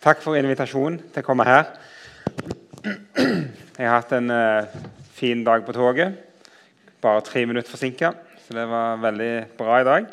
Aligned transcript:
Takk 0.00 0.22
for 0.24 0.32
invitasjonen 0.32 0.94
til 1.12 1.20
å 1.20 1.26
komme 1.26 1.44
her. 1.44 1.66
Jeg 2.80 3.84
har 3.84 3.98
hatt 3.98 4.14
en 4.16 4.32
uh, 4.32 4.70
fin 5.12 5.42
dag 5.44 5.60
på 5.66 5.74
toget. 5.76 6.14
Bare 7.04 7.20
tre 7.26 7.42
minutter 7.44 7.68
forsinka, 7.68 8.14
så 8.40 8.56
det 8.56 8.64
var 8.70 9.02
veldig 9.02 9.34
bra 9.58 9.76
i 9.76 9.84
dag. 9.84 10.06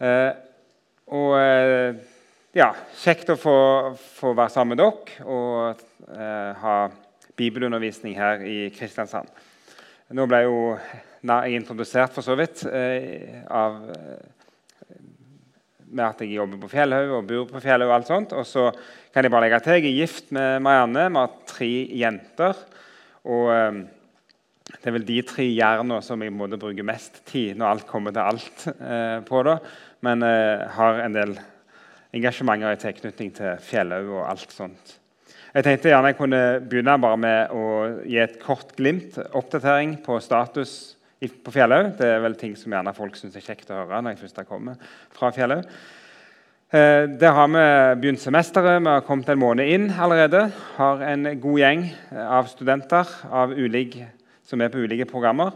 Uh, 0.00 0.30
og 1.12 1.36
uh, 1.36 2.00
ja, 2.56 2.70
kjekt 3.02 3.34
å 3.34 3.36
få, 3.36 3.58
få, 4.16 4.32
være 4.32 4.54
sammen 4.54 4.72
med 4.72 4.80
dere 4.80 5.28
og 5.28 5.84
ha 6.62 6.78
bibelundervisning 7.36 8.16
her 8.16 8.40
i 8.48 8.70
Kristiansand. 8.72 9.28
Nå 10.16 10.24
ble 10.24 10.40
jo 10.46 10.56
jeg 11.20 11.60
introdusert 11.60 12.16
for 12.16 12.24
så 12.24 12.38
vidt 12.38 12.64
av 12.64 13.76
med 15.90 16.04
at 16.06 16.22
jeg 16.24 16.36
jobber 16.36 16.60
på 16.62 16.70
Fjellhaug 16.72 17.12
og 17.18 17.28
bor 17.28 17.50
på 17.50 17.62
Fjellhaug. 17.62 17.90
Og 17.90 17.96
alt 17.98 18.10
sånt. 18.10 18.32
Og 18.36 18.46
så 18.48 18.70
kan 19.14 19.26
jeg 19.26 19.32
bare 19.34 19.46
legge 19.46 19.60
til 19.64 19.78
jeg 19.78 19.90
er 19.90 20.00
gift 20.00 20.32
med 20.34 20.62
Marianne. 20.64 21.08
Vi 21.10 21.20
har 21.20 21.36
tre 21.48 21.70
jenter. 22.00 22.64
Og 23.26 23.50
eh, 23.54 23.82
det 24.76 24.90
er 24.90 24.96
vel 24.96 25.06
de 25.06 25.20
tre 25.26 25.46
jerna 25.46 26.00
som 26.02 26.22
jeg 26.22 26.34
måtte 26.34 26.58
bruke 26.60 26.86
mest 26.86 27.22
tid 27.28 27.58
når 27.58 27.72
alt 27.72 27.88
kommer 27.90 28.14
til 28.14 28.24
alt 28.24 28.66
eh, 28.74 29.18
på. 29.26 29.42
da. 29.46 29.58
Men 30.06 30.26
eh, 30.26 30.66
har 30.76 31.02
en 31.04 31.16
del 31.16 31.36
engasjementer 32.16 32.74
i 32.74 32.80
tilknytning 32.80 33.34
til 33.36 33.58
Fjellhaug 33.62 34.12
og 34.18 34.28
alt 34.30 34.54
sånt. 34.54 34.96
Jeg 35.56 35.64
tenkte 35.64 35.88
gjerne 35.88 36.10
jeg 36.10 36.18
kunne 36.18 36.42
begynne 36.68 36.98
bare 37.00 37.16
med 37.16 37.52
å 37.56 37.66
gi 38.04 38.18
et 38.20 38.36
kort 38.42 38.74
glimt, 38.76 39.16
oppdatering 39.32 39.96
på 40.04 40.18
status 40.20 40.95
på 41.28 41.52
Fjellhaug. 41.54 41.92
Det 41.98 42.08
er 42.08 42.24
vel 42.24 42.36
ting 42.38 42.56
som 42.58 42.74
gjerne 42.74 42.94
folk 42.96 43.16
syns 43.18 43.36
er 43.38 43.44
kjekt 43.44 43.70
å 43.70 43.82
høre 43.82 44.02
når 44.02 44.14
jeg 44.14 44.24
først 44.24 44.42
har 44.42 44.48
kommet 44.48 44.90
fra 45.14 45.30
Fjellhaug. 45.34 45.68
Eh, 46.74 47.04
der 47.20 47.34
har 47.36 47.48
vi 47.52 47.64
begynt 48.02 48.22
semesteret. 48.22 48.80
Vi 48.82 48.90
har 48.90 49.04
kommet 49.06 49.28
en 49.30 49.38
måned 49.38 49.68
inn 49.70 49.90
allerede. 49.90 50.48
Har 50.76 51.02
en 51.06 51.28
god 51.40 51.58
gjeng 51.62 51.84
av 52.26 52.48
studenter 52.50 53.12
av 53.30 53.54
ulik, 53.54 54.00
som 54.46 54.60
er 54.60 54.72
på 54.72 54.82
ulike 54.82 55.06
programmer. 55.06 55.54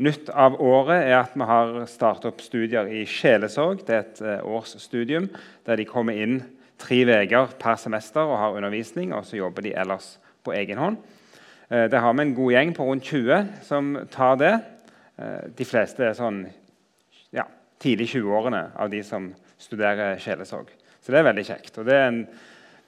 Nytt 0.00 0.30
av 0.32 0.54
året 0.60 1.02
er 1.10 1.18
at 1.18 1.32
vi 1.36 1.44
har 1.44 1.74
startet 1.88 2.30
opp 2.30 2.40
studier 2.40 2.88
i 2.88 3.02
sjelesorg. 3.08 3.82
Det 3.84 3.94
er 3.96 4.04
et 4.04 4.20
eh, 4.24 4.44
årsstudium 4.48 5.30
der 5.68 5.76
de 5.76 5.88
kommer 5.88 6.16
inn 6.16 6.42
tre 6.80 7.02
uker 7.04 7.52
per 7.60 7.76
semester 7.76 8.24
og 8.24 8.38
har 8.40 8.56
undervisning. 8.56 9.12
Og 9.12 9.26
så 9.28 9.36
jobber 9.36 9.66
de 9.66 9.74
ellers 9.76 10.14
på 10.44 10.54
egen 10.56 10.80
hånd. 10.80 10.96
Eh, 11.70 11.84
der 11.92 12.00
har 12.00 12.12
vi 12.16 12.24
en 12.24 12.34
god 12.34 12.52
gjeng 12.52 12.72
på 12.76 12.84
rundt 12.88 13.04
20 13.04 13.48
som 13.68 13.92
tar 14.10 14.40
det. 14.40 14.54
Eh, 15.20 15.50
de 15.56 15.66
fleste 15.68 16.06
er 16.06 16.16
sånn 16.16 16.42
ja, 17.36 17.44
tidlig 17.82 18.10
20-årene 18.14 18.62
av 18.80 18.92
de 18.92 19.02
som 19.04 19.30
studerer 19.60 20.20
sjelesorg. 20.22 20.72
Så 21.00 21.12
det 21.12 21.20
er 21.20 21.28
veldig 21.28 21.44
kjekt. 21.44 21.76
Og 21.80 21.88
det 21.88 21.96
er, 21.96 22.08
en, 22.08 22.22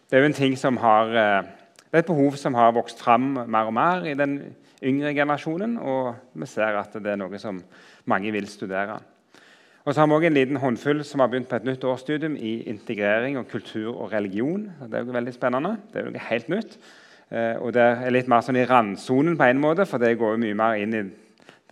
det 0.08 0.16
er 0.16 0.24
jo 0.24 0.30
en 0.30 0.40
ting 0.40 0.56
som 0.60 0.80
har 0.80 1.12
eh, 1.12 1.52
det 1.92 1.98
er 1.98 2.06
et 2.06 2.08
behov 2.08 2.36
som 2.40 2.54
har 2.56 2.70
vokst 2.72 3.02
fram 3.04 3.34
mer 3.52 3.68
og 3.68 3.74
mer 3.76 4.06
i 4.08 4.14
den 4.16 4.38
yngre 4.80 5.10
generasjonen. 5.12 5.74
Og 5.76 6.14
vi 6.32 6.48
ser 6.48 6.78
at 6.80 6.94
det 6.96 7.10
er 7.12 7.18
noe 7.20 7.40
som 7.40 7.58
mange 8.08 8.32
vil 8.32 8.48
studere. 8.48 8.96
Og 9.84 9.92
så 9.92 10.00
har 10.00 10.08
vi 10.08 10.14
også 10.16 10.30
en 10.30 10.38
liten 10.38 10.60
håndfull 10.62 11.02
som 11.04 11.20
har 11.20 11.28
begynt 11.28 11.50
på 11.50 11.58
et 11.58 11.66
nytt 11.68 11.84
årsstudium 11.84 12.38
i 12.40 12.62
integrering 12.70 13.36
og 13.36 13.50
kultur 13.50 13.90
og 13.92 14.12
religion. 14.14 14.70
Det 14.80 15.02
er 15.02 15.04
jo 15.04 15.18
veldig 15.18 15.34
spennende. 15.36 15.74
Det 15.92 16.00
er 16.00 16.08
jo 16.08 16.14
noe 16.14 16.26
helt 16.30 16.48
nytt. 16.54 16.78
Eh, 17.28 17.60
og 17.60 17.74
det 17.76 17.84
er 17.84 18.16
litt 18.16 18.30
mer 18.32 18.46
sånn 18.46 18.62
i 18.62 18.64
randsonen 18.72 19.36
på 19.36 19.50
en 19.50 19.60
måte, 19.60 19.84
for 19.90 20.00
det 20.00 20.14
går 20.20 20.38
jo 20.38 20.42
mye 20.46 20.58
mer 20.62 20.80
inn 20.80 20.96
i 20.96 21.02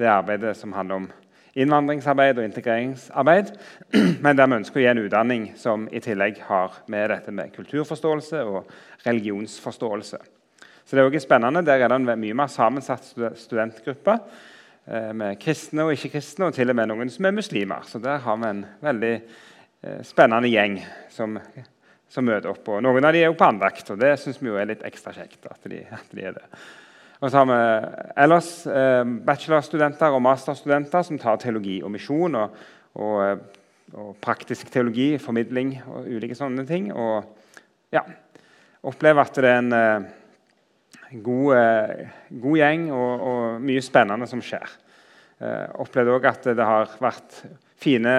det 0.01 0.09
arbeidet 0.11 0.57
som 0.57 0.73
handler 0.73 1.03
om 1.03 1.11
innvandringsarbeid 1.59 2.39
og 2.39 2.45
integreringsarbeid. 2.47 3.53
Men 4.25 4.39
der 4.39 4.49
vi 4.49 4.59
ønsker 4.61 4.81
å 4.81 4.85
gi 4.85 4.91
en 4.91 5.03
utdanning 5.05 5.49
som 5.61 5.89
i 5.93 6.03
tillegg 6.03 6.43
har 6.49 6.83
med 6.91 7.11
dette 7.13 7.35
med 7.35 7.53
kulturforståelse 7.55 8.45
og 8.47 8.71
religionsforståelse. 9.07 10.21
Så 10.85 10.97
det 10.97 11.03
er 11.03 11.09
også 11.11 11.23
spennende. 11.23 11.65
Der 11.67 11.85
er 11.85 11.91
det 11.93 12.01
en 12.01 12.09
mye 12.19 12.37
mer 12.37 12.51
sammensatt 12.51 13.13
studentgruppe 13.39 14.17
eh, 14.87 15.13
med 15.15 15.39
kristne 15.43 15.87
og 15.87 15.95
ikke-kristne, 15.95 16.49
og 16.49 16.57
til 16.57 16.73
og 16.73 16.79
med 16.79 16.91
noen 16.91 17.13
som 17.13 17.29
er 17.29 17.37
muslimer. 17.37 17.85
Så 17.87 18.01
der 18.03 18.23
har 18.25 18.41
vi 18.41 18.51
en 18.51 18.65
veldig 18.83 19.13
eh, 19.15 20.01
spennende 20.07 20.51
gjeng 20.51 20.81
som, 21.15 21.39
som 22.11 22.27
møter 22.27 22.51
opp. 22.51 22.67
Og 22.67 22.83
noen 22.83 23.07
av 23.07 23.15
de 23.15 23.23
er 23.23 23.31
jo 23.31 23.39
på 23.39 23.47
andakt, 23.47 23.93
og 23.95 24.01
det 24.03 24.17
syns 24.23 24.41
vi 24.43 24.51
jo 24.51 24.59
er 24.59 24.71
litt 24.73 24.87
ekstra 24.87 25.15
kjekt. 25.15 25.47
at 25.47 25.71
de, 25.71 25.85
at 25.95 26.11
de 26.17 26.27
er 26.27 26.39
det. 26.41 26.47
Og 27.21 27.29
så 27.29 27.43
har 27.43 27.49
vi 27.51 27.57
ellers 28.25 28.51
eh, 28.65 29.03
bachelorstudenter 29.27 30.15
og 30.17 30.23
masterstudenter 30.25 31.05
som 31.05 31.19
tar 31.21 31.37
teologi 31.43 31.83
og 31.85 31.93
misjon 31.93 32.39
og, 32.41 32.55
og, 32.97 33.17
eh, 33.27 33.59
og, 33.93 34.15
praktisk 34.25 34.71
teologi, 34.73 35.13
formidling 35.21 35.75
og 35.85 36.09
ulike 36.09 36.39
sånne 36.39 36.65
ting. 36.69 36.89
Og 36.95 37.27
ja, 37.93 38.07
opplever 38.89 39.29
at 39.29 39.37
det 39.37 39.51
er 39.51 39.61
en 39.61 39.77
eh, 39.77 40.09
god, 41.21 42.07
god, 42.31 42.57
gjeng 42.63 42.89
og, 42.95 43.27
og, 43.29 43.43
mye 43.69 43.85
spennende 43.85 44.29
som 44.31 44.41
skjer. 44.45 44.73
Eh, 45.45 45.67
opplevde 45.85 46.17
òg 46.17 46.29
at 46.31 46.49
det 46.57 46.71
har 46.73 46.97
vært 47.05 47.43
fine 47.81 48.15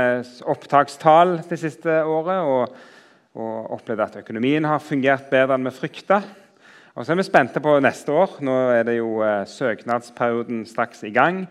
opptakstall 0.50 1.40
det 1.50 1.58
siste 1.62 2.04
året. 2.06 2.46
Og, 2.46 2.78
og 3.42 3.78
opplevde 3.80 4.06
at 4.12 4.22
økonomien 4.22 4.66
har 4.68 4.84
fungert 4.84 5.30
bedre 5.32 5.58
enn 5.58 5.66
vi 5.70 5.74
frykta. 5.74 6.22
Og 6.92 7.06
så 7.06 7.14
er 7.14 7.22
vi 7.22 7.24
spente 7.24 7.62
på 7.64 7.78
neste 7.80 8.12
år. 8.12 8.34
Nå 8.44 8.56
er 8.74 8.84
det 8.88 8.98
jo 8.98 9.22
eh, 9.24 9.46
søknadsperioden 9.48 10.66
straks 10.68 11.06
i 11.08 11.14
gang. 11.16 11.46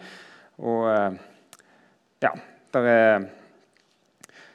Og 0.61 0.85
eh, 0.93 1.17
ja, 2.21 2.35
det 2.77 2.83
er 2.93 3.25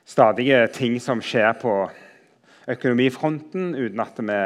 stadige 0.06 0.60
ting 0.76 1.00
som 1.02 1.24
skjer 1.26 1.58
på 1.58 1.74
økonomifronten 2.70 3.74
uten 3.74 4.06
at 4.06 4.22
vi 4.22 4.40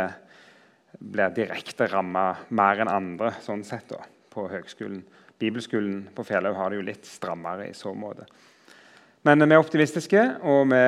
blir 1.12 1.36
direkte 1.36 1.90
ramma 1.92 2.32
mer 2.56 2.86
enn 2.86 2.92
andre 2.92 3.34
sånn 3.44 3.66
sett 3.68 3.92
da, 3.92 4.00
på 4.32 4.48
høgskolen. 4.52 5.04
Bibelskolen 5.40 6.06
på 6.16 6.24
Fjellhaug 6.28 6.56
har 6.56 6.72
det 6.72 6.80
jo 6.80 6.88
litt 6.88 7.08
strammere 7.08 7.68
i 7.70 7.76
så 7.76 7.92
måte. 7.96 8.26
Men 9.28 9.44
vi 9.44 9.56
er 9.56 9.60
optimistiske, 9.60 10.24
og 10.48 10.72
vi 10.72 10.84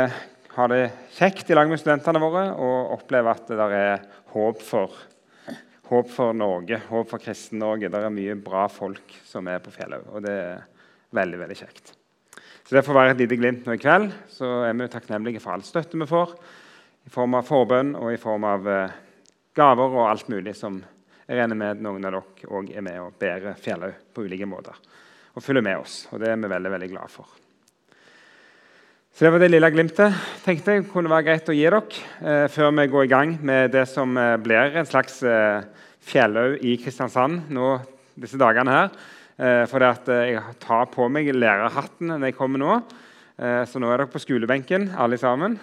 har 0.55 0.71
det 0.71 0.83
kjekt 1.15 1.51
i 1.51 1.55
lag 1.55 1.71
med 1.71 1.79
studentene 1.79 2.19
våre 2.23 2.49
og 2.55 2.97
opplever 2.97 3.35
at 3.35 3.51
det 3.51 3.71
er 3.75 4.03
håp 4.31 4.63
for 4.63 4.95
håp 5.91 6.11
for 6.11 6.35
Norge, 6.35 6.79
håp 6.87 7.09
for 7.11 7.19
Kristen-Norge. 7.19 7.89
Det 7.91 7.99
er 7.99 8.13
mye 8.15 8.37
bra 8.39 8.67
folk 8.71 9.17
som 9.27 9.49
er 9.51 9.59
på 9.63 9.73
Fjellhaug, 9.75 10.07
og 10.07 10.23
det 10.23 10.35
er 10.39 10.61
veldig 11.11 11.41
veldig 11.41 11.57
kjekt. 11.59 11.91
Så 12.63 12.77
Det 12.77 12.85
får 12.85 12.95
være 12.95 13.11
et 13.11 13.23
lite 13.25 13.35
glimt 13.35 13.65
nå 13.67 13.75
i 13.75 13.81
kveld. 13.81 14.13
Så 14.31 14.47
er 14.63 14.73
vi 14.79 14.87
takknemlige 14.87 15.41
for 15.43 15.57
all 15.57 15.65
støtte 15.67 15.99
vi 15.99 16.07
får, 16.07 16.31
i 17.03 17.11
form 17.11 17.35
av 17.35 17.43
forbønn 17.43 17.95
og 17.99 18.13
i 18.13 18.21
form 18.21 18.45
av 18.47 18.69
eh, 18.69 18.97
gaver 19.57 19.97
og 19.97 20.07
alt 20.07 20.29
mulig 20.31 20.53
som 20.55 20.79
jeg 20.79 21.39
regner 21.39 21.57
med 21.57 21.83
noen 21.83 22.07
av 22.07 22.15
dere 22.15 22.51
òg 22.51 22.71
er 22.71 22.85
med 22.85 22.99
og 23.01 23.17
bærer 23.19 23.59
Fjellhaug 23.59 24.11
på 24.13 24.23
ulike 24.23 24.47
måter. 24.47 24.77
Og 25.35 25.43
følger 25.43 25.65
med 25.65 25.81
oss. 25.81 26.05
Og 26.11 26.21
det 26.21 26.31
er 26.31 26.39
vi 26.39 26.51
veldig, 26.51 26.71
veldig 26.77 26.91
glad 26.93 27.11
for. 27.11 27.40
Så 29.11 29.25
Det 29.25 29.31
var 29.33 29.41
det 29.43 29.49
lille 29.51 29.69
glimtet 29.73 30.13
tenkte 30.45 30.77
jeg 30.77 30.85
kunne 30.87 31.11
være 31.11 31.25
greit 31.25 31.49
å 31.51 31.53
gi 31.53 31.65
dere 31.65 31.81
eh, 32.23 32.45
før 32.47 32.69
vi 32.77 32.85
går 32.93 33.03
i 33.03 33.09
gang 33.11 33.33
med 33.43 33.73
det 33.73 33.83
som 33.91 34.15
eh, 34.17 34.37
blir 34.39 34.77
en 34.79 34.87
slags 34.87 35.17
eh, 35.27 35.65
Fjellhaug 36.07 36.63
i 36.63 36.77
Kristiansand 36.79 37.49
nå 37.51 37.73
disse 38.15 38.39
dagene 38.39 38.71
her. 38.71 38.95
Eh, 39.35 39.65
for 39.67 39.83
jeg 39.83 40.39
tar 40.63 40.87
på 40.93 41.09
meg 41.11 41.27
lærerhatten 41.35 42.13
når 42.15 42.29
jeg 42.29 42.37
kommer 42.39 42.63
nå. 42.63 42.79
Så 43.41 43.79
nå 43.81 43.89
er 43.89 44.03
dere 44.03 44.11
på 44.11 44.21
skolebenken, 44.21 44.91
alle 45.01 45.17
sammen. 45.17 45.55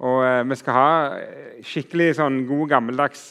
Og 0.00 0.22
vi 0.48 0.56
skal 0.56 0.76
ha 0.78 0.92
skikkelig 1.66 2.14
sånn 2.16 2.38
god, 2.48 2.70
gammeldags 2.70 3.26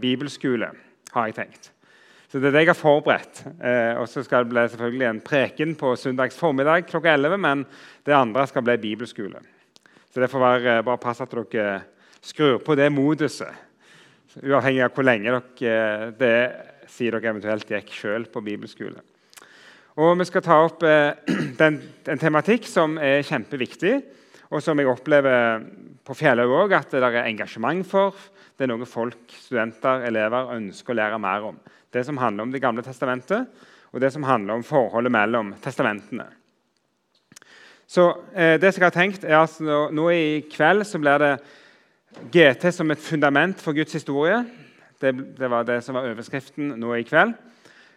bibelskole, 0.00 0.70
har 1.12 1.28
jeg 1.28 1.36
tenkt. 1.42 1.75
Så 2.26 2.40
det 2.42 2.50
er 2.50 2.56
det 2.56 2.64
jeg 2.64 2.72
har 2.72 2.78
forberedt. 2.78 3.42
Eh, 3.62 3.92
og 4.00 4.08
så 4.10 4.24
skal 4.26 4.44
det 4.44 4.52
bli 4.54 4.64
selvfølgelig 4.68 5.08
en 5.08 5.20
preken 5.24 5.76
på 5.78 5.92
søndags 5.96 6.38
formiddag 6.38 6.88
klokka 6.88 7.14
11, 7.14 7.38
men 7.38 7.66
det 8.06 8.16
andre 8.16 8.46
skal 8.50 8.64
bli 8.66 8.76
bibelskole. 8.82 9.42
Så 10.10 10.20
det 10.20 10.30
får 10.32 10.42
være, 10.42 10.82
bare 10.82 11.02
passe 11.02 11.22
at 11.22 11.36
dere 11.52 11.80
skrur 12.24 12.58
på 12.64 12.74
det 12.74 12.90
moduset 12.90 13.62
uavhengig 14.44 14.82
av 14.84 14.94
hvor 14.94 15.06
lenge 15.06 15.32
dere 15.60 16.10
det 16.18 16.38
sier 16.90 17.14
dere 17.16 17.32
eventuelt 17.32 17.70
gikk 17.70 17.92
sjøl 17.94 18.26
på 18.30 18.42
bibelskole. 18.44 19.00
Og 19.96 20.18
Vi 20.20 20.26
skal 20.28 20.44
ta 20.44 20.58
opp 20.66 20.82
eh, 20.84 21.16
den, 21.60 21.80
en 22.04 22.20
tematikk 22.20 22.68
som 22.68 22.98
er 23.00 23.24
kjempeviktig, 23.26 23.94
og 24.52 24.62
som 24.62 24.78
jeg 24.78 24.90
opplever 24.90 25.64
på 26.06 26.14
Fjellhaug 26.14 26.54
òg 26.54 26.74
at 26.78 26.94
det 26.94 27.02
er 27.02 27.24
engasjement 27.24 27.86
for. 27.88 28.14
Det 28.56 28.64
er 28.64 28.70
noe 28.70 28.86
folk, 28.88 29.24
studenter, 29.42 30.06
elever 30.06 30.54
ønsker 30.54 30.94
å 30.94 30.98
lære 31.00 31.20
mer 31.22 31.50
om. 31.50 31.58
Det 31.92 32.04
som 32.06 32.18
handler 32.20 32.46
om 32.46 32.52
Det 32.54 32.62
gamle 32.62 32.82
testamentet, 32.82 33.46
og 33.92 34.00
det 34.00 34.12
som 34.12 34.26
handler 34.26 34.58
om 34.58 34.64
forholdet 34.66 35.12
mellom 35.12 35.54
testamentene. 35.62 36.26
Så 37.86 38.08
eh, 38.34 38.58
det 38.58 38.72
som 38.74 38.82
jeg 38.82 38.90
har 38.90 38.96
tenkt 38.96 39.24
er 39.24 39.38
at 39.38 39.60
nå, 39.62 39.86
nå 39.94 40.08
i 40.10 40.42
kveld 40.50 40.84
så 40.86 40.98
blir 40.98 41.22
det 41.22 41.32
GT 42.34 42.72
som 42.74 42.90
et 42.90 43.02
fundament 43.02 43.60
for 43.62 43.76
Guds 43.76 43.94
historie. 43.94 44.40
Det, 45.00 45.12
det, 45.38 45.50
var 45.52 45.66
det 45.68 45.82
som 45.84 45.94
var 45.94 46.08
overskriften 46.10 46.74
nå 46.80 46.96
i 46.96 47.06
kveld. 47.06 47.36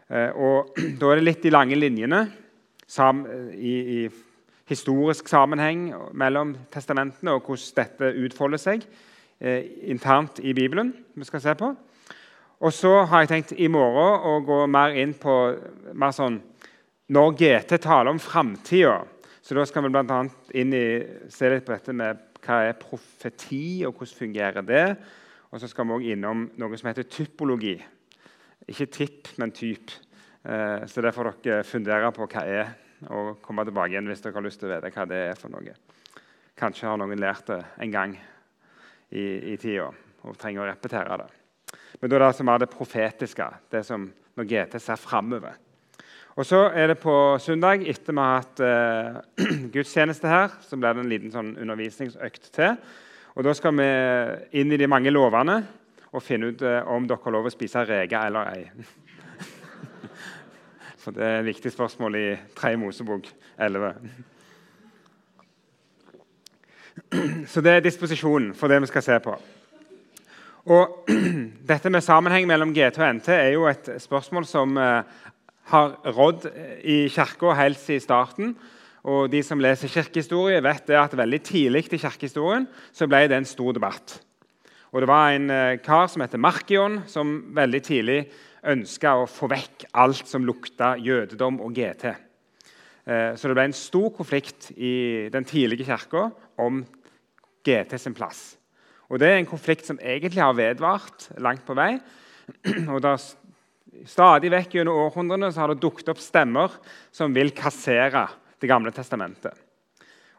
Eh, 0.09 0.29
og 0.37 0.77
Da 1.01 1.09
er 1.09 1.19
det 1.19 1.25
litt 1.25 1.43
de 1.45 1.53
lange 1.53 1.77
linjene 1.77 2.27
sam, 2.89 3.23
i, 3.53 3.73
i, 3.97 3.99
historisk 4.69 5.27
sammenheng 5.31 5.89
mellom 6.13 6.53
testamentene 6.73 7.33
og 7.33 7.47
hvordan 7.47 7.75
dette 7.79 8.11
utfolder 8.23 8.61
seg 8.61 8.85
eh, 9.41 9.65
internt 9.89 10.41
i 10.45 10.53
Bibelen 10.53 10.93
vi 11.17 11.27
skal 11.27 11.43
se 11.43 11.55
på. 11.57 11.73
Og 12.59 12.73
så 12.75 12.91
har 13.07 13.23
jeg 13.23 13.31
tenkt 13.31 13.53
i 13.55 13.69
morgen 13.71 14.25
å 14.27 14.39
gå 14.43 14.63
mer 14.67 14.97
inn 14.99 15.13
på 15.15 15.35
mer 15.95 16.11
sånn, 16.15 16.41
når 17.09 17.37
GT 17.39 17.77
taler 17.81 18.11
om 18.11 18.19
framtida. 18.19 18.99
Så 19.41 19.55
da 19.55 19.63
skal 19.65 19.85
vi 19.85 19.93
bl.a. 19.93 20.19
inn 20.59 20.75
i, 20.75 20.87
se 21.31 21.49
litt 21.49 21.63
på 21.65 21.73
dette 21.73 21.95
med 21.95 22.19
hva 22.43 22.59
er 22.67 22.75
profeti, 22.77 23.85
og 23.87 23.95
hvordan 23.95 24.17
fungerer 24.19 24.67
det. 24.67 24.83
Og 25.49 25.61
så 25.61 25.69
skal 25.71 25.87
vi 25.87 25.95
òg 25.95 26.05
innom 26.11 26.43
noe 26.59 26.77
som 26.77 26.91
heter 26.91 27.07
typologi. 27.09 27.77
Ikke 28.69 28.89
tipp, 28.91 29.31
men 29.41 29.55
typ. 29.55 29.95
Eh, 30.43 30.85
så 30.85 31.01
det 31.01 31.15
får 31.15 31.31
dere 31.45 31.65
fundere 31.67 32.11
på 32.13 32.27
hva 32.27 32.43
er, 32.43 32.75
og 33.07 33.39
komme 33.45 33.63
tilbake 33.67 33.93
igjen 33.93 34.09
hvis 34.09 34.21
dere 34.23 34.37
har 34.37 34.45
lyst 34.45 34.59
til 34.61 34.69
å 34.69 34.75
vite 34.75 34.91
hva 34.95 35.07
det 35.09 35.21
er 35.29 35.39
for 35.39 35.53
noe. 35.53 35.75
Kanskje 36.59 36.89
har 36.89 36.99
noen 36.99 37.21
lært 37.21 37.47
det 37.47 37.59
en 37.79 37.93
gang 37.93 38.15
i, 38.15 39.53
i 39.53 39.55
tida 39.61 39.87
og 40.27 40.37
trenger 40.37 40.65
å 40.65 40.69
repetere 40.69 41.21
det. 41.21 41.29
Men 42.01 42.11
da 42.11 42.17
er 42.17 42.25
det 42.25 42.35
som 42.37 42.51
er 42.51 42.61
det 42.61 42.71
profetiske, 42.73 43.47
det 43.71 43.83
som 43.87 44.09
når 44.39 44.47
GT 44.49 44.79
ser 44.83 44.99
framover. 44.99 45.57
Og 46.39 46.45
så 46.47 46.69
er 46.71 46.91
det 46.91 46.99
på 47.01 47.13
søndag, 47.43 47.83
etter 47.89 48.15
vi 48.15 48.23
har 48.23 48.37
hatt 48.37 48.61
eh, 48.63 49.57
gudstjeneste 49.73 50.29
her, 50.29 50.53
så 50.63 50.77
blir 50.79 50.95
det 50.95 51.03
en 51.03 51.11
liten 51.11 51.33
sånn 51.33 51.55
undervisningsøkt 51.59 52.51
til. 52.55 52.77
Og 53.35 53.45
Da 53.45 53.53
skal 53.55 53.75
vi 53.75 53.89
inn 54.59 54.71
i 54.71 54.79
de 54.79 54.87
mange 54.89 55.11
lovene 55.11 55.61
og 56.09 56.23
finne 56.23 56.51
ut 56.51 56.63
eh, 56.65 56.79
om 56.87 57.07
dere 57.07 57.23
har 57.25 57.35
lov 57.35 57.49
å 57.49 57.53
spise 57.53 57.83
reker 57.87 58.29
eller 58.29 58.53
ei. 58.55 58.63
For 60.99 61.15
det 61.15 61.23
er 61.23 61.37
et 61.39 61.47
viktig 61.47 61.71
spørsmål 61.71 62.15
i 62.19 62.25
3. 62.57 62.73
Mosebok 62.77 63.27
11. 63.59 63.93
Så 67.47 67.63
det 67.63 67.71
er 67.71 67.85
disposisjonen 67.85 68.51
for 68.57 68.67
det 68.67 68.81
vi 68.83 68.89
skal 68.91 69.05
se 69.05 69.19
på. 69.23 69.37
Og 70.69 71.07
Dette 71.71 71.89
med 71.89 72.03
sammenheng 72.03 72.49
mellom 72.49 72.73
GT 72.75 72.99
og 72.99 73.15
NT 73.15 73.29
er 73.31 73.53
jo 73.53 73.69
et 73.69 73.87
spørsmål 74.03 74.45
som 74.49 74.75
eh, 74.77 75.07
har 75.71 75.95
rådd 76.17 76.49
i 76.83 77.07
Kirka 77.13 77.55
helt 77.55 77.79
siden 77.79 78.03
starten. 78.03 78.51
Og 79.07 79.31
De 79.31 79.39
som 79.45 79.61
leser 79.63 79.87
kirkehistorie, 79.87 80.59
vet 80.59 80.89
at 80.91 81.15
veldig 81.15 81.39
tidlig 81.47 81.85
i 81.93 82.01
kirkehistorien 82.01 82.67
så 82.91 83.07
ble 83.07 83.23
det 83.31 83.39
en 83.39 83.47
stor 83.47 83.71
debatt. 83.77 84.19
Og 84.91 85.01
Det 85.01 85.07
var 85.07 85.31
en 85.31 85.49
eh, 85.49 85.79
kar 85.79 86.11
som 86.11 86.21
heter 86.25 86.41
Markion, 86.41 86.99
som 87.07 87.55
veldig 87.55 87.83
tidlig 87.87 88.21
ønska 88.63 89.15
å 89.19 89.27
få 89.29 89.49
vekk 89.51 89.87
alt 89.93 90.27
som 90.27 90.45
lukta 90.47 90.95
jødedom 90.99 91.59
og 91.63 91.75
GT. 91.75 92.13
Eh, 93.09 93.33
så 93.35 93.49
det 93.49 93.55
ble 93.57 93.67
en 93.69 93.75
stor 93.75 94.09
konflikt 94.15 94.71
i 94.75 95.29
den 95.33 95.47
tidlige 95.47 95.87
kirka 95.87 96.29
om 96.59 96.83
GT 97.65 97.97
sin 97.99 98.17
plass. 98.17 98.55
Og 99.09 99.19
Det 99.19 99.29
er 99.29 99.39
en 99.39 99.49
konflikt 99.49 99.87
som 99.87 99.99
egentlig 99.99 100.43
har 100.43 100.53
vedvart 100.53 101.31
langt 101.41 101.65
på 101.65 101.73
vei. 101.77 101.95
Og 102.93 103.01
da, 103.01 103.15
Stadig 104.05 104.51
vekk 104.53 104.77
gjennom 104.77 104.99
århundrene 105.07 105.49
så 105.51 105.63
har 105.63 105.71
det 105.73 105.81
dukket 105.81 106.11
opp 106.13 106.21
stemmer 106.21 106.75
som 107.11 107.33
vil 107.35 107.49
kassere 107.57 108.27
Det 108.59 108.67
gamle 108.67 108.91
testamentet. 108.91 109.55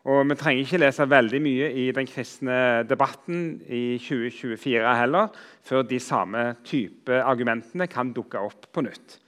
Og 0.08 0.24
Vi 0.28 0.34
trenger 0.34 0.64
ikke 0.64 0.80
lese 0.80 1.04
veldig 1.04 1.40
mye 1.44 1.66
i 1.76 1.90
den 1.92 2.06
kristne 2.08 2.84
debatten 2.88 3.60
i 3.68 3.98
2024 4.00 4.94
heller, 4.96 5.28
før 5.62 5.82
de 5.84 5.98
samme 6.00 6.54
type 6.64 7.12
argumentene 7.20 7.86
kan 7.86 8.12
dukke 8.16 8.40
opp 8.40 8.70
på 8.72 8.84
nytt. 8.86 9.18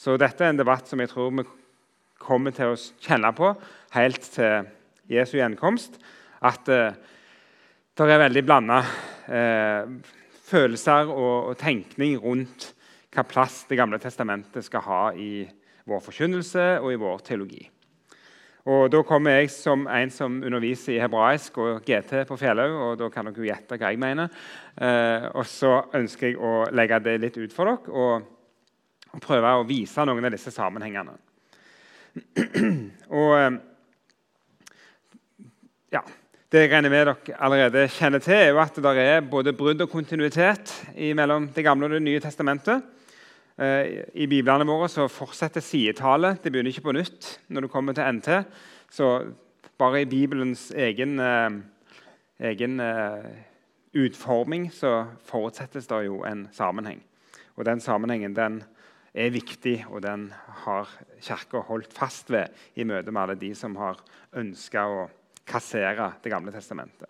Så 0.00 0.16
dette 0.16 0.44
er 0.44 0.54
en 0.54 0.60
debatt 0.60 0.88
som 0.88 1.00
jeg 1.02 1.10
tror 1.12 1.34
vi 1.36 1.44
kommer 2.20 2.54
til 2.56 2.72
å 2.72 2.80
kjenne 3.04 3.32
på 3.36 3.52
helt 3.92 4.24
til 4.32 4.70
Jesu 5.10 5.36
gjenkomst. 5.36 5.98
At 6.40 6.68
eh, 6.72 6.96
det 8.00 8.08
er 8.08 8.22
veldig 8.22 8.44
blanda 8.46 8.78
eh, 9.28 9.90
følelser 10.48 11.10
og, 11.12 11.50
og, 11.50 11.58
tenkning 11.60 12.16
rundt 12.22 12.70
hva 13.10 13.24
plass 13.26 13.64
Det 13.68 13.76
gamle 13.76 13.98
testamentet 13.98 14.64
skal 14.64 14.84
ha 14.86 15.02
i 15.18 15.42
vår 15.90 16.02
forkynnelse 16.04 16.66
og 16.78 16.92
i 16.94 17.00
vår 17.00 17.24
teologi. 17.26 17.64
Og 18.68 18.90
Da 18.92 19.00
kommer 19.02 19.38
jeg 19.38 19.50
som 19.50 19.86
en 19.88 20.10
som 20.12 20.42
underviser 20.44 20.92
i 20.92 21.00
hebraisk 21.00 21.56
og 21.58 21.80
GT 21.86 22.26
på 22.28 22.36
Fjellhaug. 22.36 22.74
og 22.76 22.98
Da 22.98 23.08
kan 23.08 23.24
dere 23.24 23.46
gjette 23.46 23.78
hva 23.78 23.90
jeg 23.90 23.98
mener. 23.98 24.28
Eh, 24.76 25.28
og 25.34 25.46
så 25.46 25.84
ønsker 25.94 26.28
jeg 26.28 26.36
å 26.36 26.68
legge 26.72 27.00
det 27.00 27.20
litt 27.20 27.38
ut 27.38 27.52
for 27.52 27.64
dere 27.64 27.78
og, 27.88 28.22
og 29.14 29.20
prøve 29.20 29.54
å 29.56 29.64
vise 29.64 30.04
noen 30.04 30.24
av 30.24 30.30
disse 30.30 30.52
sammenhengene. 30.52 31.16
og 33.20 33.34
eh, 33.38 33.50
ja, 35.92 36.02
Det 36.50 36.64
jeg 36.64 36.70
regner 36.72 36.90
med 36.90 37.06
dere 37.06 37.36
allerede 37.38 37.88
kjenner 37.88 38.20
til, 38.20 38.34
er 38.34 38.48
jo 38.50 38.60
at 38.60 38.76
det 38.76 38.96
er 38.98 39.20
både 39.20 39.54
brudd 39.56 39.80
og 39.80 39.90
kontinuitet 39.90 40.72
mellom 41.14 41.48
Det 41.54 41.64
gamle 41.64 41.86
og 41.86 41.96
Det 41.96 42.02
nye 42.02 42.20
testamentet. 42.20 42.82
Eh, 43.60 44.06
I 44.16 44.24
biblene 44.30 44.64
våre 44.64 44.88
så 44.88 45.04
fortsetter 45.12 45.60
sidetallet. 45.60 46.40
Det 46.40 46.52
begynner 46.52 46.72
ikke 46.72 46.86
på 46.88 46.96
nytt 46.96 47.34
når 47.52 47.66
du 47.66 47.72
kommer 47.72 47.96
til 47.96 48.08
NT. 48.16 48.40
Så 48.88 49.10
bare 49.80 50.00
i 50.00 50.08
Bibelens 50.08 50.70
egen, 50.72 51.18
eh, 51.20 51.60
egen 52.40 52.80
eh, 52.80 53.28
utforming 53.92 54.70
så 54.72 55.10
forutsettes 55.28 55.90
det 55.90 56.06
jo 56.06 56.22
en 56.24 56.48
sammenheng. 56.56 57.02
Og 57.56 57.66
den 57.68 57.80
sammenhengen 57.84 58.34
den 58.34 58.62
er 59.12 59.30
viktig, 59.34 59.84
og 59.90 60.02
den 60.02 60.30
har 60.64 60.88
Kirka 61.20 61.60
holdt 61.66 61.92
fast 61.92 62.30
ved 62.30 62.48
i 62.76 62.84
møte 62.84 63.12
med 63.12 63.22
alle 63.22 63.34
de 63.34 63.54
som 63.58 63.76
har 63.76 64.00
ønska 64.32 64.86
å 64.86 65.08
kassere 65.44 66.14
Det 66.22 66.30
gamle 66.30 66.52
testamentet. 66.52 67.08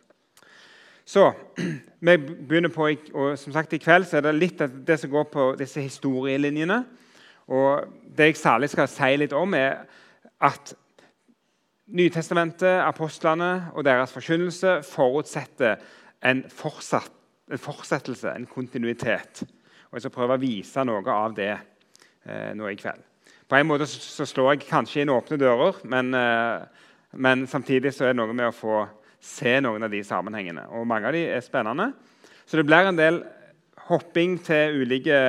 Så 1.10 1.32
vi 2.06 2.16
begynner 2.18 2.70
på, 2.70 2.86
og 3.14 3.38
som 3.38 3.54
sagt 3.54 3.72
I 3.74 3.80
kveld 3.82 4.06
så 4.06 4.20
er 4.20 4.28
det 4.28 4.36
litt 4.36 4.60
av 4.62 4.74
det 4.86 5.00
som 5.00 5.10
går 5.10 5.26
på 5.32 5.46
disse 5.58 5.82
historielinjene. 5.82 6.84
Og 7.50 7.96
Det 8.16 8.28
jeg 8.28 8.36
særlig 8.38 8.70
skal 8.70 8.88
si 8.90 9.16
litt 9.18 9.34
om, 9.34 9.54
er 9.54 9.82
at 10.40 10.74
Nytestamentet, 11.90 12.84
apostlene 12.86 13.72
og 13.74 13.82
deres 13.82 14.12
forkynnelse 14.14 14.76
forutsetter 14.86 15.80
en, 16.22 16.44
fortsatt, 16.46 17.10
en 17.50 17.58
fortsettelse, 17.58 18.30
en 18.30 18.46
kontinuitet. 18.46 19.42
Og 19.90 19.98
Jeg 19.98 20.04
skal 20.04 20.14
prøve 20.14 20.36
å 20.36 20.42
vise 20.42 20.84
noe 20.86 21.02
av 21.10 21.34
det 21.34 21.50
eh, 21.50 22.52
nå 22.54 22.70
i 22.70 22.78
kveld. 22.78 23.02
På 23.50 23.58
en 23.58 23.66
måte 23.66 23.90
så 23.90 24.22
slår 24.22 24.52
jeg 24.52 24.68
kanskje 24.68 25.02
inn 25.02 25.10
åpne 25.10 25.40
dører, 25.42 25.82
men, 25.90 26.14
eh, 26.14 26.86
men 27.18 27.42
samtidig 27.50 27.90
så 27.96 28.06
er 28.06 28.14
det 28.14 28.20
noe 28.22 28.38
med 28.38 28.52
å 28.52 28.54
få 28.54 28.84
se 29.20 29.58
noen 29.60 29.84
av 29.84 29.92
de 29.92 30.00
sammenhengene. 30.04 30.66
Og 30.74 30.86
Mange 30.88 31.10
av 31.10 31.16
de 31.16 31.26
er 31.28 31.44
spennende. 31.44 31.92
Så 32.46 32.58
det 32.58 32.66
blir 32.66 32.88
en 32.88 32.98
del 32.98 33.22
hopping 33.90 34.38
til 34.42 34.82
ulike 34.82 35.20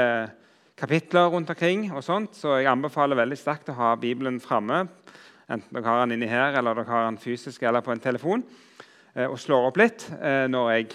kapitler 0.77 1.29
rundt 1.29 1.49
omkring. 1.49 1.91
og 1.91 2.03
sånt, 2.03 2.35
Så 2.35 2.57
jeg 2.57 2.71
anbefaler 2.71 3.15
veldig 3.15 3.37
sterkt 3.37 3.69
å 3.69 3.77
ha 3.77 3.95
Bibelen 3.95 4.39
framme. 4.39 4.87
Enten 5.49 5.73
dere 5.73 5.85
har 5.85 6.05
den 6.05 6.17
inni 6.17 6.27
her, 6.27 6.57
eller 6.57 6.73
dere 6.75 6.87
har 6.87 7.05
den 7.09 7.17
fysisk 7.17 7.63
eller 7.63 7.81
på 7.81 7.91
en 7.91 7.99
telefon. 7.99 8.43
Eh, 9.15 9.27
og 9.27 9.39
slår 9.39 9.67
opp 9.67 9.77
litt 9.77 10.09
eh, 10.21 10.47
når 10.47 10.71
jeg 10.71 10.87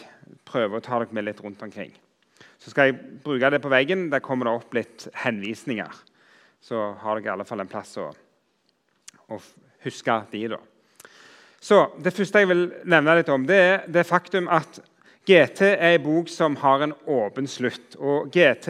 prøver 0.44 0.78
å 0.78 0.84
ta 0.84 0.98
dere 0.98 1.12
med 1.12 1.24
litt 1.24 1.42
rundt 1.44 1.62
omkring. 1.62 1.92
Så 2.58 2.70
skal 2.70 2.88
jeg 2.88 3.20
bruke 3.22 3.50
det 3.50 3.60
på 3.62 3.70
veggen. 3.70 4.08
Der 4.10 4.24
kommer 4.24 4.48
det 4.48 4.54
opp 4.56 4.74
litt 4.74 5.08
henvisninger. 5.12 5.92
Så 6.60 6.94
har 7.02 7.20
dere 7.20 7.28
i 7.28 7.34
alle 7.34 7.44
fall 7.44 7.60
en 7.60 7.70
plass 7.70 7.96
å, 8.00 8.08
å 9.28 9.40
huske 9.84 10.16
de. 10.32 10.48
da. 10.48 10.58
Så 11.66 11.88
Det 11.98 12.14
første 12.14 12.42
jeg 12.42 12.48
vil 12.50 12.66
nevne 12.86 13.16
litt 13.18 13.30
om, 13.32 13.46
det 13.46 13.56
er 13.58 13.86
det 13.90 14.06
faktum 14.06 14.46
at 14.52 14.78
GT 15.26 15.64
er 15.72 15.96
en 15.96 16.04
bok 16.04 16.28
som 16.30 16.54
har 16.60 16.84
en 16.84 16.92
åpen 17.10 17.48
slutt. 17.50 17.96
Og 17.98 18.28
GT 18.30 18.68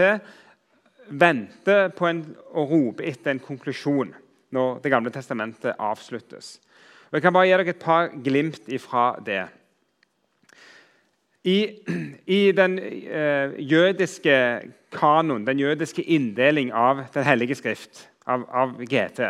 venter 1.12 1.90
på 1.92 2.06
en, 2.08 2.22
og 2.56 2.70
roper 2.72 3.10
etter 3.10 3.34
en 3.34 3.42
konklusjon 3.42 4.14
når 4.56 4.78
Det 4.80 4.90
gamle 4.90 5.10
testamentet 5.12 5.76
avsluttes. 5.76 6.56
Og 7.10 7.18
Jeg 7.18 7.22
kan 7.22 7.34
bare 7.34 7.46
gi 7.46 7.52
dere 7.52 7.68
et 7.74 7.82
par 7.82 8.08
glimt 8.24 8.68
ifra 8.72 9.18
det. 9.26 9.42
I, 11.44 11.58
i 12.26 12.52
den 12.56 12.78
eh, 12.78 13.52
jødiske 13.60 14.38
kanon, 14.96 15.44
den 15.46 15.60
jødiske 15.60 16.02
inndeling 16.02 16.72
av 16.72 17.04
Den 17.14 17.24
hellige 17.28 17.54
skrift, 17.54 18.08
av, 18.26 18.46
av 18.48 18.80
GT, 18.80 19.20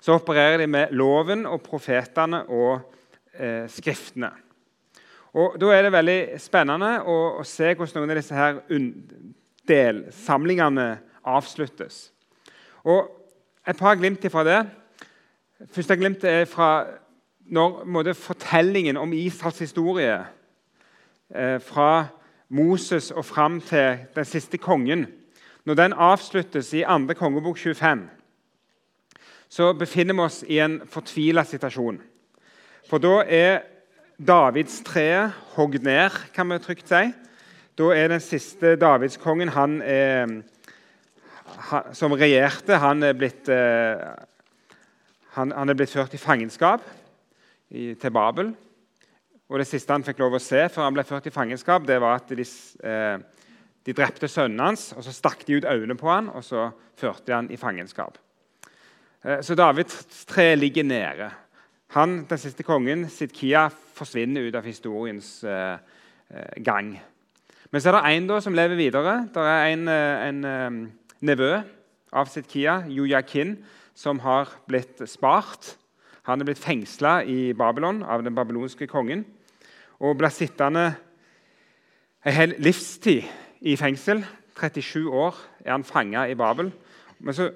så 0.00 0.16
opererer 0.16 0.58
de 0.64 0.66
med 0.66 0.96
loven 0.96 1.44
og 1.46 1.60
profetene 1.62 2.46
og 2.48 2.80
eh, 3.40 3.68
Skriftene. 3.68 4.30
Og 5.32 5.56
Da 5.60 5.70
er 5.72 5.82
det 5.82 5.92
veldig 5.92 6.20
spennende 6.42 6.96
å, 7.06 7.16
å 7.40 7.44
se 7.46 7.74
hvordan 7.74 8.00
noen 8.00 8.10
av 8.10 8.18
disse 8.18 8.34
her 8.34 8.62
delsamlingene 9.68 10.88
avsluttes. 11.24 12.10
Og 12.84 13.16
Et 13.68 13.76
par 13.76 13.94
glimt 13.94 14.24
fra 14.32 14.42
det. 14.42 14.60
Første 15.68 15.96
glimt 15.96 16.24
er 16.24 16.46
fra 16.48 16.86
når 17.50 17.84
måtte, 17.84 18.14
fortellingen 18.14 18.96
om 18.96 19.12
Israels 19.12 19.58
historie 19.58 20.14
eh, 21.34 21.60
fra 21.60 22.06
Moses 22.48 23.10
og 23.10 23.24
fram 23.24 23.60
til 23.60 23.98
den 24.14 24.24
siste 24.24 24.58
kongen 24.58 25.06
Når 25.64 25.74
den 25.74 25.92
avsluttes 25.92 26.72
i 26.72 26.82
2. 26.82 27.14
kongebok 27.14 27.58
25, 27.58 28.08
så 29.48 29.72
befinner 29.72 30.14
vi 30.14 30.20
oss 30.20 30.44
i 30.48 30.58
en 30.58 30.80
fortvila 30.88 31.44
situasjon. 31.44 32.00
For 32.90 32.98
da 32.98 33.20
er 33.22 33.60
Davidstreet 34.18 35.36
hogd 35.54 35.84
ned, 35.86 36.10
kan 36.34 36.48
vi 36.50 36.56
trygt 36.58 36.88
si. 36.90 37.12
Da 37.78 37.90
er 37.94 38.08
den 38.10 38.22
siste 38.24 38.72
davidskongen 38.80 39.52
han 39.54 39.76
er, 39.86 40.32
han, 41.68 41.92
som 41.94 42.16
regjerte, 42.18 42.80
han 42.82 43.06
er 43.06 43.14
blitt, 43.14 43.46
eh, 43.46 44.02
han, 45.36 45.54
han 45.54 45.70
er 45.70 45.78
blitt 45.78 45.92
ført 45.94 46.16
i 46.18 46.20
fangenskap 46.20 46.82
i, 47.70 47.92
til 47.94 48.10
Babel. 48.10 48.50
Og 49.46 49.62
Det 49.62 49.68
siste 49.70 49.94
han 49.94 50.06
fikk 50.06 50.18
lov 50.24 50.34
å 50.34 50.42
se 50.42 50.64
før 50.66 50.88
han 50.88 50.96
ble 50.96 51.04
ført 51.06 51.28
i 51.30 51.34
fangenskap, 51.34 51.86
det 51.86 52.00
var 52.02 52.18
at 52.18 52.32
de, 52.34 52.46
eh, 52.90 53.44
de 53.86 53.94
drepte 53.94 54.26
sønnen 54.26 54.64
hans. 54.66 54.88
og 54.96 55.06
Så 55.06 55.14
stakk 55.14 55.46
de 55.46 55.60
ut 55.60 55.68
øynene 55.70 55.94
på 55.94 56.10
han, 56.10 56.26
og 56.34 56.42
så 56.42 56.72
førte 56.98 57.30
de 57.30 57.38
han 57.38 57.52
i 57.54 57.60
fangenskap. 57.60 58.18
Eh, 59.22 59.38
så 59.46 59.54
Davids 59.54 60.26
tre 60.26 60.56
ligger 60.58 60.90
nede. 60.90 61.30
Han, 61.90 62.26
Den 62.30 62.38
siste 62.38 62.62
kongen, 62.62 63.08
Sidkia, 63.10 63.68
forsvinner 63.68 64.46
ut 64.46 64.54
av 64.54 64.62
historiens 64.62 65.44
eh, 65.44 65.78
eh 66.30 66.62
gang. 66.62 66.92
Men 67.70 67.80
så 67.80 67.90
er 67.90 67.96
det 67.96 68.12
en 68.14 68.40
som 68.40 68.54
lever 68.54 68.76
videre. 68.78 69.28
Det 69.34 69.42
er 69.42 69.72
en, 69.72 69.88
eh, 69.88 70.28
en, 70.28 70.44
en 70.44 70.84
eh, 70.84 70.88
nevø 71.20 71.62
av 72.12 72.26
Sidkia, 72.26 72.84
Jojakin, 72.88 73.56
som 73.94 74.18
har 74.18 74.48
blitt 74.68 75.02
spart. 75.10 75.76
Han 76.22 76.40
er 76.40 76.44
blitt 76.44 76.62
fengsla 76.62 77.24
i 77.24 77.52
Babylon 77.52 78.02
av 78.02 78.22
den 78.22 78.34
babylonske 78.34 78.86
kongen 78.86 79.24
og 79.98 80.16
ble 80.16 80.30
sittende 80.30 80.94
en 82.24 82.32
hel 82.36 82.54
livstid 82.58 83.26
i 83.60 83.74
fengsel. 83.76 84.22
37 84.60 85.10
år 85.10 85.34
er 85.64 85.72
han 85.72 85.84
fanga 85.84 86.28
i 86.28 86.34
Babel. 86.34 86.70
Men 87.18 87.34
Så, 87.34 87.50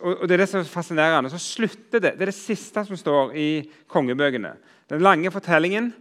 og 0.00 0.28
Det 0.28 0.34
er 0.34 0.42
det 0.42 0.48
som 0.50 0.60
er 0.60 0.68
fascinerende. 0.68 1.30
Så 1.32 1.38
slutter 1.40 2.00
det. 2.00 2.14
Det 2.18 2.26
er 2.26 2.30
det 2.30 2.36
siste 2.36 2.84
som 2.84 2.96
står 2.96 3.32
i 3.32 3.70
kongebøkene. 3.88 4.52
Den 4.90 5.00
lange 5.00 5.30
fortellingen 5.32 5.94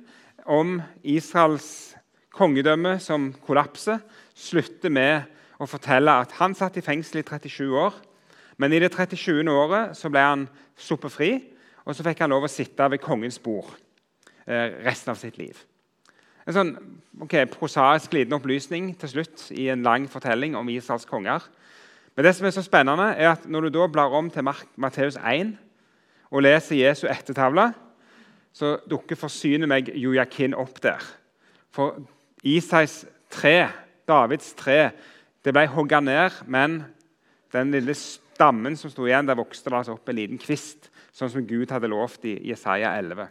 om 0.46 0.82
Israels 1.04 1.96
kongedømme 2.36 2.98
som 3.00 3.32
kollapser, 3.46 4.02
slutter 4.36 4.92
med 4.92 5.28
å 5.62 5.68
fortelle 5.70 6.14
at 6.24 6.34
han 6.40 6.56
satt 6.58 6.80
i 6.80 6.84
fengsel 6.84 7.22
i 7.22 7.26
37 7.28 7.68
år. 7.78 7.96
Men 8.58 8.74
i 8.74 8.80
det 8.82 8.92
37. 8.94 9.44
året 9.52 9.98
så 9.98 10.10
ble 10.12 10.24
han 10.24 10.46
sluppet 10.80 11.14
fri, 11.14 11.32
og 11.86 11.96
så 11.96 12.06
fikk 12.06 12.24
han 12.24 12.32
lov 12.34 12.48
å 12.48 12.52
sitte 12.52 12.88
ved 12.92 13.02
kongens 13.04 13.40
bord 13.42 13.70
eh, 14.46 14.82
resten 14.86 15.14
av 15.14 15.20
sitt 15.20 15.40
liv. 15.42 15.58
En 16.46 16.56
sånn 16.56 16.72
okay, 17.22 17.46
prosaisk 17.50 18.14
liten 18.16 18.36
opplysning 18.38 18.92
til 19.00 19.12
slutt 19.12 19.48
i 19.54 19.68
en 19.74 19.86
lang 19.86 20.08
fortelling 20.10 20.56
om 20.58 20.70
Israels 20.74 21.06
konger. 21.10 21.44
Men 22.16 22.28
det 22.28 22.34
som 22.36 22.48
er 22.48 22.56
så 22.56 22.64
spennende 22.66 23.12
er 23.16 23.32
at 23.32 23.46
Når 23.48 23.62
du 23.62 23.70
da 23.70 23.88
blar 23.88 24.14
om 24.18 24.30
til 24.30 24.44
Matteus 24.76 25.18
1 25.18 25.58
og 26.32 26.44
leser 26.44 26.76
Jesu 26.80 27.08
ettertavle, 27.12 27.74
så 28.54 28.78
dukker 28.90 29.20
forsyne 29.20 29.68
meg 29.68 29.90
Jojakin 29.96 30.54
opp 30.56 30.80
der. 30.84 31.04
For 31.72 32.00
Isais 32.44 33.06
tre, 33.32 33.68
Davids 34.08 34.54
tre, 34.56 34.92
det 35.44 35.54
ble 35.56 35.66
hogga 35.68 36.00
ned, 36.00 36.42
men 36.48 36.82
den 37.52 37.72
lille 37.72 37.96
stammen 37.96 38.78
som 38.80 38.92
sto 38.92 39.08
igjen, 39.08 39.28
der 39.28 39.40
vokste 39.40 39.70
det 39.70 39.78
altså 39.82 39.96
opp 39.98 40.10
en 40.12 40.20
liten 40.20 40.40
kvist, 40.40 40.90
sånn 41.12 41.32
som 41.32 41.48
Gud 41.48 41.72
hadde 41.72 41.92
lovt 41.92 42.26
i 42.28 42.38
Jesaja 42.48 42.94
11. 43.00 43.28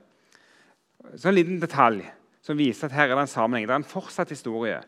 Så 1.17 1.31
en 1.31 1.37
liten 1.37 1.61
detalj 1.61 2.05
som 2.45 2.59
viser 2.59 2.89
at 2.89 2.97
her 2.97 3.09
er 3.09 3.17
det 3.17 3.25
en 3.25 3.33
sammenheng. 3.33 3.69
Det 3.69 3.75
er 3.75 3.83
en 3.83 3.93
fortsatt 3.97 4.33
historie. 4.33 4.81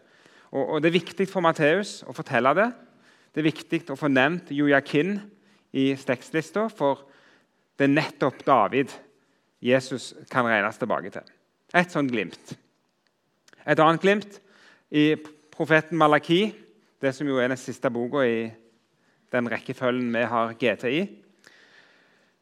Og, 0.53 0.63
og 0.63 0.83
Det 0.83 0.91
er 0.91 1.01
viktig 1.01 1.29
for 1.29 1.45
Matteus 1.45 2.01
å 2.09 2.17
fortelle 2.17 2.53
det. 2.57 2.69
Det 3.33 3.41
er 3.41 3.49
viktig 3.49 3.79
å 3.89 3.97
få 3.97 4.11
nevnt 4.13 4.51
Jojakin 4.53 5.15
i 5.73 5.87
tekstlista, 5.97 6.67
for 6.69 7.07
det 7.81 7.87
er 7.87 7.95
nettopp 7.95 8.43
David 8.45 8.93
Jesus 9.63 10.11
kan 10.31 10.45
regnes 10.51 10.77
tilbake 10.81 11.13
til. 11.15 11.25
Et 11.73 11.95
sånt 11.95 12.13
glimt. 12.13 12.53
Et 13.65 13.79
annet 13.81 14.03
glimt 14.03 14.37
i 14.93 15.15
profeten 15.53 15.97
Malaki, 15.97 16.51
det 17.01 17.15
som 17.17 17.29
jo 17.29 17.39
er 17.41 17.49
den 17.49 17.61
siste 17.61 17.91
boka 17.91 18.27
i 18.27 18.51
den 19.33 19.49
rekkefølgen 19.49 20.13
vi 20.13 20.27
har 20.35 20.57
GTI. 20.61 21.03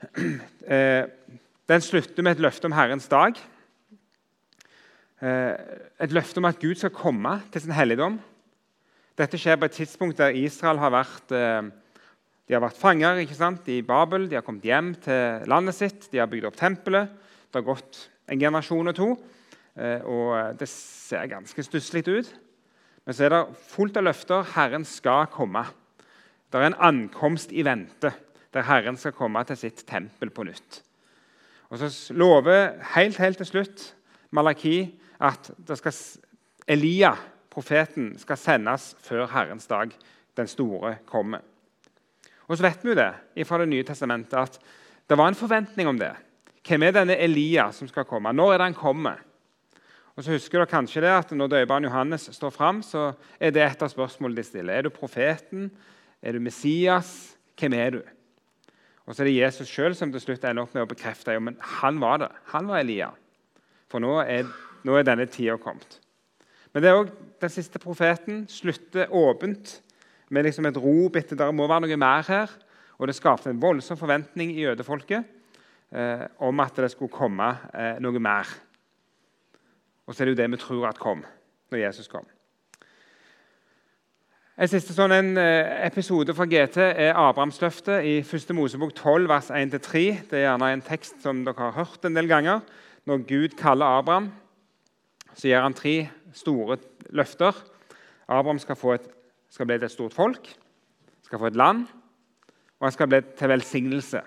Eh, 0.71 1.03
den 1.67 1.83
slutter 1.83 2.23
med 2.23 2.37
et 2.37 2.43
løfte 2.45 2.69
om 2.69 2.75
Herrens 2.77 3.09
dag. 3.11 3.35
Eh, 5.19 5.55
et 5.99 6.13
løfte 6.15 6.39
om 6.39 6.47
at 6.47 6.61
Gud 6.63 6.79
skal 6.79 6.93
komme 6.95 7.33
til 7.51 7.65
sin 7.65 7.75
helligdom. 7.75 8.21
Dette 9.19 9.39
skjer 9.39 9.59
på 9.59 9.69
et 9.69 9.77
tidspunkt 9.77 10.19
der 10.21 10.37
Israel 10.39 10.79
har 10.79 10.93
vært, 10.95 11.33
eh, 11.33 11.63
de 12.49 12.55
har 12.55 12.63
vært 12.63 12.79
fanger 12.79 13.19
i 13.69 13.81
Babel. 13.83 14.29
De 14.29 14.35
har 14.35 14.43
kommet 14.43 14.63
hjem 14.63 14.95
til 14.95 15.47
landet 15.47 15.75
sitt, 15.75 16.11
de 16.11 16.19
har 16.19 16.27
bygd 16.27 16.47
opp 16.47 16.57
tempelet. 16.57 17.09
Det 17.51 17.63
har 17.63 17.75
gått 17.75 18.09
en 18.29 18.39
generasjon 18.39 18.89
og 18.89 18.95
to, 18.95 19.19
eh, 19.77 20.01
og 20.07 20.57
det 20.59 20.69
ser 20.69 21.27
ganske 21.27 21.63
stusslig 21.63 22.07
ut. 22.09 22.33
Men 23.05 23.15
så 23.15 23.25
er 23.25 23.29
det 23.31 23.57
fullt 23.57 23.97
av 23.97 24.05
løfter. 24.05 24.45
Herren 24.55 24.85
skal 24.85 25.27
komme. 25.27 25.67
Det 26.51 26.61
er 26.61 26.67
en 26.67 26.81
ankomst 26.81 27.53
i 27.53 27.63
vente, 27.63 28.13
der 28.53 28.63
Herren 28.63 28.97
skal 28.97 29.13
komme 29.13 29.43
til 29.47 29.57
sitt 29.57 29.87
tempel 29.87 30.31
på 30.31 30.45
nytt. 30.45 30.83
Og 31.71 31.79
Så 31.79 32.13
lover 32.15 32.83
helt, 32.95 33.17
helt 33.17 33.37
til 33.37 33.47
slutt 33.47 33.95
Malaki 34.33 34.91
at 35.21 35.51
Elia, 36.69 37.15
profeten, 37.51 38.13
skal 38.19 38.39
sendes 38.39 38.93
før 39.05 39.27
Herrens 39.31 39.67
dag, 39.71 39.93
den 40.37 40.51
store, 40.51 40.97
kommer. 41.07 41.43
Og 42.49 42.59
så 42.59 42.67
vet 42.67 42.85
vi 42.85 42.97
det 42.99 43.47
fra 43.47 43.59
Det 43.59 43.69
nye 43.69 43.87
testamentet 43.87 44.39
at 44.39 44.59
det 45.11 45.19
var 45.19 45.29
en 45.29 45.39
forventning 45.39 45.89
om 45.89 45.99
det. 45.99 46.13
Hvem 46.67 46.83
er 46.83 46.95
denne 46.95 47.17
Elia 47.19 47.71
som 47.73 47.89
skal 47.89 48.07
komme? 48.07 48.33
Når 48.33 48.53
er 48.53 48.59
det 48.59 48.69
han 48.71 48.79
kommer? 48.79 49.19
Og 50.17 50.25
så 50.25 50.35
husker 50.35 50.59
dere 50.59 50.71
kanskje 50.71 51.03
det 51.03 51.11
at 51.11 51.31
Når 51.31 51.49
døperen 51.49 51.85
Johannes 51.85 52.29
står 52.33 52.51
fram, 52.51 52.83
så 52.83 53.13
er 53.41 53.51
det 53.51 53.63
et 53.63 53.83
av 53.83 53.89
spørsmålene 53.89 54.37
de 54.37 54.47
stiller. 54.47 54.75
Er 54.75 54.83
du 54.83 54.91
profeten? 54.91 55.71
Er 56.23 56.33
du 56.33 56.41
Messias? 56.41 57.37
Hvem 57.59 57.73
er 57.73 57.91
du? 57.91 58.03
Og 59.07 59.15
så 59.15 59.23
er 59.23 59.31
det 59.31 59.39
Jesus 59.39 59.69
sjøl 59.69 59.95
som 59.97 60.13
til 60.13 60.21
slutt 60.21 60.45
ender 60.45 60.63
opp 60.63 60.75
med 60.75 60.85
å 60.85 60.91
bekrefte 60.91 61.35
jo, 61.35 61.41
men 61.41 61.57
han 61.81 61.99
var 62.01 62.21
det. 62.23 62.29
Han 62.53 62.69
var 62.69 62.85
Elia. 62.85 63.11
For 63.91 63.99
nå 63.99 64.21
er 64.23 64.47
nå 64.87 64.97
er 64.97 65.05
denne 65.05 65.27
tida 65.29 65.57
kommet. 65.61 65.99
Men 66.73 66.83
det 66.83 66.91
er 66.91 66.99
også 67.01 67.30
den 67.41 67.53
siste 67.53 67.81
profeten 67.83 68.45
slutter 68.49 69.13
åpent 69.13 69.81
med 70.31 70.47
liksom 70.47 70.69
et 70.69 70.79
rop 70.79 71.17
etter 71.19 71.39
det 71.39 71.49
må 71.55 71.69
være 71.69 71.87
noe 71.87 72.01
mer 72.01 72.27
her. 72.29 72.51
Og 73.01 73.09
det 73.09 73.17
skapte 73.17 73.51
en 73.51 73.61
voldsom 73.63 73.97
forventning 73.97 74.53
i 74.53 74.67
jødefolket 74.67 75.25
eh, 75.97 76.27
om 76.45 76.61
at 76.61 76.77
det 76.77 76.91
skulle 76.93 77.13
komme 77.13 77.49
eh, 77.73 77.97
noe 78.03 78.21
mer. 78.21 78.51
Og 80.07 80.13
så 80.13 80.23
er 80.23 80.29
det 80.29 80.37
jo 80.37 80.43
det 80.43 80.51
vi 80.53 80.61
tror 80.61 80.91
at 80.91 81.01
kom 81.01 81.25
når 81.71 81.85
Jesus 81.87 82.11
kom. 82.11 82.27
En 84.61 84.69
siste 84.69 84.93
sånn 84.93 85.15
en, 85.17 85.33
eh, 85.41 85.87
episode 85.87 86.35
fra 86.37 86.45
GT 86.45 86.77
er 86.85 87.17
Abrahamsløftet 87.17 88.05
i 88.05 88.19
1. 88.21 88.53
Mosebok 88.59 88.93
12, 88.93 89.31
vers 89.31 89.49
1-3. 89.49 90.05
Det 90.29 90.37
er 90.37 90.51
gjerne 90.51 90.75
en 90.75 90.85
tekst 90.85 91.25
som 91.25 91.41
dere 91.47 91.71
har 91.71 91.79
hørt 91.79 92.05
en 92.05 92.19
del 92.19 92.29
ganger. 92.29 92.61
Når 93.09 93.25
Gud 93.25 93.57
kaller 93.57 93.99
Abraham 93.99 94.29
så 95.35 95.49
gir 95.49 95.63
han 95.63 95.77
tre 95.77 95.95
store 96.37 96.77
løfter. 97.11 97.57
Abraham 98.29 98.59
skal, 98.59 98.77
et, 98.95 99.09
skal, 99.51 99.67
bli 99.67 99.79
til 99.79 99.89
et 99.89 99.95
stort 99.95 100.15
folk, 100.15 100.53
skal 101.27 101.39
få 101.39 101.51
et 101.51 101.59
land, 101.59 101.87
og 102.79 102.87
han 102.87 102.95
skal 102.95 103.11
bli 103.11 103.21
til 103.39 103.49
velsignelse. 103.49 104.23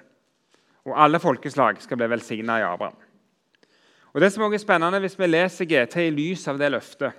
Og 0.84 0.98
alle 1.04 1.20
folkeslag 1.20 1.80
skal 1.82 1.98
bli 1.98 2.10
velsigna 2.12 2.60
i 2.60 2.68
Abraham. 2.68 2.96
Og 4.14 4.22
Det 4.22 4.32
som 4.32 4.44
også 4.44 4.54
er 4.54 4.58
spennende, 4.58 5.00
Hvis 5.00 5.20
vi 5.20 5.28
leser 5.28 5.66
GT 5.66 5.96
i 5.98 6.10
lys 6.10 6.48
av 6.48 6.60
det 6.60 6.72
løftet, 6.72 7.12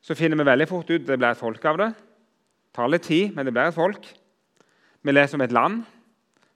så 0.00 0.14
finner 0.14 0.36
vi 0.36 0.44
veldig 0.44 0.68
fort 0.68 0.90
ut 0.90 1.00
at 1.00 1.06
det 1.06 1.18
blir 1.18 1.30
et 1.30 1.38
folk 1.38 1.64
av 1.64 1.78
det. 1.78 1.88
Det 1.88 2.74
tar 2.74 2.88
litt 2.88 3.02
tid, 3.02 3.34
men 3.34 3.46
det 3.46 3.52
blir 3.54 3.68
et 3.68 3.74
folk. 3.74 4.06
Vi 5.02 5.12
leser 5.12 5.34
om 5.34 5.40
et 5.40 5.52
land 5.52 5.84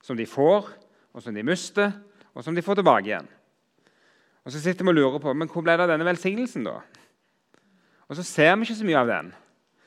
som 0.03 0.17
de 0.17 0.27
får, 0.27 0.69
og 1.15 1.23
som 1.23 1.35
de 1.35 1.43
mister, 1.43 1.93
og 2.35 2.45
som 2.45 2.55
de 2.55 2.63
får 2.63 2.75
tilbake 2.75 3.07
igjen. 3.07 3.29
Og 4.45 4.53
Så 4.53 4.61
sitter 4.61 4.85
vi 4.85 4.89
og 4.91 4.95
lurer 4.95 5.19
på 5.19 5.35
men 5.35 5.49
hvor 5.49 5.63
ble 5.63 5.73
det 5.77 5.81
av 5.81 5.89
denne 5.89 6.05
velsignelsen. 6.05 6.65
da? 6.65 6.81
Og 8.11 8.17
Så 8.17 8.23
ser 8.27 8.57
vi 8.57 8.67
ikke 8.67 8.75
så 8.75 8.87
mye 8.89 8.99
av 8.99 9.07
den. 9.07 9.29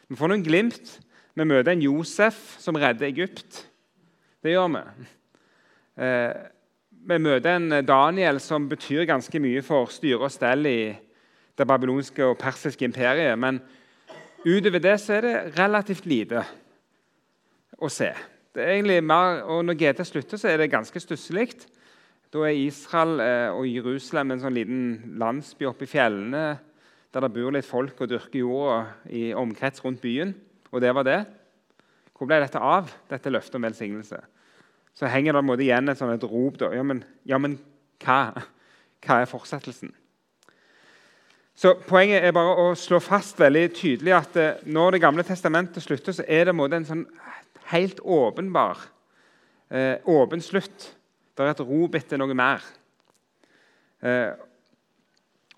Vi 0.07 0.15
får 0.15 0.31
noen 0.31 0.45
glimt. 0.45 0.93
Vi 1.35 1.43
møter 1.43 1.73
en 1.73 1.83
Josef 1.83 2.37
som 2.61 2.77
redder 2.79 3.09
Egypt. 3.09 3.65
Det 4.39 4.53
gjør 4.53 4.69
vi. 4.71 5.07
Eh, 5.99 6.31
vi 7.03 7.17
møter 7.19 7.57
en 7.57 7.83
Daniel 7.83 8.39
som 8.39 8.69
betyr 8.71 9.03
ganske 9.09 9.43
mye 9.43 9.61
for 9.65 9.91
styre 9.91 10.23
og 10.23 10.31
stell 10.31 10.63
i 10.69 10.95
det 11.57 11.67
babylonske 11.67 12.23
og 12.23 12.39
persiske 12.39 12.87
imperiet. 12.87 13.35
Men 13.35 13.59
utover 14.47 14.79
det 14.79 14.97
så 15.03 15.19
er 15.19 15.27
det 15.27 15.59
relativt 15.59 16.07
lite 16.07 16.45
å 17.75 17.91
se. 17.91 18.13
Det 18.55 18.63
er 18.63 19.01
mer, 19.01 19.41
og 19.43 19.65
Når 19.65 19.75
GT 19.75 20.05
slutter, 20.07 20.37
så 20.37 20.47
er 20.47 20.57
det 20.57 20.71
ganske 20.71 20.99
stusslig. 20.99 21.49
Da 22.31 22.39
er 22.47 22.55
Israel 22.55 23.19
eh, 23.19 23.49
og 23.51 23.67
Jerusalem 23.67 24.31
en 24.31 24.39
sånn 24.39 24.55
liten 24.55 25.17
landsby 25.19 25.67
oppe 25.67 25.83
i 25.83 25.91
fjellene 25.91 26.61
der 27.13 27.25
det 27.25 27.33
bor 27.35 27.53
litt 27.53 27.67
folk 27.67 27.99
og 28.01 28.09
dyrker 28.09 28.41
jorda 28.41 28.77
i 29.13 29.27
omkrets 29.37 29.83
rundt 29.85 30.01
byen. 30.01 30.33
Og 30.73 30.81
det 30.81 30.93
var 30.97 31.05
det. 31.05 31.19
Hvor 32.17 32.29
ble 32.29 32.39
dette 32.41 32.61
av, 32.61 32.89
dette 33.09 33.29
løftet 33.29 33.59
om 33.59 33.67
velsignelse? 33.67 34.21
Så 34.97 35.09
henger 35.09 35.37
det 35.37 35.65
igjen 35.65 35.89
et, 35.89 36.01
et 36.01 36.23
rop. 36.29 36.57
Da. 36.61 36.71
Ja, 36.73 36.83
men, 36.85 37.03
ja, 37.25 37.37
men 37.37 37.59
hva? 38.03 38.31
hva 39.03 39.19
er 39.21 39.29
fortsettelsen? 39.29 39.93
Så 41.53 41.75
Poenget 41.85 42.25
er 42.25 42.33
bare 42.33 42.55
å 42.57 42.69
slå 42.77 42.97
fast 43.03 43.37
veldig 43.41 43.67
tydelig 43.77 44.13
at 44.17 44.37
eh, 44.41 44.61
når 44.65 44.95
Det 44.95 45.03
gamle 45.03 45.25
testamentet 45.25 45.85
slutter, 45.85 46.15
så 46.17 46.25
er 46.25 46.49
det 46.49 46.55
en 46.57 46.87
sånn 46.87 47.05
helt 47.69 47.99
åpenbar 48.01 48.81
eh, 49.69 50.01
åpen 50.09 50.41
slutt. 50.41 50.89
Det 51.33 51.45
er 51.45 51.53
et 51.53 51.61
rop 51.61 51.95
etter 51.97 52.17
noe 52.17 52.33
mer. 52.37 52.65
Eh, 54.01 54.33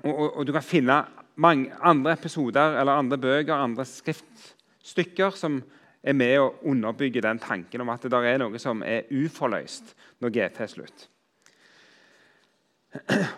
og, 0.04 0.12
og, 0.12 0.28
og, 0.38 0.42
Du 0.46 0.52
kan 0.52 0.64
finne 0.64 1.00
mange 1.36 1.72
andre 1.84 2.14
episoder 2.16 2.80
eller 2.80 3.00
andre 3.00 3.18
bøker 3.18 3.54
andre 3.56 3.86
skriftstykker 3.86 5.36
som 5.36 5.60
er 6.06 6.14
med 6.14 6.38
å 6.40 6.54
underbygge 6.70 7.24
den 7.26 7.40
tanken 7.42 7.82
om 7.82 7.92
at 7.94 8.06
det 8.06 8.22
er 8.30 8.40
noe 8.42 8.62
som 8.62 8.84
er 8.86 9.10
uforløst 9.10 9.96
når 10.22 10.34
GT 10.36 10.62
er 10.62 10.72
slutt. 10.72 11.08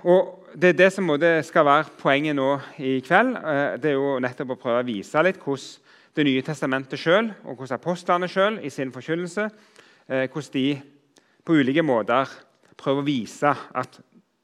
Og 0.03 0.33
Det 0.57 0.69
er 0.69 0.77
det 0.77 0.93
som 0.93 1.09
skal 1.43 1.65
være 1.65 1.91
poenget 1.99 2.35
nå 2.35 2.59
i 2.77 2.99
kveld. 3.05 3.35
Eh, 3.35 3.77
det 3.77 3.91
er 3.91 3.93
jo 3.93 4.19
nettopp 4.19 4.55
å 4.55 4.59
prøve 4.61 4.81
å 4.81 4.87
vise 4.87 5.23
litt 5.23 5.41
hvordan 5.41 5.83
Det 6.17 6.25
nye 6.25 6.41
testamentet 6.41 6.97
sjøl 6.97 7.27
og 7.45 7.59
hvordan 7.59 7.77
apostlene 7.77 8.27
sjøl 8.27 8.55
i 8.65 8.69
sin 8.73 8.89
forkynnelse 8.89 9.43
eh, 10.09 10.25
hvordan 10.25 10.53
de 10.53 10.81
på 11.45 11.53
ulike 11.53 11.83
måter 11.85 12.25
prøver 12.75 13.03
å 13.03 13.05
vise 13.05 13.51
at 13.53 13.99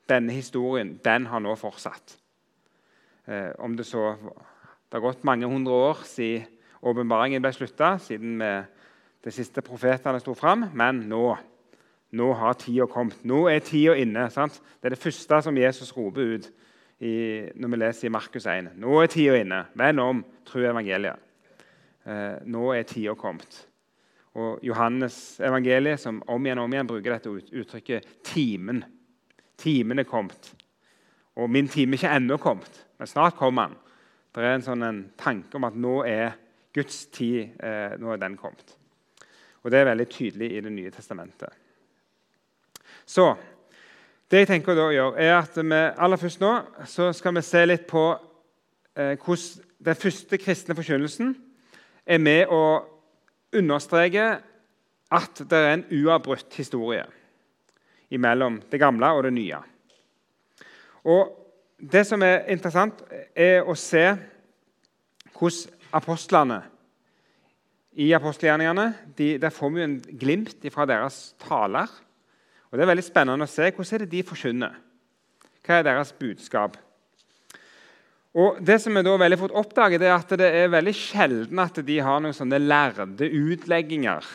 denne 0.10 0.36
historien 0.36 1.00
den 1.03 1.25
har 1.25 1.41
nå 1.41 1.55
fortsatt. 1.57 2.23
Eh, 3.27 3.51
om 3.60 3.77
det 3.77 3.86
så 3.88 4.15
det 4.20 5.00
har 5.00 5.06
gått 5.08 5.24
mange 5.24 5.48
hundre 5.50 5.74
år 5.74 6.03
siden 6.06 6.46
åpenbaringen 6.84 7.42
ble 7.42 7.53
slutta, 7.56 7.96
siden 7.98 8.42
de 9.24 9.32
siste 9.32 9.62
profetene 9.63 10.20
sto 10.20 10.34
fram, 10.36 10.65
men 10.75 11.00
nå 11.08 11.24
nå 12.13 12.30
har 12.38 12.53
tida 12.62 12.86
kommet. 12.89 13.24
Nå 13.25 13.48
er 13.50 13.63
tida 13.65 13.96
inne. 13.98 14.27
Sant? 14.30 14.60
Det 14.77 14.89
er 14.89 14.94
det 14.94 15.01
første 15.01 15.39
som 15.48 15.58
Jesus 15.58 15.94
roper 15.98 16.36
ut 16.36 16.50
i, 17.01 17.13
når 17.58 17.72
vi 17.72 17.80
leser 17.82 18.08
i 18.08 18.13
Markus 18.13 18.46
1. 18.46 18.74
Nå 18.77 19.00
er 19.01 19.10
tida 19.10 19.39
inne. 19.42 19.63
Vend 19.80 20.01
om, 20.03 20.24
tro 20.46 20.62
evangeliet. 20.62 21.18
Eh, 22.06 22.44
nå 22.46 22.68
er 22.75 22.86
tida 22.86 23.15
kommet. 23.18 23.63
Og 24.38 24.62
Johannes 24.65 25.39
evangeliet, 25.42 26.01
som 26.01 26.22
om 26.30 26.46
igjen 26.46 26.62
og 26.62 26.70
om 26.70 26.75
igjen 26.75 26.89
bruker 26.89 27.15
dette 27.15 27.34
uttrykket 27.34 28.06
'timen'. 28.24 28.84
Timen 29.58 30.00
er 30.00 30.10
kommet. 30.10 30.53
Og 31.36 31.50
min 31.50 31.68
time 31.68 31.94
er 31.94 31.98
ikke 31.98 32.15
ennå 32.15 32.38
kommet, 32.38 32.83
men 32.98 33.10
snart 33.10 33.38
kommer 33.38 33.70
han. 33.70 33.76
Det 34.34 34.42
er 34.42 34.56
en 34.58 34.66
sånn 34.66 34.86
en 34.86 35.02
tanke 35.20 35.58
om 35.58 35.68
at 35.68 35.76
nå 35.78 36.00
er 36.10 36.38
Guds 36.74 37.06
tid 37.14 37.54
eh, 37.62 37.94
nå 38.02 38.14
er 38.14 38.22
den 38.22 38.38
kommet. 38.38 38.76
Og 39.64 39.72
Det 39.72 39.80
er 39.80 39.92
veldig 39.92 40.08
tydelig 40.10 40.52
i 40.52 40.62
Det 40.62 40.72
nye 40.72 40.92
testamentet. 40.92 41.50
Så 43.06 43.36
det 44.32 44.44
jeg 44.44 44.50
tenker 44.50 44.80
å 44.80 44.90
gjøre, 44.90 45.20
er 45.22 45.36
at 45.38 45.58
vi 45.60 45.78
aller 45.78 46.18
først 46.18 46.42
nå 46.42 46.54
så 46.90 47.12
skal 47.14 47.36
vi 47.36 47.44
se 47.46 47.66
litt 47.66 47.86
på 47.86 48.06
eh, 48.98 49.14
hvordan 49.20 49.70
den 49.84 50.00
første 50.00 50.40
kristne 50.40 50.76
forkynnelsen 50.76 51.36
er 52.08 52.22
med 52.24 52.48
å 52.50 52.64
understreke 53.54 54.26
at 55.14 55.42
det 55.50 55.60
er 55.60 55.74
en 55.74 55.86
uavbrutt 55.92 56.56
historie 56.58 57.04
mellom 58.14 58.60
det 58.72 58.80
gamle 58.80 59.10
og 59.14 59.24
det 59.26 59.34
nye. 59.34 59.60
Og 61.10 61.43
Det 61.77 62.06
som 62.08 62.22
er 62.24 62.46
interessant, 62.53 63.01
er 63.36 63.63
å 63.65 63.75
se 63.75 64.06
hvordan 65.34 65.80
apostlene 65.94 66.62
i 68.01 68.08
apostelgjerningene 68.18 68.86
Der 69.18 69.53
får 69.53 69.70
vi 69.70 69.84
en 69.84 70.00
glimt 70.18 70.65
fra 70.74 70.88
deres 70.89 71.36
taler 71.42 71.92
og 72.74 72.80
Det 72.80 72.88
er 72.88 72.89
veldig 72.89 73.06
spennende 73.06 73.46
å 73.46 73.51
se 73.51 73.68
hvordan 73.70 73.94
er 73.94 74.01
det 74.01 74.10
de 74.10 74.24
forkynner. 74.25 74.77
Hva 75.62 75.75
er 75.77 75.84
deres 75.86 76.12
budskap? 76.18 76.80
Og 78.34 78.58
Det 78.65 78.80
som 78.82 78.98
vi 78.98 79.03
da 79.06 79.13
veldig 79.13 79.38
fort 79.38 79.53
oppdager, 79.62 80.01
det 80.01 80.08
er 80.10 80.15
at 80.15 80.34
det 80.42 80.48
er 80.50 80.74
veldig 80.74 80.94
sjelden 80.98 81.62
at 81.62 81.77
de 81.86 82.00
har 82.01 82.24
noen 82.24 82.34
sånne 82.34 82.58
lærde 82.58 83.30
utlegginger 83.30 84.25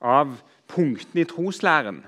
av 0.00 0.32
punktene 0.72 1.26
i 1.26 1.28
troslæren. 1.28 2.00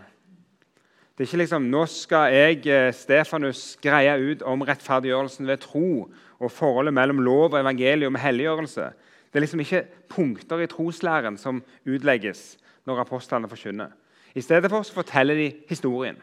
Det 1.16 1.24
er 1.24 1.28
ikke 1.28 1.36
liksom 1.36 1.62
'Nå 1.62 1.86
skal 1.86 2.32
jeg, 2.32 2.66
eh, 2.66 2.92
Stefanus, 2.92 3.78
greie 3.80 4.30
ut 4.30 4.42
om 4.42 4.60
rettferdiggjørelsen 4.60 5.46
ved 5.46 5.58
tro' 5.58 6.10
og 6.40 6.50
forholdet 6.52 6.94
mellom 6.94 7.18
lov 7.18 7.54
og 7.54 7.60
evangelium 7.60 8.14
og 8.14 8.20
helliggjørelse. 8.20 8.92
Det 9.32 9.34
er 9.34 9.40
liksom 9.40 9.60
ikke 9.60 9.86
punkter 10.08 10.58
i 10.58 10.66
troslæren 10.66 11.38
som 11.38 11.62
utlegges 11.86 12.58
når 12.86 13.00
apostlene 13.00 13.48
forkynner. 13.48 13.88
I 14.34 14.40
stedet 14.40 14.70
for 14.70 14.82
så 14.82 14.92
forteller 14.92 15.34
de 15.34 15.52
historien 15.68 16.16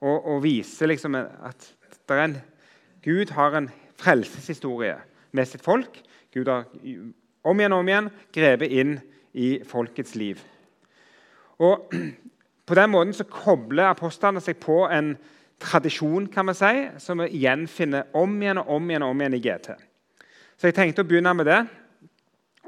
og, 0.00 0.26
og 0.26 0.42
viser 0.42 0.86
liksom 0.86 1.14
at 1.14 1.74
en, 2.10 2.36
Gud 3.04 3.30
har 3.30 3.56
en 3.56 3.70
frelseshistorie 3.96 4.96
med 5.32 5.46
sitt 5.46 5.62
folk. 5.62 6.00
Gud 6.34 6.48
har 6.48 6.64
om 7.44 7.60
igjen 7.60 7.72
og 7.72 7.78
om 7.78 7.88
igjen 7.88 8.10
grepet 8.34 8.72
inn 8.72 8.96
i 9.32 9.60
folkets 9.64 10.16
liv. 10.18 10.40
Og 11.58 11.92
På 12.70 12.78
den 12.78 12.92
måten 12.92 13.12
så 13.16 13.26
kobler 13.26 13.90
apostlene 13.90 14.38
seg 14.42 14.60
på 14.62 14.84
en 14.86 15.16
tradisjon 15.60 16.28
kan 16.30 16.46
man 16.46 16.56
si, 16.56 16.86
som 17.02 17.18
vi 17.20 17.26
igjen 17.40 17.66
finner 17.68 18.06
om 18.16 18.36
igjen 18.38 18.62
og 18.62 18.70
om 18.76 18.86
igjen 18.90 19.04
og 19.04 19.10
om 19.10 19.24
igjen 19.24 19.36
i 19.36 19.42
GT. 19.42 19.72
Så 20.54 20.70
Jeg 20.70 20.76
tenkte 20.76 21.02
å 21.02 21.08
begynne 21.08 21.34
med 21.34 21.50
det. 21.50 21.58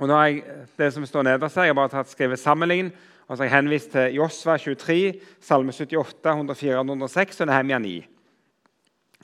Og 0.00 0.08
nå 0.08 0.16
har 0.16 0.26
jeg, 0.26 0.42
det 0.80 0.90
som 0.94 1.06
står 1.06 1.28
nederst 1.28 1.56
her, 1.56 1.68
jeg 1.68 1.74
har 1.74 1.78
bare 1.78 1.92
tatt 1.92 2.10
skrevet 2.10 2.40
sammenlign 2.40 2.90
og 3.32 3.36
så 3.36 3.44
har 3.44 3.48
jeg 3.48 3.54
henvist 3.54 3.92
til 3.94 4.16
Josva 4.18 4.58
23, 4.58 4.96
Salme 5.40 5.72
78, 5.72 6.32
104, 6.34 6.74
106 6.82 7.40
og 7.40 7.46
Nehemia 7.48 7.78
9. 7.78 7.92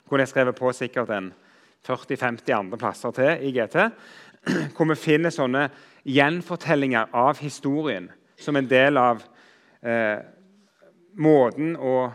Hvor 0.07 0.17
jeg 0.17 0.31
skrevet 0.31 0.55
på 0.57 0.71
sikkert 0.73 1.11
en 1.13 1.27
40-50 1.85 2.55
andre 2.55 2.79
plasser 2.81 3.11
til 3.11 3.43
i 3.45 3.51
GT. 3.53 3.77
Hvor 4.75 4.89
vi 4.89 4.97
finner 4.97 5.29
sånne 5.35 5.67
gjenfortellinger 6.09 7.11
av 7.13 7.37
historien 7.43 8.09
som 8.39 8.57
en 8.57 8.69
del 8.71 8.97
av 8.97 9.21
eh, 9.83 10.23
måten 11.17 11.75
å 11.75 12.09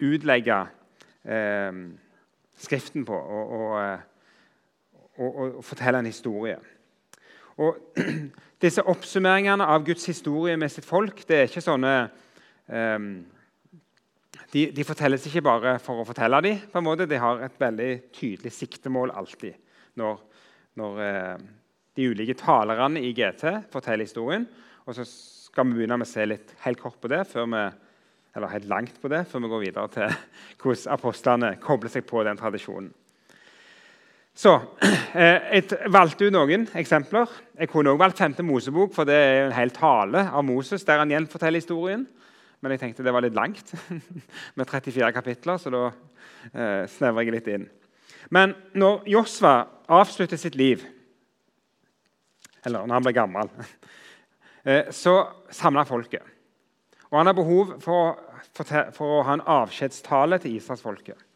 utlegge 0.00 0.60
eh, 1.24 1.82
Skriften 2.60 3.06
på 3.08 3.16
og, 3.16 3.52
og, 3.56 3.70
eh, 3.80 4.00
og, 5.24 5.36
og 5.58 5.64
fortelle 5.64 6.02
en 6.02 6.08
historie. 6.10 6.58
Og 7.60 7.96
Disse 8.60 8.82
oppsummeringene 8.84 9.64
av 9.64 9.86
Guds 9.86 10.04
historie 10.10 10.52
med 10.60 10.68
sitt 10.68 10.84
folk 10.84 11.22
det 11.24 11.36
er 11.38 11.46
ikke 11.48 11.62
sånne 11.64 11.92
eh, 12.68 13.06
de, 14.50 14.64
de, 14.74 14.84
fortelles 14.84 15.24
ikke 15.30 15.44
bare 15.46 15.78
for 15.80 16.02
å 16.02 16.04
fortelle 16.04 16.42
dem. 16.44 16.58
på 16.68 16.80
en 16.80 16.84
måte. 16.84 17.06
De 17.08 17.20
har 17.22 17.40
et 17.46 17.56
veldig 17.60 17.90
tydelig 18.12 18.52
siktemål 18.52 19.14
alltid 19.16 19.56
når, 20.00 20.20
når 20.80 21.00
eh, 21.06 21.44
de 21.96 22.08
ulike 22.10 22.36
talerne 22.38 23.00
i 23.00 23.14
GT 23.16 23.46
forteller 23.72 24.04
historien. 24.04 24.44
Og 24.84 24.98
så 24.98 25.06
skal 25.06 25.68
vi 25.68 25.78
begynne 25.78 26.00
med 26.00 26.08
å 26.08 26.10
se 26.10 26.26
litt 26.26 26.52
helt 26.66 26.82
kort 26.82 26.98
på 27.00 27.10
det, 27.12 27.22
før 27.30 27.48
vi, 27.54 27.64
eller 28.36 28.52
helt 28.52 28.68
langt 28.70 29.00
på 29.02 29.10
det, 29.10 29.24
før 29.28 29.44
vi 29.44 29.50
går 29.52 29.64
videre 29.64 29.88
til 29.94 30.16
hvordan 30.62 30.94
apostlene 30.96 31.54
kobler 31.62 31.92
seg 31.92 32.06
på 32.08 32.22
den 32.26 32.38
tradisjonen. 32.38 32.92
Så 34.40 34.54
eh, 35.20 35.58
Jeg 35.58 35.90
valgte 35.90 36.28
ut 36.28 36.34
noen 36.34 36.68
eksempler. 36.78 37.28
Jeg 37.58 37.68
kunne 37.68 37.92
også 37.92 38.02
valgt 38.04 38.22
5. 38.22 38.38
Mosebok, 38.46 38.94
for 38.94 39.08
det 39.08 39.16
er 39.16 39.42
en 39.48 39.56
hel 39.56 39.74
tale 39.74 40.28
av 40.30 40.46
Moses 40.46 40.86
der 40.86 41.02
han 41.02 41.10
gjenforteller 41.12 41.60
historien. 41.60 42.06
Men 42.60 42.74
jeg 42.74 42.82
tenkte 42.82 43.04
det 43.04 43.12
var 43.12 43.24
litt 43.24 43.36
langt 43.36 43.74
med 44.56 44.68
34 44.68 45.12
kapitler, 45.16 45.60
så 45.60 45.72
da 45.72 45.84
eh, 45.90 46.86
snevrer 46.92 47.26
jeg 47.26 47.36
litt 47.36 47.52
inn. 47.52 47.68
Men 48.30 48.54
når 48.78 49.06
Josva 49.10 49.54
avslutter 49.90 50.38
sitt 50.38 50.58
liv, 50.60 50.84
eller 52.64 52.84
når 52.84 52.98
han 52.98 53.06
ble 53.06 53.14
gammel, 53.16 53.50
eh, 54.68 54.92
så 54.94 55.16
samler 55.50 55.88
folket. 55.88 56.36
Og 57.10 57.18
han 57.18 57.26
har 57.26 57.34
behov 57.34 57.74
for, 57.82 58.18
for, 58.54 58.70
for 58.94 59.18
å 59.18 59.24
ha 59.26 59.34
en 59.36 59.48
avskjedstale 59.58 60.38
til 60.42 60.56
Israelsfolket. 60.60 61.26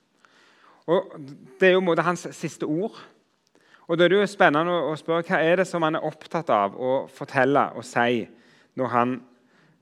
Det 1.60 1.68
er 1.68 1.74
jo 1.74 1.82
måte 1.84 2.04
hans 2.04 2.26
siste 2.36 2.68
ord. 2.68 2.96
Og 3.88 3.98
Da 3.98 4.04
er 4.04 4.12
det 4.12 4.20
jo 4.20 4.28
spennende 4.28 4.74
å 4.88 4.94
spørre 4.96 5.24
hva 5.28 5.40
er 5.44 5.60
det 5.60 5.66
som 5.68 5.82
han 5.84 5.98
er 5.98 6.06
opptatt 6.06 6.50
av 6.52 6.76
å 6.76 6.92
fortelle 7.12 7.66
og 7.76 7.84
si 7.84 8.22
når 8.78 8.92
han 8.92 9.16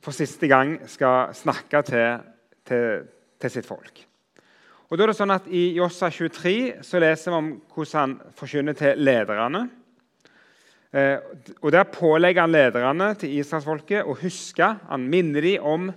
for 0.02 0.14
siste 0.16 0.48
gang 0.50 0.80
skal 0.90 1.30
snakke 1.34 1.82
til, 1.86 2.24
til, 2.66 3.04
til 3.38 3.52
sitt 3.54 3.68
folk. 3.68 4.02
Og 4.90 4.98
da 4.98 5.04
er 5.04 5.12
det 5.12 5.16
sånn 5.16 5.32
at 5.32 5.46
I 5.48 5.62
Jossa 5.78 6.10
23 6.12 6.82
så 6.84 6.98
leser 7.00 7.32
vi 7.32 7.38
om 7.38 7.52
hvordan 7.72 8.00
han 8.00 8.34
forkynner 8.36 8.76
til 8.76 8.98
lederne. 9.00 9.62
Eh, 10.92 11.18
og 11.62 11.72
Der 11.72 11.88
pålegger 11.88 12.44
han 12.44 12.52
lederne 12.52 13.14
til 13.16 13.38
israelsfolket 13.40 14.04
å 14.04 14.16
huske. 14.20 14.66
Han 14.90 15.08
minner 15.08 15.40
dem 15.40 15.64
om 15.64 15.88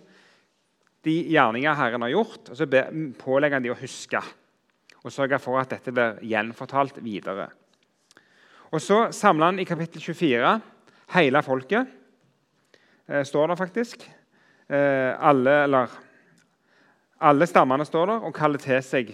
de 1.06 1.16
gjerninger 1.34 1.76
Herren 1.76 2.06
har 2.06 2.14
gjort, 2.14 2.50
og 2.50 2.58
så 2.58 2.66
pålegger 3.20 3.60
han 3.60 3.66
dem 3.66 3.76
å 3.76 3.82
huske 3.82 4.22
og 5.06 5.14
sørge 5.14 5.38
for 5.38 5.60
at 5.60 5.70
dette 5.70 5.92
blir 5.94 6.16
gjenfortalt 6.26 6.98
videre. 7.06 7.52
Og 8.72 8.82
Så 8.82 9.12
samler 9.12 9.52
han 9.52 9.60
i 9.60 9.68
kapittel 9.68 10.02
24 10.02 10.62
hele 11.14 11.42
folket, 11.44 11.88
eh, 13.08 13.24
står 13.24 13.48
det 13.48 13.58
faktisk. 13.58 14.10
Eh, 14.68 15.14
alle, 15.20 15.64
eller, 15.64 15.90
alle 17.22 17.46
stammene 17.46 17.86
står 17.86 18.08
der 18.08 18.26
og 18.26 18.34
kaller 18.34 18.58
til 18.58 18.82
seg 18.82 19.14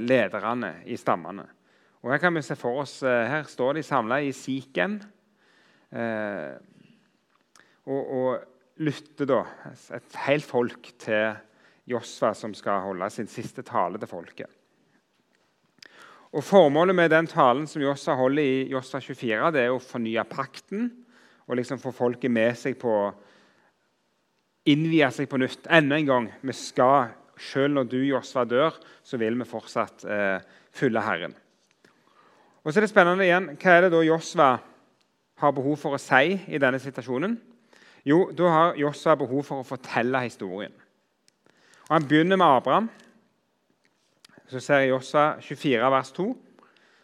lederne 0.00 0.72
i 0.86 0.96
stammene. 0.96 1.44
Og 2.02 2.12
Her 2.12 2.18
kan 2.18 2.34
vi 2.34 2.42
se 2.42 2.54
for 2.54 2.80
oss, 2.80 3.00
her 3.02 3.42
står 3.42 3.74
de 3.74 3.82
samla 3.82 4.22
i 4.22 4.32
Sikhem 4.32 5.00
eh, 5.02 5.15
og, 7.86 8.00
og 8.00 8.82
lytter 8.82 9.28
da, 9.28 9.42
et 9.96 10.18
helt 10.26 10.44
folk 10.44 10.90
til 11.00 11.36
Josva, 11.88 12.32
som 12.34 12.54
skal 12.56 12.82
holde 12.88 13.08
sin 13.14 13.28
siste 13.30 13.62
tale 13.66 14.00
til 14.02 14.10
folket. 14.10 14.50
Og 16.36 16.44
Formålet 16.44 16.96
med 16.96 17.12
den 17.14 17.28
talen 17.30 17.68
som 17.70 17.82
Josva 17.82 18.16
holder 18.18 18.42
i 18.42 18.66
Josva 18.72 19.00
24, 19.00 19.52
det 19.54 19.62
er 19.62 19.72
å 19.72 19.80
fornye 19.80 20.24
pakten 20.28 20.90
og 21.46 21.56
liksom 21.56 21.80
få 21.80 21.94
folket 21.94 22.32
med 22.32 22.58
seg 22.58 22.76
på 22.80 22.90
å 22.90 23.14
innvie 24.66 25.08
seg 25.14 25.30
på 25.30 25.38
nytt. 25.40 25.68
Enda 25.70 25.96
en 25.96 26.10
gang. 26.10 26.28
Vi 26.42 26.56
skal, 26.58 27.14
Selv 27.36 27.74
når 27.76 27.88
du, 27.92 27.98
Josva, 28.00 28.46
dør, 28.48 28.78
så 29.04 29.18
vil 29.20 29.34
vi 29.36 29.44
fortsatt 29.44 30.06
eh, 30.08 30.38
følge 30.72 31.02
Herren. 31.04 31.34
Og 32.64 32.72
så 32.72 32.80
er 32.80 32.86
det 32.86 32.88
spennende 32.90 33.26
igjen, 33.26 33.50
Hva 33.60 33.74
er 33.74 33.84
det 33.84 33.90
da 33.92 34.00
Josva 34.00 34.46
har 35.40 35.52
behov 35.52 35.76
for 35.80 35.96
å 35.96 36.00
si 36.00 36.36
i 36.48 36.60
denne 36.60 36.80
situasjonen? 36.80 37.36
Jo, 38.06 38.28
da 38.36 38.50
har 38.52 38.78
Josva 38.78 39.16
behov 39.18 39.42
for 39.48 39.60
å 39.60 39.66
fortelle 39.66 40.22
historien. 40.24 40.74
Og 41.88 41.92
Han 41.96 42.06
begynner 42.08 42.38
med 42.38 42.46
Abraham. 42.46 42.88
Så 44.46 44.60
ser 44.62 44.84
jeg 44.84 44.92
Josva 44.92 45.36
24, 45.42 45.90
vers 45.90 46.12
2. 46.14 46.26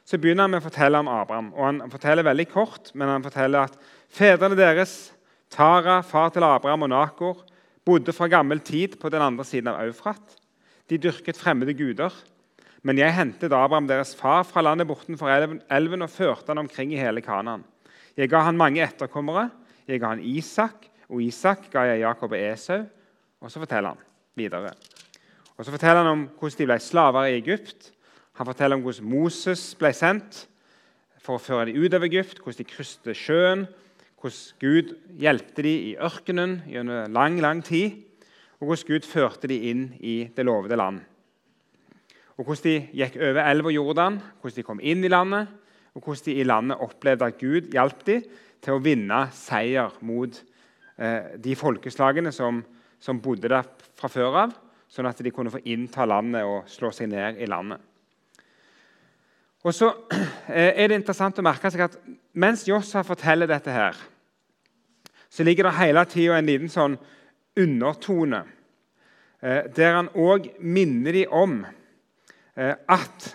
Så 0.06 0.18
begynner 0.18 0.46
han 0.46 0.54
med 0.54 0.62
å 0.62 0.66
fortelle 0.68 0.98
om 0.98 1.10
Abraham. 1.10 1.52
og 1.54 1.64
Han 1.64 1.90
forteller 1.90 2.26
veldig 2.26 2.48
kort, 2.50 2.92
men 2.94 3.08
han 3.08 3.22
forteller 3.22 3.66
at 3.66 3.78
fedrene 4.08 4.58
deres, 4.58 5.12
Tara, 5.52 6.00
far 6.02 6.30
til 6.32 6.46
Abraham 6.46 6.86
og 6.86 6.88
Nakor, 6.88 7.42
bodde 7.84 8.14
fra 8.16 8.28
gammel 8.30 8.62
tid 8.64 8.96
på 8.98 9.10
den 9.12 9.20
andre 9.20 9.44
siden 9.44 9.68
av 9.68 9.82
Eufrat. 9.84 10.38
De 10.88 10.96
dyrket 10.96 11.36
fremmede 11.36 11.74
guder. 11.76 12.14
Men 12.82 12.98
jeg 12.98 13.14
hentet 13.14 13.52
Abraham, 13.52 13.86
deres 13.86 14.14
far, 14.16 14.46
fra 14.48 14.62
landet 14.64 14.88
bortenfor 14.88 15.28
elven 15.28 16.02
og 16.02 16.10
førte 16.10 16.50
han 16.50 16.62
omkring 16.62 16.94
i 16.94 16.98
hele 16.98 17.20
Kanaan. 17.20 17.66
Jeg 18.16 18.28
ga 18.28 18.42
han 18.46 18.58
mange 18.58 18.82
etterkommere. 18.84 19.48
Jeg 19.88 20.00
ga 20.02 20.12
han 20.12 20.22
Isak, 20.24 20.88
og 21.08 21.22
Isak 21.24 21.68
ga 21.72 21.86
jeg 21.90 22.02
Jakob 22.04 22.32
og 22.32 22.38
Esau. 22.38 22.84
Og 23.42 23.50
så 23.50 23.62
forteller 23.62 23.94
han 23.94 24.04
videre. 24.38 24.72
Og 25.56 25.64
Så 25.64 25.70
forteller 25.70 26.02
han 26.02 26.12
om 26.12 26.24
hvordan 26.38 26.58
de 26.58 26.66
ble 26.66 26.78
slaver 26.80 27.28
i 27.28 27.36
Egypt. 27.38 27.92
Han 28.38 28.46
forteller 28.46 28.76
om 28.76 28.82
hvordan 28.82 29.08
Moses 29.08 29.74
ble 29.78 29.92
sendt 29.92 30.46
for 31.22 31.38
å 31.38 31.42
føre 31.42 31.68
dem 31.70 31.82
ut 31.82 31.94
av 31.94 32.04
Egypt, 32.04 32.40
hvordan 32.40 32.58
de 32.58 32.70
krysset 32.70 33.16
sjøen, 33.16 33.66
hvordan 34.18 34.58
Gud 34.58 34.96
hjelpte 35.20 35.62
dem 35.62 35.86
i 35.92 35.94
ørkenen 36.00 36.62
gjennom 36.66 37.14
lang, 37.14 37.38
lang 37.40 37.62
tid, 37.62 38.00
og 38.58 38.72
hvordan 38.72 38.88
Gud 38.90 39.06
førte 39.06 39.50
dem 39.50 39.62
inn 39.70 39.86
i 40.00 40.16
det 40.34 40.46
lovede 40.46 40.78
land 40.78 41.02
og 42.42 42.48
hvordan 42.48 42.64
de 42.64 42.98
gikk 42.98 43.16
over 43.22 43.44
elva 43.44 43.70
Jordan, 43.70 44.16
hvordan 44.40 44.56
de 44.56 44.64
kom 44.66 44.80
inn 44.82 45.04
i 45.04 45.10
landet, 45.12 45.50
og 45.94 46.00
hvordan 46.00 46.24
de 46.24 46.34
i 46.40 46.46
landet 46.46 46.80
opplevde 46.80 47.28
at 47.28 47.38
Gud 47.38 47.72
hjalp 47.72 48.04
dem 48.06 48.24
til 48.62 48.76
å 48.76 48.82
vinne 48.82 49.24
seier 49.36 49.92
mot 50.06 50.38
eh, 50.96 51.34
de 51.42 51.56
folkeslagene 51.58 52.32
som, 52.32 52.62
som, 53.02 53.20
bodde 53.20 53.50
der 53.50 53.66
fra 53.98 54.08
før 54.12 54.38
av, 54.46 54.54
sånn 54.88 55.08
at 55.08 55.20
de 55.24 55.32
kunne 55.34 55.52
få 55.52 55.60
innta 55.68 56.06
landet 56.08 56.46
og 56.48 56.70
slå 56.70 56.92
seg 56.94 57.10
ned 57.12 57.40
i 57.42 57.48
landet. 57.50 57.80
Og 59.62 59.74
så 59.76 59.90
eh, 60.48 60.72
er 60.72 60.88
det 60.88 61.02
interessant 61.02 61.38
å 61.38 61.44
merke 61.44 61.70
seg 61.72 61.84
at 61.88 62.00
Mens 62.32 62.64
Jossa 62.64 63.02
forteller 63.04 63.50
dette, 63.50 63.68
her, 63.68 63.98
så 65.28 65.44
ligger 65.44 65.68
det 65.68 65.76
hele 65.76 66.04
tida 66.08 66.38
en 66.38 66.48
liten 66.48 66.72
sånn 66.72 66.94
undertone 67.60 68.40
eh, 69.44 69.68
der 69.76 69.98
han 69.98 70.08
òg 70.16 70.54
minner 70.64 71.12
dem 71.12 71.36
om 71.36 71.60
at 72.52 73.26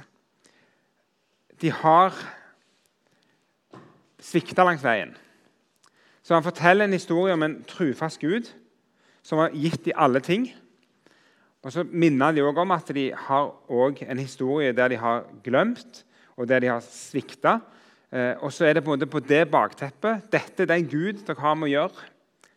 de 1.58 1.72
har 1.74 2.14
svikta 4.28 4.66
langs 4.68 4.84
veien. 4.84 5.16
Så 6.24 6.36
Han 6.36 6.44
forteller 6.44 6.86
en 6.86 6.96
historie 6.96 7.34
om 7.34 7.44
en 7.44 7.62
trufast 7.64 8.20
Gud 8.20 8.50
som 9.24 9.40
har 9.40 9.56
gitt 9.56 9.86
dem 9.86 9.96
alle 9.96 10.20
ting. 10.20 10.50
Og 11.64 11.72
Så 11.72 11.84
minner 11.84 12.32
de 12.32 12.44
også 12.44 12.64
om 12.64 12.72
at 12.72 12.92
de 12.96 13.14
har 13.16 13.52
en 14.12 14.20
historie 14.20 14.74
der 14.74 14.88
de 14.88 14.98
har 14.98 15.26
glemt, 15.44 16.06
og 16.38 16.48
der 16.48 16.60
de 16.60 16.68
har 16.68 16.80
svikta. 16.80 17.60
Eh, 18.12 18.36
og 18.40 18.54
så 18.54 18.66
er 18.66 18.74
det 18.74 18.84
på, 18.84 18.94
en 18.94 19.00
måte 19.00 19.10
på 19.12 19.20
det 19.20 19.50
bakteppet 19.52 20.32
Dette 20.32 20.64
er 20.64 20.70
den 20.70 20.88
Gud 20.88 21.26
dere 21.28 21.42
har 21.44 21.56
med 21.56 21.68
å 21.68 21.74
gjøre. 21.74 22.06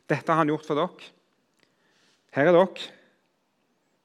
Dette 0.07 0.31
har 0.31 0.39
han 0.39 0.53
gjort 0.53 0.67
for 0.67 0.79
dere. 0.79 1.11
Her 2.31 2.51
er 2.51 2.55
dere 2.55 2.91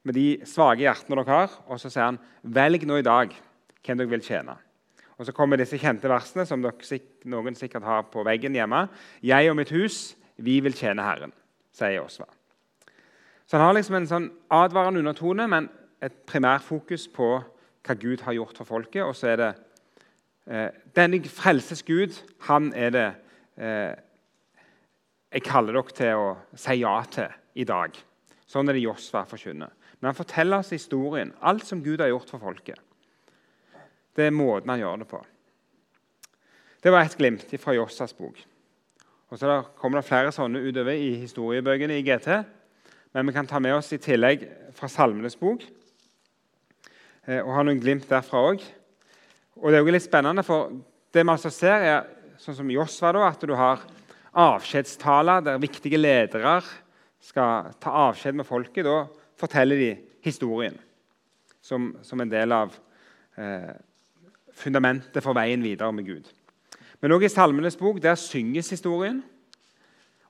med 0.06 0.18
de 0.18 0.28
svake 0.46 0.82
hjertene 0.82 1.20
dere 1.22 1.38
har, 1.38 1.58
og 1.68 1.82
så 1.82 1.90
sier 1.90 2.08
han 2.08 2.22
velg 2.42 2.86
nå 2.86 2.98
i 2.98 3.06
dag 3.06 3.34
hvem 3.86 3.98
dere 4.00 4.10
vil 4.10 4.26
tjene. 4.26 4.58
Og 5.16 5.26
Så 5.26 5.32
kommer 5.32 5.58
disse 5.58 5.80
kjente 5.80 6.10
versene 6.12 6.46
som 6.48 6.64
dere, 6.64 7.00
noen 7.32 7.56
sikkert 7.56 7.88
har 7.88 8.08
på 8.12 8.24
veggen 8.28 8.56
hjemme. 8.56 8.88
Jeg 9.24 9.50
og 9.50 9.56
mitt 9.56 9.72
hus, 9.72 10.16
vi 10.36 10.60
vil 10.60 10.76
tjene 10.76 11.06
Herren, 11.06 11.32
sier 11.72 12.04
Osva. 12.04 12.28
Så 13.46 13.58
han 13.58 13.68
har 13.68 13.78
liksom 13.78 13.96
en 14.00 14.10
sånn 14.10 14.32
advarende 14.52 15.00
undertone, 15.00 15.48
men 15.48 15.70
et 16.04 16.16
primærfokus 16.28 17.08
på 17.14 17.30
hva 17.86 17.96
Gud 18.02 18.26
har 18.26 18.36
gjort 18.36 18.58
for 18.60 18.68
folket. 18.68 19.06
Og 19.06 19.16
så 19.16 19.32
er 19.32 19.40
det 19.40 19.52
eh, 20.50 20.70
denne 20.98 21.22
frelses 21.30 21.86
Gud, 21.86 22.18
han 22.50 22.74
er 22.74 22.92
det 22.96 23.08
eh, 23.56 23.94
jeg 25.36 25.44
kaller 25.44 25.76
dere 25.76 25.96
til 25.96 26.22
å 26.22 26.28
si 26.60 26.78
ja 26.80 26.96
til 27.12 27.32
i 27.60 27.66
dag. 27.68 27.96
Sånn 28.48 28.70
er 28.70 28.78
det 28.78 28.86
Josva 28.86 29.26
forkynner. 29.28 29.72
Men 30.00 30.12
han 30.12 30.18
forteller 30.18 30.62
oss 30.62 30.74
historien, 30.76 31.34
alt 31.44 31.66
som 31.68 31.82
Gud 31.84 32.04
har 32.04 32.12
gjort 32.12 32.32
for 32.32 32.44
folket. 32.44 32.80
Det 34.16 34.30
er 34.30 34.36
måten 34.36 34.72
han 34.72 34.80
gjør 34.80 35.02
det 35.04 35.08
på. 35.12 35.22
Det 36.84 36.94
var 36.94 37.04
et 37.04 37.18
glimt 37.18 37.56
fra 37.60 37.74
Jossas 37.76 38.14
bok. 38.16 38.38
Og 39.34 39.40
så 39.42 39.58
kommer 39.80 40.00
det 40.00 40.08
flere 40.08 40.32
sånne 40.32 40.62
utover 40.62 40.96
i 40.96 41.16
historiebøkene 41.24 41.98
i 41.98 42.04
GT. 42.06 42.30
Men 43.16 43.28
vi 43.28 43.34
kan 43.36 43.48
ta 43.50 43.60
med 43.64 43.74
oss 43.76 43.92
i 43.96 44.00
tillegg 44.00 44.46
fra 44.78 44.88
Salmenes 44.92 45.38
bok. 45.40 45.64
Eh, 47.26 47.42
og 47.42 47.54
ha 47.56 47.64
noen 47.66 47.82
glimt 47.82 48.06
derfra 48.10 48.44
òg. 48.52 48.64
Og 49.60 49.72
det 49.72 49.80
er 49.80 49.84
jo 49.84 49.96
litt 49.96 50.06
spennende, 50.06 50.44
for 50.46 50.76
det 51.16 51.24
vi 51.24 51.32
altså 51.32 51.52
ser, 51.54 51.84
er 51.84 52.40
sånn 52.40 52.58
som 52.60 52.72
Josva, 52.72 53.14
da, 53.16 53.24
at 53.32 53.44
du 53.48 53.56
har 53.58 53.82
avskjedstaler 54.36 55.44
der 55.46 55.62
viktige 55.64 56.00
ledere 56.00 56.60
skal 57.24 57.72
ta 57.82 57.96
avskjed 58.10 58.38
med 58.38 58.48
folket. 58.48 58.86
Da 58.86 59.06
forteller 59.40 59.80
de 59.80 59.92
historien 60.28 60.76
som, 61.64 61.94
som 62.06 62.22
en 62.22 62.30
del 62.30 62.54
av 62.54 62.76
eh, 63.40 63.74
fundamentet 64.56 65.24
for 65.24 65.36
veien 65.38 65.64
videre 65.64 65.92
med 65.94 66.08
Gud. 66.08 66.30
Men 67.02 67.12
også 67.12 67.28
i 67.28 67.34
Salmenes 67.34 67.78
bok 67.78 68.02
der 68.04 68.16
synges 68.16 68.70
historien. 68.70 69.24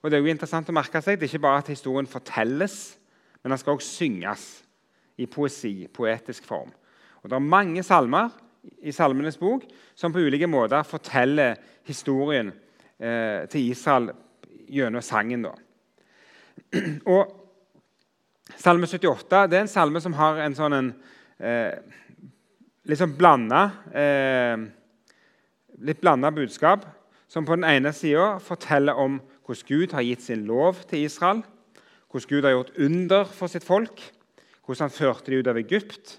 Og 0.02 0.10
Det 0.10 0.18
er 0.18 0.22
jo 0.22 0.30
interessant 0.30 0.68
å 0.70 0.74
merke 0.76 1.00
seg, 1.02 1.18
det 1.18 1.26
er 1.26 1.32
ikke 1.34 1.46
bare 1.46 1.62
at 1.62 1.70
historien 1.72 2.06
fortelles, 2.06 2.96
men 3.42 3.50
den 3.50 3.58
skal 3.58 3.78
også 3.78 3.94
synges 4.02 4.44
i 5.18 5.26
poesi, 5.26 5.86
poetisk 5.88 6.44
form. 6.44 6.70
Og 7.22 7.30
Det 7.30 7.36
er 7.36 7.50
mange 7.54 7.82
salmer 7.82 8.30
i 8.82 8.92
Salmenes 8.92 9.38
bok 9.38 9.64
som 9.94 10.12
på 10.12 10.22
ulike 10.22 10.46
måter 10.46 10.82
forteller 10.86 11.56
historien 11.86 12.52
eh, 12.98 13.46
til 13.50 13.70
Israel 13.70 14.10
gjennom 14.68 15.02
sangen. 15.02 15.46
Da. 15.46 15.54
Og 17.06 17.42
Salme 18.56 18.86
78 18.86 19.46
det 19.50 19.58
er 19.58 19.64
en 19.64 19.70
salme 19.70 20.00
som 20.02 20.14
har 20.14 20.38
en 20.44 20.54
sånn 20.54 20.74
en, 20.76 20.92
eh, 21.42 21.74
litt 22.86 23.00
sånn 23.00 23.16
blanda 23.18 23.62
eh, 23.90 24.66
litt 25.82 26.00
blanda 26.00 26.30
budskap. 26.34 26.86
Som 27.28 27.46
på 27.46 27.56
den 27.56 27.66
ene 27.66 27.90
sida 27.94 28.36
forteller 28.42 28.98
om 29.02 29.18
hvordan 29.46 29.66
Gud 29.66 29.94
har 29.96 30.04
gitt 30.06 30.22
sin 30.22 30.44
lov 30.46 30.84
til 30.90 31.06
Israel. 31.06 31.42
Hvordan 32.10 32.30
Gud 32.30 32.46
har 32.46 32.54
gjort 32.54 32.78
under 32.78 33.26
for 33.26 33.50
sitt 33.50 33.66
folk. 33.66 34.02
Hvordan 34.62 34.86
han 34.86 34.94
førte 34.94 35.30
dem 35.30 35.42
ut 35.42 35.50
av 35.50 35.58
Egypt, 35.58 36.16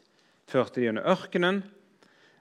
førte 0.48 0.80
dem 0.80 0.90
gjennom 0.90 1.08
ørkenen. 1.08 1.64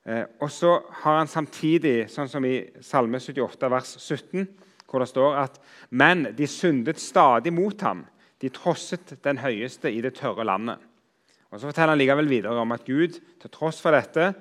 Eh, 0.07 0.25
og 0.43 0.51
så 0.55 0.77
har 1.03 1.21
han 1.23 1.31
samtidig, 1.31 2.09
sånn 2.11 2.31
som 2.31 2.45
i 2.47 2.59
Salme 2.85 3.19
78, 3.23 3.71
vers 3.71 3.95
17, 3.99 4.47
hvor 4.87 5.03
det 5.03 5.11
står 5.11 5.39
at 5.41 5.57
Men 5.91 6.29
de 6.37 6.47
syndet 6.47 7.03
stadig 7.03 7.53
mot 7.55 7.81
ham 7.83 8.05
de 8.43 8.51
trosset 8.53 9.17
den 9.25 9.41
høyeste 9.41 9.91
i 9.91 10.03
det 10.05 10.15
tørre 10.19 10.45
landet. 10.45 10.79
Og 11.51 11.61
Så 11.61 11.69
forteller 11.69 11.95
han 11.95 12.01
likevel 12.01 12.29
videre 12.31 12.61
om 12.61 12.75
at 12.75 12.85
Gud 12.85 13.19
til 13.41 13.53
tross 13.53 13.79
for 13.83 13.95
dette 13.95 14.33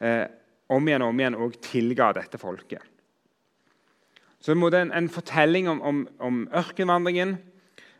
eh, 0.00 0.26
om 0.70 0.86
igjen 0.86 1.04
og 1.04 1.12
om 1.12 1.22
igjen 1.22 1.38
òg 1.38 1.56
tilga 1.64 2.12
dette 2.16 2.38
folket. 2.40 2.82
Så 4.40 4.54
det 4.54 4.76
er 4.76 4.86
en, 4.86 4.94
en 4.96 5.10
fortelling 5.12 5.68
om, 5.68 5.80
om, 5.84 6.04
om 6.18 6.44
ørkenvandringen 6.56 7.34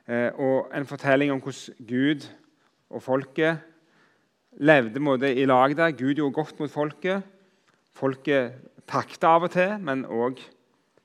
eh, 0.09 0.31
og 0.33 0.71
en 0.77 0.89
fortelling 0.89 1.33
om 1.33 1.43
hvordan 1.43 1.85
Gud 1.89 2.29
og 2.91 3.03
folket 3.05 3.61
levde 4.61 5.03
måte, 5.03 5.29
i 5.31 5.45
lag 5.47 5.77
der. 5.77 5.93
Gud 5.93 6.15
gjorde 6.15 6.35
godt 6.35 6.63
mot 6.63 6.73
folket. 6.73 7.23
Folket 7.97 8.57
takta 8.89 9.37
av 9.37 9.47
og 9.47 9.53
til, 9.55 9.77
men 9.85 10.07
òg 10.09 10.41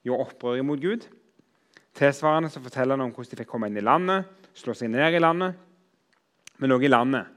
gjorde 0.05 0.29
opprør 0.29 0.63
mot 0.65 0.81
Gud. 0.81 1.05
Tilsvarende 1.95 2.49
så 2.51 2.63
forteller 2.63 2.97
han 2.97 3.05
om 3.05 3.13
hvordan 3.13 3.31
de 3.31 3.39
fikk 3.41 3.51
komme 3.51 3.69
inn 3.69 3.79
i 3.79 3.85
landet, 3.85 4.25
slå 4.55 4.73
seg 4.75 4.91
ned 4.91 5.15
i 5.15 5.21
landet. 5.21 5.55
Men 6.59 6.75
òg 6.75 6.87
i 6.87 6.91
landet 6.91 7.34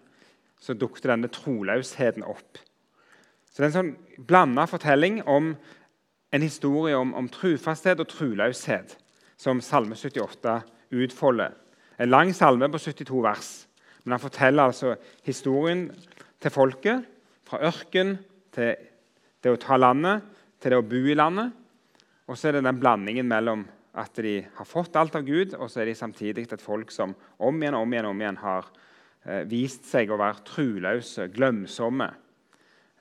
så 0.60 0.74
dukket 0.74 1.10
denne 1.10 1.30
troløsheten 1.32 2.26
opp. 2.26 2.58
Så 3.50 3.62
Det 3.62 3.64
er 3.64 3.70
en 3.70 3.78
sånn 3.78 4.24
blanda 4.28 4.66
fortelling 4.70 5.22
om 5.26 5.54
en 6.32 6.44
historie 6.44 6.96
om, 6.96 7.14
om 7.14 7.28
trufasthet 7.32 8.00
og 8.02 8.10
troløshet 8.10 8.96
som 9.38 9.62
Salme 9.64 9.96
78 9.96 10.58
utfolder. 10.98 11.54
En 11.98 12.10
lang 12.10 12.34
salme 12.34 12.68
på 12.70 12.78
72 12.78 13.22
vers. 13.24 13.48
Men 14.04 14.16
han 14.16 14.22
forteller 14.22 14.70
altså 14.70 14.94
historien 15.26 15.88
til 16.40 16.54
folket, 16.54 17.06
fra 17.48 17.62
ørken 17.64 18.18
til 18.54 18.76
det 19.42 19.52
å 19.52 19.58
ta 19.60 19.78
landet, 19.78 20.22
til 20.60 20.74
det 20.74 20.78
å 20.78 20.86
bo 20.86 21.00
i 21.08 21.16
landet. 21.16 21.54
Og 22.28 22.36
så 22.36 22.48
er 22.48 22.58
det 22.58 22.66
den 22.66 22.80
blandingen 22.80 23.28
mellom 23.28 23.64
at 23.98 24.20
de 24.22 24.40
har 24.54 24.68
fått 24.68 24.96
alt 25.00 25.16
av 25.18 25.24
Gud, 25.26 25.54
og 25.56 25.70
så 25.70 25.82
er 25.82 25.90
de 25.90 25.96
samtidig 25.98 26.46
et 26.52 26.62
folk 26.62 26.92
som 26.94 27.14
om 27.38 27.62
igjen 27.62 27.76
og 27.78 27.86
om 27.86 27.94
igjen, 27.94 28.10
om 28.10 28.22
igjen 28.22 28.40
har 28.42 28.68
vist 29.50 29.86
seg 29.88 30.10
å 30.10 30.18
være 30.20 30.44
truløse, 30.46 31.28
glemsomme. 31.34 32.08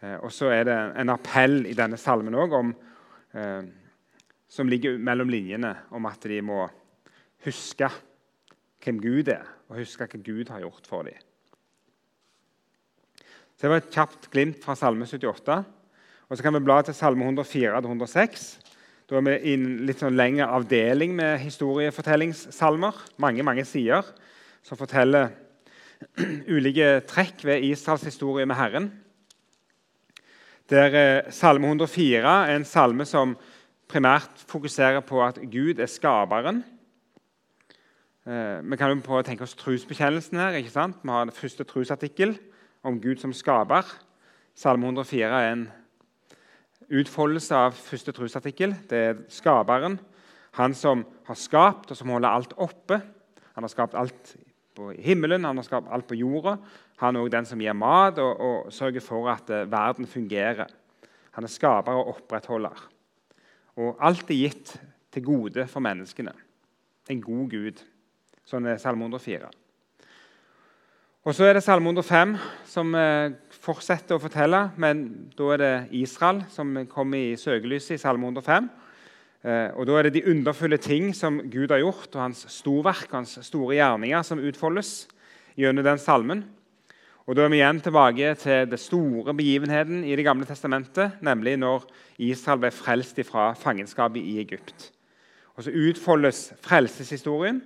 Eh, 0.02 0.18
og 0.22 0.32
så 0.34 0.52
er 0.54 0.68
det 0.68 0.78
en 1.02 1.14
appell 1.14 1.64
i 1.70 1.76
denne 1.78 1.98
salmen 2.00 2.38
òg 2.38 2.56
eh, 2.62 3.64
som 4.48 4.70
ligger 4.70 5.00
mellom 5.02 5.32
linjene, 5.32 5.74
om 5.92 6.06
at 6.10 6.28
de 6.30 6.42
må 6.46 6.66
huske 7.46 7.90
hvem 8.84 9.02
Gud 9.04 9.32
er, 9.34 9.48
og 9.68 9.82
huske 9.82 10.06
hva 10.06 10.22
Gud 10.24 10.52
har 10.54 10.64
gjort 10.64 10.88
for 10.88 11.08
dem. 11.08 11.18
Så 13.58 13.66
Det 13.66 13.72
var 13.72 13.82
et 13.82 13.94
kjapt 13.94 14.30
glimt 14.32 14.62
fra 14.64 14.76
Salme 14.78 15.06
78. 15.06 15.64
Og 16.30 16.38
Så 16.38 16.44
kan 16.44 16.54
vi 16.54 16.60
bla 16.62 16.82
til 16.82 16.94
Salme 16.94 17.26
104-106. 17.26 18.46
Da 19.10 19.16
er 19.18 19.24
vi 19.26 19.34
i 19.50 19.54
en 19.56 19.86
litt 19.88 20.04
sånn 20.04 20.18
lengre 20.20 20.46
avdeling 20.46 21.16
med 21.16 21.40
historiefortellingssalmer. 21.42 22.94
Mange 23.18 23.44
mange 23.44 23.66
sider 23.66 24.06
som 24.62 24.78
forteller 24.78 25.32
ulike 26.54 27.02
trekk 27.10 27.46
ved 27.46 27.64
Israels 27.68 28.06
historie 28.08 28.46
med 28.46 28.56
Herren. 28.56 28.90
Der 30.70 30.96
eh, 30.96 31.32
Salme 31.32 31.68
104 31.68 32.20
er 32.48 32.56
en 32.56 32.66
salme 32.66 33.06
som 33.06 33.38
primært 33.88 34.44
fokuserer 34.50 35.00
på 35.00 35.22
at 35.24 35.40
Gud 35.52 35.80
er 35.80 35.88
skaperen. 35.88 36.64
Eh, 38.28 38.60
vi 38.72 38.76
kan 38.76 38.92
jo 38.92 39.04
prøve 39.06 39.24
å 39.24 39.28
tenke 39.28 39.46
oss 39.46 39.56
trosbekjennelsen 39.56 40.40
her. 40.42 40.58
ikke 40.60 40.74
sant? 40.74 41.00
Vi 41.04 41.10
har 41.10 41.24
den 41.24 41.36
første 41.36 41.64
trosartikkel 41.64 42.36
om 42.84 43.00
Gud 43.02 43.22
som 43.24 43.34
skaper. 43.34 43.88
Salme 44.56 44.90
104 44.90 45.42
er 45.42 45.52
en 45.54 45.68
utfoldelse 46.92 47.56
av 47.56 47.78
første 47.78 48.12
trosartikkel. 48.12 48.76
Det 48.90 48.98
er 48.98 49.22
skaperen, 49.32 50.00
han 50.60 50.76
som 50.76 51.06
har 51.28 51.40
skapt 51.40 51.92
og 51.92 52.00
som 52.00 52.12
holder 52.12 52.30
alt 52.30 52.54
oppe. 52.58 53.00
Han 53.56 53.64
har 53.64 53.72
skapt 53.72 53.96
alt 53.96 54.36
på 54.78 54.92
himmelen, 55.02 55.46
han 55.48 55.58
har 55.58 55.66
skapt 55.66 55.90
alt 55.92 56.08
på 56.08 56.18
jorda. 56.20 56.58
Han 57.02 57.18
er 57.18 57.26
også 57.26 57.34
den 57.34 57.50
som 57.50 57.62
gir 57.62 57.78
mat 57.78 58.22
og, 58.22 58.40
og 58.40 58.74
sørger 58.74 59.04
for 59.04 59.30
at 59.34 59.50
uh, 59.50 59.66
verden 59.72 60.08
fungerer. 60.10 60.70
Han 61.38 61.46
er 61.46 61.54
skaper 61.54 61.98
og 61.98 62.14
opprettholder. 62.16 62.88
Og 63.78 63.98
alt 64.02 64.30
er 64.30 64.42
gitt 64.46 64.76
til 65.14 65.26
gode 65.26 65.68
for 65.70 65.84
menneskene. 65.86 66.34
En 67.10 67.22
god 67.22 67.50
Gud. 67.52 67.82
Sånn 68.48 68.70
er 68.70 68.80
Salme 68.82 69.06
104. 69.06 69.50
Og 71.28 71.36
Så 71.36 71.44
er 71.44 71.58
det 71.58 71.64
Salme 71.66 71.92
105, 71.92 72.38
som 72.72 72.94
uh, 72.96 73.34
fortsetter 73.52 74.16
å 74.16 74.24
fortelle, 74.24 74.70
men 74.80 75.02
da 75.36 75.50
er 75.54 75.60
det 75.60 75.74
Israel 76.00 76.46
som 76.54 76.72
kommer 76.88 77.34
i 77.34 77.40
søkelyset 77.40 77.98
i 77.98 78.00
Salme 78.00 78.30
105. 78.30 78.70
Uh, 79.48 79.72
og 79.80 79.88
Da 79.88 79.96
er 79.96 80.08
det 80.08 80.18
de 80.18 80.26
underfulle 80.28 80.78
ting 80.78 81.14
som 81.16 81.40
Gud 81.48 81.72
har 81.72 81.80
gjort, 81.80 82.10
og 82.16 82.22
hans 82.22 82.44
storverk, 82.52 83.08
hans 83.14 83.38
store 83.48 83.78
gjerninger, 83.78 84.22
som 84.28 84.42
utfoldes 84.44 85.08
gjennom 85.56 85.86
den 85.88 86.02
salmen. 86.02 86.44
Og 87.28 87.36
Da 87.36 87.44
er 87.44 87.52
vi 87.52 87.60
igjen 87.60 87.80
tilbake 87.84 88.36
til 88.40 88.68
det 88.72 88.80
store 88.80 89.34
begivenheten 89.36 90.04
i 90.04 90.16
Det 90.16 90.24
gamle 90.24 90.46
testamentet, 90.46 91.20
nemlig 91.22 91.58
når 91.60 91.84
Israel 92.18 92.60
ble 92.60 92.72
frelst 92.72 93.20
fra 93.28 93.54
fangenskapet 93.54 94.22
i 94.24 94.40
Egypt. 94.40 94.92
Og 95.56 95.64
Så 95.64 95.72
utfoldes 95.72 96.54
frelseshistorien 96.62 97.62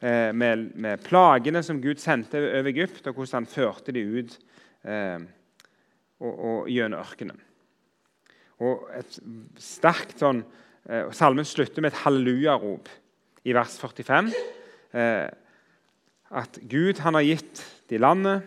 eh, 0.00 0.32
med, 0.32 0.70
med, 0.74 1.02
plagene 1.04 1.62
som 1.62 1.82
Gud 1.82 1.96
sendte 1.96 2.38
over 2.38 2.68
Egypt, 2.68 3.06
og 3.06 3.14
hvordan 3.14 3.42
han 3.42 3.46
førte 3.46 3.92
dem 3.92 4.18
ut 4.18 4.38
eh, 4.84 5.20
og, 6.20 6.38
og 6.38 6.68
gjennom 6.68 7.00
ørkenen. 7.00 7.40
Og 8.60 8.88
et 8.96 9.18
sterkt 9.58 10.18
sånn, 10.18 10.40
eh, 10.40 10.60
Salmen 11.16 11.46
slutter 11.48 11.80
med 11.80 11.92
et 11.92 12.02
hallelujarop 12.02 12.90
i 13.44 13.54
vers 13.56 13.78
45. 13.80 14.32
Eh, 14.94 15.28
at 16.34 16.58
Gud 16.68 17.00
han 17.04 17.16
har 17.16 17.24
gitt 17.24 17.62
de 17.90 18.00
landet 18.00 18.44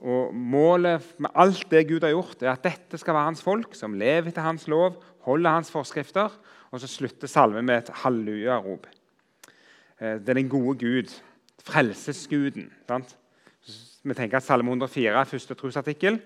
og 0.00 0.34
Målet 0.34 1.04
med 1.20 1.30
alt 1.36 1.66
det 1.70 1.86
Gud 1.88 2.04
har 2.04 2.14
gjort, 2.14 2.42
er 2.42 2.54
at 2.54 2.64
dette 2.64 2.98
skal 2.98 3.14
være 3.14 3.28
hans 3.28 3.42
folk, 3.44 3.74
som 3.76 3.94
lever 3.94 4.30
etter 4.30 4.44
hans 4.44 4.66
lov, 4.68 4.96
holder 5.26 5.58
hans 5.58 5.70
forskrifter. 5.72 6.32
Og 6.70 6.80
så 6.80 6.88
slutter 6.88 7.28
salmen 7.28 7.66
med 7.66 7.82
et 7.82 7.94
hallelujarop. 8.02 8.86
Eh, 10.00 10.18
det 10.20 10.28
er 10.28 10.38
den 10.40 10.48
gode 10.48 10.78
Gud, 10.78 11.12
frelsesguden. 11.64 12.70
Sant? 12.88 13.16
Vi 14.02 14.14
tenker 14.16 14.38
at 14.38 14.46
Salme 14.46 14.70
104 14.70 15.20
er 15.20 15.28
første 15.28 15.54
trosartikkel. 15.54 16.20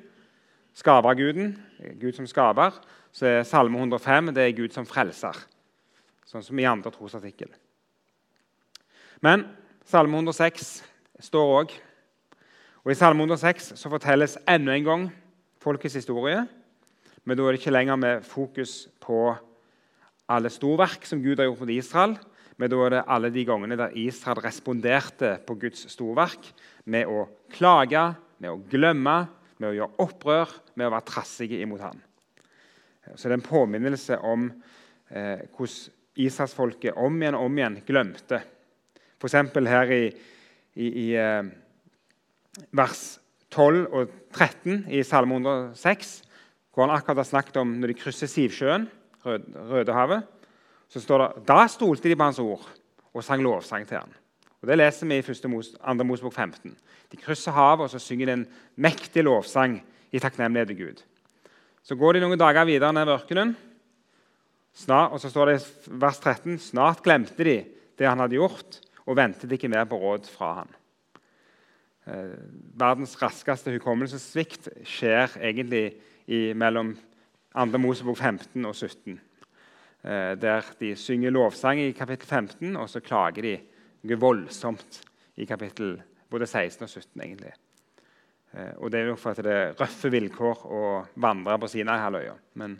Skaperguden, 0.74 1.56
Gud 2.00 2.12
som 2.12 2.26
skaper. 2.26 2.76
Så 3.14 3.28
er 3.30 3.46
Salme 3.46 3.78
105 3.78 4.32
det 4.34 4.42
er 4.42 4.56
Gud 4.56 4.74
som 4.74 4.86
frelser. 4.88 5.36
Sånn 6.26 6.42
som 6.42 6.58
i 6.58 6.66
andre 6.66 6.90
trosartikkel. 6.90 7.52
Men 9.22 9.46
Salme 9.86 10.18
106 10.18 10.72
står 11.22 11.52
òg 11.60 11.74
og 12.84 12.92
I 12.92 12.96
Salme 12.98 13.24
106 13.24 13.70
så 13.80 13.88
fortelles 13.88 14.34
enda 14.50 14.74
en 14.74 14.84
gang 14.84 15.04
folkets 15.64 15.96
historie. 15.96 16.42
Men 17.24 17.38
da 17.38 17.46
er 17.46 17.54
det 17.54 17.62
ikke 17.62 17.72
lenger 17.72 17.96
med 17.96 18.26
fokus 18.28 18.82
på 19.00 19.30
alle 20.28 20.50
storverk 20.52 21.06
som 21.08 21.22
Gud 21.24 21.40
har 21.40 21.48
gjort 21.48 21.62
mot 21.62 21.72
Israel. 21.72 22.16
Men 22.60 22.70
da 22.70 22.82
er 22.84 22.92
det 22.92 23.06
alle 23.16 23.30
de 23.32 23.44
gangene 23.48 23.78
der 23.80 23.96
Israel 23.96 24.42
responderte 24.44 25.38
på 25.46 25.56
Guds 25.62 25.86
storverk 25.94 26.50
med 26.84 27.08
å 27.08 27.24
klage, 27.54 28.04
med 28.36 28.52
å 28.52 28.60
glemme, 28.68 29.16
med 29.56 29.70
å 29.70 29.76
gjøre 29.78 30.04
opprør, 30.04 30.52
med 30.76 30.90
å 30.90 30.92
være 30.98 31.08
trassige 31.08 31.62
imot 31.64 31.86
ham. 31.86 32.02
Så 33.14 33.28
det 33.28 33.34
er 33.34 33.40
en 33.40 33.48
påminnelse 33.48 34.18
om 34.24 34.48
eh, 35.10 35.44
hvordan 35.56 35.92
israelsfolket 36.14 36.96
om 37.00 37.16
igjen 37.18 37.36
og 37.36 37.48
om 37.48 37.58
igjen 37.58 37.80
glemte. 37.86 38.40
F.eks. 39.18 39.36
her 39.68 39.92
i, 39.94 40.04
i, 40.74 40.88
i 40.88 41.06
eh, 41.18 41.48
vers 42.70 43.02
12 43.54 43.86
og 43.90 44.14
13 44.34 44.86
i 44.94 45.02
Salme 45.06 45.38
106, 45.38 46.14
hvor 46.74 46.86
han 46.86 46.94
akkurat 46.96 47.22
har 47.22 47.28
snakket 47.28 47.58
om 47.62 47.76
når 47.78 47.92
de 47.92 47.98
krysser 47.98 48.30
Sivsjøen, 48.30 48.88
Rødehavet, 49.24 50.26
så 50.92 51.00
står 51.00 51.22
det 51.22 51.46
da 51.48 51.62
stolte 51.70 52.10
de 52.10 52.16
på 52.18 52.26
hans 52.26 52.40
ord 52.42 52.66
og 53.14 53.24
sang 53.24 53.40
lovsang 53.42 53.86
til 53.88 54.02
ham. 54.02 54.10
Og 54.60 54.68
Det 54.68 54.76
leser 54.78 55.08
vi 55.08 55.16
i 55.20 55.24
1. 55.24 55.48
Mos, 55.52 55.70
2. 55.80 56.04
Mosebok 56.04 56.34
15. 56.34 56.74
De 57.12 57.20
krysser 57.20 57.52
havet, 57.52 57.86
og 57.86 57.90
så 57.90 58.00
synger 58.00 58.26
de 58.26 58.32
en 58.32 58.46
mektig 58.76 59.24
lovsang 59.24 59.78
i 60.12 60.20
takknemlighet 60.20 60.70
til 60.72 60.78
Gud. 60.78 61.02
Så 61.84 61.98
går 62.00 62.16
de 62.16 62.24
noen 62.24 62.40
dager 62.40 62.64
videre 62.64 62.94
ned 62.96 63.10
ørkenen, 63.12 63.52
og 64.88 65.18
så 65.20 65.30
står 65.30 65.50
det 65.50 65.56
i 65.60 65.98
vers 66.00 66.18
13.: 66.18 66.56
Snart 66.58 67.02
glemte 67.04 67.44
de 67.44 67.58
det 67.98 68.08
han 68.08 68.18
hadde 68.18 68.38
gjort, 68.38 68.80
og 69.04 69.18
ventet 69.18 69.52
ikke 69.52 69.68
mer 69.68 69.84
på 69.86 69.98
råd 70.00 70.24
fra 70.32 70.54
han. 70.62 70.72
Eh, 72.08 72.32
verdens 72.76 73.14
raskeste 73.20 73.72
hukommelsessvikt 73.76 74.68
skjer 74.84 75.36
egentlig 75.40 75.84
i, 76.26 76.52
mellom 76.56 76.94
2. 77.54 77.80
Mosebok 77.80 78.18
15 78.18 78.64
og 78.64 78.74
17. 78.74 79.20
Eh, 80.04 80.32
der 80.40 80.72
de 80.80 80.94
synger 80.96 81.32
lovsang 81.32 81.80
i 81.80 81.92
kapittel 81.96 82.28
15, 82.28 82.76
og 82.76 82.88
så 82.92 83.00
klager 83.04 83.46
de 83.46 83.54
noe 84.04 84.20
voldsomt 84.20 85.00
i 85.36 85.46
kapittel 85.48 85.96
både 86.32 86.48
16 86.48 86.84
og 86.84 86.90
17. 86.90 87.22
egentlig. 87.24 87.54
Eh, 88.54 88.74
og 88.78 88.90
Det 88.90 89.00
er 89.00 89.10
jo 89.10 89.18
for 89.18 89.34
at 89.34 89.42
det 89.42 89.52
er 89.52 89.74
røffe 89.78 90.10
vilkår 90.14 90.64
å 90.70 90.82
vandre 91.18 91.58
på 91.58 91.70
Sinai-halvøya. 91.72 92.34
Men 92.60 92.78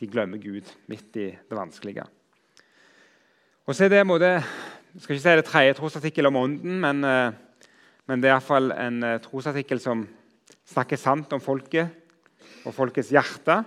de 0.00 0.10
glemmer 0.10 0.42
Gud 0.42 0.66
midt 0.90 1.16
i 1.22 1.28
det 1.30 1.58
vanskelige. 1.58 2.06
Og 3.64 3.74
så 3.74 3.86
er 3.86 3.94
det 3.94 4.02
en 4.02 4.10
måte, 4.10 4.42
Jeg 4.94 5.02
skal 5.02 5.16
ikke 5.16 5.22
si 5.22 5.36
det 5.36 5.44
tredje 5.44 5.74
trosartikkel 5.74 6.26
om 6.26 6.36
ånden, 6.36 6.80
men 6.80 7.34
men 8.06 8.20
det 8.20 8.28
er 8.28 8.34
iallfall 8.34 8.70
en 8.70 9.02
uh, 9.02 9.18
trosartikkel 9.18 9.80
som 9.80 10.04
snakker 10.68 10.96
sant 11.00 11.32
om 11.32 11.40
folket 11.40 11.88
og 12.68 12.74
folkets 12.76 13.10
hjerte, 13.10 13.64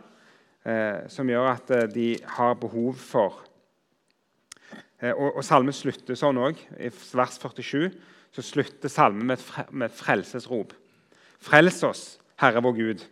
som 1.10 1.30
gjør 1.30 1.48
at 1.48 1.70
de 1.94 2.18
har 2.38 2.58
behov 2.60 2.98
for 3.00 3.38
og, 5.02 5.38
og 5.38 5.44
Salmen 5.46 5.74
slutter 5.74 6.18
sånn 6.18 6.40
òg. 6.42 6.60
I 6.76 6.90
vers 6.90 7.38
47 7.40 7.94
så 8.36 8.44
slutter 8.44 8.92
salmen 8.92 9.30
med 9.30 9.38
et, 9.38 9.46
fre, 9.46 9.64
med 9.72 9.88
et 9.88 9.96
frelsesrop. 9.96 10.74
Frels 11.44 11.84
oss, 11.86 12.04
Herre 12.42 12.62
vår 12.64 12.76
Gud. 12.78 13.04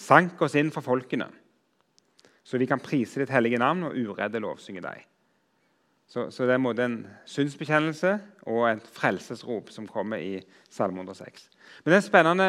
Sank 0.00 0.40
oss 0.42 0.56
inn 0.58 0.72
for 0.72 0.84
folkene, 0.84 1.28
så 2.42 2.58
vi 2.58 2.66
kan 2.66 2.82
prise 2.82 3.20
ditt 3.20 3.32
hellige 3.32 3.60
navn 3.60 3.84
og 3.88 3.96
uredde 3.96 4.40
lovsynge 4.42 4.82
deg. 4.84 5.04
Så, 6.10 6.24
så, 6.34 6.42
det 6.42 6.56
er 6.56 6.62
både 6.64 6.86
en 6.88 6.96
synsbekjennelse 7.28 8.16
og 8.50 8.64
et 8.66 8.86
frelsesrop 8.96 9.68
som 9.70 9.86
kommer 9.86 10.18
i 10.18 10.40
Salme 10.72 11.04
106. 11.04 11.44
Men 11.84 11.92
det 11.92 11.98
er 12.00 12.06
spennende, 12.08 12.48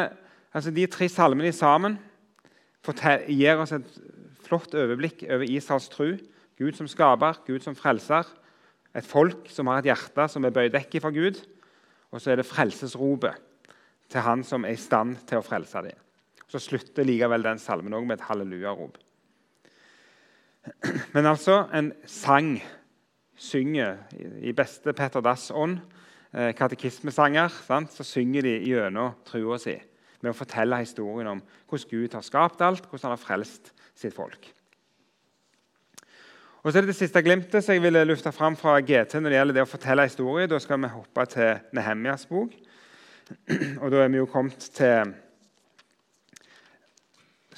altså 0.50 0.72
De 0.74 0.86
tre 0.90 1.06
salmene 1.08 1.52
sammen 1.54 2.00
gir 3.28 3.62
oss 3.62 3.76
et 3.76 4.00
flott 4.42 4.74
overblikk 4.74 5.22
over 5.28 5.46
Israels 5.46 5.86
tru. 5.92 6.16
Gud 6.58 6.74
som 6.74 6.90
skaper, 6.90 7.38
Gud 7.46 7.62
som 7.62 7.78
frelser. 7.78 8.26
Et 8.98 9.06
folk 9.06 9.46
som 9.54 9.70
har 9.70 9.78
et 9.78 9.92
hjerte 9.92 10.26
som 10.28 10.44
er 10.44 10.56
bøyd 10.56 10.74
vekk 10.74 10.98
fra 11.04 11.14
Gud. 11.14 11.38
Og 12.10 12.20
så 12.20 12.32
er 12.32 12.42
det 12.42 12.48
frelsesropet 12.50 13.38
til 14.12 14.24
Han 14.26 14.44
som 14.44 14.66
er 14.68 14.76
i 14.76 14.80
stand 14.80 15.16
til 15.28 15.40
å 15.40 15.46
frelse 15.46 15.82
dem. 15.86 15.98
Så 16.50 16.60
slutter 16.60 17.06
likevel 17.08 17.44
den 17.44 17.60
salmen 17.60 17.96
med 18.06 18.18
et 18.18 18.26
hallelujarop. 18.28 18.98
Men 21.14 21.26
altså 21.26 21.64
en 21.74 21.92
sang 22.06 22.54
synger 23.40 24.04
i 24.44 24.52
beste 24.54 24.92
Petter 24.94 25.24
Dass 25.24 25.50
ånd, 25.50 25.80
eh, 26.32 26.52
katekismesanger, 26.54 27.50
sant? 27.66 27.92
så 27.92 28.04
synger 28.06 28.46
de 28.46 28.58
gjennom 28.68 29.16
trua 29.26 29.58
si 29.58 29.78
med 30.22 30.30
å 30.30 30.38
fortelle 30.38 30.78
historien 30.78 31.32
om 31.32 31.40
hvordan 31.66 31.90
Gud 31.90 32.14
har 32.14 32.22
skapt 32.22 32.60
alt, 32.62 32.84
hvordan 32.86 33.10
han 33.10 33.16
har 33.16 33.24
frelst 33.24 33.72
sitt 33.98 34.14
folk. 34.14 34.52
Og 36.62 36.70
så 36.70 36.78
er 36.78 36.84
det 36.84 36.92
det 36.92 37.00
siste 37.00 37.22
glimtet 37.26 37.64
som 37.64 37.74
jeg 37.74 37.82
ville 37.82 38.04
løfte 38.06 38.30
fram 38.30 38.54
fra 38.54 38.76
GT 38.78 39.16
når 39.18 39.32
det 39.32 39.38
gjelder 39.38 39.56
det 39.56 39.64
å 39.64 39.70
fortelle 39.72 40.06
historie. 40.06 40.46
Da 40.46 40.60
skal 40.62 40.78
vi 40.78 40.92
hoppe 40.92 41.24
til 41.32 41.56
Nehemjas 41.74 42.28
bok. 42.30 42.54
Og 43.82 43.90
da 43.92 44.02
er 44.02 44.10
vi 44.12 44.20
jo 44.20 44.28
kommet 44.30 44.70
til 44.74 45.12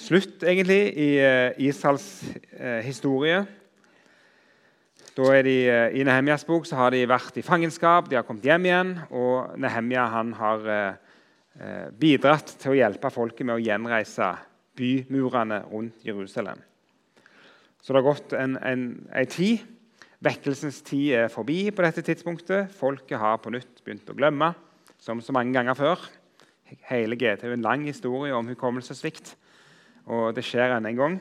slutt, 0.05 0.43
egentlig, 0.43 0.81
i 0.99 1.09
eh, 1.23 1.61
Israels 1.69 2.09
eh, 2.59 2.81
historie. 2.85 3.45
Da 5.15 5.31
er 5.31 5.47
de, 5.47 5.57
eh, 5.71 5.97
I 6.01 6.05
Nehemjas 6.07 6.47
bok 6.49 6.67
så 6.69 6.79
har 6.81 6.95
de 6.95 7.05
vært 7.09 7.39
i 7.39 7.47
fangenskap, 7.47 8.11
de 8.11 8.19
har 8.19 8.27
kommet 8.27 8.47
hjem 8.47 8.69
igjen. 8.69 8.95
Og 9.15 9.55
Nehemja 9.61 10.09
han 10.15 10.35
har 10.41 10.71
bidratt 11.95 12.49
til 12.59 12.73
å 12.73 12.75
hjelpe 12.75 13.13
folket 13.15 13.47
med 13.47 13.55
å 13.55 13.63
gjenreise 13.63 14.33
bymurene 14.75 15.61
rundt 15.71 16.03
Jerusalem. 16.03 16.59
Så 17.79 17.93
det 17.93 18.01
har 18.01 18.09
gått 18.09 18.35
en, 18.35 18.57
en, 18.59 18.83
en 19.15 19.31
tid. 19.31 19.63
Vekkelsens 20.25 20.81
tid 20.83 21.13
er 21.15 21.31
forbi 21.31 21.69
på 21.71 21.85
dette 21.85 22.03
tidspunktet. 22.03 22.73
Folket 22.75 23.21
har 23.21 23.39
på 23.39 23.53
nytt 23.55 23.85
begynt 23.85 24.11
å 24.11 24.17
glemme, 24.19 24.51
som 25.05 25.21
så 25.21 25.35
mange 25.37 25.53
ganger 25.53 25.77
før. 25.77 26.01
Hele 26.89 27.17
GT 27.21 27.45
er 27.45 27.53
en 27.53 27.65
lang 27.65 27.85
historie 27.85 28.33
om 28.33 28.49
hukommelsessvikt, 28.49 29.35
og 30.09 30.33
det 30.37 30.45
skjer 30.47 30.73
ennå 30.79 30.95
en 30.95 31.01
gang. 31.01 31.19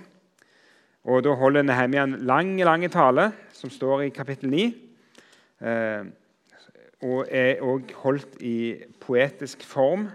Og 1.03 1.23
Da 1.23 1.33
holder 1.35 1.65
Nehemia 1.67 2.05
en 2.07 2.15
lang, 2.23 2.55
lang 2.63 2.85
tale, 2.91 3.31
som 3.51 3.69
står 3.69 4.05
i 4.05 4.13
kapittel 4.15 4.49
9. 4.49 4.63
Eh, 5.67 6.05
og 7.03 7.27
er 7.27 7.59
òg 7.59 7.91
holdt 8.05 8.39
i 8.39 8.79
poetisk 9.03 9.65
form. 9.67 10.07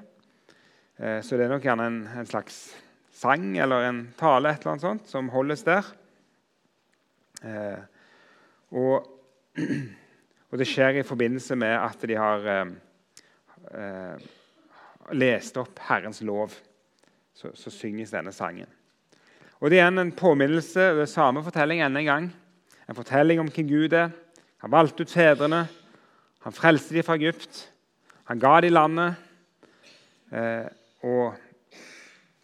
Eh, 0.97 1.21
så 1.21 1.37
det 1.37 1.45
er 1.45 1.53
nok 1.53 1.69
gjerne 1.69 1.87
en, 1.93 2.03
en, 2.09 2.27
slags 2.27 2.73
sang 3.13 3.59
eller 3.59 3.85
en 3.85 4.03
tale 4.17 4.49
et 4.49 4.65
eller 4.65 4.73
annet 4.73 4.87
sånt, 4.87 5.09
som 5.13 5.29
holdes 5.29 5.67
der. 5.69 5.93
Eh, 7.45 7.81
og, 8.73 9.05
og, 10.49 10.59
det 10.59 10.73
skjer 10.73 11.03
i 11.03 11.09
forbindelse 11.09 11.57
med 11.57 11.77
at 11.77 12.09
de 12.09 12.17
har 12.17 12.53
eh, 13.75 14.29
leste 15.13 15.63
opp 15.63 15.81
Herrens 15.89 16.23
lov. 16.23 16.55
Så, 17.35 17.53
så, 17.55 17.71
synges 17.71 18.11
denne 18.11 18.33
sangen. 18.35 18.67
Og 19.61 19.71
Det 19.71 19.79
er 19.79 19.85
igjen 19.85 20.03
en 20.03 20.15
påminnelse 20.15 20.89
det 20.97 21.05
er 21.05 21.11
samme 21.11 21.43
fortelling 21.47 21.83
enda 21.83 22.01
en 22.01 22.11
gang. 22.11 22.27
En 22.89 22.99
fortelling 22.99 23.41
om 23.41 23.51
hvem 23.51 23.69
Gud 23.69 23.95
er. 23.95 24.11
Han 24.59 24.73
valgte 24.73 25.07
ut 25.07 25.13
fedrene. 25.13 25.67
Han 26.43 26.55
frelste 26.55 26.95
dem 26.95 27.07
fra 27.07 27.15
Egypt. 27.15 27.69
Han 28.27 28.43
ga 28.43 28.61
dem 28.61 28.75
landet. 28.75 29.15
Eh, 30.33 30.67
og 31.07 31.39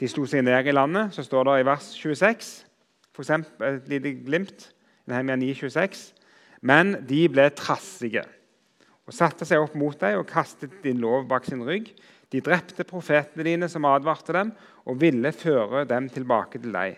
de 0.00 0.08
slo 0.08 0.26
seg 0.30 0.44
ned 0.46 0.70
i 0.70 0.74
landet. 0.74 1.14
Så 1.14 1.26
står 1.26 1.50
det 1.50 1.58
i 1.60 1.66
vers 1.66 1.90
26 1.98 2.64
for 3.14 3.22
eksempel, 3.22 3.76
et 3.76 3.88
lite 3.88 4.14
glimt. 4.24 4.70
Nehemia 5.06 5.36
9,26. 5.36 6.12
Men 6.62 6.96
de 7.08 7.28
ble 7.28 7.48
trassige 7.54 8.24
og 9.04 9.12
satte 9.12 9.46
seg 9.48 9.60
opp 9.60 9.74
mot 9.76 9.96
deg 10.00 10.16
og 10.18 10.28
kastet 10.28 10.80
din 10.84 11.02
lov 11.02 11.26
bak 11.28 11.44
sin 11.48 11.64
rygg. 11.66 11.90
De 12.32 12.40
drepte 12.42 12.86
profetene 12.88 13.44
dine 13.46 13.68
som 13.70 13.86
advarte 13.86 14.34
dem, 14.34 14.52
og 14.84 15.00
ville 15.00 15.32
føre 15.32 15.84
dem 15.88 16.08
tilbake 16.12 16.60
til 16.60 16.72
deg. 16.74 16.96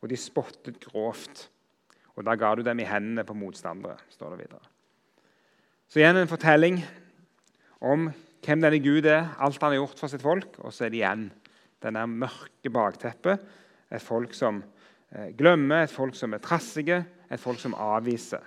Og 0.00 0.12
de 0.12 0.18
spottet 0.20 0.78
grovt. 0.84 1.48
Og 2.16 2.24
da 2.26 2.34
ga 2.38 2.52
du 2.54 2.62
dem 2.66 2.80
i 2.82 2.86
hendene 2.88 3.24
på 3.26 3.36
motstandere. 3.36 3.96
står 4.10 4.36
det 4.36 4.38
videre. 4.44 4.64
Så 5.88 6.00
igjen 6.00 6.16
en 6.20 6.30
fortelling 6.30 6.82
om 7.80 8.10
hvem 8.44 8.62
denne 8.62 8.80
Gud 8.82 9.06
er, 9.06 9.30
alt 9.38 9.60
han 9.62 9.72
har 9.72 9.80
gjort 9.80 9.98
for 9.98 10.12
sitt 10.12 10.22
folk. 10.22 10.58
Og 10.60 10.72
så 10.72 10.86
er 10.86 10.92
det 10.92 11.00
igjen 11.00 11.28
denne 11.82 12.04
mørke 12.06 12.70
bakteppet. 12.70 13.40
Et 13.90 14.02
folk 14.02 14.34
som 14.36 14.60
eh, 15.14 15.30
glemmer, 15.38 15.84
et 15.86 15.92
folk 15.92 16.16
som 16.18 16.34
er 16.36 16.44
trassige, 16.44 17.02
et 17.30 17.40
folk 17.40 17.60
som 17.60 17.74
avviser. 17.74 18.44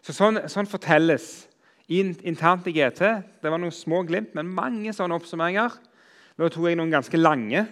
Så 0.00 0.14
sånn, 0.16 0.40
sånn 0.48 0.70
fortelles 0.70 1.49
internt 1.90 2.68
i 2.70 2.74
GT. 2.76 3.00
Det 3.42 3.50
var 3.50 3.58
noen 3.58 3.74
små 3.74 4.04
glimt, 4.06 4.34
men 4.38 4.52
mange 4.54 4.92
sånne 4.94 5.16
oppsummeringer. 5.18 5.74
Nå 6.38 6.48
tok 6.48 6.70
jeg 6.70 6.78
noen 6.78 6.92
ganske 6.92 7.18
lange, 7.18 7.64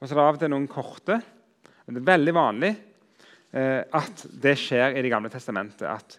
og 0.00 0.06
så 0.06 0.14
er 0.14 0.18
det 0.18 0.24
av 0.24 0.38
og 0.38 0.40
til 0.42 0.52
noen 0.52 0.68
korte. 0.70 1.18
Men 1.86 1.96
det 1.96 2.02
er 2.02 2.08
veldig 2.12 2.34
vanlig 2.34 2.72
eh, 2.72 3.82
at 3.84 4.24
det 4.42 4.56
skjer 4.58 4.96
i 4.96 5.04
Det 5.04 5.12
gamle 5.12 5.30
testamentet. 5.30 5.86
At 5.86 6.18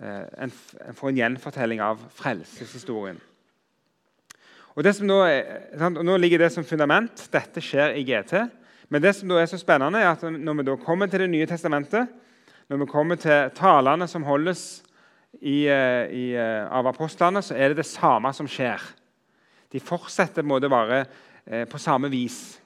eh, 0.00 0.24
en, 0.46 0.52
en, 0.88 0.96
får 0.96 1.12
en 1.12 1.20
gjenfortelling 1.20 1.84
av 1.84 2.02
frelseshistorien. 2.16 3.20
Og 4.74 4.88
nå, 5.06 5.20
er, 5.30 5.84
nå, 5.94 6.16
ligger 6.18 6.42
det 6.42 6.50
som 6.50 6.66
fundament. 6.66 7.28
Dette 7.30 7.62
skjer 7.62 7.94
i 7.94 8.02
GT. 8.08 8.34
Men 8.90 9.02
det 9.04 9.14
som 9.14 9.30
er 9.30 9.46
så 9.46 9.60
spennende, 9.60 10.02
er 10.02 10.16
at 10.16 10.24
når 10.26 10.62
vi 10.62 10.76
kommer 10.82 11.06
til 11.06 11.22
Det 11.22 11.30
nye 11.30 11.46
testamentet, 11.46 12.10
når 12.68 12.82
vi 12.82 12.90
kommer 12.90 13.20
til 13.20 13.52
talene 13.54 14.08
som 14.10 14.24
holdes 14.26 14.83
i, 15.40 15.66
eh, 15.68 16.06
i, 16.10 16.24
eh, 16.36 16.72
av 16.72 16.86
apostlene, 16.86 17.42
så 17.42 17.56
er 17.56 17.72
det 17.72 17.82
det 17.82 17.88
samme 17.88 18.32
som 18.34 18.46
skjer. 18.46 18.82
De 19.72 19.80
fortsetter 19.80 20.42
på, 20.42 20.60
bare, 20.68 21.06
eh, 21.46 21.64
på 21.64 21.78
samme 21.78 22.10
vis 22.10 22.60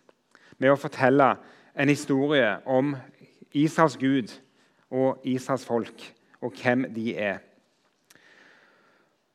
med 0.59 0.71
å 0.71 0.79
fortelle 0.81 1.37
en 1.75 1.89
historie 1.89 2.59
om 2.67 2.97
Israels 3.53 3.97
Gud 3.97 4.33
og 4.91 5.21
Israels 5.25 5.65
folk, 5.65 6.15
og 6.41 6.53
hvem 6.53 6.87
de 6.95 7.17
er. 7.17 7.39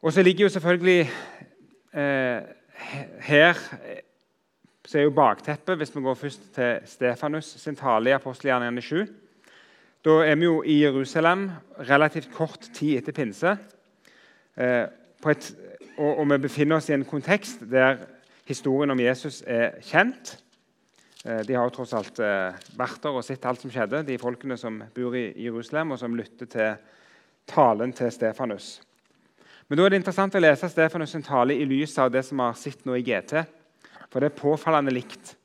Og 0.02 0.14
så 0.14 0.24
ligger 0.24 0.46
jo 0.46 0.50
selvfølgelig 0.50 1.10
eh, 1.94 2.42
Her 3.22 3.54
så 4.86 4.98
er 4.98 5.04
jo 5.04 5.16
bakteppet, 5.16 5.78
hvis 5.78 5.96
vi 5.96 6.02
går 6.02 6.16
først 6.20 6.50
til 6.56 6.80
Stefanus 6.86 7.46
sin 7.46 7.76
tale 7.76 8.10
i 8.10 8.14
apostelgjerningene 8.14 8.82
7 8.82 9.23
da 10.04 10.18
er 10.28 10.36
vi 10.36 10.48
jo 10.50 10.58
i 10.68 10.82
Jerusalem 10.82 11.48
relativt 11.88 12.32
kort 12.36 12.68
tid 12.76 12.98
etter 13.00 13.16
pinse. 13.16 13.56
Eh, 14.60 14.86
et, 15.32 15.46
og, 15.96 16.18
og, 16.18 16.26
vi 16.34 16.38
befinner 16.44 16.82
oss 16.82 16.90
i 16.92 16.98
en 16.98 17.06
kontekst 17.08 17.64
der 17.72 18.02
historien 18.50 18.92
om 18.92 19.00
Jesus 19.00 19.42
er 19.48 19.78
kjent. 19.88 20.36
Eh, 21.24 21.46
de 21.48 21.56
har 21.56 21.64
jo 21.70 21.76
tross 21.78 21.96
alt 21.96 22.20
eh, 22.20 22.66
vært 22.76 23.00
der 23.06 23.16
og 23.16 23.24
sett 23.24 23.48
alt 23.48 23.64
som 23.64 23.72
skjedde, 23.72 24.04
de 24.04 24.20
folkene 24.20 24.60
som 24.60 24.82
bor 24.96 25.16
i 25.16 25.30
Jerusalem, 25.46 25.96
og 25.96 26.04
som 26.04 26.20
lytter 26.20 26.52
til 26.52 26.76
talen 27.48 27.96
til 27.96 28.12
Stefanus. 28.12 28.76
Men 29.70 29.80
da 29.80 29.88
er 29.88 29.96
det 29.96 30.04
interessant 30.04 30.36
å 30.36 30.44
lese 30.44 30.68
Stefanus' 30.68 31.16
tale 31.24 31.56
i 31.56 31.66
lys 31.66 31.96
av 32.04 32.12
det 32.12 32.26
som 32.28 32.44
har 32.44 32.60
sett 32.60 32.84
nå 32.84 33.00
i 33.00 33.08
GT. 33.08 33.40
For 34.12 34.20
det 34.20 34.34
er 34.34 34.42
påfallende 34.42 34.92
likt. 34.92 35.38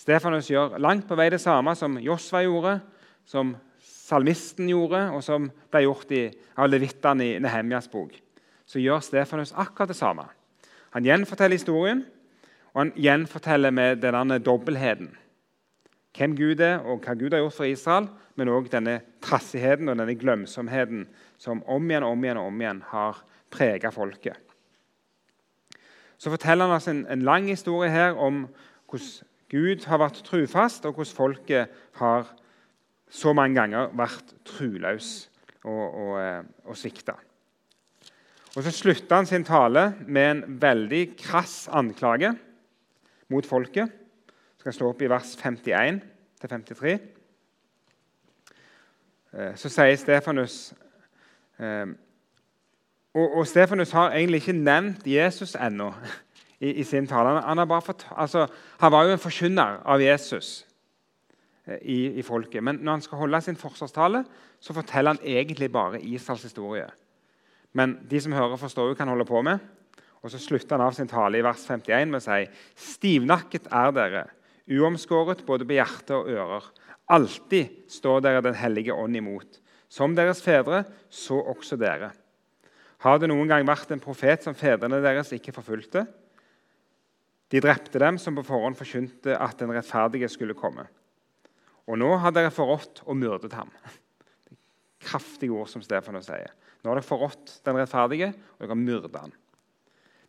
Stefanus 0.00 0.48
gjør 0.48 0.80
langt 0.80 1.04
på 1.08 1.16
vei 1.18 1.28
det 1.30 1.44
samme 1.44 1.76
som 1.76 2.00
Josva 2.00 2.40
gjorde, 2.46 2.78
som 3.26 3.54
salmisten 3.82 4.70
gjorde, 4.70 5.02
og 5.12 5.22
som 5.24 5.50
ble 5.72 5.84
gjort 5.84 6.12
i, 6.14 6.24
av 6.56 6.70
levittene 6.70 7.26
i 7.26 7.38
Nehemjas 7.42 7.90
bok, 7.92 8.14
så 8.66 8.82
gjør 8.82 9.02
Stefanus 9.04 9.54
akkurat 9.54 9.90
det 9.90 9.98
samme. 9.98 10.26
Han 10.94 11.06
gjenforteller 11.06 11.58
historien, 11.58 12.04
og 12.72 12.84
han 12.84 12.92
gjenforteller 12.96 13.74
med 13.74 14.02
denne 14.04 14.38
dobbeltheten. 14.42 15.10
Hvem 16.16 16.36
Gud 16.36 16.62
er, 16.64 16.78
og 16.80 17.04
hva 17.04 17.14
Gud 17.18 17.34
har 17.34 17.42
gjort 17.42 17.58
for 17.58 17.68
Israel, 17.68 18.08
men 18.36 18.50
òg 18.52 18.70
denne 18.72 19.00
trassigheten 19.24 19.90
og 19.90 19.98
denne 19.98 20.16
glemsomheten 20.16 21.04
som 21.40 21.62
om 21.68 21.90
igjen 21.90 22.06
om 22.06 22.24
igjen 22.24 22.40
om 22.40 22.60
igjen 22.62 22.82
har 22.92 23.20
prega 23.52 23.92
folket. 23.92 24.38
Så 26.16 26.32
forteller 26.32 26.68
han 26.68 26.76
oss 26.78 26.88
en, 26.88 27.04
en 27.12 27.24
lang 27.26 27.50
historie 27.50 27.92
her 27.92 28.16
om 28.16 28.46
hvordan 28.88 29.32
Gud 29.52 29.84
har 29.86 30.00
vært 30.00 30.24
trufast, 30.26 30.86
og 30.88 30.96
hvordan 30.96 31.16
folket 31.16 31.74
har 32.00 32.32
så 33.10 33.32
mange 33.36 33.58
ganger 33.60 33.92
vært 33.96 34.34
truløs 34.46 35.28
og, 35.64 35.94
og, 35.94 36.12
eh, 36.20 36.42
og 36.66 36.76
svikta. 36.78 37.16
Og 38.56 38.62
Så 38.64 38.70
slutter 38.72 39.16
han 39.16 39.26
sin 39.26 39.44
tale 39.44 39.94
med 40.06 40.30
en 40.30 40.60
veldig 40.62 41.16
krass 41.18 41.68
anklage 41.68 42.32
mot 43.28 43.46
folket. 43.46 43.92
Det 44.56 44.64
skal 44.64 44.72
stå 44.72 44.88
opp 44.88 45.02
i 45.02 45.10
vers 45.10 45.36
51 45.36 46.00
53. 46.40 46.98
Eh, 49.32 49.56
så 49.56 49.68
sier 49.68 49.96
Stefanus 49.96 50.74
eh, 51.58 51.86
og, 53.16 53.36
og, 53.38 53.46
Stefanus 53.46 53.90
har 53.96 54.12
egentlig 54.12 54.42
ikke 54.42 54.52
nevnt 54.52 55.06
Jesus 55.06 55.54
ennå 55.54 55.92
i, 56.60 56.70
i, 56.70 56.84
sin 56.84 57.06
tale. 57.06 57.40
Han, 57.40 57.58
han, 57.58 57.82
fått, 57.82 58.06
altså, 58.10 58.46
han 58.80 58.92
var 58.92 59.04
jo 59.04 59.12
en 59.12 59.18
forkynner 59.18 59.80
av 59.84 60.02
Jesus 60.02 60.65
i, 61.82 62.18
i, 62.18 62.22
folket. 62.22 62.62
Men 62.62 62.78
når 62.82 62.98
han 62.98 63.02
skal 63.04 63.18
holde 63.18 63.40
sin 63.42 63.58
forsvarstale, 63.58 64.22
så 64.60 64.74
forteller 64.76 65.16
han 65.16 65.24
egentlig 65.24 65.70
bare 65.72 66.00
Israels 66.00 66.46
historie. 66.46 66.86
Men 67.76 67.98
de 68.10 68.20
som 68.22 68.32
hører, 68.32 68.56
forstår 68.60 68.90
jo 68.90 68.94
hva 68.94 69.04
han 69.04 69.12
holder 69.12 69.28
på 69.28 69.42
med. 69.42 69.64
Og 70.22 70.30
Så 70.30 70.40
slutter 70.42 70.78
han 70.78 70.86
av 70.86 70.94
sin 70.96 71.08
tale 71.10 71.38
i 71.38 71.44
vers 71.44 71.62
51 71.68 72.10
med 72.10 72.18
å 72.18 72.24
si 72.24 72.46
Stivnakket 72.94 73.68
er 73.70 73.92
dere, 73.94 74.24
uomskåret 74.66 75.44
både 75.46 75.66
på 75.66 75.76
hjerte 75.76 76.16
og 76.16 76.30
ører. 76.32 76.70
Alltid 77.06 77.90
står 77.90 78.22
dere 78.24 78.42
Den 78.42 78.58
hellige 78.58 78.94
ånd 78.94 79.16
imot. 79.16 79.60
Som 79.88 80.16
deres 80.16 80.42
fedre, 80.42 80.84
så 81.10 81.38
også 81.38 81.78
dere. 81.78 82.10
Har 82.98 83.18
det 83.18 83.28
noen 83.30 83.46
gang 83.46 83.66
vært 83.68 83.92
en 83.94 84.02
profet 84.02 84.42
som 84.42 84.56
fedrene 84.56 84.98
deres 85.04 85.30
ikke 85.36 85.54
forfulgte? 85.54 86.06
De 87.52 87.60
drepte 87.62 88.00
dem 88.02 88.18
som 88.18 88.34
på 88.34 88.42
forhånd 88.42 88.74
forkynte 88.74 89.36
at 89.38 89.60
den 89.60 89.70
rettferdige 89.70 90.28
skulle 90.32 90.56
komme. 90.58 90.88
Og 91.86 91.98
nå 92.00 92.10
har 92.18 92.34
dere 92.34 92.52
forrådt 92.54 93.04
og 93.06 93.18
myrdet 93.18 93.54
ham. 93.54 93.70
Kraftige 95.06 95.54
ord 95.54 95.70
som 95.70 95.84
Stefanus 95.84 96.26
sier. 96.28 96.50
Nå 96.82 96.90
har 96.90 96.98
dere 96.98 97.06
forrådt 97.06 97.60
den 97.66 97.78
rettferdige, 97.78 98.32
og 98.32 98.64
dere 98.64 98.74
har 98.74 98.80
myrdet 98.80 99.20
ham. 99.20 99.34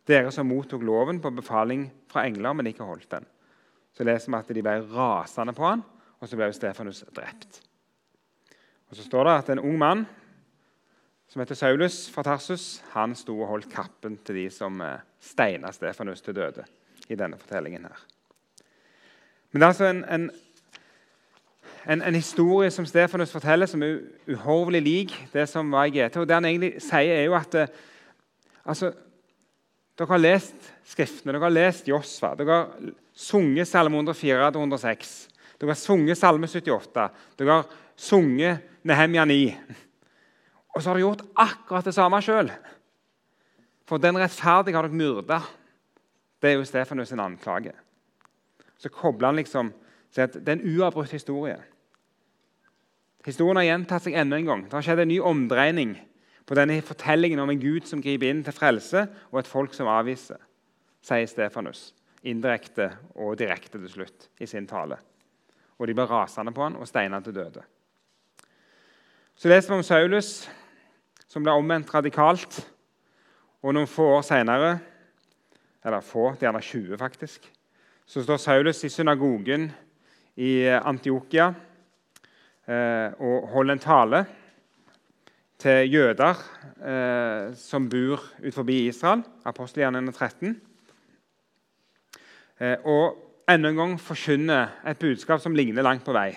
Dere 0.08 0.30
som 0.32 0.48
mottok 0.48 0.84
loven 0.86 1.20
på 1.20 1.32
befaling 1.36 1.88
fra 2.08 2.24
engler, 2.28 2.54
men 2.56 2.70
ikke 2.70 2.86
holdt 2.86 3.10
den. 3.10 3.26
Så 3.92 4.06
leser 4.06 4.30
vi 4.30 4.38
at 4.38 4.52
de 4.54 4.62
ble 4.62 4.76
rasende 4.94 5.54
på 5.56 5.66
han, 5.66 5.82
og 6.18 6.30
så 6.30 6.38
ble 6.38 6.48
Stefanus 6.54 7.02
drept. 7.14 7.60
Og 8.88 8.96
Så 8.96 9.04
står 9.04 9.28
det 9.28 9.34
at 9.34 9.50
en 9.52 9.64
ung 9.66 9.76
mann 9.78 10.06
som 11.28 11.42
heter 11.42 11.54
Saulus 11.54 12.08
fra 12.10 12.22
Tarsus, 12.24 12.82
han 12.94 13.12
sto 13.14 13.34
og 13.36 13.50
holdt 13.50 13.68
kappen 13.72 14.16
til 14.24 14.38
de 14.40 14.46
som 14.52 14.80
eh, 14.80 15.02
steina 15.20 15.72
Stefanus 15.76 16.22
til 16.24 16.34
døde 16.38 16.64
i 17.08 17.18
denne 17.20 17.36
fortellingen. 17.36 17.84
her. 17.84 18.06
Men 19.52 19.60
det 19.60 19.66
er 19.66 19.74
altså 19.74 19.90
en, 19.90 20.04
en, 20.04 20.30
en, 21.88 22.02
en 22.02 22.14
historie 22.14 22.70
som 22.70 22.86
Stefanus 22.86 23.32
forteller, 23.32 23.66
som 23.66 23.82
er 23.82 24.00
uhorvelig 24.28 24.80
lik 24.84 25.14
det 25.32 25.46
som 25.48 25.70
var 25.72 25.88
i 25.88 25.94
GT. 25.94 26.20
Og 26.20 26.28
det 26.28 26.36
han 26.36 26.48
egentlig 26.48 26.74
sier, 26.84 27.14
er 27.16 27.24
jo 27.24 27.36
at 27.38 27.54
eh, 27.56 27.70
altså, 28.68 28.92
dere 29.98 30.12
har 30.12 30.20
lest 30.22 30.74
Skriftene, 30.88 31.34
dere 31.34 31.44
har 31.44 31.52
lest 31.52 31.88
Josva, 31.88 32.30
dere 32.36 32.54
har 32.54 32.92
sunget 33.12 33.68
Salme 33.68 33.98
104-106, 34.00 35.10
dere 35.60 35.74
har 35.74 35.76
sunget 35.76 36.16
Salme 36.16 36.48
78, 36.48 37.08
dere 37.36 37.56
har 37.58 37.74
sunget 37.92 38.62
Nehemja 38.88 39.26
9. 39.28 39.42
Og 40.72 40.80
så 40.80 40.88
har 40.88 40.96
dere 40.96 41.04
gjort 41.04 41.26
akkurat 41.44 41.88
det 41.88 41.92
samme 41.96 42.20
sjøl. 42.24 42.48
For 43.88 44.00
den 44.00 44.16
rettferdige 44.20 44.76
har 44.76 44.88
dere 44.88 44.96
myrda. 44.96 45.42
Det 46.40 46.52
er 46.52 46.56
jo 46.56 46.64
Stefanus 46.68 47.12
sin 47.12 47.20
anklage. 47.20 47.74
Så 48.78 48.88
kobler 48.88 49.32
han 49.32 49.40
liksom 49.40 49.72
at 50.16 50.34
det 50.34 50.48
er 50.48 50.56
en 50.56 50.78
uavbrutt 50.78 51.12
historie. 51.12 51.58
Historien 53.28 53.60
har 53.60 53.66
gjentatt 53.66 54.06
seg 54.06 54.16
enda 54.16 54.38
en 54.38 54.48
gang. 54.48 54.64
Det 54.64 54.72
har 54.72 54.84
skjedd 54.86 55.02
en 55.04 55.10
ny 55.10 55.18
omdreining 55.20 55.90
på 56.48 56.56
denne 56.56 56.78
fortellingen 56.80 57.42
om 57.42 57.50
en 57.52 57.60
Gud 57.60 57.84
som 57.84 58.00
griper 58.00 58.30
inn 58.30 58.40
til 58.46 58.56
frelse, 58.56 59.04
og 59.28 59.42
et 59.42 59.50
folk 59.50 59.74
som 59.76 59.90
avviser, 59.92 60.40
sier 61.04 61.28
Stefanus 61.28 61.90
indirekte 62.26 62.88
og 63.20 63.36
direkte 63.38 63.78
til 63.78 63.90
slutt 63.92 64.28
i 64.42 64.48
sin 64.48 64.66
tale. 64.66 64.96
Og 65.78 65.86
de 65.86 65.94
ble 65.94 66.08
rasende 66.08 66.54
på 66.56 66.64
han 66.64 66.78
og 66.80 66.88
steina 66.88 67.20
til 67.22 67.36
døde. 67.36 67.62
Så 69.38 69.52
leser 69.52 69.70
vi 69.70 69.78
om 69.78 69.86
Saulus, 69.86 70.32
som 71.28 71.44
ble 71.44 71.54
omvendt 71.54 71.92
radikalt. 71.94 72.58
Og 73.62 73.74
noen 73.74 73.90
få 73.90 74.08
år 74.16 74.24
seinere, 74.26 74.72
eller 75.84 76.02
få, 76.02 76.32
er 76.32 76.48
gjerne 76.48 76.62
20 76.62 76.98
faktisk, 76.98 77.46
så 78.08 78.22
står 78.24 78.40
Saulus 78.40 78.82
i 78.86 78.90
synagogen 78.90 79.68
i 80.38 80.64
Antiokia 80.66 81.52
og 82.68 83.46
holder 83.48 83.72
en 83.72 83.80
tale 83.80 84.18
til 85.58 85.90
jøder 85.90 86.38
eh, 86.86 87.54
som 87.58 87.88
bor 87.90 88.22
utenfor 88.38 88.70
Israel, 88.70 89.24
apostelgjerningen 89.48 90.12
13. 90.12 90.52
Eh, 92.60 92.76
og 92.86 93.18
enda 93.50 93.72
en 93.72 93.80
gang 93.80 93.96
forkynner 94.02 94.76
et 94.86 95.00
budskap 95.00 95.42
som 95.42 95.56
ligner 95.56 95.86
langt 95.86 96.06
på 96.06 96.14
vei 96.14 96.32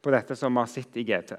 på 0.00 0.12
dette 0.12 0.36
som 0.36 0.54
vi 0.54 0.62
har 0.62 0.70
sett 0.72 0.96
i 0.96 1.04
GT. 1.04 1.34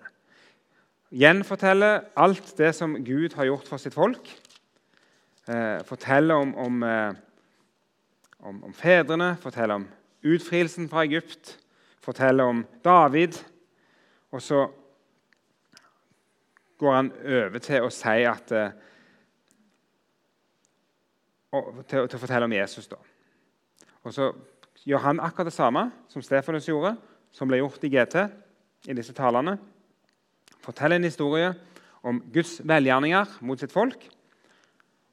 Gjenforteller 1.11 2.05
alt 2.15 2.53
det 2.57 2.71
som 2.77 2.93
Gud 3.03 3.33
har 3.35 3.49
gjort 3.49 3.69
for 3.69 3.81
sitt 3.81 3.97
folk. 3.97 4.21
Eh, 5.49 5.81
forteller 5.85 6.37
om, 6.37 6.53
om, 6.55 6.83
eh, 6.85 7.13
om, 8.39 8.63
om, 8.69 8.73
fedrene, 8.73 9.33
forteller 9.41 9.81
om 9.81 9.87
utfrielsen 10.21 10.87
fra 10.89 11.03
Egypt, 11.05 11.57
forteller 12.05 12.53
om 12.53 12.61
David. 12.85 13.41
Og 14.31 14.41
så 14.41 14.63
går 16.79 16.95
han 16.95 17.11
over 17.11 17.61
til 17.61 17.85
å 17.85 17.91
si 17.93 18.23
at 18.25 18.53
og, 21.51 21.81
til, 21.83 22.07
til, 22.07 22.15
å 22.15 22.21
fortelle 22.21 22.47
om 22.47 22.55
Jesus. 22.55 22.87
da. 22.87 22.97
Og 24.07 24.15
så 24.15 24.31
gjør 24.87 25.03
han 25.05 25.19
akkurat 25.21 25.49
det 25.51 25.55
samme 25.55 25.89
som 26.09 26.23
Stefanus 26.23 26.69
gjorde, 26.69 26.95
som 27.35 27.49
ble 27.51 27.59
gjort 27.59 27.83
i 27.85 27.91
GT 27.91 28.17
i 28.89 28.95
disse 28.97 29.13
talene. 29.17 29.57
Forteller 30.61 30.97
en 30.97 31.09
historie 31.09 31.51
om 32.07 32.21
Guds 32.33 32.59
velgjerninger 32.65 33.37
mot 33.45 33.59
sitt 33.61 33.73
folk. 33.73 34.07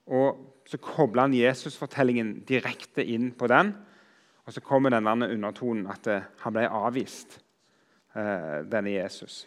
Og 0.08 0.40
så 0.68 0.80
kobler 0.80 1.26
han 1.26 1.36
Jesus-fortellingen 1.36 2.38
direkte 2.48 3.04
inn 3.04 3.30
på 3.36 3.48
den. 3.50 3.74
Og 4.48 4.54
så 4.54 4.62
kommer 4.64 4.92
denne 4.92 5.28
undertonen 5.28 5.88
at 5.92 6.08
han 6.42 6.54
ble 6.56 6.64
avvist, 6.68 7.36
eh, 7.36 7.47
denne 8.70 8.96
Jesus. 8.96 9.46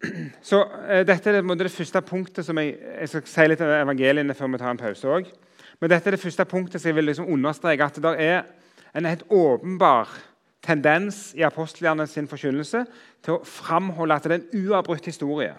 Så 0.42 0.62
eh, 0.88 1.04
Dette 1.06 1.30
er 1.30 1.42
det, 1.42 1.72
første 1.72 2.02
punktet 2.06 2.46
som 2.46 2.58
jeg, 2.60 2.76
jeg 2.78 3.12
skal 3.12 3.26
si 3.28 3.46
litt 3.50 3.64
om 3.64 3.72
evangeliene 3.74 4.36
før 4.36 4.54
vi 4.54 4.62
tar 4.62 4.72
en 4.72 4.80
pause 4.80 5.08
Også. 5.08 5.36
Men 5.80 5.92
dette 5.92 6.10
er 6.10 6.16
det 6.16 6.20
første 6.22 6.44
punktet 6.44 6.80
som 6.80 6.90
jeg 6.90 6.98
vil 6.98 7.08
liksom 7.08 7.30
understreke 7.32 7.86
at 7.86 8.00
det 8.02 8.14
er 8.20 8.42
en 8.96 9.06
helt 9.08 9.24
åpenbar 9.32 10.10
tendens 10.60 11.30
i 11.38 11.44
apostlene 11.46 12.04
sin 12.08 12.28
forkynnelse 12.28 12.82
til 13.24 13.36
å 13.36 13.44
framholde 13.48 14.16
at 14.16 14.26
det 14.26 14.34
er 14.34 14.40
en 14.42 14.66
uavbrutt 14.66 15.08
historie. 15.08 15.54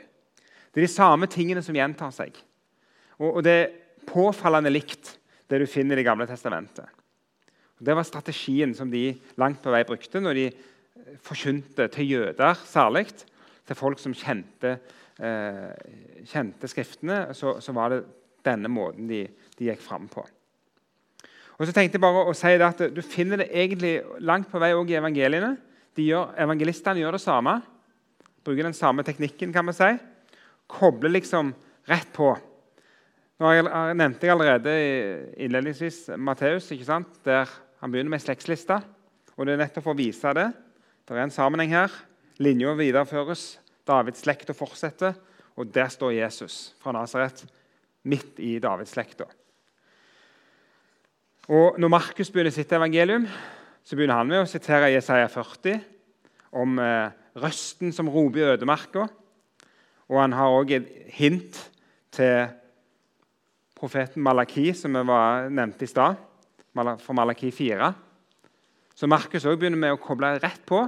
Det 0.72 0.82
er 0.82 0.86
de 0.86 0.94
samme 0.94 1.30
tingene 1.32 1.64
som 1.66 1.76
gjentar 1.76 2.14
seg. 2.14 2.36
Og, 3.18 3.40
og 3.40 3.42
det 3.46 3.56
er 3.58 3.72
påfallende 4.08 4.72
likt 4.74 5.16
det 5.50 5.64
du 5.64 5.68
finner 5.70 5.98
i 5.98 6.02
Det 6.02 6.08
gamle 6.08 6.28
testamentet. 6.30 6.86
Og 7.80 7.88
det 7.88 7.96
var 7.98 8.06
strategien 8.06 8.76
som 8.78 8.92
de 8.92 9.10
langt 9.42 9.62
på 9.64 9.74
vei 9.74 9.82
brukte 9.90 10.22
når 10.22 10.38
de 10.38 10.46
forkynte 11.24 11.88
til 11.94 12.10
jøder 12.16 12.60
særlig 12.68 13.08
til 13.68 13.78
folk 13.78 14.00
som 14.02 14.14
kjente, 14.16 14.78
eh, 15.20 15.72
kjente 16.28 16.70
Skriftene, 16.70 17.24
så, 17.38 17.60
så, 17.62 17.74
var 17.76 17.94
det 17.94 18.04
denne 18.46 18.72
måten 18.72 19.08
de, 19.10 19.26
de 19.58 19.70
gikk 19.70 19.82
fram 19.84 20.08
på. 20.12 20.24
Og 21.58 21.68
så 21.68 21.74
tenkte 21.76 22.00
jeg 22.00 22.04
bare 22.04 22.24
å 22.26 22.34
si 22.34 22.56
at 22.58 22.80
Du 22.90 23.04
finner 23.06 23.44
det 23.44 23.52
egentlig 23.54 24.00
langt 24.20 24.50
på 24.50 24.60
vei 24.62 24.72
også 24.74 24.96
i 24.96 24.98
evangeliene. 24.98 25.52
Gjør, 26.00 26.32
evangelistene 26.42 27.04
gjør 27.04 27.20
det 27.20 27.22
samme. 27.22 27.60
Bruker 28.42 28.66
den 28.66 28.74
samme 28.74 29.04
teknikken. 29.06 29.54
kan 29.54 29.66
man 29.66 29.78
si. 29.78 29.92
Kobler 30.68 31.14
liksom 31.14 31.54
rett 31.86 32.10
på. 32.16 32.32
Nå 33.42 33.52
nevnte 33.98 34.26
jeg 34.26 34.34
allerede 34.34 34.74
innledningsvis 35.38 36.12
Matteus, 36.18 36.70
der 37.26 37.50
han 37.82 37.92
begynner 37.92 38.10
med 38.10 38.22
slektslista. 38.22 38.82
Og 39.38 39.46
Det 39.46 39.54
er 39.54 39.62
nettopp 39.62 39.84
for 39.84 39.94
å 39.94 40.02
vise 40.02 40.34
det. 40.34 40.52
Det 41.12 41.20
er 41.20 41.28
en 41.28 41.34
sammenheng 41.34 41.74
her. 41.76 41.92
Linja 42.40 42.72
videreføres. 42.80 43.58
Davids 43.84 44.22
slekt 44.24 44.48
fortsetter. 44.56 45.18
Og 45.60 45.68
der 45.68 45.90
står 45.92 46.14
Jesus 46.16 46.72
fra 46.80 46.94
Nasaret, 46.96 47.42
midt 48.08 48.40
i 48.40 48.54
Davids 48.64 48.94
slekta. 48.96 49.26
Og 51.52 51.76
Når 51.80 51.92
Markus 51.92 52.32
begynner 52.32 52.56
sitt 52.56 52.72
evangelium, 52.72 53.26
så 53.84 53.98
begynner 54.00 54.22
han 54.22 54.30
med 54.32 54.40
å 54.40 54.48
sitere 54.48 54.94
Jesaja 54.94 55.28
40 55.28 55.82
om 56.56 56.80
eh, 56.80 57.12
røsten 57.44 57.92
som 57.92 58.08
roper 58.08 58.40
i 58.40 58.48
ødemarka. 58.54 59.04
Og 60.08 60.22
han 60.22 60.38
har 60.40 60.56
òg 60.56 60.72
et 60.78 60.88
hint 61.18 61.60
til 62.16 62.48
profeten 63.76 64.24
Malaki, 64.24 64.72
som 64.72 64.96
vi 64.96 65.04
var, 65.12 65.52
nevnte 65.52 65.84
i 65.84 65.92
stad, 65.92 66.16
fra 66.72 67.20
Malaki 67.20 67.52
4. 67.52 67.92
Så 68.96 69.12
Markus 69.12 69.44
begynner 69.44 69.80
med 69.90 70.00
å 70.00 70.00
koble 70.00 70.38
rett 70.40 70.64
på. 70.64 70.86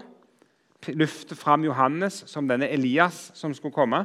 Lufte 0.91 1.36
fram 1.36 1.63
Johannes 1.67 2.23
som 2.29 2.47
denne 2.49 2.69
Elias 2.73 3.29
som 3.38 3.53
skulle 3.55 3.75
komme. 3.75 4.03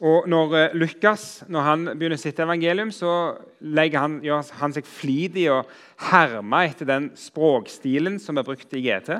Og 0.00 0.24
når 0.32 0.54
eh, 0.56 0.76
Lukas 0.80 1.42
når 1.52 1.66
han 1.66 1.88
begynner 1.92 2.20
sitt 2.20 2.38
evangelium, 2.40 2.92
så 2.92 3.36
han, 3.60 4.20
gjør 4.24 4.46
han 4.62 4.72
seg 4.72 4.86
flid 4.88 5.36
i 5.42 5.50
å 5.52 5.60
herme 6.08 6.62
etter 6.70 6.88
den 6.88 7.10
språkstilen 7.20 8.16
som 8.22 8.40
er 8.40 8.46
brukt 8.46 8.72
i 8.72 8.80
GT. 8.86 9.18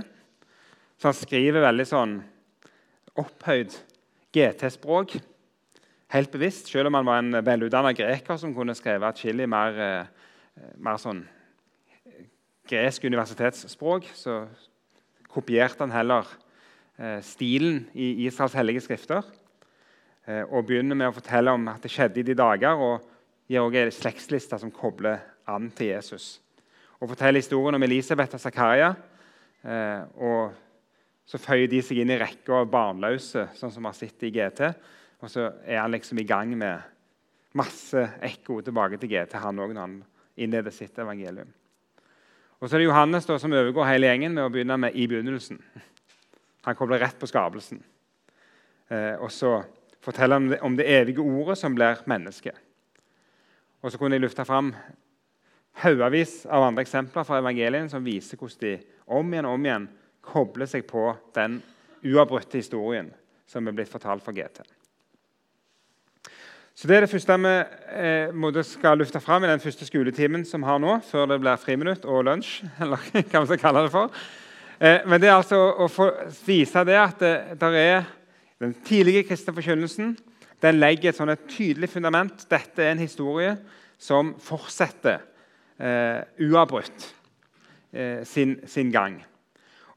Så 0.96 1.10
han 1.10 1.18
skriver 1.18 1.66
veldig 1.66 1.86
sånn 1.88 2.14
opphøyd 3.20 3.76
GT-språk. 4.32 5.18
Helt 6.10 6.32
bevisst, 6.32 6.72
selv 6.72 6.88
om 6.88 6.96
han 6.96 7.06
var 7.06 7.20
en 7.20 7.42
velutdanna 7.44 7.92
greker 7.94 8.40
som 8.40 8.54
kunne 8.56 8.74
skrevet 8.78 9.12
atskillig 9.12 9.48
mer, 9.52 9.76
eh, 9.84 10.72
mer 10.80 10.96
sånn 11.02 11.22
gresk 12.70 13.04
universitetsspråk, 13.04 14.08
så 14.14 14.46
kopierte 15.30 15.84
han 15.84 15.94
heller 15.94 16.28
eh, 16.98 17.20
stilen 17.24 17.84
i 17.94 18.26
Israels 18.26 18.56
hellige 18.58 18.84
skrifter. 18.84 19.26
Eh, 20.26 20.44
og 20.44 20.66
begynner 20.68 20.98
med 20.98 21.10
å 21.10 21.16
fortelle 21.16 21.54
om 21.54 21.68
at 21.72 21.82
det 21.84 21.92
skjedde 21.92 22.22
i 22.22 22.26
de 22.26 22.36
dager, 22.38 22.76
og 22.76 23.06
gir 23.50 23.64
også 23.64 23.84
en 23.84 23.94
slektsliste 23.94 24.60
som 24.62 24.72
kobler 24.74 25.22
an 25.50 25.70
til 25.74 25.92
Jesus. 25.94 26.38
Og 27.00 27.08
forteller 27.10 27.40
historien 27.40 27.78
om 27.78 27.86
Elisabeth 27.86 28.36
og 28.36 28.42
Zakaria. 28.42 28.92
Eh, 29.64 30.02
og 30.20 30.52
så 31.30 31.38
føyer 31.40 31.68
de 31.70 31.80
seg 31.84 32.02
inn 32.02 32.12
i 32.12 32.18
rekka 32.20 32.62
av 32.62 32.70
barnløse, 32.70 33.48
sånn 33.54 33.72
som 33.72 33.84
vi 33.84 33.90
har 33.90 33.98
sett 33.98 34.26
i 34.26 34.32
GT. 34.34 34.72
Og 35.20 35.30
så 35.30 35.46
er 35.64 35.82
han 35.82 35.92
liksom 35.94 36.18
i 36.20 36.26
gang 36.26 36.52
med 36.58 36.88
masse 37.58 38.02
ekko 38.24 38.60
tilbake 38.66 38.98
til 39.00 39.12
GT, 39.12 39.38
han 39.42 39.60
òg, 39.62 39.74
når 39.74 39.82
han 39.86 39.96
innleder 40.40 40.74
sitt 40.74 40.98
evangelium. 40.98 41.50
Og 42.60 42.68
så 42.68 42.76
er 42.76 42.82
det 42.82 42.90
Johannes 42.90 43.26
da, 43.26 43.38
som 43.40 43.52
overgår 43.56 43.88
hele 43.88 44.10
gjengen 44.10 44.34
med 44.36 44.44
å 44.44 44.52
begynne 44.52 44.76
med 44.76 44.94
'i 44.94 45.06
begynnelsen'. 45.08 45.60
Han 46.62 46.76
kobler 46.76 47.00
rett 47.00 47.18
på 47.18 47.26
skapelsen. 47.26 47.82
Eh, 48.90 49.16
og 49.16 49.30
så 49.30 49.64
forteller 50.00 50.38
han 50.38 50.58
om 50.60 50.76
det, 50.76 50.86
evige 50.86 51.20
ordet 51.20 51.58
som 51.58 51.74
blir 51.74 52.02
menneske. 52.06 52.52
Og 53.82 53.92
så 53.92 53.98
kunne 53.98 54.14
jeg 54.14 54.20
løfte 54.20 54.44
fram 54.44 54.74
haugevis 55.72 56.46
av 56.46 56.62
andre 56.62 56.82
eksempler 56.82 57.24
fra 57.24 57.38
evangelien 57.38 57.88
som 57.88 58.04
viser 58.04 58.36
hvordan 58.36 58.60
de 58.60 58.80
om 59.06 59.32
igjen 59.32 59.46
og 59.46 59.54
om 59.54 59.64
igjen 59.64 59.88
kobler 60.20 60.66
seg 60.66 60.86
på 60.86 61.16
den 61.34 61.62
uavbrutte 62.04 62.60
historien 62.60 63.10
som 63.46 63.66
er 63.66 63.72
blitt 63.72 63.88
fortalt 63.88 64.22
fra 64.22 64.32
GT. 64.32 64.79
Så 66.80 66.88
Det 66.88 66.96
er 66.96 67.00
det 67.04 67.10
første 67.12 67.34
vi 67.36 67.50
eh, 68.00 68.62
skal 68.64 68.96
løfte 68.98 69.20
fram 69.20 69.44
i 69.44 69.48
den 69.50 69.60
første 69.60 69.84
skoletimen 69.84 70.46
som 70.48 70.62
har 70.62 70.78
nå, 70.80 70.94
før 71.04 71.26
det 71.28 71.36
blir 71.42 71.60
friminutt 71.60 72.06
og 72.08 72.22
lunsj. 72.24 72.62
eller 72.80 72.96
hva 72.96 73.42
vi 73.42 73.48
skal 73.50 73.60
kalle 73.60 73.82
det 73.84 73.90
for. 73.92 74.14
Eh, 74.80 75.04
men 75.04 75.20
det 75.20 75.28
er 75.28 75.34
altså 75.34 75.58
å 75.60 75.90
få 75.92 76.06
vise 76.46 76.84
det 76.88 76.96
at 76.96 77.20
det, 77.20 77.34
der 77.60 77.76
er 77.76 78.08
den 78.64 78.72
tidlige 78.88 79.26
kristne 79.28 79.52
forkynnelsen 79.58 80.16
den 80.64 80.80
legger 80.80 81.10
et, 81.12 81.20
sånn 81.20 81.34
et 81.34 81.44
tydelig 81.52 81.92
fundament. 81.98 82.48
Dette 82.48 82.80
er 82.80 82.94
en 82.94 83.04
historie 83.04 83.52
som 84.00 84.32
fortsetter 84.40 85.20
eh, 85.76 86.24
uavbrutt 86.48 87.10
eh, 87.92 88.24
sin, 88.24 88.56
sin, 88.64 88.88
gang. 88.88 89.20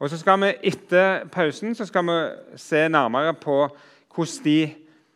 Og 0.04 0.12
så 0.12 0.20
skal 0.20 0.44
vi 0.44 0.52
Etter 0.68 1.30
pausen 1.32 1.80
så 1.80 1.88
skal 1.88 2.12
vi 2.12 2.22
se 2.60 2.90
nærmere 2.92 3.40
på 3.40 3.62
hvordan 3.72 4.40
de 4.52 4.62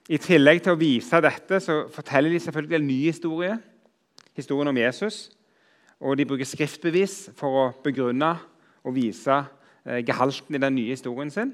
i 0.08 0.20
tillegg 0.22 0.62
til 0.64 0.76
å 0.76 0.80
vise 0.80 1.20
dette 1.24 1.60
så 1.64 1.82
forteller 1.92 2.32
de 2.32 2.40
selvfølgelig 2.40 2.78
en 2.80 2.88
ny 2.88 3.00
historie, 3.10 3.58
historien 4.38 4.72
om 4.72 4.80
Jesus. 4.80 5.28
Og 6.00 6.16
de 6.16 6.28
bruker 6.30 6.48
skriftbevis 6.48 7.34
for 7.36 7.58
å 7.60 7.66
begrunne 7.84 8.36
og 8.86 8.96
vise 8.96 9.36
eh, 9.36 10.04
gehalten 10.06 10.56
i 10.56 10.62
den 10.62 10.78
nye 10.78 10.94
historien 10.94 11.32
sin. 11.34 11.52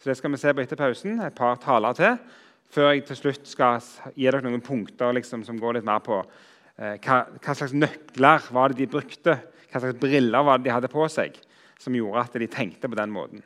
Så 0.00 0.10
Det 0.10 0.18
skal 0.18 0.34
vi 0.34 0.40
se 0.42 0.52
på 0.52 0.64
etter 0.64 0.80
pausen. 0.80 1.20
Et 1.20 1.36
par 1.36 1.60
taler 1.62 1.94
til. 1.96 2.18
Før 2.74 2.90
jeg 2.90 3.04
til 3.06 3.20
slutt 3.20 3.46
skal 3.46 3.84
gi 4.16 4.26
dere 4.26 4.42
noen 4.42 4.64
punkter 4.64 5.14
liksom, 5.14 5.44
som 5.46 5.60
går 5.60 5.78
litt 5.78 5.86
mer 5.86 6.02
på 6.02 6.18
eh, 6.18 6.96
hva, 6.98 7.22
hva, 7.38 7.54
slags 7.54 7.76
nøkler 7.76 8.50
var 8.56 8.72
det 8.72 8.82
de 8.82 8.90
brukte, 8.90 9.38
hva 9.70 9.84
slags 9.84 10.00
briller 10.00 10.42
var 10.42 10.58
det 10.58 10.66
de 10.66 10.74
hadde 10.74 10.90
på 10.90 11.06
seg, 11.12 11.36
som 11.78 11.94
gjorde 11.94 12.26
at 12.26 12.40
de 12.42 12.50
tenkte 12.50 12.90
på 12.90 12.98
den 12.98 13.14
måten. 13.14 13.44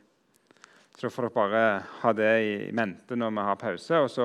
Så 0.99 1.07
da 1.07 1.15
får 1.15 1.29
dere 1.29 1.37
bare 1.37 1.67
ha 2.03 2.13
det 2.19 2.31
i 2.43 2.55
mente 2.75 3.15
når 3.15 3.31
vi 3.37 3.43
har 3.47 3.59
pause. 3.61 3.99
Og 4.03 4.09
så 4.11 4.25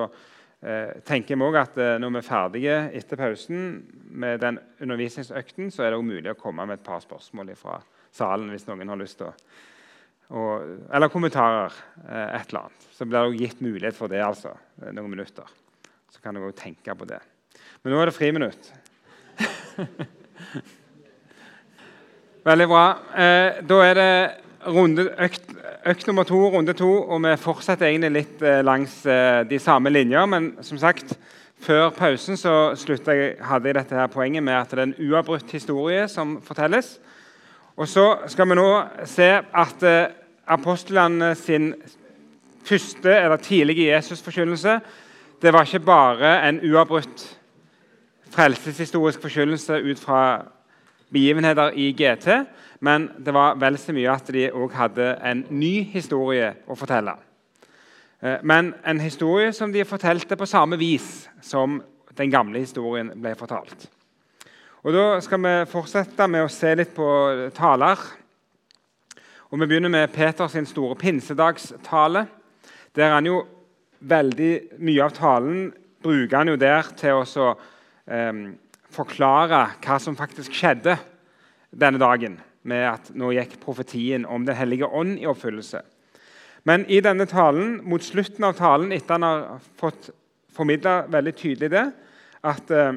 eh, 0.58 0.96
tenker 1.06 1.38
vi 1.38 1.46
også 1.46 1.60
at 1.60 1.76
eh, 1.78 1.98
når 2.02 2.16
vi 2.16 2.18
er 2.18 2.26
ferdige 2.26 2.78
etter 2.98 3.20
pausen 3.20 3.60
med 4.10 4.42
den 4.42 4.58
undervisningsøkten, 4.82 5.70
så 5.70 5.84
er 5.84 5.92
det 5.92 6.00
òg 6.00 6.08
mulig 6.08 6.32
å 6.32 6.40
komme 6.40 6.66
med 6.66 6.80
et 6.80 6.86
par 6.86 6.98
spørsmål 7.04 7.52
fra 7.60 7.78
salen 8.14 8.50
hvis 8.50 8.66
noen 8.66 8.90
har 8.90 8.98
lyst 8.98 9.20
til 9.22 9.30
å 9.30 9.36
og, 10.34 10.62
Eller 10.90 11.12
kommentarer. 11.12 11.74
Eh, 12.08 12.40
et 12.40 12.48
eller 12.48 12.64
annet. 12.64 12.86
Så 12.90 13.06
blir 13.06 13.20
det 13.20 13.28
òg 13.28 13.38
gitt 13.38 13.60
mulighet 13.62 13.94
for 13.94 14.10
det 14.10 14.22
altså, 14.24 14.56
noen 14.88 15.12
minutter. 15.12 15.46
Så 16.10 16.22
kan 16.24 16.34
dere 16.34 16.48
òg 16.48 16.56
tenke 16.58 16.96
på 16.96 17.06
det. 17.06 17.20
Men 17.84 17.94
nå 17.94 18.00
er 18.00 18.10
det 18.10 18.16
friminutt. 18.16 18.72
Veldig 22.48 22.68
bra. 22.72 22.86
Eh, 23.14 23.60
da 23.68 23.78
er 23.84 24.00
det 24.00 24.43
runde, 24.66 25.08
økt, 25.18 25.48
økt, 25.86 26.06
nummer 26.06 26.26
to, 26.28 26.40
runde 26.56 26.72
to, 26.72 26.90
og 27.02 27.22
vi 27.24 27.36
fortsetter 27.40 27.88
egentlig 27.88 28.12
litt 28.14 28.42
eh, 28.42 28.62
langs 28.64 29.00
eh, 29.06 29.42
de 29.48 29.58
samme 29.58 29.92
linjer. 29.92 30.26
Men 30.26 30.52
som 30.64 30.78
sagt, 30.78 31.16
før 31.64 31.90
pausen 31.96 32.36
så 32.36 32.74
jeg, 33.06 33.36
hadde 33.40 33.68
jeg 33.68 33.78
dette 33.78 33.98
her 33.98 34.10
poenget 34.12 34.42
med 34.42 34.54
at 34.58 34.70
det 34.70 34.78
er 34.78 34.88
en 34.88 34.96
uavbrutt 35.10 35.50
historie 35.52 36.08
som 36.08 36.40
fortelles. 36.42 36.98
Og 37.76 37.88
så 37.88 38.06
skal 38.30 38.48
vi 38.48 38.58
nå 38.58 38.68
se 39.08 39.30
at 39.40 39.86
eh, 39.86 40.12
apostlene 40.46 41.34
sin 41.34 41.72
første 42.64 43.12
eller 43.12 43.36
tidlige 43.36 43.92
Jesusforkynnelse 43.92 44.80
det 45.42 45.52
var 45.52 45.66
ikke 45.66 45.84
bare 45.84 46.48
en 46.48 46.60
uavbrutt 46.64 47.38
frelseshistorisk 48.32 49.20
forkynnelse 49.20 49.82
ut 49.82 49.98
fra 50.00 50.44
begivenheter 51.12 51.70
i 51.76 51.92
GT, 51.92 52.28
men 52.84 53.06
det 53.24 53.32
var 53.32 53.56
vel 53.60 53.78
så 53.80 53.94
mye 53.96 54.12
at 54.12 54.28
de 54.34 54.50
òg 54.52 54.74
hadde 54.76 55.06
en 55.24 55.44
ny 55.54 55.86
historie 55.94 56.50
å 56.68 56.76
fortelle. 56.76 57.14
Eh, 58.20 58.42
men 58.44 58.74
en 58.84 59.00
historie 59.00 59.52
som 59.56 59.72
de 59.72 59.86
fortalte 59.88 60.36
på 60.36 60.48
samme 60.48 60.76
vis 60.80 61.26
som 61.44 61.80
den 62.18 62.32
gamle 62.32 62.60
historien 62.60 63.12
ble 63.16 63.34
fortalt. 63.38 63.88
Og 64.84 64.92
Da 64.92 65.20
skal 65.24 65.40
vi 65.40 65.54
fortsette 65.70 66.28
med 66.28 66.44
å 66.44 66.52
se 66.52 66.74
litt 66.76 66.92
på 66.94 67.08
taler. 67.56 67.98
Og 69.50 69.60
Vi 69.60 69.66
begynner 69.66 69.88
med 69.88 70.12
Peters 70.12 70.56
store 70.68 70.94
pinsedagstale. 70.94 72.26
Der 72.94 73.14
han 73.14 73.26
jo 73.26 73.46
veldig 74.00 74.78
mye 74.78 75.04
av 75.04 75.10
talen 75.16 75.72
bruker 76.02 76.36
han 76.36 76.48
jo 76.48 76.56
der 76.56 76.82
til 76.96 77.24
å 77.24 77.54
eh, 78.06 78.52
forklare 78.90 79.68
hva 79.80 79.98
som 79.98 80.16
faktisk 80.16 80.52
skjedde 80.52 80.98
denne 81.72 81.98
dagen 81.98 82.36
med 82.64 82.86
at 82.88 83.10
nå 83.16 83.32
gikk 83.36 83.58
profetien 83.62 84.24
om 84.26 84.44
Den 84.46 84.56
hellige 84.56 84.88
ånd 84.88 85.18
i 85.20 85.28
oppfyllelse. 85.28 85.82
Men 86.64 86.86
i 86.88 87.00
denne 87.04 87.26
talen, 87.28 87.80
mot 87.84 88.02
slutten 88.02 88.44
av 88.48 88.56
talen, 88.56 88.92
etter 88.92 89.18
han 89.18 89.26
har 89.26 89.66
fått 89.80 90.08
formidla 90.54 91.02
veldig 91.12 91.34
tydelig 91.36 91.70
det, 91.74 91.84
at, 92.44 92.70
eh, 92.70 92.94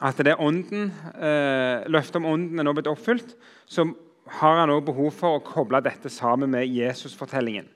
at 0.00 0.22
det 0.26 0.34
ånden, 0.42 0.90
eh, 1.14 1.86
løftet 1.86 2.18
om 2.18 2.26
ånden 2.32 2.58
er 2.58 2.66
nå 2.66 2.74
blitt 2.74 2.90
oppfylt, 2.90 3.36
så 3.66 3.86
har 4.26 4.58
han 4.58 4.70
også 4.70 4.86
behov 4.86 5.10
for 5.12 5.38
å 5.38 5.44
koble 5.44 5.82
dette 5.84 6.10
sammen 6.10 6.50
med 6.50 6.66
Jesusfortellingen. 6.66 7.68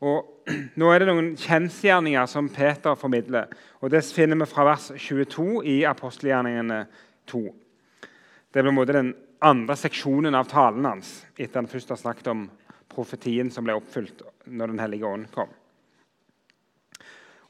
Og 0.00 0.30
Nå 0.76 0.90
er 0.92 1.00
det 1.00 1.08
noen 1.08 1.30
kjensgjerninger 1.40 2.26
som 2.28 2.50
Peter 2.52 2.96
formidler. 3.00 3.46
og 3.80 3.90
Det 3.90 4.02
finner 4.04 4.36
vi 4.36 4.48
fra 4.50 4.66
vers 4.68 4.90
22 4.92 5.62
i 5.64 5.76
apostelgjerningene 5.88 6.82
2. 7.32 7.40
Det 8.52 8.62
blir 8.62 8.92
den 8.92 9.14
andre 9.44 9.76
seksjonen 9.76 10.34
av 10.34 10.48
talen 10.48 10.86
hans 10.88 11.18
etter 11.36 11.60
han 11.60 11.68
først 11.70 11.92
har 11.92 12.00
snakket 12.00 12.30
om 12.32 12.46
profetien 12.94 13.50
som 13.52 13.66
ble 13.66 13.76
oppfylt 13.76 14.22
når 14.44 14.72
Den 14.72 14.82
hellige 14.82 15.08
ånd 15.08 15.28
kom. 15.34 15.52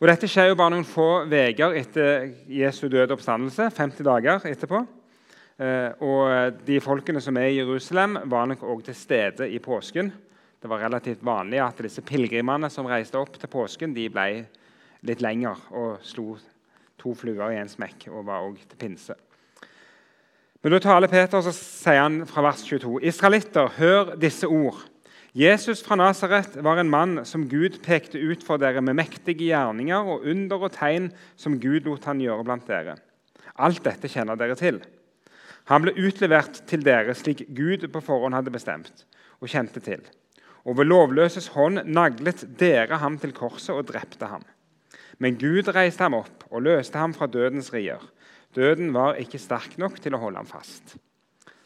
Og 0.01 0.11
Dette 0.11 0.29
skjer 0.29 0.51
jo 0.51 0.59
bare 0.59 0.75
noen 0.75 0.89
få 0.89 1.25
uker 1.31 1.77
etter 1.79 2.27
Jesu 2.51 2.89
døde 2.93 3.15
oppstandelse. 3.15 3.71
50 3.73 4.05
dager 4.05 4.47
etterpå. 4.51 4.83
Eh, 5.57 5.91
og 6.03 6.59
De 6.67 6.81
folkene 6.83 7.23
som 7.23 7.39
er 7.39 7.53
i 7.53 7.61
Jerusalem, 7.61 8.19
var 8.27 8.51
nok 8.51 8.67
òg 8.67 8.83
til 8.89 8.99
stede 8.99 9.49
i 9.49 9.61
påsken. 9.63 10.11
Det 10.61 10.71
var 10.71 10.83
relativt 10.83 11.23
vanlig 11.25 11.61
at 11.63 11.83
disse 11.87 12.03
pilegrimene 12.03 12.71
som 12.73 12.89
reiste 12.91 13.21
opp 13.21 13.39
til 13.39 13.53
påsken, 13.53 13.95
de 13.95 14.09
ble 14.11 14.29
litt 15.05 15.23
lenger 15.23 15.61
og 15.77 16.03
slo 16.03 16.35
to 16.99 17.13
fluer 17.15 17.53
i 17.53 17.61
en 17.61 17.69
smekk 17.69 18.09
og 18.11 18.25
var 18.27 18.47
òg 18.47 18.63
til 18.65 18.81
pinse. 18.81 19.17
Men 20.65 20.73
da 20.73 20.79
taler 20.81 21.11
Peter, 21.13 21.43
så 21.45 21.53
sier 21.53 22.01
han 22.01 22.23
fra 22.25 22.41
vers 22.47 22.63
22.: 22.65 22.97
Israelitter, 23.05 23.69
hør 23.77 24.15
disse 24.17 24.49
ord. 24.49 24.79
Jesus 25.37 25.83
fra 25.85 25.99
Nasaret 26.01 26.55
var 26.65 26.79
en 26.81 26.89
mann 26.89 27.19
som 27.29 27.45
Gud 27.51 27.83
pekte 27.85 28.17
ut 28.17 28.41
for 28.47 28.57
dere 28.63 28.81
med 28.81 28.97
mektige 28.97 29.51
gjerninger 29.51 30.09
og 30.09 30.25
under 30.25 30.65
og 30.65 30.73
tegn 30.73 31.11
som 31.37 31.59
Gud 31.61 31.85
lot 31.85 32.09
han 32.09 32.23
gjøre 32.23 32.47
blant 32.49 32.65
dere. 32.71 32.95
Alt 33.61 33.85
dette 33.85 34.09
kjenner 34.09 34.41
dere 34.41 34.57
til. 34.57 34.81
Han 35.69 35.85
ble 35.85 35.93
utlevert 36.01 36.63
til 36.71 36.87
dere 36.87 37.13
slik 37.19 37.45
Gud 37.53 37.85
på 37.93 38.05
forhånd 38.07 38.39
hadde 38.39 38.55
bestemt 38.55 39.05
og 39.43 39.53
kjente 39.53 39.85
til. 39.85 40.01
Og 40.65 40.79
ved 40.79 40.89
lovløses 40.89 41.51
hånd 41.53 41.83
naglet 41.85 42.47
dere 42.57 43.03
ham 43.05 43.21
til 43.21 43.37
korset 43.37 43.77
og 43.77 43.91
drepte 43.93 44.33
ham. 44.33 44.49
Men 45.21 45.37
Gud 45.37 45.69
reiste 45.77 46.07
ham 46.07 46.17
opp 46.23 46.49
og 46.49 46.65
løste 46.65 46.97
ham 46.97 47.13
fra 47.13 47.29
dødens 47.29 47.69
rier. 47.75 48.01
Døden 48.55 48.93
var 48.95 49.19
ikke 49.21 49.41
sterk 49.43 49.79
nok 49.83 49.99
til 50.03 50.15
å 50.15 50.21
holde 50.23 50.43
ham 50.43 50.49
fast. 50.49 50.97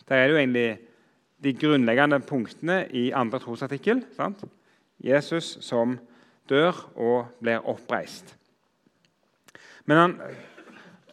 Der 0.09 0.17
er 0.17 0.29
det 0.29 0.35
jo 0.35 0.41
egentlig 0.41 0.69
de 1.45 1.53
grunnleggende 1.55 2.21
punktene 2.25 2.81
i 2.97 3.11
andre 3.15 3.41
trosartikkel. 3.43 4.03
Sant? 4.17 4.43
Jesus 5.05 5.59
som 5.63 5.99
dør 6.49 6.79
og 6.97 7.35
blir 7.43 7.63
oppreist. 7.69 8.33
Men, 9.85 9.97
han, 9.97 10.17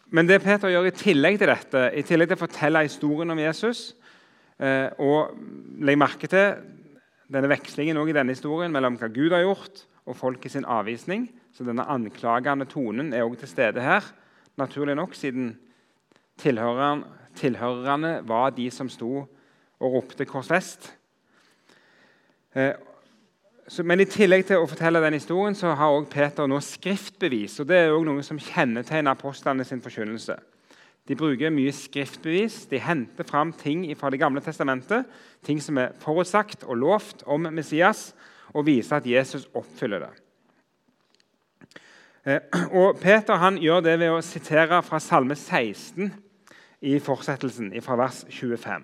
men, 0.09 0.27
det 0.27 0.41
Peter 0.43 0.71
gjør 0.71 0.89
i 0.89 0.95
tillegg 0.95 1.37
til 1.39 1.51
dette, 1.51 1.85
i 1.95 2.03
tillegg 2.07 2.31
til 2.31 2.39
å 2.39 2.45
fortelle 2.45 2.87
historien 2.87 3.35
om 3.35 3.43
Jesus, 3.43 3.91
Eh, 4.55 4.87
og 5.03 5.35
legg 5.83 5.99
merke 5.99 6.29
til 6.31 6.61
denne 7.27 7.49
vekslingen 7.51 7.97
i 7.99 8.15
denne 8.15 8.35
historien 8.35 8.71
mellom 8.71 8.95
hva 8.99 9.09
Gud 9.11 9.35
har 9.35 9.43
gjort, 9.43 9.83
og 10.05 10.15
folket 10.15 10.53
sin 10.53 10.67
avvisning. 10.69 11.27
Så 11.55 11.65
denne 11.67 11.87
anklagende 11.89 12.67
tonen 12.69 13.11
er 13.13 13.25
også 13.25 13.43
til 13.43 13.51
stede 13.51 13.83
her. 13.83 14.05
Naturlig 14.59 14.95
nok, 14.95 15.15
siden 15.17 15.55
tilhørerne, 16.37 18.19
var 18.27 18.49
de 18.49 18.69
som 18.71 18.89
sto 18.89 19.27
og 19.79 19.93
ropte 19.93 20.25
'korsfest'. 20.25 20.91
Eh, 22.55 22.73
men 23.83 23.99
i 23.99 24.05
tillegg 24.05 24.45
til 24.45 24.61
å 24.61 24.67
fortelle 24.69 25.01
den 25.01 25.17
historien, 25.17 25.55
så 25.57 25.73
har 25.73 25.89
også 25.89 26.11
Peter 26.11 26.47
nå 26.47 26.59
skriftbevis. 26.61 27.59
og 27.59 27.67
Det 27.67 27.77
er 27.77 27.91
også 27.91 28.05
noe 28.05 28.23
som 28.23 28.39
kjennetegner 28.39 29.11
apostlene 29.11 29.65
sin 29.65 29.81
forkynnelse. 29.81 30.35
De 31.07 31.15
bruker 31.15 31.53
mye 31.53 31.71
skriftbevis. 31.71 32.65
De 32.69 32.79
henter 32.79 33.23
fram 33.23 33.53
ting 33.53 33.97
fra 33.97 34.09
Det 34.09 34.19
gamle 34.19 34.41
testamentet, 34.41 35.05
ting 35.43 35.61
som 35.61 35.77
er 35.77 35.93
forutsagt 35.99 36.63
og 36.63 36.77
lovt 36.77 37.23
om 37.25 37.41
Messias, 37.51 38.13
og 38.53 38.65
viser 38.65 38.95
at 38.97 39.05
Jesus 39.05 39.47
oppfyller 39.53 39.99
det. 39.99 40.13
Eh, 42.25 42.39
og 42.71 42.99
Peter 43.01 43.35
han 43.35 43.57
gjør 43.57 43.81
det 43.81 43.99
ved 43.99 44.09
å 44.09 44.21
sitere 44.21 44.81
fra 44.83 44.99
Salme 44.99 45.35
16 45.35 46.13
i 46.81 46.99
fortsettelsen, 46.99 47.71
fra 47.81 47.97
vers 47.99 48.25
25. 48.29 48.83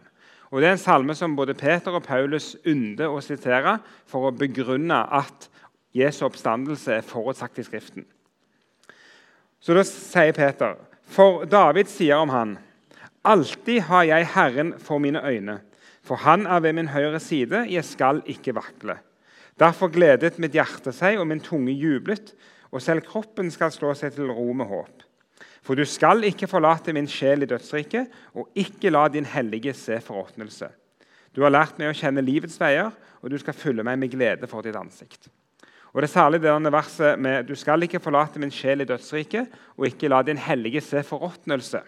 Og 0.52 0.62
Det 0.62 0.68
er 0.68 0.76
en 0.76 0.78
salme 0.78 1.16
som 1.16 1.36
både 1.36 1.56
Peter 1.56 1.96
og 1.96 2.04
Paulus 2.04 2.56
ynder 2.68 3.12
å 3.12 3.22
sitere 3.24 3.78
for 4.06 4.28
å 4.28 4.36
begrunne 4.36 4.98
at 5.08 5.48
Jesu 5.96 6.26
oppstandelse 6.28 6.98
er 6.98 7.08
forutsagt 7.08 7.60
i 7.60 7.64
Skriften. 7.64 8.06
Så 9.62 9.76
da 9.78 9.84
sier 9.88 10.34
Peter, 10.36 10.76
for 11.06 11.46
David 11.46 11.88
sier 11.92 12.20
om 12.20 12.32
han, 12.34 12.58
alltid 13.24 13.86
har 13.88 14.08
jeg 14.10 14.32
Herren 14.34 14.74
for 14.80 15.00
mine 15.00 15.22
øyne, 15.22 15.60
for 16.04 16.20
han 16.24 16.48
er 16.50 16.64
ved 16.64 16.74
min 16.74 16.90
høyre 16.92 17.20
side, 17.22 17.68
jeg 17.70 17.86
skal 17.86 18.24
ikke 18.26 18.56
vakle. 18.58 18.98
Derfor 19.60 19.92
gledet 19.94 20.40
mitt 20.42 20.56
hjerte 20.58 20.92
seg, 20.96 21.20
og 21.20 21.28
min 21.30 21.44
tunge 21.44 21.76
jublet, 21.76 22.34
og 22.72 22.82
selv 22.82 23.06
kroppen 23.06 23.52
skal 23.54 23.72
slå 23.72 23.94
seg 23.96 24.16
til 24.16 24.32
ro 24.32 24.48
med 24.58 24.68
håp. 24.72 25.04
For 25.62 25.78
du 25.78 25.86
skal 25.86 26.24
ikke 26.26 26.50
forlate 26.50 26.94
min 26.94 27.10
sjel 27.10 27.46
i 27.46 27.50
dødsriket, 27.50 28.10
og 28.34 28.50
ikke 28.58 28.90
la 28.90 29.08
din 29.14 29.28
hellige 29.30 29.74
se 29.78 30.00
forråtnelse. 30.02 30.72
Du 31.36 31.44
har 31.46 31.54
lært 31.54 31.78
meg 31.80 31.92
å 31.92 31.96
kjenne 31.96 32.24
livets 32.26 32.58
veier, 32.60 32.90
og 33.22 33.30
du 33.30 33.38
skal 33.40 33.56
fylle 33.56 33.86
meg 33.86 34.00
med 34.02 34.12
glede 34.12 34.50
for 34.50 34.66
ditt 34.66 34.76
ansikt. 34.76 35.30
Og 35.92 36.02
Det 36.02 36.08
er 36.08 36.14
særlig 36.14 36.42
denne 36.42 36.72
verset 36.72 37.20
med 37.20 37.48
'Du 37.48 37.56
skal 37.56 37.84
ikke 37.84 38.00
forlate 38.00 38.40
min 38.40 38.52
sjel 38.52 38.82
i 38.82 38.86
dødsriket', 38.86 39.48
og 39.78 39.86
ikke 39.86 40.08
la 40.08 40.22
din 40.22 40.38
hellige 40.38 40.82
se 40.82 41.04
forråtnelse. 41.04 41.82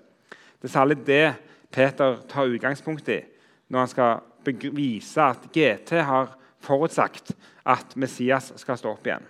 Det 0.62 0.70
er 0.70 0.80
særlig 0.80 1.06
det 1.08 1.36
Peter 1.72 2.18
tar 2.30 2.46
utgangspunkt 2.46 3.10
i 3.10 3.22
når 3.70 3.80
han 3.80 3.88
skal 3.88 4.20
vise 4.76 5.22
at 5.22 5.48
GT 5.52 5.92
har 5.92 6.38
forutsagt 6.60 7.34
at 7.66 7.96
Messias 7.96 8.54
skal 8.56 8.78
stå 8.78 8.92
opp 8.92 9.08
igjen. 9.08 9.26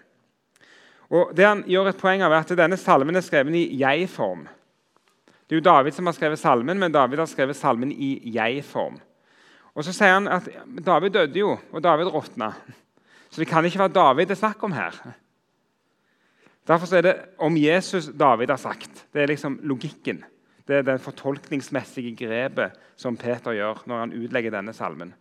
Og 1.13 1.31
det 1.37 1.45
Han 1.45 1.63
gjør 1.69 1.91
et 1.91 1.99
poeng 2.01 2.23
av 2.25 2.33
er 2.33 2.41
at 2.41 2.57
denne 2.57 2.77
salmen 2.79 3.15
er 3.15 3.25
skrevet 3.25 3.53
i 3.55 3.67
jeg-form. 3.77 4.47
Det 5.45 5.55
er 5.55 5.59
jo 5.59 5.65
David 5.67 5.93
som 5.93 6.07
har 6.09 6.15
skrevet 6.17 6.41
salmen, 6.41 6.79
men 6.79 6.91
David 6.91 7.21
har 7.21 7.29
skrevet 7.29 7.55
salmen 7.55 7.91
i 7.91 8.15
jeg-form. 8.33 8.95
Og 9.75 9.83
Så 9.83 9.93
sier 9.93 10.13
han 10.15 10.27
at 10.27 10.47
David 10.85 11.13
døde 11.13 11.39
jo, 11.39 11.57
og 11.71 11.83
David 11.83 12.09
råtna. 12.13 12.53
Så 13.29 13.41
det 13.41 13.47
kan 13.47 13.65
ikke 13.65 13.79
være 13.79 13.93
David 13.93 14.27
det 14.29 14.37
er 14.37 14.41
snakk 14.41 14.63
om 14.63 14.71
her. 14.71 14.97
Derfor 16.67 16.95
er 16.95 17.01
det 17.01 17.15
om 17.37 17.57
Jesus 17.57 18.09
David 18.19 18.49
har 18.49 18.57
sagt. 18.57 19.05
Det 19.13 19.21
er 19.21 19.27
liksom 19.27 19.59
logikken. 19.63 20.23
Det 20.67 20.75
er 20.75 20.81
den 20.81 20.99
fortolkningsmessige 20.99 22.15
grepet 22.15 22.71
som 22.95 23.17
Peter 23.17 23.51
gjør 23.51 23.83
når 23.85 23.99
han 23.99 24.13
utlegger 24.13 24.51
denne 24.51 24.73
salmen. 24.73 25.13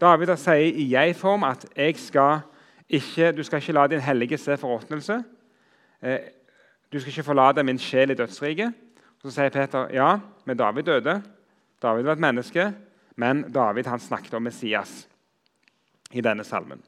David 0.00 0.36
sier 0.36 0.70
i 0.70 0.86
jeg-form 0.92 1.44
at 1.44 1.66
jeg 1.76 1.96
skal 1.98 2.44
ikke, 2.88 3.32
du 3.32 3.42
skal 3.42 3.62
ikke 3.62 3.72
la 3.72 3.86
din 3.88 4.02
hellige 4.04 4.38
se 4.38 4.56
forråtnelse. 4.60 5.22
Eh, 6.02 6.18
du 6.92 7.00
skal 7.00 7.10
ikke 7.10 7.26
forlate 7.26 7.64
min 7.64 7.78
sjel 7.78 8.12
i 8.12 8.18
dødsriket. 8.18 8.74
Så 9.22 9.32
sier 9.32 9.52
Peter 9.52 9.88
ja, 9.94 10.18
men 10.44 10.56
David 10.56 10.84
døde. 10.84 11.22
David 11.82 12.04
var 12.04 12.18
et 12.18 12.24
menneske, 12.24 12.72
men 13.16 13.44
David 13.52 13.88
han 13.88 14.00
snakket 14.00 14.34
om 14.36 14.44
Messias 14.44 15.06
i 16.12 16.20
denne 16.20 16.44
salmen. 16.44 16.82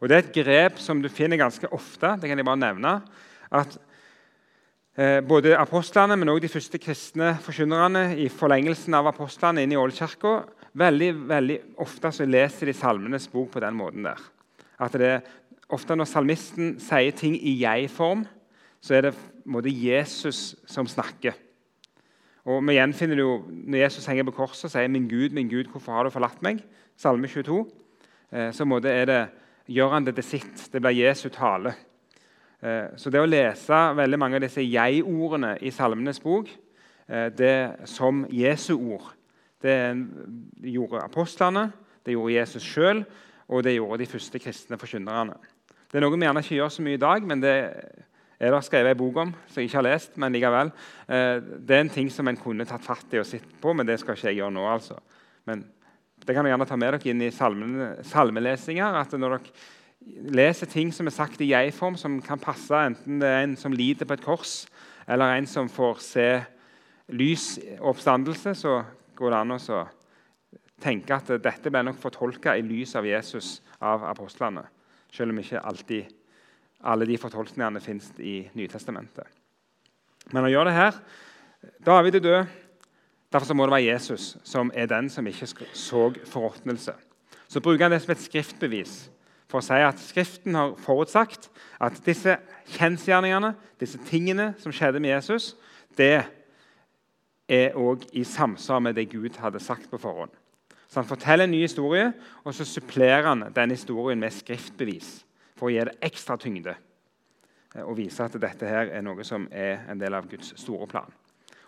Og 0.00 0.08
Det 0.08 0.16
er 0.16 0.24
et 0.26 0.34
grep 0.34 0.78
som 0.78 1.02
du 1.02 1.08
finner 1.08 1.36
ganske 1.36 1.72
ofte. 1.72 2.18
det 2.20 2.28
kan 2.28 2.38
jeg 2.38 2.44
bare 2.44 2.56
nevne, 2.56 3.00
at 3.50 3.78
eh, 4.96 5.20
Både 5.20 5.56
apostlene, 5.56 6.16
men 6.16 6.28
også 6.28 6.42
de 6.42 6.48
første 6.48 6.78
kristne 6.78 7.38
forkynnerne 7.42 8.16
i 8.16 8.28
forlengelsen 8.28 8.94
av 8.94 9.06
apostlene 9.06 9.62
inn 9.62 9.72
i 9.72 9.76
Ålkirka 9.76 10.44
veldig, 10.78 11.12
veldig 11.28 11.58
ofte 11.78 12.12
så 12.12 12.26
leser 12.26 12.66
de 12.66 12.74
Salmenes 12.76 13.28
bok 13.28 13.50
på 13.50 13.60
den 13.60 13.74
måten. 13.74 14.02
der. 14.02 14.37
At 14.78 14.94
det 14.94 15.10
er 15.10 15.20
ofte 15.68 15.96
når 15.96 16.08
salmisten 16.08 16.76
sier 16.80 17.12
ting 17.16 17.34
i 17.36 17.58
jeg-form, 17.62 18.24
så 18.80 18.94
er 18.94 19.08
det 19.08 19.14
måte, 19.48 19.72
Jesus 19.72 20.56
som 20.66 20.86
snakker. 20.86 21.36
Og 22.48 22.62
Vi 22.64 22.78
gjenfinner 22.78 23.18
det 23.18 23.24
jo 23.26 23.42
når 23.48 23.82
Jesus 23.82 24.06
henger 24.06 24.24
på 24.24 24.38
korset 24.38 24.64
og 24.64 24.70
sier 24.70 24.88
'Min 24.88 25.08
Gud, 25.08 25.30
min 25.30 25.48
Gud, 25.48 25.64
hvorfor 25.64 25.92
har 25.92 26.04
du 26.04 26.10
forlatt 26.10 26.42
meg?' 26.42 26.64
Salme 26.96 27.28
22. 27.28 27.66
Eh, 28.32 28.52
så 28.52 28.64
måte 28.64 29.06
det, 29.06 29.28
gjør 29.68 29.88
han 29.88 30.04
det 30.04 30.14
til 30.14 30.24
sitt. 30.24 30.72
Det 30.72 30.80
blir 30.80 30.90
Jesu 30.90 31.28
tale. 31.28 31.74
Eh, 32.62 32.96
så 32.96 33.10
det 33.10 33.20
å 33.20 33.28
lese 33.28 33.78
veldig 33.94 34.18
mange 34.18 34.36
av 34.36 34.42
disse 34.42 34.64
jeg-ordene 34.64 35.58
i 35.62 35.70
Salmenes 35.70 36.18
bok 36.20 36.48
eh, 37.08 37.28
det 37.28 37.86
som 37.86 38.26
Jesu 38.30 38.74
ord 38.74 39.14
Det 39.62 39.96
gjorde 40.62 41.02
apostlene, 41.02 41.72
det 42.06 42.12
gjorde 42.12 42.34
Jesus 42.34 42.62
sjøl, 42.62 43.04
og 43.48 43.64
det 43.64 43.78
gjorde 43.78 44.02
de 44.02 44.10
første 44.10 44.40
kristne 44.42 44.78
forkynnerne. 44.80 45.36
Det 45.88 45.98
er 45.98 46.04
noe 46.04 46.12
vi 46.12 46.26
gjerne 46.26 46.42
ikke 46.44 46.58
gjør 46.58 46.72
så 46.72 46.84
mye 46.84 46.98
i 46.98 47.00
dag, 47.00 47.24
men 47.24 47.40
det 47.40 47.54
er 48.38 48.54
det 48.54 48.60
skrevet 48.66 48.92
en 48.92 49.00
bok 49.00 49.16
om 49.24 49.32
som 49.48 49.58
jeg 49.58 49.70
ikke 49.70 49.80
har 49.80 49.86
lest. 49.88 50.16
men 50.16 50.32
likevel. 50.32 50.70
Eh, 51.08 51.40
det 51.40 51.76
er 51.76 51.80
en 51.80 51.96
ting 51.96 52.10
som 52.12 52.28
en 52.28 52.36
kunne 52.36 52.66
tatt 52.68 52.84
fatt 52.84 53.14
i 53.14 53.18
og 53.18 53.26
sett 53.26 53.48
på, 53.60 53.72
men 53.72 53.86
det 53.86 53.98
skal 53.98 54.14
ikke 54.14 54.28
jeg 54.28 54.40
gjøre 54.42 54.54
nå. 54.54 54.66
altså. 54.68 54.98
Men 55.46 55.64
det 56.24 56.34
kan 56.34 56.44
dere 56.44 56.52
gjerne 56.52 56.68
ta 56.68 56.76
med 56.76 56.92
dere 56.92 57.10
inn 57.10 57.22
i 57.22 57.32
salmelesinger. 57.32 59.00
at 59.00 59.12
når 59.12 59.38
dere 59.38 59.52
leser 60.30 60.66
ting 60.66 60.92
som 60.92 61.06
er 61.06 61.16
sagt 61.16 61.40
i 61.40 61.50
jeg-form, 61.50 61.96
som 61.96 62.20
kan 62.22 62.38
passe 62.38 62.74
enten 62.74 63.18
det 63.18 63.28
er 63.28 63.42
en 63.42 63.56
som 63.56 63.72
lider 63.72 64.06
på 64.06 64.14
et 64.14 64.24
kors, 64.24 64.66
eller 65.08 65.34
en 65.34 65.46
som 65.46 65.68
får 65.68 65.98
se 66.04 66.28
lys 67.08 67.58
oppstandelse, 67.80 68.54
så 68.54 68.82
går 69.16 69.32
det 69.32 69.40
an 69.40 69.56
å 69.56 69.86
tenke 70.82 71.16
at 71.16 71.30
dette 71.42 71.70
ble 71.72 71.82
nok 71.86 71.98
fortolka 72.00 72.54
i 72.56 72.62
lys 72.62 72.94
av 72.98 73.06
Jesus 73.06 73.58
av 73.80 74.04
apostlene. 74.08 74.64
Selv 75.12 75.32
om 75.32 75.40
ikke 75.42 75.62
alltid 75.64 76.14
alle 76.86 77.08
de 77.08 77.18
fortolkningene 77.18 77.82
fins 77.82 78.12
i 78.18 78.40
Nytestamentet. 78.54 79.26
Men 80.30 80.44
han 80.44 80.52
gjør 80.52 80.68
det 80.68 80.76
her. 80.76 80.98
David 81.86 82.18
er 82.18 82.24
død. 82.24 82.56
Derfor 83.32 83.54
må 83.54 83.66
det 83.66 83.74
være 83.74 83.90
Jesus 83.90 84.36
som 84.46 84.70
er 84.74 84.88
den 84.88 85.10
som 85.10 85.26
ikke 85.26 85.48
så 85.76 86.08
forråtnelse. 86.30 86.94
Så 87.48 87.60
bruker 87.60 87.84
han 87.84 87.92
det 87.92 88.02
som 88.02 88.12
et 88.12 88.22
skriftbevis 88.22 89.10
for 89.48 89.60
å 89.60 89.64
si 89.64 89.80
at 89.80 90.00
Skriften 90.00 90.56
har 90.56 90.74
forutsagt 90.80 91.48
at 91.80 91.96
disse 92.04 92.36
kjensgjerningene, 92.74 93.54
disse 93.80 94.00
tingene 94.08 94.52
som 94.60 94.72
skjedde 94.72 95.00
med 95.00 95.14
Jesus, 95.14 95.54
det 95.96 96.26
er 97.48 97.76
òg 97.80 98.04
i 98.12 98.24
samsvar 98.28 98.82
med 98.84 98.98
det 98.98 99.08
Gud 99.12 99.40
hadde 99.40 99.60
sagt 99.64 99.88
på 99.90 100.00
forhånd. 100.00 100.32
Så 100.88 101.00
Han 101.00 101.08
forteller 101.08 101.44
en 101.44 101.50
ny 101.52 101.60
historie, 101.60 102.12
og 102.44 102.54
så 102.54 102.64
supplerer 102.64 103.28
han 103.28 103.44
den 103.54 103.70
historien 103.70 104.20
med 104.20 104.32
skriftbevis 104.32 105.18
for 105.58 105.68
å 105.68 105.72
gi 105.74 105.84
det 105.84 105.98
ekstra 106.08 106.38
tyngde 106.40 106.74
eh, 107.74 107.84
og 107.84 107.98
vise 107.98 108.24
at 108.24 108.36
dette 108.40 108.68
her 108.68 108.88
er 108.88 109.04
noe 109.04 109.24
som 109.26 109.48
er 109.52 109.84
en 109.90 110.00
del 110.00 110.16
av 110.16 110.28
Guds 110.30 110.54
store 110.56 110.88
plan. 110.88 111.12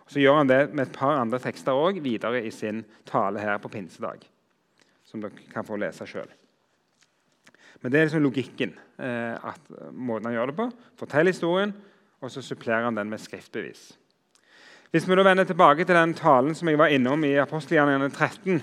Og 0.06 0.14
så 0.14 0.22
gjør 0.22 0.40
han 0.40 0.48
det 0.50 0.60
med 0.72 0.86
et 0.86 0.96
par 0.96 1.20
andre 1.20 1.38
tekster 1.42 1.76
også, 1.76 2.00
videre 2.02 2.42
i 2.42 2.50
sin 2.54 2.84
tale 3.06 3.42
her 3.42 3.60
på 3.60 3.68
pinsedag, 3.68 4.24
som 5.04 5.20
dere 5.20 5.52
kan 5.52 5.68
få 5.68 5.76
lese 5.78 6.08
sjøl. 6.08 6.30
Men 7.80 7.92
det 7.92 8.00
er 8.00 8.08
liksom 8.08 8.24
logikken. 8.24 8.74
Eh, 9.00 9.36
at 9.36 9.70
måten 9.92 10.28
han 10.28 10.34
gjør 10.34 10.50
det 10.50 10.56
på. 10.58 10.66
Fortell 11.00 11.30
historien, 11.30 11.72
og 12.20 12.32
så 12.32 12.42
supplerer 12.44 12.88
han 12.88 12.96
den 12.96 13.08
med 13.10 13.20
skriftbevis. 13.20 13.90
Hvis 14.90 15.06
vi 15.06 15.16
da 15.16 15.24
vender 15.24 15.46
tilbake 15.46 15.84
til 15.86 15.96
den 15.96 16.12
talen 16.18 16.54
som 16.54 16.68
jeg 16.68 16.78
var 16.80 16.92
innom 16.92 17.22
i 17.24 17.36
apostelgjerningene 17.40 18.10
13, 18.10 18.60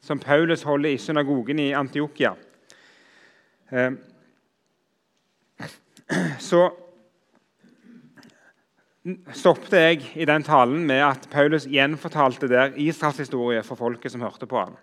som 0.00 0.18
Paulus 0.18 0.62
holder 0.62 0.90
i 0.90 0.98
synagogen 0.98 1.58
i 1.58 1.72
Antiokia. 1.72 2.34
Eh, 3.70 3.90
så 6.50 6.68
stoppet 9.32 9.72
jeg 9.72 10.10
i 10.20 10.26
den 10.28 10.44
talen 10.44 10.84
med 10.86 11.00
at 11.04 11.28
Paulus 11.32 11.66
gjenfortalte 11.68 12.48
der 12.48 12.76
Israels 12.76 13.20
historie 13.22 13.62
for 13.64 13.80
folket 13.80 14.12
som 14.12 14.24
hørte 14.24 14.46
på 14.46 14.58
ham. 14.60 14.76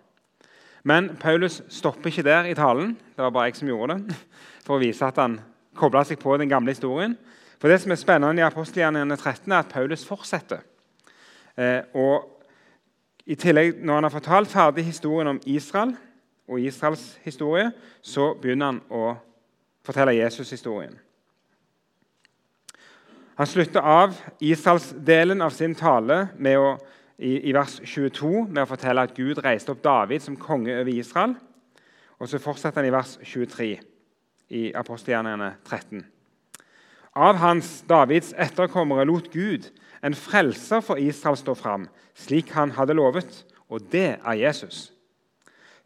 Men 0.86 1.10
Paulus 1.20 1.62
stopper 1.68 2.10
ikke 2.10 2.22
der 2.22 2.46
i 2.46 2.54
talen. 2.54 2.94
Det 3.16 3.24
var 3.24 3.30
bare 3.34 3.50
jeg 3.50 3.56
som 3.56 3.68
gjorde 3.68 3.98
det. 3.98 4.16
For 4.66 4.76
å 4.76 4.82
vise 4.82 5.06
at 5.06 5.18
han 5.18 5.40
kobla 5.78 6.04
seg 6.06 6.18
på 6.22 6.36
den 6.38 6.50
gamle 6.50 6.70
historien. 6.74 7.16
For 7.58 7.70
Det 7.70 7.80
som 7.82 7.90
er 7.90 7.98
spennende 7.98 8.42
i 8.42 8.46
apostelgjerningene 8.46 9.16
13, 9.16 9.52
er 9.52 9.58
at 9.58 9.72
Paulus 9.72 10.04
fortsetter. 10.06 10.62
Eh, 11.56 11.82
og 11.94 12.35
I 13.26 13.34
tillegg, 13.34 13.84
Når 13.84 13.94
han 13.94 14.04
har 14.04 14.10
fortalt 14.10 14.48
ferdig 14.48 14.84
historien 14.84 15.28
om 15.28 15.40
Israel 15.46 15.96
og 16.48 16.60
Israels 16.60 17.18
historie, 17.24 17.72
så 18.02 18.34
begynner 18.34 18.66
han 18.66 18.80
å 18.90 19.16
fortelle 19.82 20.14
Jesus-historien. 20.14 20.98
Han 23.36 23.46
slutter 23.46 23.80
av 23.80 24.14
Israels-delen 24.40 25.42
av 25.42 25.50
sin 25.50 25.74
tale 25.74 26.28
å, 26.56 26.70
i, 27.18 27.48
i, 27.48 27.52
vers 27.52 27.80
22 27.84 28.46
med 28.46 28.62
å 28.62 28.70
fortelle 28.70 29.02
at 29.02 29.14
Gud 29.16 29.42
reiste 29.44 29.74
opp 29.74 29.82
David 29.84 30.22
som 30.24 30.38
konge 30.40 30.72
over 30.72 30.92
Israel. 30.94 31.34
Og 32.18 32.28
Så 32.28 32.38
fortsetter 32.40 32.80
han 32.80 32.88
i 32.88 32.94
vers 32.94 33.18
23 33.22 33.80
i 34.56 34.62
apostelgjerningene 34.72 35.50
13. 35.64 36.06
Av 37.16 37.36
hans, 37.42 37.82
Davids 37.88 38.32
etterkommere, 38.38 39.04
lot 39.04 39.28
Gud 39.32 39.68
en 40.02 40.14
frelser 40.14 40.80
for 40.84 41.00
Israel 41.00 41.36
står 41.36 41.54
fram, 41.54 41.88
slik 42.14 42.52
han 42.56 42.74
hadde 42.76 42.96
lovet, 42.96 43.44
og 43.68 43.80
det 43.92 44.18
er 44.18 44.38
Jesus. 44.40 44.92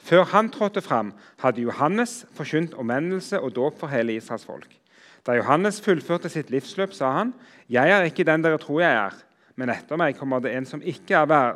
Før 0.01 0.25
han 0.33 0.49
trådte 0.51 0.81
fram, 0.81 1.13
hadde 1.43 1.61
Johannes 1.61 2.25
forkynt 2.33 2.75
omvendelse 2.75 3.41
og 3.41 3.55
dåp 3.57 3.81
for 3.81 3.93
hele 3.93 4.17
Israels 4.17 4.45
folk. 4.45 4.69
Da 5.27 5.37
Johannes 5.37 5.81
fullførte 5.85 6.29
sitt 6.33 6.51
livsløp, 6.51 6.93
sa 6.93 7.11
han, 7.13 7.35
'Jeg 7.69 7.91
er 7.91 8.03
ikke 8.03 8.25
den 8.25 8.43
dere 8.43 8.59
tror 8.59 8.81
jeg 8.81 8.95
er.' 8.95 9.23
Men 9.57 9.69
etter 9.69 9.97
meg 9.97 10.17
kommer 10.17 10.41
det 10.41 10.55
en 10.57 10.65
som, 10.67 10.81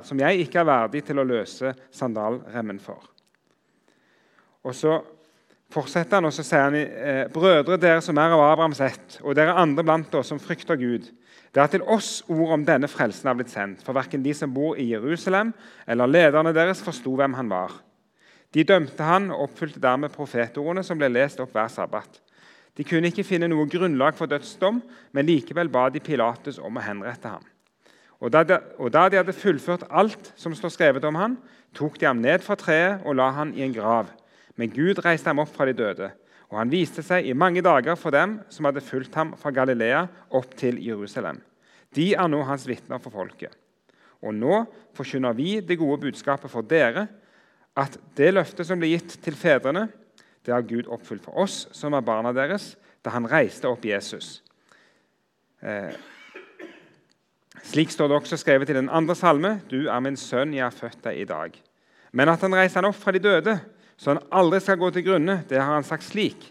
som 0.02 0.20
jeg 0.20 0.38
ikke 0.38 0.58
er 0.58 0.64
verdig 0.64 1.04
til 1.04 1.18
å 1.18 1.24
løse 1.24 1.74
sandalremmen 1.90 2.80
for. 2.80 3.00
Og 4.64 4.74
så 4.74 5.00
fortsetter 5.70 6.16
han, 6.16 6.24
og 6.24 6.32
så 6.32 6.42
sier 6.42 6.62
han, 6.62 6.74
eh, 6.74 7.28
'Brødre, 7.28 7.80
dere 7.80 8.00
som 8.00 8.18
er 8.18 8.30
av 8.30 8.40
Abrahams 8.40 8.80
ett, 8.80 9.20
og 9.22 9.34
dere 9.34 9.54
andre 9.54 9.84
blant 9.84 10.14
oss 10.14 10.26
som 10.26 10.38
frykter 10.38 10.76
Gud.' 10.76 11.10
Det 11.54 11.62
er 11.62 11.70
til 11.70 11.84
oss 11.86 12.24
ord 12.26 12.56
om 12.56 12.64
denne 12.66 12.88
frelsen 12.90 13.28
er 13.30 13.36
blitt 13.38 13.52
sendt, 13.52 13.84
for 13.86 13.94
verken 13.94 14.24
de 14.24 14.32
som 14.34 14.50
bor 14.50 14.74
i 14.74 14.88
Jerusalem 14.90 15.52
eller 15.86 16.10
lederne 16.10 16.50
deres 16.56 16.82
forsto 16.82 17.14
hvem 17.14 17.36
han 17.38 17.52
var. 17.52 17.76
De 18.54 18.64
dømte 18.66 19.06
han 19.06 19.30
og 19.30 19.48
oppfylte 19.48 19.82
dermed 19.82 20.10
profetordene 20.14 20.82
som 20.86 20.98
ble 20.98 21.12
lest 21.14 21.38
opp 21.42 21.54
hver 21.54 21.70
sabbat. 21.70 22.20
De 22.74 22.82
kunne 22.86 23.10
ikke 23.10 23.26
finne 23.26 23.46
noe 23.50 23.68
grunnlag 23.70 24.16
for 24.18 24.30
dødsdom, 24.30 24.80
men 25.14 25.26
likevel 25.26 25.70
ba 25.70 25.86
de 25.94 26.02
Pilatus 26.02 26.58
om 26.58 26.74
å 26.74 26.82
henrette 26.82 27.30
ham. 27.30 27.46
Og 28.18 28.32
da, 28.34 28.42
de, 28.46 28.58
og 28.78 28.90
da 28.94 29.06
de 29.10 29.20
hadde 29.20 29.36
fullført 29.36 29.86
alt 29.90 30.32
som 30.38 30.54
står 30.58 30.74
skrevet 30.74 31.06
om 31.06 31.18
ham, 31.18 31.38
tok 31.74 32.00
de 32.00 32.08
ham 32.08 32.22
ned 32.22 32.42
fra 32.42 32.58
treet 32.58 33.02
og 33.06 33.14
la 33.18 33.30
han 33.36 33.54
i 33.54 33.62
en 33.66 33.74
grav. 33.74 34.10
Men 34.58 34.74
Gud 34.74 35.02
reiste 35.06 35.30
ham 35.30 35.42
opp 35.42 35.54
fra 35.54 35.66
de 35.70 35.74
døde. 35.76 36.10
Og 36.54 36.60
han 36.60 36.70
viste 36.70 37.02
seg 37.02 37.26
i 37.26 37.34
mange 37.34 37.64
dager 37.66 37.96
for 37.98 38.14
dem 38.14 38.36
som 38.46 38.68
hadde 38.68 38.82
fulgt 38.86 39.16
ham 39.18 39.32
fra 39.34 39.50
Galilea 39.50 40.04
opp 40.38 40.52
til 40.54 40.78
Jerusalem. 40.78 41.40
De 41.90 42.12
er 42.14 42.30
nå 42.30 42.44
hans 42.46 42.68
vitner 42.70 43.02
for 43.02 43.10
folket. 43.10 43.50
Og 44.22 44.30
nå 44.38 44.60
forkynner 44.94 45.34
vi 45.34 45.56
det 45.66 45.80
gode 45.80 45.98
budskapet 46.06 46.52
for 46.52 46.62
dere, 46.62 47.08
at 47.74 47.98
det 48.14 48.30
løftet 48.36 48.68
som 48.68 48.78
ble 48.78 48.92
gitt 48.92 49.16
til 49.24 49.34
fedrene, 49.34 49.88
det 50.46 50.54
har 50.54 50.62
Gud 50.62 50.86
oppfylt 50.94 51.26
for 51.26 51.42
oss 51.42 51.64
som 51.74 51.96
er 51.98 52.06
barna 52.06 52.30
deres, 52.36 52.76
da 53.02 53.10
han 53.16 53.26
reiste 53.26 53.66
opp 53.66 53.82
Jesus. 53.88 54.38
Eh, 55.58 55.90
slik 57.66 57.90
står 57.90 58.12
det 58.12 58.20
også 58.20 58.38
skrevet 58.38 58.70
i 58.70 58.78
den 58.78 58.92
andre 58.94 59.18
salme.: 59.18 59.56
Du 59.66 59.88
er 59.90 60.00
min 60.06 60.16
sønn, 60.16 60.54
jeg 60.54 60.68
har 60.68 60.76
født 60.76 61.02
deg 61.02 61.18
i 61.18 61.26
dag. 61.26 61.58
Men 62.12 62.30
at 62.30 62.46
han 62.46 62.54
reiser 62.54 62.78
han 62.78 62.92
opp 62.92 63.00
fra 63.02 63.10
de 63.10 63.18
døde, 63.18 63.58
så 63.96 64.14
han 64.14 64.22
aldri 64.34 64.60
skal 64.60 64.78
gå 64.80 64.90
til 64.94 65.04
grunne, 65.06 65.42
det 65.48 65.60
har 65.60 65.74
han 65.74 65.86
sagt 65.86 66.06
slik. 66.06 66.50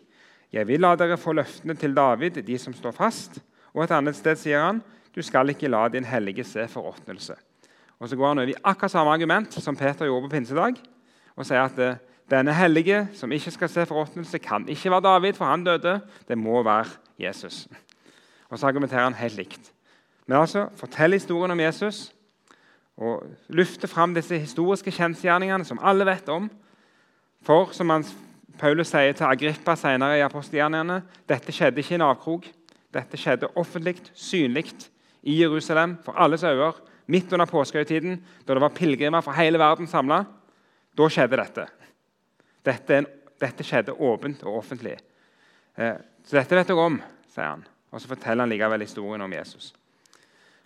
Jeg 0.53 0.67
vil 0.69 0.83
la 0.83 0.93
dere 0.95 1.17
få 1.17 1.33
løftene 1.33 1.75
til 1.75 1.95
David, 1.97 2.43
de 2.45 2.57
som 2.61 2.75
står 2.77 2.93
fast. 2.93 3.39
Og 3.73 3.83
et 3.83 3.93
annet 3.95 4.15
sted 4.15 4.37
sier 4.37 4.61
han, 4.61 4.83
du 5.13 5.21
skal 5.25 5.49
ikke 5.49 5.69
la 5.69 5.87
din 5.89 6.05
hellige 6.05 6.45
se 6.45 6.67
forråtnelse. 6.69 7.35
Og 7.99 8.09
så 8.09 8.17
går 8.17 8.27
han 8.27 8.41
over 8.43 8.51
i 8.51 8.59
akkurat 8.63 8.91
samme 8.91 9.13
argument 9.13 9.53
som 9.53 9.77
Peter 9.77 10.05
gjorde 10.05 10.27
på 10.27 10.35
pinsedag, 10.35 10.77
og 11.35 11.47
sier 11.47 11.65
at 11.65 11.79
eh, 11.81 12.01
denne 12.29 12.53
hellige 12.53 13.07
som 13.17 13.31
ikke 13.31 13.51
skal 13.51 13.69
se 13.69 13.85
forråtnelse, 13.89 14.39
kan 14.39 14.67
ikke 14.69 14.91
være 14.91 15.05
David, 15.07 15.33
for 15.33 15.45
han 15.45 15.63
døde. 15.63 15.99
Det 16.27 16.37
må 16.37 16.63
være 16.63 16.85
Jesus. 17.19 17.67
Og 18.49 18.59
så 18.59 18.67
argumenterer 18.67 19.03
han 19.03 19.17
helt 19.17 19.37
likt. 19.37 19.71
Men 20.27 20.37
altså, 20.37 20.67
fortell 20.75 21.13
historien 21.13 21.51
om 21.51 21.59
Jesus 21.59 22.13
og 22.97 23.23
lufte 23.49 23.87
fram 23.87 24.13
disse 24.13 24.37
historiske 24.37 24.91
kjensgjerningene 24.93 25.65
som 25.65 25.79
alle 25.81 26.05
vet 26.05 26.29
om, 26.29 26.49
for 27.43 27.73
som 27.75 27.91
han, 27.91 28.05
Paulus 28.59 28.91
sier 28.93 29.15
til 29.17 29.27
Agrippa 29.27 29.75
senere 29.79 30.19
i 30.19 30.23
apostelgjerningene, 30.23 31.01
dette 31.29 31.53
skjedde 31.55 31.81
ikke 31.81 31.95
i 31.95 31.99
en 31.99 32.07
avkrok. 32.07 32.47
Dette 32.93 33.17
skjedde 33.17 33.49
offentlig, 33.59 33.97
synlig 34.13 34.67
i 35.23 35.39
Jerusalem 35.41 35.97
for 36.05 36.17
alles 36.19 36.43
øyne 36.43 36.71
midt 37.11 37.33
under 37.33 37.45
påskehøytiden, 37.49 38.21
da 38.47 38.53
det 38.53 38.61
var 38.61 38.75
pilegrimer 38.75 39.21
fra 39.21 39.35
hele 39.35 39.59
verden 39.59 39.87
samla. 39.87 40.23
Da 40.97 41.09
skjedde 41.09 41.39
dette. 41.39 41.67
Dette, 42.63 42.99
dette, 43.41 43.65
skjedde 43.65 43.95
åpent 43.99 44.43
og 44.47 44.61
offentlig. 44.61 44.95
Eh, 45.75 45.97
så 46.23 46.37
dette 46.37 46.55
vet 46.55 46.69
dere 46.69 46.85
om, 46.85 46.99
sier 47.33 47.49
han. 47.49 47.65
Og 47.91 48.01
så 48.01 48.07
forteller 48.07 48.45
han 48.45 48.53
likevel 48.53 48.85
historien 48.85 49.21
om 49.21 49.33
Jesus. 49.33 49.73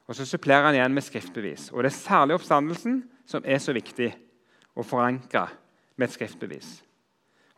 Og 0.08 0.16
Så 0.16 0.26
supplerer 0.26 0.64
han 0.64 0.76
igjen 0.76 0.94
med 0.94 1.04
skriftbevis. 1.04 1.72
Og 1.72 1.84
Det 1.84 1.92
er 1.92 1.98
særlig 1.98 2.36
oppstandelsen 2.36 3.02
som 3.26 3.44
er 3.44 3.58
så 3.60 3.74
viktig 3.74 4.14
å 4.76 4.84
forankre 4.84 5.48
med 5.98 6.08
et 6.08 6.16
skriftbevis. 6.16 6.78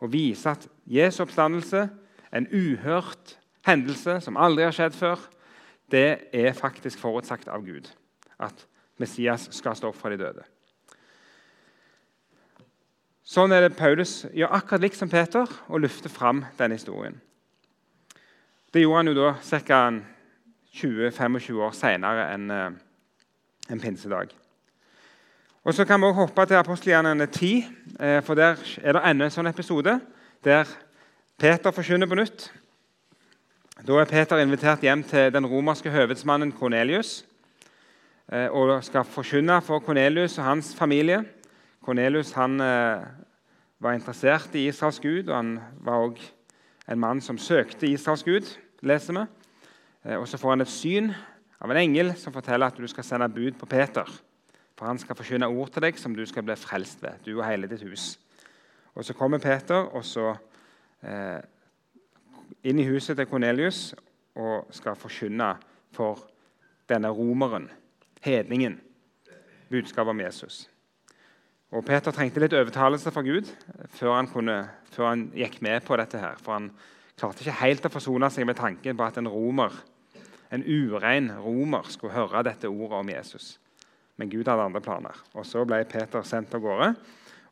Å 0.00 0.08
vise 0.10 0.50
at 0.50 0.66
Jesu 0.88 1.22
oppstandelse, 1.24 1.88
en 2.32 2.46
uhørt 2.50 3.36
hendelse 3.66 4.20
som 4.24 4.38
aldri 4.40 4.64
har 4.64 4.74
skjedd 4.74 4.96
før, 4.96 5.22
det 5.90 6.30
er 6.32 6.56
faktisk 6.56 7.00
forutsagt 7.02 7.50
av 7.50 7.64
Gud. 7.66 7.90
At 8.40 8.66
Messias 9.00 9.48
skal 9.54 9.76
stå 9.76 9.90
opp 9.90 9.98
fra 9.98 10.12
de 10.12 10.20
døde. 10.20 10.46
Sånn 13.30 13.52
er 13.54 13.62
det 13.62 13.76
Paulus 13.78 14.24
gjør 14.34 14.56
akkurat 14.56 14.82
likt 14.82 14.98
som 14.98 15.10
Peter 15.10 15.46
og 15.68 15.84
løfter 15.84 16.10
fram 16.10 16.42
denne 16.58 16.78
historien. 16.78 17.20
Det 18.74 18.82
gjorde 18.82 19.02
han 19.02 19.10
jo 19.10 19.18
da 19.18 19.34
ca. 19.66 19.82
20-25 20.70 21.56
år 21.58 21.72
senere 21.74 22.28
enn 22.30 22.44
en 22.54 22.78
eh, 23.74 23.80
pinsedag. 23.82 24.30
Og 25.64 25.74
Så 25.74 25.84
kan 25.84 26.00
vi 26.00 26.06
også 26.06 26.20
hoppe 26.20 26.46
til 26.46 26.54
apostelgjerningene 26.54 27.26
10, 27.26 27.66
eh, 28.00 28.22
for 28.22 28.34
der 28.34 28.56
er 28.82 28.92
det 28.92 29.00
enda 29.04 29.26
en 29.26 29.32
sånn 29.34 29.48
episode 29.50 29.98
der 30.44 30.68
Peter 31.36 31.70
forkynner 31.70 32.08
på 32.08 32.16
nytt. 32.16 32.46
Da 33.84 33.98
er 34.00 34.08
Peter 34.08 34.40
invitert 34.40 34.80
hjem 34.80 35.02
til 35.04 35.28
den 35.34 35.44
romerske 35.46 35.92
høvedsmannen 35.92 36.54
Kornelius 36.56 37.26
eh, 38.32 38.48
og 38.48 38.72
skal 38.84 39.04
forkynne 39.04 39.58
for 39.60 39.84
Kornelius 39.84 40.38
og 40.38 40.46
hans 40.46 40.70
familie. 40.74 41.26
Kornelius 41.84 42.32
han, 42.32 42.56
eh, 42.60 43.04
var 43.80 43.92
interessert 43.92 44.54
i 44.54 44.64
Israels 44.68 45.00
gud, 45.00 45.28
og 45.28 45.36
han 45.36 45.60
var 45.84 46.06
òg 46.06 46.24
en 46.88 47.00
mann 47.00 47.20
som 47.20 47.38
søkte 47.38 47.86
Israels 47.86 48.24
gud, 48.24 48.48
leser 48.80 49.12
vi. 49.12 49.26
Og 50.16 50.28
Så 50.28 50.38
får 50.38 50.50
han 50.50 50.60
et 50.60 50.68
syn 50.68 51.14
av 51.60 51.70
en 51.70 51.76
engel 51.76 52.16
som 52.16 52.32
forteller 52.32 52.66
at 52.66 52.76
du 52.76 52.86
skal 52.86 53.04
sende 53.04 53.28
bud 53.28 53.52
på 53.60 53.66
Peter. 53.66 54.08
For 54.80 54.88
han 54.88 54.98
skal 54.98 55.18
forkynne 55.18 55.44
ord 55.52 55.68
til 55.74 55.84
deg 55.84 55.98
som 56.00 56.14
du 56.16 56.22
skal 56.24 56.46
bli 56.46 56.54
frelst 56.56 57.02
ved, 57.04 57.18
du 57.26 57.34
og 57.34 57.44
hele 57.44 57.68
ditt 57.68 57.82
hus. 57.84 58.14
Og 58.96 59.04
Så 59.04 59.12
kommer 59.12 59.38
Peter 59.38 59.76
og 59.92 60.04
så 60.08 60.30
eh, 61.04 61.36
inn 62.64 62.80
i 62.80 62.86
huset 62.88 63.20
til 63.20 63.28
Kornelius 63.28 63.90
og 64.40 64.72
skal 64.72 64.96
forkynne 64.96 65.50
for 65.92 66.24
denne 66.88 67.12
romeren, 67.12 67.68
hedningen, 68.24 68.80
budskapet 69.68 70.16
om 70.16 70.24
Jesus. 70.24 70.64
Og 71.76 71.84
Peter 71.84 72.10
trengte 72.10 72.40
litt 72.40 72.56
overtalelse 72.56 73.12
fra 73.12 73.22
Gud 73.22 73.52
før 74.00 74.16
han, 74.16 74.32
kunne, 74.32 74.62
før 74.96 75.12
han, 75.12 75.30
gikk 75.36 75.60
med 75.60 75.84
på 75.84 76.00
dette. 76.00 76.18
her, 76.18 76.40
For 76.40 76.56
han 76.56 76.72
klarte 77.20 77.44
ikke 77.44 77.60
helt 77.60 77.84
å 77.84 77.92
forsone 77.92 78.32
seg 78.32 78.48
med 78.48 78.56
tanken 78.56 78.96
på 78.96 79.04
at 79.04 79.20
en 79.20 79.28
romer, 79.28 79.76
en 80.50 80.64
urein 80.64 81.34
romer 81.36 81.92
skulle 81.92 82.16
høre 82.16 82.48
dette 82.48 82.72
ordet 82.72 83.04
om 83.04 83.18
Jesus. 83.20 83.58
Men 84.20 84.28
Gud 84.28 84.48
hadde 84.48 84.66
andre 84.68 84.82
planer. 84.84 85.16
Og 85.32 85.46
Så 85.48 85.64
ble 85.64 85.80
Peter 85.88 86.24
sendt 86.28 86.52
av 86.54 86.60
gårde 86.60 86.92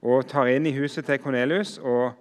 og 0.04 0.26
tar 0.30 0.50
inn 0.52 0.66
i 0.68 0.74
huset 0.76 1.06
til 1.08 1.18
Kornelius 1.18 1.78
og 1.80 2.12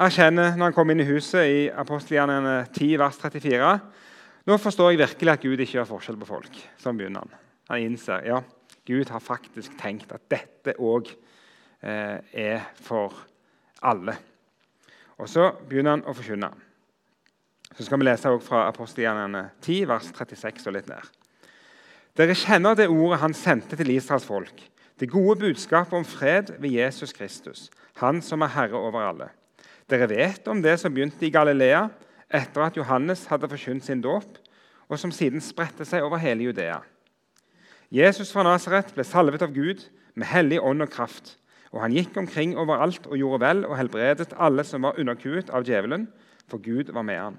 erkjenner 0.00 0.56
når 0.56 0.70
han 0.70 0.74
kommer 0.74 0.96
inn 0.96 1.04
i 1.04 1.10
huset 1.12 1.44
i 1.44 1.60
apostelgjerningene 1.68 2.64
10, 2.72 2.96
vers 2.98 3.20
34 3.20 3.74
Nå 4.48 4.56
forstår 4.58 4.90
jeg 4.90 4.98
virkelig 4.98 5.30
at 5.30 5.44
Gud 5.44 5.60
ikke 5.62 5.76
gjør 5.76 5.86
forskjell 5.86 6.16
på 6.18 6.26
folk. 6.26 6.56
Sånn 6.82 6.96
begynner 6.98 7.22
han. 7.22 7.36
Han 7.70 7.84
innser 7.84 8.24
ja, 8.26 8.40
Gud 8.88 9.12
har 9.14 9.22
faktisk 9.22 9.76
tenkt 9.78 10.10
at 10.10 10.24
dette 10.32 10.74
òg 10.82 11.12
eh, 11.12 12.18
er 12.18 12.64
for 12.82 13.14
alle. 13.86 14.16
Og 15.22 15.30
Så 15.30 15.46
begynner 15.68 15.94
han 15.94 16.06
å 16.10 16.16
forkynne. 16.16 16.50
Så 17.76 17.86
skal 17.86 18.02
vi 18.02 18.08
lese 18.08 18.34
fra 18.42 18.66
apostelgjerningene 18.72 19.44
10, 19.62 19.86
vers 19.92 20.10
36 20.10 20.66
og 20.66 20.74
litt 20.80 20.90
ned. 20.90 21.21
Dere 22.18 22.36
kjenner 22.36 22.76
det 22.76 22.90
ordet 22.92 23.22
han 23.22 23.34
sendte 23.36 23.76
til 23.78 23.94
Israels 23.94 24.26
folk, 24.28 24.58
det 25.00 25.08
gode 25.10 25.38
budskapet 25.40 25.96
om 25.96 26.04
fred 26.04 26.52
ved 26.60 26.74
Jesus 26.76 27.14
Kristus, 27.16 27.70
han 28.02 28.20
som 28.22 28.44
er 28.44 28.52
herre 28.52 28.76
over 28.76 29.00
alle. 29.06 29.30
Dere 29.88 30.10
vet 30.10 30.48
om 30.48 30.60
det 30.62 30.76
som 30.80 30.92
begynte 30.92 31.24
i 31.24 31.32
Galilea 31.32 31.86
etter 32.32 32.66
at 32.66 32.76
Johannes 32.76 33.24
hadde 33.30 33.48
forkynt 33.48 33.88
sin 33.88 34.04
dåp, 34.04 34.36
og 34.92 35.00
som 35.00 35.12
siden 35.12 35.40
spredte 35.40 35.86
seg 35.88 36.04
over 36.04 36.20
hele 36.20 36.50
Judea. 36.50 36.82
Jesus 37.92 38.32
fra 38.32 38.44
Nasaret 38.44 38.92
ble 38.92 39.04
salvet 39.08 39.44
av 39.44 39.52
Gud 39.56 39.86
med 40.12 40.28
hellig 40.28 40.60
ånd 40.60 40.84
og 40.84 40.92
kraft. 40.92 41.38
Og 41.72 41.80
han 41.80 41.96
gikk 41.96 42.16
omkring 42.20 42.52
overalt 42.60 43.06
og 43.08 43.16
gjorde 43.16 43.40
vel 43.40 43.64
og 43.64 43.78
helbredet 43.78 44.34
alle 44.36 44.64
som 44.68 44.84
var 44.84 45.00
underkuet 45.00 45.48
av 45.52 45.64
djevelen, 45.64 46.06
for 46.48 46.60
Gud 46.60 46.92
var 46.92 47.04
med 47.08 47.20
han. 47.20 47.38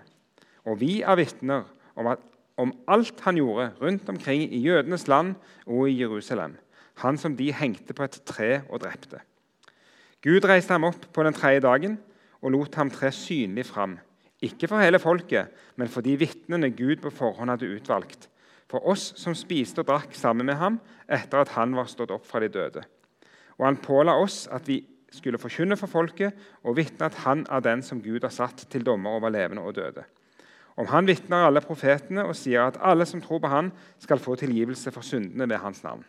Og 0.65 0.79
vi 0.81 1.01
er 1.05 1.17
vitner 1.19 1.67
om, 1.93 2.09
at, 2.09 2.21
om 2.57 2.73
alt 2.87 3.19
han 3.25 3.37
gjorde 3.39 3.71
rundt 3.81 4.09
omkring 4.09 4.43
i 4.45 4.61
jødenes 4.61 5.07
land 5.07 5.35
og 5.65 5.89
i 5.89 5.99
Jerusalem, 6.01 6.57
han 7.01 7.17
som 7.17 7.37
de 7.37 7.51
hengte 7.53 7.93
på 7.93 8.05
et 8.05 8.19
tre 8.25 8.61
og 8.69 8.83
drepte. 8.83 9.21
Gud 10.23 10.45
reiste 10.47 10.75
ham 10.75 10.85
opp 10.87 11.09
på 11.13 11.23
den 11.25 11.35
tredje 11.35 11.63
dagen 11.65 11.97
og 12.41 12.53
lot 12.53 12.75
ham 12.79 12.91
tre 12.93 13.11
synlig 13.11 13.65
fram. 13.65 13.97
Ikke 14.43 14.67
for 14.67 14.83
hele 14.83 14.99
folket, 14.99 15.49
men 15.75 15.89
for 15.89 16.03
de 16.05 16.15
vitnene 16.19 16.71
Gud 16.75 17.01
på 17.03 17.11
forhånd 17.11 17.51
hadde 17.51 17.71
utvalgt. 17.71 18.29
For 18.71 18.83
oss 18.89 19.11
som 19.19 19.35
spiste 19.37 19.83
og 19.83 19.89
drakk 19.89 20.15
sammen 20.17 20.47
med 20.47 20.57
ham 20.59 20.79
etter 21.07 21.43
at 21.43 21.53
han 21.57 21.75
var 21.75 21.89
stått 21.91 22.11
opp 22.11 22.25
fra 22.27 22.41
de 22.43 22.49
døde. 22.51 22.83
Og 23.59 23.67
han 23.67 23.79
påla 23.79 24.15
oss 24.19 24.45
at 24.51 24.67
vi 24.67 24.81
skulle 25.13 25.39
forkynne 25.39 25.77
for 25.77 25.91
folket 25.91 26.33
og 26.63 26.77
vitne 26.79 27.07
at 27.07 27.19
han 27.23 27.45
er 27.51 27.63
den 27.63 27.83
som 27.85 28.01
Gud 28.01 28.23
har 28.25 28.33
satt 28.33 28.65
til 28.71 28.85
dommer 28.85 29.19
over 29.19 29.33
levende 29.33 29.63
og 29.63 29.75
døde. 29.77 30.05
Om 30.75 30.89
han 30.89 31.07
vitner 31.07 31.45
alle 31.45 31.61
profetene 31.61 32.25
og 32.25 32.35
sier 32.37 32.65
at 32.65 32.79
alle 32.81 33.05
som 33.05 33.21
tror 33.21 33.41
på 33.43 33.51
han, 33.51 33.69
skal 34.01 34.21
få 34.21 34.35
tilgivelse 34.39 34.91
for 34.91 35.05
syndene 35.05 35.47
ved 35.49 35.61
hans 35.61 35.83
navn. 35.85 36.01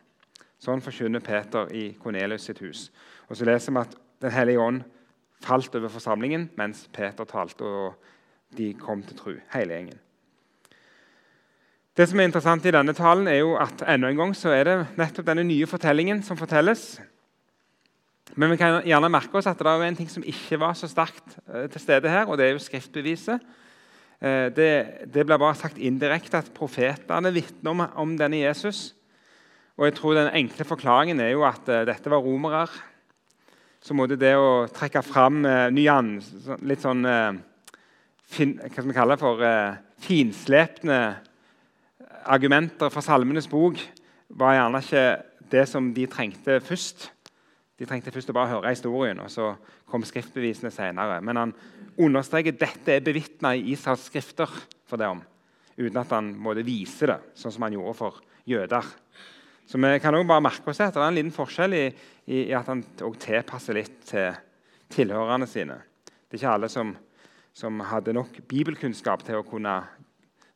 Sånn 0.63 0.81
forkynner 0.85 1.21
Peter 1.25 1.69
i 1.77 1.91
Kornelius 2.01 2.47
sitt 2.49 2.63
hus. 2.65 2.89
Og 3.29 3.37
så 3.37 3.49
leser 3.49 3.75
vi 3.75 3.85
at 3.85 4.01
Den 4.23 4.33
hellige 4.33 4.63
ånd 4.63 4.85
falt 5.45 5.75
over 5.77 5.91
forsamlingen 5.93 6.47
mens 6.57 6.87
Peter 6.95 7.27
talte, 7.29 7.67
og 7.67 8.57
de 8.57 8.71
kom 8.79 9.03
til 9.05 9.19
tru, 9.19 9.33
hele 9.53 9.75
gjengen. 9.75 9.99
Det 11.95 12.07
som 12.09 12.23
er 12.23 12.31
interessant 12.31 12.65
i 12.65 12.73
denne 12.73 12.95
talen, 12.97 13.29
er 13.29 13.43
jo 13.43 13.53
at 13.61 13.83
enda 13.91 14.09
en 14.09 14.23
gang 14.23 14.33
så 14.39 14.55
er 14.55 14.65
det 14.65 14.77
nettopp 14.97 15.27
denne 15.29 15.45
nye 15.45 15.67
fortellingen 15.69 16.23
som 16.25 16.39
fortelles. 16.39 17.03
Men 18.35 18.55
vi 18.55 18.59
kan 18.63 18.81
gjerne 18.87 19.13
merke 19.13 19.39
oss 19.39 19.51
at 19.51 19.61
det 19.61 19.69
er 19.69 19.85
en 19.87 19.99
ting 19.99 20.09
som 20.11 20.25
ikke 20.27 20.59
var 20.63 20.75
så 20.79 20.89
sterkt 20.89 21.37
eh, 21.45 21.69
til 21.71 21.83
stede 21.83 22.11
her, 22.11 22.25
og 22.27 22.39
det 22.39 22.49
er 22.49 22.57
jo 22.57 22.65
skriftbeviset. 22.65 23.45
Eh, 24.21 24.51
det, 24.55 24.71
det 25.15 25.25
blir 25.27 25.41
bare 25.41 25.57
sagt 25.59 25.79
indirekte 25.79 26.41
at 26.41 26.53
profetene 26.55 27.33
vitner 27.35 27.75
om, 27.75 27.85
om, 28.05 28.17
denne 28.19 28.43
Jesus. 28.43 28.93
Og 29.77 29.89
jeg 29.89 29.97
tror 29.99 30.15
Den 30.15 30.35
enkle 30.45 30.65
forklaringen 30.65 31.21
er 31.21 31.33
jo 31.33 31.43
at 31.43 31.67
uh, 31.67 31.83
dette 31.83 32.11
var 32.11 32.23
romere. 32.23 32.69
Så 33.83 33.95
måtte 33.95 34.17
det 34.17 34.37
å 34.39 34.69
trekke 34.71 35.03
fram 35.03 35.43
uh, 35.43 35.67
nyans, 35.75 36.31
litt 36.63 36.85
sånn 36.85 37.03
fin, 38.23 38.55
Hva 38.61 38.71
skal 38.71 38.87
vi 38.87 38.97
kalle 38.97 39.17
det 39.17 39.25
for 39.25 39.43
finslepne 40.05 41.01
argumenter 42.25 42.93
fra 42.93 43.03
Salmenes 43.05 43.49
bok 43.51 43.81
var 44.35 44.57
gjerne 44.57 44.81
ikke 44.81 45.05
det 45.53 45.65
som 45.69 45.91
de 45.95 46.07
trengte 46.11 46.61
først. 46.65 47.11
De 47.75 47.87
trengte 47.89 48.13
først 48.15 48.31
å 48.31 48.37
bare 48.37 48.53
høre 48.53 48.71
historien, 48.71 49.19
og 49.19 49.31
så 49.33 49.49
kom 49.91 50.05
skriftbevisene 50.07 50.71
senere. 50.71 51.19
Men 51.27 51.41
han 51.41 51.55
understreker 51.99 52.55
at 52.55 52.61
dette 52.61 52.95
er 52.95 53.03
bevitna 53.05 53.55
i 53.57 53.65
Israels 53.75 54.07
skrifter 54.11 54.51
for 54.87 55.01
det 55.01 55.09
om, 55.11 55.23
uten 55.79 55.99
at 55.99 56.13
han 56.15 56.31
måtte 56.39 56.67
vise 56.67 57.09
det, 57.11 57.19
sånn 57.39 57.55
som 57.55 57.67
han 57.67 57.75
gjorde 57.75 57.97
for 57.99 58.21
jøder. 58.47 58.93
Så 59.67 59.81
vi 59.81 59.99
kan 59.99 60.15
også 60.15 60.29
bare 60.29 60.45
merke 60.45 60.71
oss 60.71 60.83
at 60.85 60.95
det 60.95 61.03
er 61.03 61.09
en 61.09 61.19
liten 61.19 61.35
forskjell 61.35 61.75
i, 61.75 61.85
i, 62.29 62.39
at 62.55 62.69
han 62.71 62.85
også 63.01 63.25
tilpasser 63.27 63.79
litt 63.79 63.99
til 64.07 64.37
tilhørerne 64.95 65.49
sine. 65.51 65.81
Det 66.29 66.37
er 66.37 66.43
ikke 66.43 66.55
alle 66.61 66.71
som, 66.71 66.95
som 67.57 67.83
hadde 67.89 68.15
nok 68.15 68.43
bibelkunnskap 68.51 69.25
til 69.27 69.41
å 69.41 69.47
kunne 69.49 69.81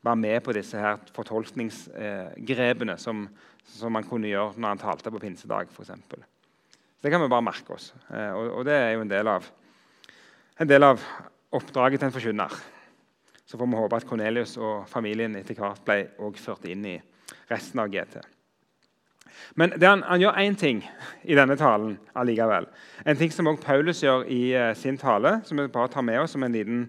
være 0.05 0.21
med 0.21 0.43
på 0.45 0.55
disse 0.55 0.79
her 0.79 1.01
fortolkningsgrepene 1.17 2.99
som, 3.01 3.27
som 3.67 3.97
man 3.97 4.07
kunne 4.07 4.31
gjøre 4.31 4.55
når 4.61 4.75
han 4.75 4.83
talte 4.85 5.13
på 5.15 5.23
pinsedag. 5.25 5.73
For 5.75 5.87
eksempel. 5.87 6.23
Det 7.03 7.11
kan 7.11 7.23
vi 7.23 7.31
bare 7.31 7.47
merke 7.47 7.77
oss. 7.77 7.93
Eh, 8.11 8.33
og, 8.35 8.65
det 8.67 8.75
er 8.75 8.97
jo 8.97 9.05
en 9.05 9.11
del, 9.11 9.29
av, 9.31 9.45
en 10.59 10.71
del 10.71 10.83
av 10.83 11.03
oppdraget 11.55 12.03
til 12.03 12.09
en 12.09 12.17
forkynner. 12.17 12.57
Så 13.47 13.57
får 13.57 13.71
vi 13.71 13.79
håpe 13.79 14.01
at 14.01 14.09
Cornelius 14.09 14.57
og 14.59 14.89
familien 14.91 15.37
etter 15.39 15.57
hvert 15.57 15.85
ble 15.87 16.03
ført 16.37 16.67
inn 16.69 16.83
i 16.85 16.99
resten 17.49 17.81
av 17.81 17.89
GT. 17.93 18.19
Men 19.55 19.73
han, 19.81 20.03
han, 20.03 20.21
gjør 20.21 20.41
én 20.43 20.59
ting 20.59 20.83
i 21.23 21.37
denne 21.39 21.57
talen 21.57 21.95
allikevel. 22.19 22.67
En 23.07 23.17
ting 23.17 23.33
som 23.33 23.47
også 23.49 23.65
Paulus 23.65 24.03
gjør 24.03 24.27
i 24.27 24.43
uh, 24.59 24.75
sin 24.77 24.99
tale, 24.99 25.39
som 25.47 25.61
vi 25.61 25.69
bare 25.73 25.93
tar 25.93 26.05
med 26.05 26.19
oss 26.21 26.35
som 26.35 26.45
en 26.45 26.53
liten, 26.53 26.83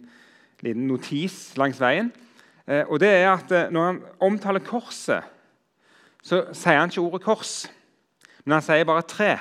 liten 0.66 0.88
notis 0.90 1.54
langs 1.60 1.80
veien. 1.80 2.10
Uh, 2.66 2.84
og 2.90 3.00
det 3.00 3.14
er 3.14 3.30
at 3.32 3.52
uh, 3.54 3.72
Når 3.72 3.86
han 3.86 4.02
omtaler 4.20 4.66
korset, 4.66 5.24
så 6.24 6.48
sier 6.52 6.82
han 6.82 6.90
ikke 6.90 7.06
ordet 7.06 7.24
'kors', 7.24 7.70
men 8.44 8.58
han 8.58 8.66
sier 8.66 8.84
bare 8.84 9.06
'tre'. 9.06 9.38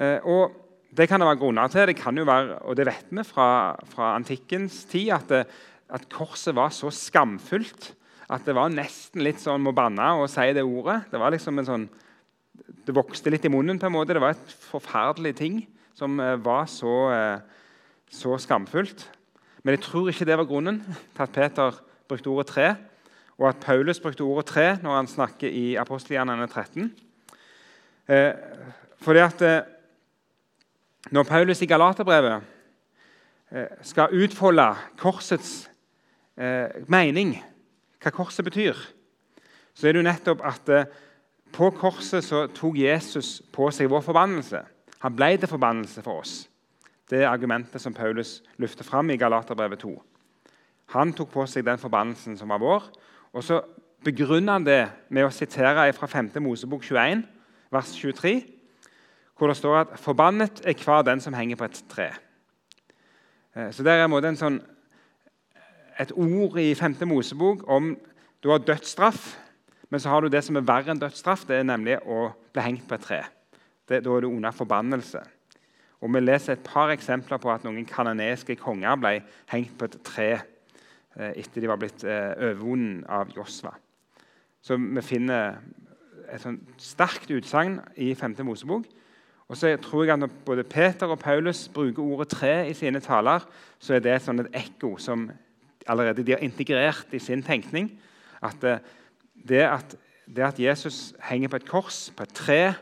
Eh, 0.00 0.18
og 0.24 0.56
Det 0.90 1.06
kan 1.06 1.20
det 1.22 1.28
være 1.28 1.38
grunner 1.38 1.68
til. 1.70 1.86
Det 1.86 1.96
kan 1.96 2.16
jo 2.18 2.24
være, 2.26 2.58
og 2.66 2.74
det 2.76 2.86
vet 2.88 3.12
vi 3.14 3.22
fra, 3.22 3.76
fra 3.92 4.16
antikkens 4.16 4.84
tid, 4.90 5.12
at, 5.14 5.28
det, 5.28 5.44
at, 5.86 6.08
korset 6.10 6.56
var 6.56 6.72
så 6.74 6.90
skamfullt 6.90 7.92
at 8.30 8.42
det 8.46 8.56
var 8.56 8.72
nesten 8.74 9.22
litt 9.22 9.38
sånn 9.38 9.62
må 9.62 9.70
banne 9.70 10.08
å 10.18 10.26
si 10.30 10.48
det 10.54 10.64
ordet. 10.66 11.04
Det 11.12 11.18
var 11.18 11.30
liksom 11.30 11.58
en 11.58 11.68
sånn, 11.68 11.86
det 12.86 12.94
vokste 12.94 13.30
litt 13.30 13.46
i 13.46 13.50
munnen. 13.50 13.78
på 13.78 13.86
en 13.86 13.92
måte. 13.92 14.14
Det 14.14 14.22
var 14.22 14.34
et 14.34 14.52
forferdelig 14.66 15.36
ting 15.38 15.62
som 15.94 16.18
eh, 16.18 16.36
var 16.42 16.66
så, 16.66 16.94
eh, 17.14 17.40
så 18.10 18.34
skamfullt. 18.38 19.08
Men 19.62 19.76
jeg 19.76 19.84
tror 19.86 20.10
ikke 20.10 20.26
det 20.26 20.38
var 20.38 20.50
grunnen 20.50 20.82
til 20.82 21.22
at 21.22 21.32
Peter 21.32 21.82
brukte 22.08 22.30
ordet 22.30 22.46
tre, 22.50 22.68
og 23.38 23.48
at 23.48 23.60
Paulus 23.62 24.00
brukte 24.00 24.26
ordet 24.26 24.46
tre 24.46 24.66
når 24.82 24.96
han 24.96 25.06
snakker 25.06 25.48
i 25.50 25.76
apostelgjerningene 25.78 26.50
13. 26.50 26.90
Eh, 28.10 28.32
fordi 28.98 29.22
at 29.22 29.42
når 31.08 31.22
Paulus 31.22 31.62
i 31.62 31.66
Galaterbrevet 31.66 32.42
eh, 33.52 33.70
skal 33.82 34.12
utfolde 34.12 34.66
korsets 35.00 35.70
eh, 36.36 36.68
mening, 36.92 37.38
hva 38.00 38.12
korset 38.12 38.44
betyr, 38.44 38.76
så 39.74 39.88
er 39.88 39.96
det 39.96 40.02
jo 40.02 40.08
nettopp 40.08 40.44
at 40.44 40.68
eh, 40.74 40.92
på 41.50 41.70
korset 41.74 42.24
så 42.24 42.44
tok 42.54 42.76
Jesus 42.78 43.40
på 43.52 43.70
seg 43.74 43.90
vår 43.90 44.04
forbannelse. 44.04 44.60
Han 45.00 45.16
ble 45.16 45.32
til 45.40 45.50
forbannelse 45.50 46.04
for 46.04 46.20
oss. 46.20 46.44
Det 47.10 47.24
er 47.24 47.32
argumentet 47.32 47.82
som 47.82 47.96
Paulus 47.96 48.38
løfter 48.60 48.86
fram 48.86 49.10
i 49.10 49.18
Galaterbrevet 49.18 49.80
2. 49.82 49.96
Han 50.94 51.14
tok 51.16 51.32
på 51.32 51.46
seg 51.48 51.64
den 51.66 51.80
forbannelsen 51.80 52.36
som 52.38 52.52
var 52.52 52.60
vår. 52.62 52.86
Og 53.32 53.44
så 53.46 53.62
begrunner 54.04 54.58
han 54.58 54.66
det 54.66 54.82
med 55.08 55.26
å 55.26 55.34
sitere 55.34 55.88
fra 55.96 56.06
5. 56.10 56.30
Mosebok 56.44 56.84
21, 56.86 57.24
vers 57.72 57.92
23 57.96 58.59
hvor 59.40 59.48
det 59.48 59.56
står 59.56 59.76
at 59.76 59.88
'forbannet 59.96 60.60
er 60.68 60.74
hver 60.84 61.02
den 61.02 61.20
som 61.20 61.32
henger 61.34 61.56
på 61.56 61.64
et 61.64 61.84
tre'. 61.88 62.12
Eh, 63.56 63.72
så 63.72 63.82
Det 63.82 63.92
er 63.92 64.34
sånn, 64.36 64.60
et 65.98 66.12
ord 66.12 66.58
i 66.58 66.74
5. 66.74 67.08
Mosebok 67.08 67.64
om 67.66 67.96
du 68.42 68.50
har 68.50 68.58
dødsstraff, 68.58 69.38
men 69.90 70.00
så 70.00 70.08
har 70.08 70.20
du 70.20 70.28
det 70.28 70.44
som 70.44 70.56
er 70.56 70.60
verre 70.60 70.90
enn 70.90 71.00
dødsstraff, 71.00 71.46
det 71.46 71.56
er 71.56 71.62
nemlig 71.62 71.98
å 72.06 72.34
bli 72.52 72.62
hengt 72.62 72.88
på 72.88 72.94
et 72.94 73.00
tre. 73.00 73.22
Det, 73.88 74.04
da 74.04 74.10
er 74.10 74.20
du 74.20 74.28
under 74.28 74.50
forbannelse. 74.50 75.20
Og 76.00 76.12
Vi 76.12 76.20
leser 76.20 76.52
et 76.52 76.64
par 76.64 76.90
eksempler 76.90 77.38
på 77.38 77.50
at 77.50 77.64
noen 77.64 77.86
kanoneske 77.86 78.56
konger 78.56 78.96
ble 78.96 79.22
hengt 79.46 79.78
på 79.78 79.84
et 79.84 80.02
tre 80.04 80.32
eh, 81.16 81.32
etter 81.36 81.60
de 81.60 81.68
var 81.68 81.76
blitt 81.76 82.04
eh, 82.04 82.36
overvunnet 82.36 83.04
av 83.08 83.32
Josva. 83.36 83.72
Så 84.62 84.76
vi 84.76 85.00
finner 85.00 85.56
et 86.28 86.46
sterkt 86.76 87.30
utsagn 87.30 87.80
i 87.96 88.14
5. 88.14 88.36
Mosebok 88.44 88.84
og 89.50 89.58
så 89.58 89.74
tror 89.82 90.04
jeg 90.04 90.12
at 90.12 90.18
Når 90.18 90.28
både 90.46 90.64
Peter 90.64 91.06
og 91.06 91.18
Paulus 91.18 91.68
bruker 91.68 92.02
ordet 92.02 92.28
tre 92.28 92.70
i 92.70 92.74
sine 92.74 93.00
taler, 93.00 93.40
så 93.78 93.94
er 93.94 93.98
det 93.98 94.22
sånn 94.22 94.40
et 94.44 94.54
ekko 94.54 94.96
som 95.02 95.30
allerede 95.90 96.22
de 96.22 96.32
har 96.32 96.38
integrert 96.44 97.06
i 97.12 97.18
sin 97.18 97.42
tenkning. 97.42 98.00
At 98.42 98.64
eh, 98.64 98.78
det 99.34 99.62
at, 99.66 99.96
det 100.26 100.44
at 100.44 100.60
Jesus 100.60 101.14
henger 101.26 101.48
på 101.48 101.56
et 101.56 101.68
kors, 101.68 102.12
på 102.16 102.22
et 102.22 102.34
tre, 102.34 102.74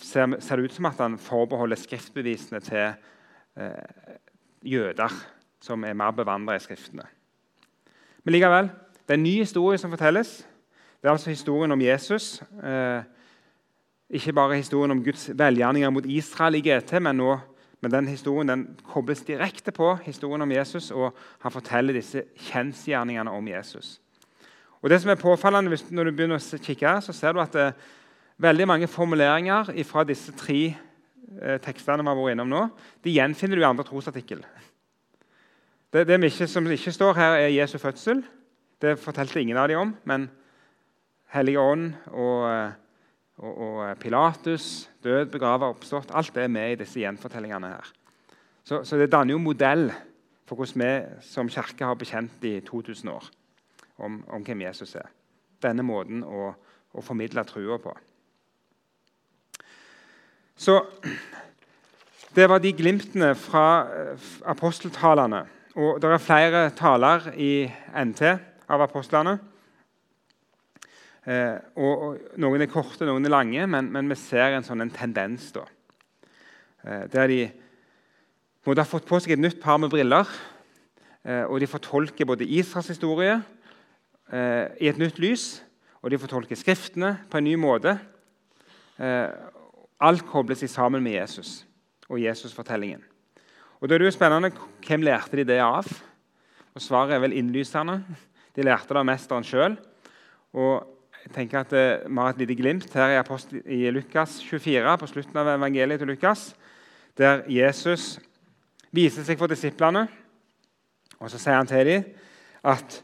ser, 0.00 0.38
ser, 0.40 0.56
det 0.56 0.70
ut 0.70 0.78
som 0.78 0.88
at 0.88 1.02
han 1.02 1.18
forbeholder 1.20 1.76
skriftbevisene 1.76 2.62
til 2.64 2.94
eh, 3.60 4.14
jøder 4.64 5.12
som 5.62 5.84
er 5.84 5.98
mer 5.98 6.14
bevandra 6.16 6.56
i 6.56 6.62
Skriftene. 6.62 7.04
Men 8.24 8.34
likevel, 8.38 8.70
det 9.02 9.14
er 9.14 9.20
en 9.20 9.26
ny 9.26 9.36
historie 9.42 9.78
som 9.78 9.92
fortelles. 9.92 10.46
Det 11.02 11.10
er 11.10 11.12
altså 11.12 11.30
historien 11.30 11.72
om 11.74 11.82
Jesus. 11.82 12.42
Eh, 12.62 13.02
ikke 14.12 14.34
bare 14.36 14.58
historien 14.60 14.92
om 14.92 15.00
Guds 15.04 15.30
velgjerninger 15.34 15.90
mot 15.90 16.06
Israel 16.06 16.58
i 16.58 16.62
GT, 16.64 16.98
men, 17.00 17.16
nå, 17.16 17.36
men 17.80 17.94
den 17.94 18.10
historien 18.12 18.50
den 18.50 18.64
kobles 18.84 19.24
direkte 19.24 19.72
på 19.72 19.94
historien 20.04 20.44
om 20.44 20.52
Jesus, 20.52 20.90
og 20.90 21.16
han 21.40 21.54
forteller 21.54 21.96
disse 21.96 22.26
kjensgjerningene 22.50 23.32
om 23.32 23.48
Jesus. 23.48 23.96
Og 24.82 24.90
det 24.90 25.00
som 25.00 25.12
er 25.12 25.20
påfallende 25.20 25.78
Når 25.90 26.04
du 26.04 26.10
begynner 26.10 26.40
å 26.40 26.58
kikke 26.58 26.96
så 27.00 27.12
ser 27.14 27.32
du 27.32 27.40
at 27.40 27.52
det 27.54 27.62
er 27.68 27.76
veldig 28.42 28.66
mange 28.66 28.88
formuleringer 28.90 29.70
fra 29.86 30.04
disse 30.04 30.32
tre 30.34 30.74
eh, 30.74 31.58
tekstene 31.62 32.02
vi 32.02 32.10
har 32.10 32.18
vært 32.18 32.34
innom 32.34 32.50
nå, 32.50 32.66
de 33.04 33.14
gjenfinner 33.14 33.56
du 33.56 33.62
i 33.62 33.68
andre 33.68 33.86
trosartikkel. 33.86 34.42
Det, 35.92 36.06
det 36.08 36.18
ikke, 36.24 36.48
som 36.48 36.66
ikke 36.66 36.92
står 36.92 37.14
her, 37.14 37.38
er 37.38 37.54
Jesu 37.54 37.78
fødsel. 37.78 38.22
Det 38.82 38.98
fortalte 38.98 39.40
ingen 39.40 39.56
av 39.60 39.68
dem 39.68 39.78
om. 39.78 39.96
Men 40.04 40.30
Hellige 41.32 41.60
Ånd 41.60 41.92
og, 42.10 42.72
og, 43.38 43.58
og 43.58 43.98
Pilatus, 43.98 44.90
død, 45.04 45.26
begravet, 45.32 45.68
oppstått 45.68 46.12
Alt 46.14 46.34
det 46.34 46.44
er 46.44 46.52
med 46.52 46.72
i 46.72 46.80
disse 46.82 47.00
gjenfortellingene. 47.00 47.68
her. 47.68 47.92
Så, 48.64 48.84
så, 48.84 48.96
det 48.96 49.12
danner 49.12 49.34
jo 49.34 49.38
modell 49.42 49.90
for 50.46 50.56
hvordan 50.56 50.82
vi 50.82 51.22
som 51.26 51.48
kirke 51.48 51.84
har 51.84 51.94
bekjent 51.98 52.44
i 52.44 52.60
2000 52.60 53.10
år 53.10 53.30
om, 53.98 54.24
om 54.28 54.44
hvem 54.44 54.60
Jesus 54.60 54.94
er. 54.94 55.08
Denne 55.62 55.82
måten 55.82 56.22
å, 56.24 56.52
å 56.92 57.02
formidle 57.02 57.44
trua 57.44 57.78
på. 57.82 57.94
Så 60.56 60.78
det 62.34 62.48
var 62.48 62.62
de 62.62 62.72
glimtene 62.72 63.34
fra 63.34 63.66
eh, 63.92 64.28
aposteltalene. 64.46 65.42
Og 65.74 65.98
det 66.02 66.10
er 66.10 66.22
flere 66.22 66.60
taler 66.76 67.32
i 67.40 67.64
NT 68.04 68.22
av 68.68 68.84
apostlene. 68.84 69.38
Eh, 71.22 71.58
og, 71.78 71.92
og, 72.02 72.22
Noen 72.42 72.64
er 72.64 72.70
korte, 72.70 73.06
noen 73.06 73.26
er 73.26 73.34
lange, 73.34 73.66
men, 73.70 73.90
men 73.94 74.10
vi 74.10 74.18
ser 74.18 74.56
en 74.56 74.66
sånn 74.66 74.82
en 74.82 74.94
tendens. 74.94 75.52
da. 75.54 75.66
Eh, 76.82 77.04
der 77.12 77.30
de 77.30 77.42
har 78.66 78.88
fått 78.88 79.06
på 79.06 79.20
seg 79.22 79.36
et 79.36 79.42
nytt 79.42 79.60
par 79.62 79.78
med 79.78 79.92
briller. 79.92 80.26
Eh, 81.22 81.44
og 81.46 81.60
de 81.62 81.70
fortolker 81.70 82.26
både 82.26 82.48
Israels 82.48 82.90
historie 82.90 83.36
eh, 84.32 84.66
i 84.82 84.90
et 84.90 84.98
nytt 84.98 85.20
lys, 85.22 85.62
og 86.02 86.10
de 86.10 86.18
fortolker 86.18 86.58
Skriftene 86.58 87.14
på 87.30 87.38
en 87.38 87.46
ny 87.46 87.54
måte. 87.54 87.94
Eh, 88.98 89.30
alt 90.02 90.26
kobles 90.26 90.64
sammen 90.70 91.02
med 91.02 91.14
Jesus 91.14 91.62
og 92.10 92.18
Jesus-fortellingen. 92.18 93.04
Og 93.80 93.88
Da 93.88 93.94
er 93.94 94.02
det 94.02 94.10
jo 94.10 94.14
spennende 94.14 94.50
hvem 94.86 95.02
lærte 95.02 95.38
de 95.38 95.44
det 95.46 95.60
av? 95.62 95.86
Og 96.74 96.82
Svaret 96.82 97.14
er 97.14 97.22
vel 97.22 97.34
innlysende. 97.38 98.02
De 98.54 98.62
lærte 98.62 98.90
det 98.90 98.98
av 99.00 99.06
mesteren 99.06 99.46
sjøl. 99.46 99.76
Og 100.54 100.91
jeg 101.22 101.34
tenker 101.34 101.60
at 101.60 101.72
eh, 101.72 102.02
Vi 102.08 102.18
har 102.18 102.32
et 102.32 102.42
lite 102.42 102.56
glimt 102.58 102.94
her 102.94 103.14
i, 103.14 103.20
Apostel, 103.20 103.62
i 103.66 103.90
Lukas 103.90 104.40
24, 104.42 104.98
på 104.98 105.06
slutten 105.06 105.38
av 105.38 105.52
evangeliet 105.54 106.02
til 106.02 106.10
Lukas, 106.10 106.50
der 107.18 107.44
Jesus 107.50 108.18
viser 108.90 109.24
seg 109.24 109.38
for 109.38 109.50
disiplene. 109.50 110.06
Og 111.22 111.30
så 111.30 111.38
sier 111.38 111.60
han 111.60 111.70
til 111.70 111.86
dem 111.86 112.08
at 112.66 112.98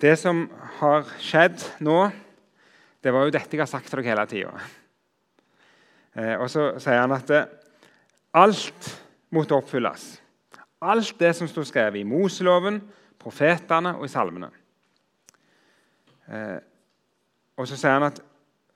det 0.00 0.16
som 0.18 0.44
har 0.80 1.08
skjedd 1.22 1.62
nå, 1.84 2.08
det 3.04 3.12
var 3.12 3.26
jo 3.26 3.34
dette 3.34 3.56
jeg 3.56 3.62
har 3.62 3.70
sagt 3.70 3.88
til 3.88 4.00
dere 4.00 4.10
hele 4.10 4.26
tida. 4.28 4.52
Eh, 6.14 6.34
og 6.36 6.48
så 6.52 6.74
sier 6.82 7.00
han 7.00 7.16
at 7.16 7.32
eh, 7.32 7.48
alt 8.36 8.90
måtte 9.34 9.56
oppfylles. 9.56 10.06
Alt 10.84 11.16
det 11.20 11.32
som 11.38 11.48
sto 11.48 11.64
skrevet 11.64 12.02
i 12.02 12.06
Moseloven, 12.08 12.82
profetene 13.20 13.94
og 13.96 14.04
i 14.04 14.12
salmene. 14.12 14.50
Og 17.56 17.68
så 17.70 17.78
sier 17.78 17.96
han 17.96 18.08
at 18.08 18.20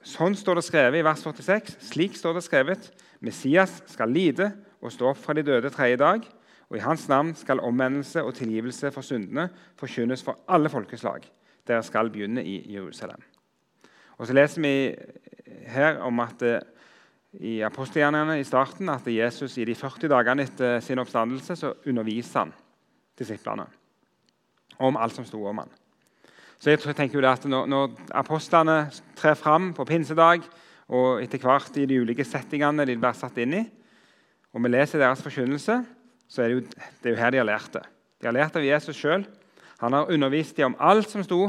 sånn 0.07 0.37
står 0.39 0.61
det 0.61 0.67
skrevet 0.69 1.01
i 1.01 1.07
vers 1.07 1.23
46. 1.25 1.77
Slik 1.91 2.17
står 2.19 2.39
det 2.39 2.45
skrevet. 2.47 2.91
Messias 3.25 3.81
skal 3.91 4.13
lide 4.15 4.53
og 4.79 4.93
stå 4.95 5.11
opp 5.11 5.19
fra 5.23 5.35
de 5.35 5.47
døde 5.47 5.73
tredje 5.75 5.99
dag. 6.01 6.27
Og 6.69 6.77
i 6.77 6.85
hans 6.85 7.09
navn 7.09 7.33
skal 7.37 7.63
omvendelse 7.65 8.23
og 8.23 8.37
tilgivelse 8.37 8.93
for 8.95 9.07
syndene 9.07 9.49
forkynnes 9.81 10.23
for 10.25 10.39
alle 10.53 10.71
folkeslag. 10.71 11.25
Dere 11.67 11.83
skal 11.85 12.13
begynne 12.13 12.45
i 12.45 12.61
Jerusalem. 12.75 13.23
Og 14.19 14.27
så 14.27 14.37
leser 14.37 14.63
vi 14.63 14.75
her 15.69 16.01
om 16.05 16.21
at 16.21 16.43
eh, 16.43 16.61
i 17.45 17.59
apostelgjerningene 17.63 18.39
i 18.41 18.47
starten 18.47 18.89
at 18.89 19.07
Jesus 19.07 19.59
i 19.59 19.67
de 19.69 19.75
40 19.77 20.11
dagene 20.11 20.47
etter 20.49 20.81
sin 20.85 20.99
oppstandelse 20.99 21.57
så 21.61 21.75
underviser 21.87 22.47
han 22.47 22.55
disiplene 23.19 23.67
om 24.79 24.97
alt 24.97 25.15
som 25.15 25.27
sto 25.27 25.43
om 25.47 25.61
han. 25.61 25.71
Så 26.59 26.73
jeg 26.73 26.83
tenker 26.83 27.21
jo 27.21 27.27
at 27.29 27.45
når, 27.47 27.69
når 27.71 27.93
apostlene 28.19 28.89
trer 29.19 29.37
fram 29.39 29.71
på 29.77 29.87
pinsedag 29.87 30.43
og 30.89 31.23
etter 31.23 31.43
hvert 31.43 31.77
i 31.79 31.87
de 31.87 32.01
ulike 32.03 32.27
settingene 32.27 32.87
de 32.89 32.97
blir 32.99 33.15
satt 33.15 33.39
inn 33.39 33.55
i, 33.61 33.63
og 34.51 34.65
vi 34.65 34.73
leser 34.73 34.99
deres 34.99 35.23
forkynnelse, 35.23 35.77
så 36.29 36.43
er 36.43 36.49
det 36.51 36.57
jo, 36.57 36.65
det 37.03 37.11
er 37.11 37.15
jo 37.15 37.21
her 37.21 37.33
de 37.33 37.41
har 37.41 37.49
lært 37.49 37.77
det. 37.77 37.85
De 38.19 38.27
har 38.27 38.35
lært 38.35 38.57
av 38.59 38.65
Jesus 38.67 38.99
sjøl. 38.99 39.23
Han 39.79 39.95
har 39.95 40.11
undervist 40.11 40.57
dem 40.59 40.73
om 40.73 40.81
alt 40.83 41.11
som 41.11 41.23
sto. 41.23 41.45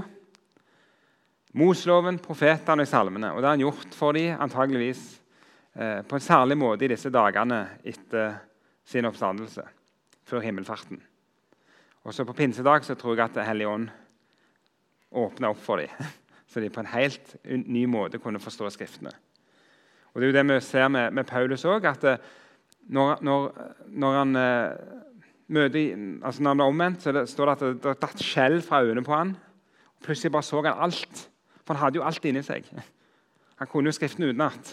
Mosloven, 1.58 2.20
profetene 2.22 2.86
og 2.86 2.92
salmene. 2.92 3.32
Og 3.34 3.42
det 3.42 3.50
har 3.50 3.56
han 3.58 3.64
gjort 3.64 3.96
for 3.98 4.14
dem 4.14 4.38
antageligvis 4.38 5.02
eh, 5.74 6.04
på 6.06 6.20
en 6.20 6.26
særlig 6.28 6.60
måte 6.62 6.86
i 6.86 6.92
disse 6.92 7.10
dagene 7.10 7.64
etter 7.82 8.38
sin 8.86 9.10
oppstandelse, 9.10 9.66
før 10.30 10.46
himmelfarten. 10.46 11.02
Og 12.06 12.14
så 12.14 12.26
På 12.26 12.38
pinsedag 12.38 12.86
så 12.86 12.96
tror 12.96 13.18
jeg 13.18 13.26
at 13.26 13.42
Hellig 13.48 13.68
Ånd 13.68 13.90
åpna 15.12 15.50
opp 15.50 15.62
for 15.64 15.82
dem, 15.82 16.12
så 16.50 16.62
de 16.62 16.70
på 16.70 16.84
en 16.84 16.94
helt 16.94 17.36
ny 17.46 17.86
måte 17.90 18.22
kunne 18.22 18.42
forstå 18.42 18.70
Skriftene. 18.74 19.14
Og 20.14 20.22
Det 20.22 20.28
er 20.28 20.32
jo 20.32 20.38
det 20.38 20.56
vi 20.56 20.60
ser 20.66 20.88
med, 20.88 21.12
med 21.14 21.28
Paulus 21.30 21.66
òg, 21.66 21.86
at 21.86 22.04
eh, 22.04 22.18
når, 22.90 23.20
når, 23.22 23.52
når, 23.88 24.16
han 24.18 24.36
eh, 24.36 24.78
møter, 25.48 25.92
altså 26.26 26.44
når 26.44 26.56
han 26.56 26.60
er 26.60 26.72
omvendt, 26.72 27.04
så 27.04 27.12
det, 27.14 27.30
står 27.30 27.46
det 27.46 27.54
at 27.54 27.84
det 27.84 27.96
datt 28.02 28.24
skjell 28.24 28.62
fra 28.66 28.82
øynene 28.84 29.06
på 29.06 29.14
han. 29.14 29.36
Og 30.00 30.08
Plutselig 30.08 30.32
bare 30.34 30.48
så 30.48 30.64
han 30.64 30.74
alt. 30.74 31.30
For 31.66 31.78
han 31.78 31.84
hadde 31.84 32.02
jo 32.02 32.06
alt 32.08 32.26
inni 32.26 32.42
seg. 32.46 32.66
Han 33.60 33.68
kunne 33.68 33.92
jo 33.92 33.94
Skriften 33.94 34.24
utenat. 34.24 34.70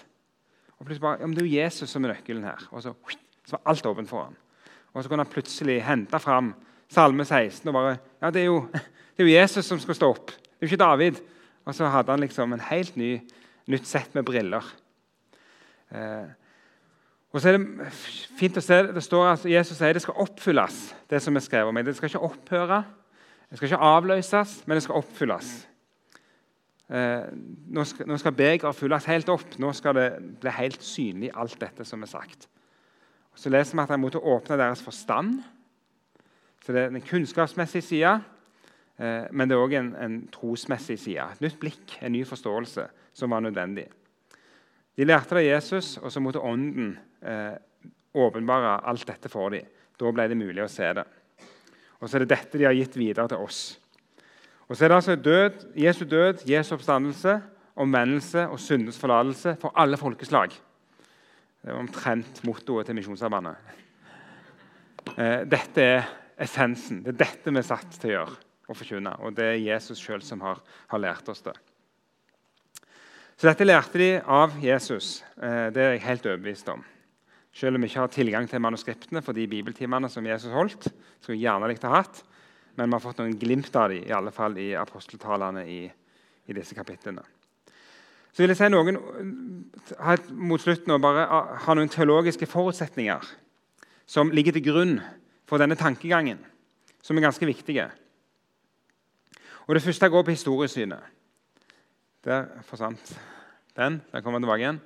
Og 0.79 0.87
plutselig 0.87 1.03
bare, 1.03 1.19
ja, 1.21 1.27
men 1.27 1.35
Det 1.35 1.43
er 1.43 1.49
jo 1.49 1.57
Jesus 1.59 1.91
som 1.91 2.05
er 2.05 2.13
nøkkelen 2.15 2.45
her. 2.47 2.69
Og 2.71 2.83
så, 2.85 2.93
så 3.45 3.57
var 3.57 3.73
alt 3.73 3.87
åpent 3.87 4.09
for 4.09 4.23
ham. 4.23 4.37
Og 4.95 5.03
så 5.03 5.11
kunne 5.11 5.25
han 5.25 5.33
plutselig 5.33 5.81
hente 5.85 6.21
fram 6.23 6.53
Salme 6.89 7.25
16 7.25 7.69
og 7.69 7.75
bare 7.75 7.97
Ja, 8.23 8.31
det 8.31 8.45
er 8.45 8.47
jo 8.47 8.61
det 9.17 9.25
er 9.25 9.31
jo 9.31 9.39
Jesus 9.39 9.65
som 9.65 9.81
skal 9.81 9.97
stå 9.97 10.11
opp. 10.13 10.29
Det 10.29 10.61
er 10.61 10.67
jo 10.67 10.71
ikke 10.71 10.85
David. 10.85 11.21
Og 11.67 11.75
så 11.75 11.89
hadde 11.91 12.13
han 12.13 12.21
liksom 12.21 12.53
en 12.53 12.67
helt 12.69 12.97
ny, 13.01 13.15
nytt 13.73 13.89
sett 13.89 14.13
med 14.15 14.27
briller. 14.29 14.67
Eh, 15.91 16.29
og 17.33 17.41
så 17.41 17.51
er 17.51 17.57
det 17.57 17.89
fint 18.39 18.57
å 18.57 18.63
se, 18.65 18.79
det 18.95 19.03
står 19.03 19.31
at 19.33 19.47
Jesus 19.49 19.77
sier 19.81 19.97
det 19.97 20.05
skal 20.05 20.21
oppfylles, 20.23 20.77
det 21.11 21.19
som 21.25 21.37
er 21.37 21.45
skrevet 21.45 21.73
om 21.73 21.75
meg. 21.77 21.89
Det 21.89 21.97
skal 21.97 22.13
ikke 22.13 22.29
opphøre, 22.29 22.83
det 23.51 23.59
skal 23.59 23.71
ikke 23.71 23.89
avløses, 23.89 24.55
men 24.67 24.79
det 24.79 24.85
skal 24.87 25.01
oppfylles. 25.01 25.51
Eh, 26.87 27.27
nå 27.75 27.85
skal, 27.89 28.07
nå 28.07 28.21
skal 28.23 28.37
begeret 28.37 28.79
fylles 28.79 29.09
helt 29.11 29.33
opp. 29.33 29.59
Nå 29.59 29.73
skal 29.75 29.99
det 29.99 30.07
bli 30.45 30.55
helt 30.61 30.87
synlig, 30.87 31.33
alt 31.35 31.59
dette 31.61 31.89
som 31.89 32.05
er 32.05 32.13
sagt. 32.13 32.47
Og 33.35 33.43
så 33.43 33.51
leser 33.53 33.77
vi 33.77 33.85
at 33.85 33.93
han 33.97 34.05
måtte 34.05 34.23
åpne 34.23 34.61
deres 34.61 34.85
forstand. 34.85 35.41
Så 36.63 36.73
det 36.73 36.85
er 36.85 36.95
den 36.95 37.05
kunnskapsmessige 37.05 37.83
sida. 37.83 38.19
Eh, 38.97 39.29
men 39.31 39.49
det 39.49 39.57
er 39.57 39.63
òg 39.63 39.75
en, 39.77 39.93
en, 40.01 40.17
trosmessig 40.33 40.97
side. 41.01 41.25
Et 41.37 41.45
nytt 41.45 41.59
blikk, 41.61 41.99
en 42.01 42.15
ny 42.15 42.23
forståelse, 42.29 42.87
som 43.17 43.33
var 43.33 43.45
nødvendig. 43.45 43.87
De 44.97 45.05
lærte 45.05 45.37
det 45.37 45.51
Jesus, 45.51 45.97
og 46.01 46.13
så 46.13 46.23
måtte 46.25 46.41
Ånden 46.41 46.95
eh, 47.21 47.57
åpenbare 48.17 48.79
alt 48.89 49.05
dette 49.09 49.29
for 49.33 49.53
dem. 49.53 49.67
Da 49.97 50.13
ble 50.13 50.29
det 50.29 50.39
mulig 50.41 50.65
å 50.65 50.71
se 50.73 50.89
det. 50.97 51.05
Og 52.01 52.09
så 52.09 52.17
er 52.17 52.25
det 52.25 52.33
dette 52.33 52.61
de 52.61 52.69
har 52.69 52.77
gitt 52.77 52.97
videre 52.97 53.29
til 53.29 53.45
oss. 53.45 53.61
Og 54.67 54.77
så 54.77 54.85
er 54.85 54.91
det 54.91 54.99
altså 54.99 55.17
død, 55.17 55.67
Jesu 55.79 56.05
død, 56.09 56.43
Jesu 56.49 56.75
oppstandelse, 56.77 57.37
omvendelse 57.77 58.47
og 58.49 58.61
syndens 58.61 58.99
forlatelse 59.01 59.55
for 59.61 59.77
alle 59.77 60.01
folkeslag. 60.01 60.57
Det 61.61 61.73
er 61.73 61.79
omtrent 61.79 62.43
mottoet 62.49 62.89
til 62.89 62.97
Misjonssambandet. 62.97 63.77
Eh, 65.17 65.45
dette 65.49 65.85
er 65.85 66.11
essensen. 66.41 67.05
Det 67.05 67.15
er 67.15 67.23
dette 67.25 67.53
vi 67.53 67.61
er 67.61 67.69
satt 67.69 68.01
til 68.01 68.13
å 68.13 68.17
gjøre 68.17 68.46
å 68.67 68.75
forkynne. 68.77 69.15
Og 69.23 69.35
det 69.37 69.47
er 69.53 69.63
Jesus 69.63 70.01
sjøl 70.03 70.23
som 70.25 70.43
har, 70.45 70.61
har, 70.91 71.03
lært 71.03 71.29
oss 71.31 71.45
det. 71.45 71.55
Så 73.37 73.49
dette 73.49 73.67
lærte 73.67 74.01
de 74.01 74.11
av 74.23 74.57
Jesus. 74.63 75.21
Eh, 75.37 75.69
det 75.75 75.83
er 75.83 75.97
jeg 75.97 76.07
helt 76.07 76.29
overbevist 76.29 76.71
om. 76.73 76.85
Selv 77.57 77.77
om 77.77 77.85
vi 77.85 77.91
ikke 77.91 78.03
har 78.03 78.13
tilgang 78.13 78.49
til 78.49 78.61
manuskriptene 78.61 79.23
for 79.25 79.37
de 79.37 79.47
bibeltimene 79.49 80.11
som 80.13 80.27
Jesus 80.27 80.53
holdt. 80.53 80.91
skulle 81.21 81.39
jeg 81.39 81.47
gjerne 81.47 81.71
likt 81.71 81.85
å 81.85 81.95
hatt, 81.95 82.25
Men 82.77 82.91
vi 82.91 82.93
har 82.93 83.01
fått 83.01 83.19
noen 83.23 83.39
glimt 83.41 83.77
av 83.77 83.89
dem, 83.89 84.05
i 84.05 84.13
alle 84.13 84.31
fall 84.31 84.59
i 84.59 84.75
aposteltalene 84.77 85.63
i, 85.65 85.91
i 86.45 86.53
disse 86.53 86.75
kapitlene. 86.77 87.23
Så 88.37 88.43
vil 88.43 88.53
jeg 88.53 88.59
si 88.59 88.69
noen, 88.69 88.99
mot 90.37 90.61
slutten 90.61 90.93
og 90.93 91.01
bare 91.01 91.25
ha 91.65 91.75
noen 91.75 91.89
teologiske 91.89 92.45
forutsetninger 92.45 93.31
som 94.05 94.29
ligger 94.29 94.53
til 94.53 94.67
grunn 94.67 94.99
for 95.49 95.57
denne 95.57 95.79
tankegangen, 95.79 96.43
som 97.01 97.17
er 97.17 97.25
ganske 97.25 97.49
viktige. 97.49 97.89
Og 99.67 99.75
Det 99.75 99.83
første 99.83 100.09
går 100.09 100.23
på 100.23 100.31
historiesynet. 100.31 100.99
Der 102.25 102.45
forsvant 102.63 103.21
den. 103.77 104.03
Den 104.13 104.23
kommer 104.23 104.39
tilbake 104.39 104.63
igjen. 104.63 104.81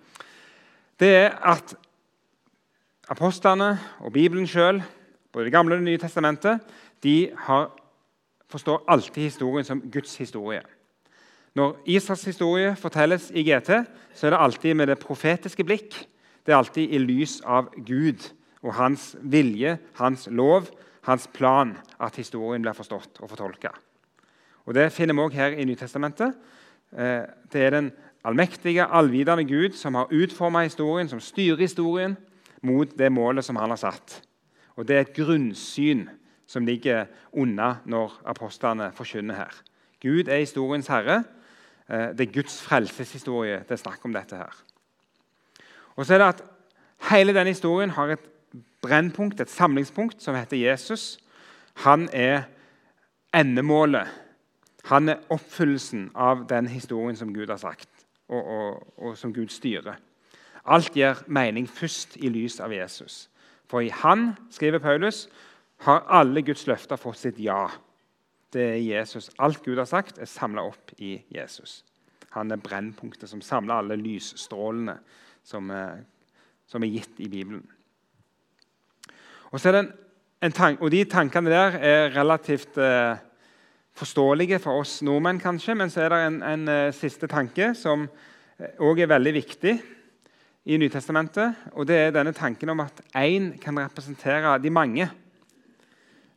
Det 1.01 1.17
er 1.17 1.37
at 1.53 1.75
apostlene 3.09 3.79
og 4.01 4.13
Bibelen 4.13 4.47
sjøl, 4.47 4.83
både 5.33 5.45
Det 5.45 5.53
gamle 5.53 5.75
og 5.75 5.79
Det 5.79 5.85
nye 5.85 5.99
testamentet, 5.99 6.61
de 7.03 7.31
har, 7.37 7.71
forstår 8.49 8.85
alltid 8.89 9.23
historien 9.23 9.65
som 9.65 9.81
Guds 9.81 10.17
historie. 10.17 10.63
Når 11.55 11.83
Israels 11.87 12.25
historie 12.25 12.77
fortelles 12.77 13.31
i 13.35 13.43
GT, 13.43 13.71
så 14.15 14.27
er 14.27 14.31
det 14.31 14.41
alltid 14.41 14.75
med 14.75 14.87
det 14.87 14.99
profetiske 14.99 15.65
blikk. 15.65 16.09
Det 16.47 16.53
er 16.53 16.57
alltid 16.57 16.91
i 16.91 16.99
lys 16.99 17.41
av 17.45 17.73
Gud 17.87 18.31
og 18.63 18.75
hans 18.75 19.17
vilje, 19.21 19.79
hans 19.95 20.29
lov, 20.31 20.69
hans 21.03 21.27
plan 21.27 21.77
at 22.01 22.17
historien 22.17 22.63
blir 22.63 22.77
forstått 22.77 23.21
og 23.21 23.31
fortolka. 23.31 23.73
Det 24.75 24.93
finner 24.93 25.15
vi 25.15 25.21
også 25.21 25.37
her 25.37 25.57
i 25.59 25.65
Nytestamentet. 25.65 26.35
Eh, 26.93 27.23
det 27.53 27.63
er 27.63 27.71
den 27.71 27.93
allmektige, 28.25 28.85
allvitende 28.85 29.45
Gud 29.45 29.73
som 29.73 29.95
har 29.95 30.13
utforma 30.13 30.63
historien, 30.63 31.09
som 31.09 31.21
styrer 31.21 31.57
historien 31.57 32.17
mot 32.63 32.99
det 32.99 33.13
målet 33.13 33.45
som 33.45 33.57
han 33.57 33.71
har 33.71 33.77
satt. 33.77 34.23
Og 34.77 34.89
Det 34.89 34.97
er 34.97 35.01
et 35.01 35.17
grunnsyn 35.17 36.09
som 36.47 36.67
ligger 36.67 37.07
unna 37.33 37.77
når 37.85 38.21
apostlene 38.27 38.93
forkynner 38.95 39.35
her. 39.35 39.55
Gud 40.01 40.29
er 40.29 40.39
historiens 40.39 40.87
herre. 40.87 41.25
Eh, 41.89 42.09
det 42.17 42.29
er 42.29 42.33
Guds 42.33 42.63
frelseshistorie 42.63 43.63
det 43.69 43.71
er 43.71 43.77
snakk 43.77 44.05
om 44.05 44.13
dette 44.13 44.37
her. 44.37 44.55
Og 45.97 46.07
så 46.07 46.15
er 46.15 46.19
det 46.19 46.29
at 46.29 46.43
Hele 47.09 47.33
denne 47.33 47.49
historien 47.55 47.91
har 47.91 48.11
et 48.13 48.25
brennpunkt, 48.83 49.41
et 49.41 49.51
samlingspunkt, 49.51 50.23
som 50.23 50.35
heter 50.35 50.57
Jesus. 50.57 51.19
Han 51.75 52.09
er 52.13 52.43
endemålet. 53.35 54.09
Han 54.89 55.09
er 55.09 55.21
oppfyllelsen 55.29 56.11
av 56.15 56.47
den 56.49 56.69
historien 56.71 57.17
som 57.17 57.35
Gud 57.35 57.51
har 57.53 57.61
sagt, 57.61 57.89
og, 58.29 58.41
og, 58.45 58.87
og 58.97 59.19
som 59.19 59.35
Gud 59.35 59.53
styrer. 59.53 59.99
Alt 60.65 60.95
gir 60.97 61.21
mening 61.27 61.69
først 61.69 62.17
i 62.21 62.31
lys 62.33 62.61
av 62.61 62.73
Jesus. 62.73 63.29
For 63.71 63.85
i 63.85 63.93
Han, 64.03 64.35
skriver 64.51 64.83
Paulus, 64.83 65.29
har 65.87 66.05
alle 66.09 66.43
Guds 66.43 66.67
løfter 66.69 67.01
fått 67.01 67.21
sitt 67.21 67.39
ja. 67.41 67.69
Det 68.53 68.65
er 68.75 68.83
Jesus. 68.83 69.31
Alt 69.39 69.63
Gud 69.65 69.79
har 69.79 69.89
sagt, 69.89 70.19
er 70.19 70.29
samla 70.29 70.65
opp 70.67 70.93
i 70.99 71.15
Jesus. 71.33 71.85
Han 72.35 72.51
er 72.51 72.63
brennpunktet 72.63 73.31
som 73.31 73.43
samler 73.43 73.81
alle 73.81 73.99
lysstrålene 73.99 74.99
som 75.47 75.71
er, 75.75 76.03
som 76.69 76.83
er 76.85 76.93
gitt 76.93 77.23
i 77.23 77.29
Bibelen. 77.31 77.63
Og, 79.51 79.59
en, 79.67 79.91
en 80.43 80.55
tank, 80.55 80.83
og 80.83 80.91
De 80.91 81.05
tankene 81.11 81.51
der 81.51 81.79
er 81.79 82.13
relativt 82.15 82.79
eh, 82.79 83.17
forståelige 84.01 84.59
for 84.63 84.81
oss 84.81 85.01
nordmenn, 85.05 85.41
kanskje, 85.41 85.77
men 85.77 85.93
så 85.93 86.07
er 86.07 86.13
det 86.15 86.21
en, 86.27 86.43
en 86.43 86.69
uh, 86.69 86.93
siste 86.97 87.29
tanke 87.31 87.75
som 87.79 88.07
òg 88.81 89.01
uh, 89.01 89.03
er 89.05 89.11
veldig 89.13 89.35
viktig 89.37 89.75
i 90.65 90.77
Nytestamentet. 90.77 91.55
og 91.73 91.87
Det 91.87 91.97
er 91.97 92.15
denne 92.15 92.33
tanken 92.33 92.69
om 92.69 92.81
at 92.81 93.03
én 93.17 93.53
kan 93.61 93.79
representere 93.79 94.59
de 94.59 94.71
mange, 94.71 95.11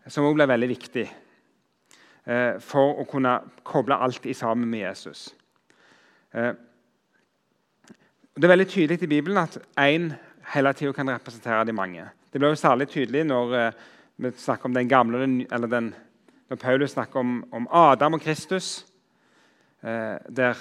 som 0.07 0.26
òg 0.26 0.36
blir 0.36 0.49
veldig 0.49 0.70
viktig 0.70 1.05
eh, 2.28 2.59
for 2.59 2.99
å 2.99 3.05
kunne 3.07 3.38
koble 3.64 3.95
alt 3.95 4.26
i 4.26 4.36
sammen 4.36 4.68
med 4.70 4.84
Jesus. 4.84 5.30
Eh, 6.34 6.51
det 8.36 8.47
er 8.47 8.53
veldig 8.55 8.68
tydelig 8.68 9.03
i 9.03 9.11
Bibelen 9.11 9.38
at 9.38 9.59
én 9.80 10.11
hele 10.53 10.74
tida 10.74 10.91
kan 10.93 11.11
representere 11.14 11.64
de 11.66 11.76
mange. 11.76 12.07
Det 12.32 12.41
blir 12.41 12.51
jo 12.51 12.59
særlig 12.59 12.89
tydelig 12.89 13.24
når 13.30 13.53
vi 14.18 14.32
snakker 14.38 14.66
om 14.66 14.74
den 14.74 14.89
gamle 14.89 15.22
eller 15.51 15.70
den 15.70 15.93
når 16.50 16.56
Paulus 16.56 16.91
snakker 16.91 17.20
om, 17.20 17.44
om 17.52 17.68
Adam 17.72 18.14
og 18.14 18.22
Kristus, 18.22 18.86
eh, 19.84 20.18
der 20.36 20.54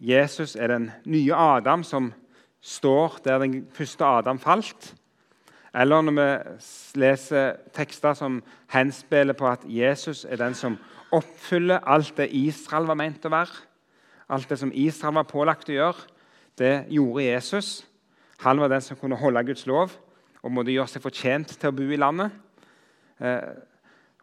Jesus 0.00 0.56
er 0.56 0.66
den 0.66 0.90
nye 1.04 1.34
Adam 1.34 1.84
som 1.84 2.12
står 2.60 3.18
der 3.24 3.38
den 3.38 3.66
første 3.72 4.04
Adam 4.04 4.38
falt. 4.38 4.94
Eller 5.74 6.00
når 6.00 6.12
vi 6.12 7.00
leser 7.00 7.56
tekster 7.72 8.14
som 8.14 8.42
henspiller 8.68 9.32
på 9.32 9.48
at 9.48 9.64
Jesus 9.64 10.24
er 10.28 10.36
den 10.36 10.54
som 10.54 10.76
oppfyller 11.12 11.84
alt 11.86 12.16
det 12.16 12.28
Israel 12.32 12.88
var 12.88 12.98
ment 12.98 13.24
å 13.24 13.32
være. 13.32 13.62
Alt 14.28 14.50
det 14.50 14.58
som 14.58 14.72
Israel 14.74 15.14
var 15.20 15.28
pålagt 15.28 15.70
å 15.70 15.76
gjøre, 15.76 16.06
det 16.58 16.86
gjorde 16.92 17.24
Jesus. 17.24 17.86
Han 18.44 18.60
var 18.60 18.68
den 18.68 18.84
som 18.84 18.96
kunne 19.00 19.16
holde 19.16 19.44
Guds 19.44 19.66
lov 19.66 19.94
og 20.42 20.52
måtte 20.52 20.74
gjøre 20.74 20.90
seg 20.90 21.04
fortjent 21.04 21.54
til 21.56 21.70
å 21.70 21.76
bo 21.76 21.86
i 21.86 22.00
landet. 22.00 22.32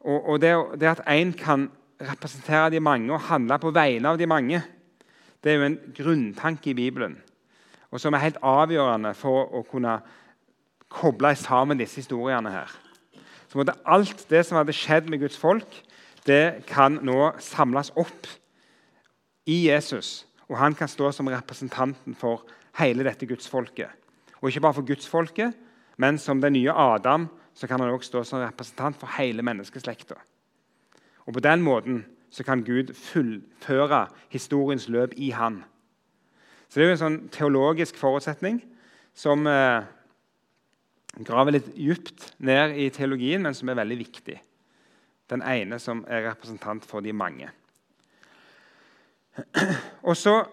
Og, 0.01 0.29
og 0.29 0.41
det, 0.41 0.53
det, 0.79 0.87
at 0.87 1.03
én 1.07 1.33
kan 1.37 1.67
representere 1.99 2.69
de 2.69 2.79
mange 2.79 3.11
og 3.13 3.27
handle 3.27 3.59
på 3.59 3.71
vegne 3.75 4.09
av 4.09 4.19
de 4.19 4.27
mange, 4.29 4.61
det 5.43 5.51
er 5.51 5.57
jo 5.59 5.67
en 5.67 5.79
grunntanke 5.95 6.71
i 6.71 6.77
Bibelen, 6.77 7.17
og 7.91 7.99
som 7.99 8.13
er 8.13 8.23
helt 8.23 8.39
avgjørende 8.43 9.13
for 9.17 9.47
å 9.55 9.63
kunne 9.67 9.99
koble 10.89 11.31
sammen 11.35 11.79
disse 11.79 12.01
historiene. 12.01 12.51
her. 12.51 12.71
Så 13.47 13.57
måtte 13.57 13.77
Alt 13.85 14.25
det 14.29 14.45
som 14.45 14.57
hadde 14.57 14.73
skjedd 14.73 15.09
med 15.09 15.19
Guds 15.19 15.37
folk, 15.37 15.83
det 16.25 16.65
kan 16.67 16.99
nå 17.01 17.31
samles 17.39 17.91
opp 17.95 18.27
i 19.45 19.67
Jesus. 19.69 20.25
Og 20.49 20.57
han 20.57 20.75
kan 20.75 20.87
stå 20.87 21.11
som 21.11 21.27
representanten 21.27 22.15
for 22.15 22.45
hele 22.79 23.03
dette 23.03 23.25
gudsfolket. 23.25 23.89
Og 24.41 24.49
ikke 24.49 24.61
bare 24.61 24.73
for 24.73 24.85
gudsfolket, 24.85 25.53
men 25.97 26.17
som 26.17 26.41
den 26.41 26.53
nye 26.53 26.73
Adam 26.73 27.27
så 27.59 27.67
kan 27.67 27.79
han 27.79 27.89
også 27.91 28.07
stå 28.07 28.23
som 28.23 28.39
representant 28.39 28.95
for 28.95 29.11
hele 29.17 29.43
menneskeslekta. 29.43 30.15
Og 31.25 31.33
På 31.33 31.39
den 31.39 31.61
måten 31.61 32.05
så 32.31 32.43
kan 32.43 32.63
Gud 32.63 32.93
fullføre 32.93 34.07
historiens 34.29 34.87
løp 34.89 35.13
i 35.17 35.29
han. 35.29 35.63
Så 36.69 36.79
Det 36.79 36.83
er 36.83 36.87
jo 36.87 36.95
en 36.95 37.01
sånn 37.01 37.29
teologisk 37.29 37.97
forutsetning 37.97 38.61
som 39.13 39.47
eh, 39.47 39.83
graver 41.25 41.57
litt 41.57 41.67
dypt 41.75 42.29
ned 42.37 42.77
i 42.77 42.89
teologien, 42.89 43.41
men 43.43 43.53
som 43.53 43.69
er 43.69 43.81
veldig 43.81 43.97
viktig. 43.97 44.37
Den 45.29 45.41
ene 45.41 45.79
som 45.79 46.05
er 46.07 46.29
representant 46.29 46.85
for 46.85 47.01
de 47.01 47.11
mange. 47.13 47.49
Og 50.07 50.15
så 50.17 50.45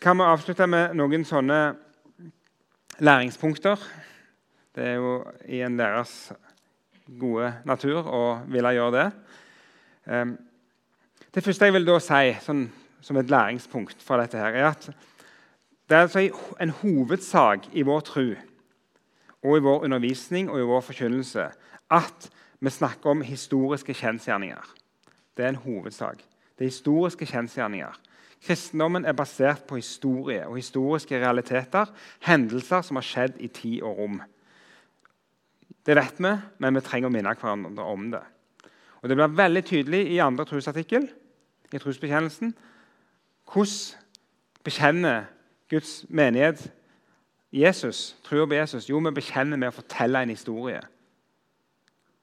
kan 0.00 0.18
vi 0.18 0.26
avslutte 0.26 0.66
med 0.66 0.96
noen 0.98 1.22
sånne 1.24 1.60
læringspunkter 2.98 3.78
det 4.74 4.84
er 4.84 4.94
jo 4.98 5.14
i 5.46 5.60
en 5.62 5.76
lærers 5.78 6.32
gode 7.20 7.52
natur 7.68 8.06
å 8.08 8.22
ville 8.50 8.72
gjøre 8.74 8.94
det. 8.96 9.06
Ehm, 10.10 10.36
det 11.34 11.44
første 11.44 11.68
jeg 11.68 11.74
vil 11.76 11.86
da 11.86 11.98
si 12.02 12.32
sånn, 12.44 12.64
som 13.04 13.18
et 13.20 13.30
læringspunkt 13.30 14.02
for 14.02 14.20
dette, 14.20 14.40
her, 14.40 14.56
er 14.56 14.70
at 14.70 14.88
det 15.88 15.96
er 15.96 16.06
altså 16.06 16.22
en 16.60 16.72
hovedsak 16.80 17.68
i 17.76 17.84
vår 17.84 18.04
tro 18.08 18.28
og 19.44 19.58
i 19.58 19.64
vår 19.66 19.84
undervisning 19.84 20.48
og 20.48 20.62
i 20.62 20.68
vår 20.70 20.80
forkynnelse 20.86 21.50
at 21.92 22.30
vi 22.64 22.72
snakker 22.72 23.12
om 23.12 23.20
historiske 23.20 23.92
kjensgjerninger. 23.94 24.64
Det 25.36 25.44
er 25.44 25.52
en 25.52 25.62
hovedsak. 25.66 26.22
Det 26.56 26.64
er 26.64 26.72
historiske 26.72 27.26
kjensgjerninger. 27.28 27.92
Kristendommen 28.44 29.04
er 29.04 29.12
basert 29.12 29.66
på 29.68 29.76
historie 29.76 30.46
og 30.46 30.56
historiske 30.56 31.20
realiteter, 31.20 31.90
hendelser 32.24 32.80
som 32.84 32.96
har 32.96 33.04
skjedd 33.04 33.36
i 33.40 33.48
tid 33.48 33.82
og 33.82 33.98
rom. 33.98 34.22
Det 35.86 35.96
vet 35.96 36.20
vi, 36.20 36.30
men 36.58 36.78
vi 36.78 36.82
trenger 36.84 37.10
å 37.10 37.12
minne 37.12 37.34
hverandre 37.36 37.84
om 37.84 38.08
det. 38.14 38.22
Og 39.02 39.08
Det 39.08 39.16
blir 39.16 39.36
veldig 39.36 39.64
tydelig 39.64 40.06
i 40.14 40.18
andre 40.18 40.46
trosartikkel, 40.48 41.10
i 41.72 41.78
trosbekjennelsen, 41.78 42.54
hvordan 43.52 44.00
bekjenner 44.64 45.26
Guds 45.68 46.04
menighet 46.08 46.70
Jesus, 47.52 48.16
tror 48.24 48.46
på 48.46 48.54
Jesus? 48.54 48.88
Jo, 48.88 48.98
vi 48.98 49.12
bekjenner 49.14 49.60
med 49.60 49.68
å 49.68 49.76
fortelle 49.76 50.22
en 50.22 50.32
historie. 50.32 50.80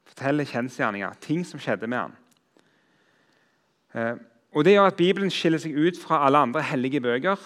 Fortelle 0.09 0.45
kjensgjerninger, 0.45 1.13
ting 1.21 1.45
som 1.47 1.61
skjedde 1.61 1.87
med 1.87 1.99
han. 2.01 2.17
Eh, 3.93 4.15
og 4.51 4.65
Det 4.65 4.73
gjør 4.73 4.89
at 4.89 4.97
Bibelen 4.97 5.31
skiller 5.31 5.61
seg 5.61 5.77
ut 5.77 5.99
fra 6.01 6.25
alle 6.25 6.41
andre 6.41 6.61
hellige 6.61 7.01
bøker. 7.01 7.37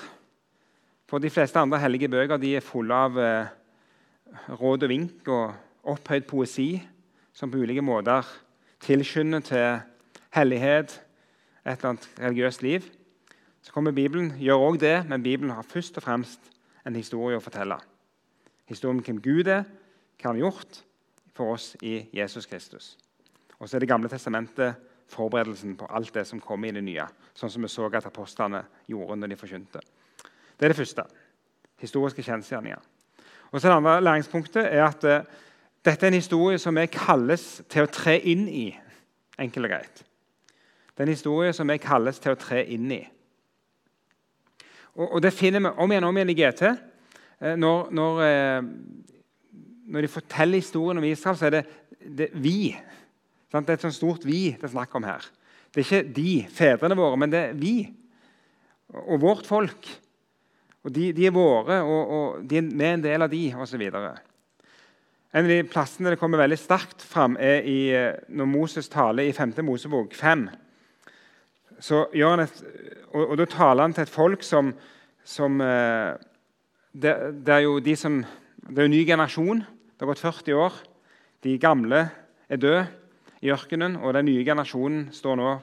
For 1.06 1.20
De 1.20 1.30
fleste 1.30 1.60
andre 1.60 1.80
hellige 1.80 2.10
bøker 2.10 2.38
de 2.38 2.56
er 2.56 2.66
fulle 2.66 2.96
av 2.96 3.20
eh, 3.20 3.54
råd 4.50 4.88
og 4.88 4.90
vink 4.90 5.28
og 5.28 5.54
opphøyd 5.86 6.28
poesi 6.30 6.70
som 7.34 7.52
på 7.52 7.62
ulike 7.62 7.84
måter 7.86 8.28
tilskynder 8.86 9.40
til 9.45 9.80
hellighet, 10.36 11.02
et 11.66 11.78
eller 11.78 11.90
annet 11.95 12.10
religiøst 12.20 12.64
liv, 12.64 12.82
Så 13.66 13.72
kommer 13.72 13.91
Bibelen, 13.91 14.34
gjør 14.38 14.53
også 14.53 14.80
det, 14.80 15.10
men 15.10 15.24
Bibelen 15.24 15.49
har 15.49 15.62
først 15.62 15.98
og 15.98 16.03
fremst 16.03 16.40
en 16.86 16.95
historie 16.95 17.38
å 17.38 17.41
fortelle. 17.41 17.80
Historien 18.70 18.99
om 18.99 19.03
hvem 19.03 19.22
Gud 19.22 19.48
er, 19.49 19.64
hva 20.22 20.30
han 20.30 20.36
har 20.36 20.44
gjort 20.44 20.84
for 21.34 21.56
oss 21.56 21.72
i 21.82 22.03
Jesus 22.14 22.45
Kristus. 22.45 22.98
Og 23.57 23.70
så 23.70 23.78
er 23.78 23.80
Det 23.80 23.90
gamle 23.90 24.10
testamentet 24.10 24.76
forberedelsen 25.10 25.76
på 25.78 25.88
alt 25.90 26.14
det 26.14 26.28
som 26.28 26.41
kommer 26.41 26.68
i 26.68 26.72
det 26.72 26.84
nye. 26.84 27.07
Sånn 27.34 27.49
som 27.49 27.62
vi 27.62 27.68
så 27.68 27.90
at 27.90 28.06
apostlene 28.06 28.64
gjorde 28.88 29.18
når 29.20 29.34
de 29.34 29.40
forkynte. 29.40 29.82
Det 30.57 30.66
er 30.66 30.74
det 30.74 30.78
første. 30.78 31.03
Historiske 31.82 32.24
kjensgjerninger. 32.24 32.80
Og 33.52 33.62
så 33.62 33.68
Det 33.68 33.76
andre 33.76 34.02
læringspunktet 34.02 34.66
er 34.66 34.86
at 34.86 35.03
uh, 35.03 35.26
dette 35.86 36.06
er 36.06 36.12
en 36.12 36.18
historie 36.18 36.60
som 36.62 36.76
vi 36.78 36.88
kalles 36.91 37.45
til 37.70 37.86
å 37.86 37.91
tre 37.91 38.18
inn 38.32 38.48
i. 38.49 38.68
Enkelt 39.41 39.68
og 39.68 39.74
greit. 39.76 40.02
Det 40.95 41.03
er 41.03 41.10
en 41.10 41.14
historie 41.14 41.53
som 41.53 41.70
vi 41.70 41.78
kalles 41.84 42.20
til 42.24 42.34
å 42.34 42.40
tre 42.40 42.64
inn 42.74 42.90
i. 42.95 43.02
Og, 44.95 45.07
og 45.10 45.22
Det 45.22 45.34
finner 45.36 45.62
vi 45.62 45.74
om 45.84 45.91
igjen 45.91 46.07
og 46.07 46.14
om 46.14 46.20
igjen 46.20 46.34
i 46.34 46.38
GT. 46.40 46.64
Uh, 47.44 47.53
når, 47.60 47.90
når, 47.91 48.22
uh, 48.24 49.57
når, 49.91 50.07
de 50.07 50.14
forteller 50.14 50.64
historien 50.64 51.02
om 51.02 51.07
Israel, 51.07 51.38
så 51.38 51.49
er 51.49 51.57
det, 51.60 51.66
det 51.99 52.30
vi 52.34 52.57
det 53.56 53.70
er 53.70 53.78
et 53.78 53.84
sånt 53.86 53.95
stort 53.95 54.26
'vi' 54.26 54.57
det 54.60 54.68
er 54.68 54.74
snakk 54.74 54.95
om 54.95 55.03
her. 55.03 55.24
Det 55.72 55.80
er 55.80 55.86
ikke 55.86 56.14
de, 56.16 56.48
fedrene 56.52 56.95
våre, 56.98 57.18
men 57.18 57.32
det 57.32 57.40
er 57.40 57.53
vi 57.53 57.94
og 58.90 59.22
vårt 59.22 59.48
folk. 59.48 59.88
Og 60.84 60.95
De, 60.95 61.14
de 61.14 61.26
er 61.26 61.32
våre, 61.32 61.82
og, 61.82 62.10
og 62.10 62.49
de 62.49 62.57
er, 62.57 62.68
er 62.82 62.94
en 62.94 63.03
del 63.03 63.22
av 63.22 63.32
de, 63.32 63.56
osv. 63.57 63.82
En 65.36 65.44
av 65.44 65.49
de 65.52 65.66
plassene 65.68 66.14
det 66.14 66.16
kommer 66.16 66.40
veldig 66.40 66.56
sterkt 66.56 67.02
fram, 67.03 67.34
er 67.36 67.66
i, 67.68 67.90
eh, 67.91 68.14
når 68.32 68.48
Moses 68.48 68.88
taler 68.88 69.28
i 69.28 69.34
5. 69.36 69.52
Mosebok 69.68 70.14
5. 70.16 70.45
Så 71.84 72.06
gjør 72.16 72.30
han 72.30 72.44
et, 72.45 72.62
og, 73.12 73.34
og 73.34 73.38
Da 73.41 73.45
taler 73.52 73.84
han 73.84 73.94
til 73.94 74.06
et 74.06 74.14
folk 74.14 74.45
som, 74.48 74.70
som 75.28 75.60
eh, 75.60 76.16
det, 76.95 77.16
det, 77.44 77.52
er 77.52 77.66
jo 77.66 77.82
de 77.84 77.98
som, 77.99 78.22
det 78.64 78.80
er 78.80 78.88
en 78.88 78.95
ny 78.95 79.03
generasjon. 79.03 79.60
Det 79.60 80.06
har 80.06 80.14
gått 80.14 80.24
40 80.24 80.56
år. 80.56 80.80
De 81.44 81.60
gamle 81.60 82.06
er 82.48 82.62
døde 82.64 82.88
i 83.44 83.52
ørkenen, 83.52 83.99
og 83.99 84.16
den 84.16 84.30
nye 84.32 84.48
generasjonen 84.48 85.10
står 85.12 85.36
nå 85.36 85.57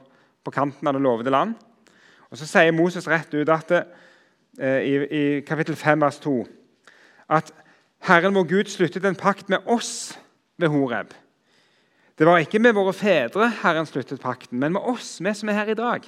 på 0.44 0.52
kanten 0.52 0.84
av 0.84 0.98
det 0.98 1.00
lovede 1.00 1.32
land. 1.32 1.56
Og 2.28 2.36
Så 2.36 2.44
sier 2.44 2.76
Moses 2.76 3.08
rett 3.08 3.32
ut 3.32 3.48
at, 3.48 3.72
eh, 3.72 4.84
i, 4.84 4.94
i, 5.00 5.40
kapittel 5.40 5.80
5, 5.80 6.04
vers 6.04 6.20
2 6.20 6.42
at 7.32 7.52
Herren 8.02 8.34
vår 8.34 8.48
Gud 8.50 8.70
sluttet 8.70 9.04
en 9.04 9.16
pakt 9.16 9.48
med 9.48 9.58
oss 9.66 10.18
ved 10.58 10.68
Horeb. 10.68 11.12
Det 12.18 12.26
var 12.26 12.38
ikke 12.42 12.58
med 12.58 12.74
våre 12.74 12.92
fedre 12.92 13.46
Herren 13.62 13.86
sluttet 13.86 14.20
pakten, 14.20 14.58
men 14.58 14.72
med 14.72 14.80
oss, 14.80 15.20
vi 15.22 15.34
som 15.34 15.48
er 15.48 15.52
her 15.52 15.70
i 15.70 15.78
dag. 15.78 16.02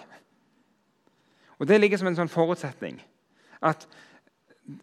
Og 1.59 1.69
Det 1.69 1.81
ligger 1.81 1.99
som 1.99 2.11
en 2.11 2.17
sånn 2.17 2.29
forutsetning. 2.29 2.99
At 3.63 3.87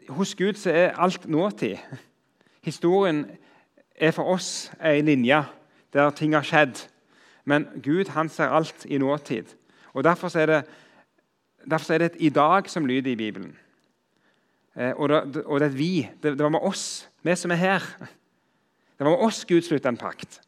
hos 0.09 0.35
Gud 0.35 0.55
så 0.55 0.71
er 0.71 0.95
alt 0.95 1.27
nåtid. 1.27 1.77
Historien 2.63 3.25
er 3.95 4.15
for 4.15 4.31
oss 4.31 4.71
ei 4.79 5.01
linje 5.01 5.43
der 5.93 6.13
ting 6.15 6.33
har 6.33 6.47
skjedd. 6.47 6.87
Men 7.45 7.67
Gud 7.83 8.13
han 8.15 8.29
ser 8.29 8.55
alt 8.55 8.85
i 8.85 8.97
nåtid. 8.97 9.51
Og 9.93 10.03
Derfor 10.03 10.37
er 10.37 10.45
det, 10.45 10.61
derfor 11.69 11.93
er 11.93 11.97
det 11.97 12.05
et 12.05 12.21
'i 12.21 12.29
dag' 12.29 12.69
som 12.69 12.85
lyder 12.85 13.11
i 13.11 13.15
Bibelen. 13.15 13.57
Eh, 14.75 14.93
og, 14.95 15.09
det, 15.09 15.43
og, 15.45 15.59
det, 15.59 15.65
er 15.65 15.77
'vi'. 15.77 16.07
Det, 16.23 16.37
det, 16.37 16.43
var 16.43 16.49
med 16.49 16.59
oss, 16.59 17.09
vi 17.23 17.35
som 17.35 17.51
er 17.51 17.55
her. 17.55 17.79
Det 18.97 19.05
var 19.05 19.09
med 19.09 19.25
oss 19.27 19.45
Gud 19.45 19.61
sluttet 19.61 19.89
en 19.89 19.97
pakt 19.97 20.41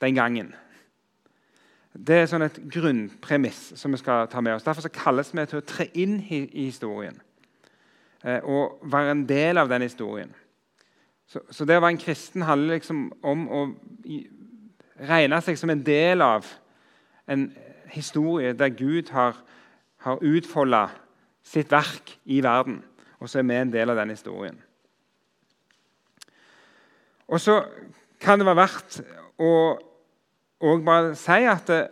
den 0.00 0.14
gangen. 0.14 0.54
Det 1.92 2.16
er 2.16 2.26
sånn 2.26 2.42
et 2.42 2.58
grunnpremiss 2.72 3.74
som 3.78 3.92
vi 3.92 4.00
skal 4.00 4.26
ta 4.32 4.40
med 4.40 4.56
oss. 4.56 4.64
Derfor 4.64 4.88
kalles 4.88 5.34
vi 5.34 5.44
til 5.46 5.60
å 5.60 5.66
tre 5.66 5.86
inn 5.94 6.16
i 6.30 6.64
historien 6.64 7.20
eh, 8.24 8.40
og 8.42 8.80
være 8.82 9.10
en 9.10 9.26
del 9.28 9.60
av 9.60 9.68
den 9.68 9.82
historien. 9.82 10.32
Så, 11.26 11.40
så, 11.50 11.64
det 11.64 11.76
å 11.76 11.80
være 11.84 11.94
en 11.94 12.02
kristen 12.02 12.42
handler 12.42 12.80
liksom 12.80 13.12
om 13.22 13.44
å 13.48 13.60
regne 15.08 15.40
seg 15.44 15.58
som 15.60 15.70
en 15.70 15.84
del 15.84 16.24
av 16.24 16.48
en 17.30 17.46
historie 17.92 18.52
der 18.56 18.72
Gud 18.76 19.12
har, 19.12 19.36
har 20.04 20.24
utfolda 20.24 20.88
sitt 21.42 21.70
verk 21.72 22.14
i 22.24 22.40
verden. 22.44 22.80
Og 23.22 23.30
så 23.30 23.40
er 23.40 23.46
vi 23.46 23.56
en 23.58 23.72
del 23.72 23.92
av 23.92 23.98
den 24.00 24.14
historien. 24.14 24.58
Og 27.32 27.40
så 27.40 27.62
kan 28.20 28.38
det 28.38 28.46
være 28.46 28.60
verdt 28.60 29.00
å 29.42 29.52
bare 30.84 31.14
si 31.18 31.42
at 31.48 31.66
det, 31.70 31.82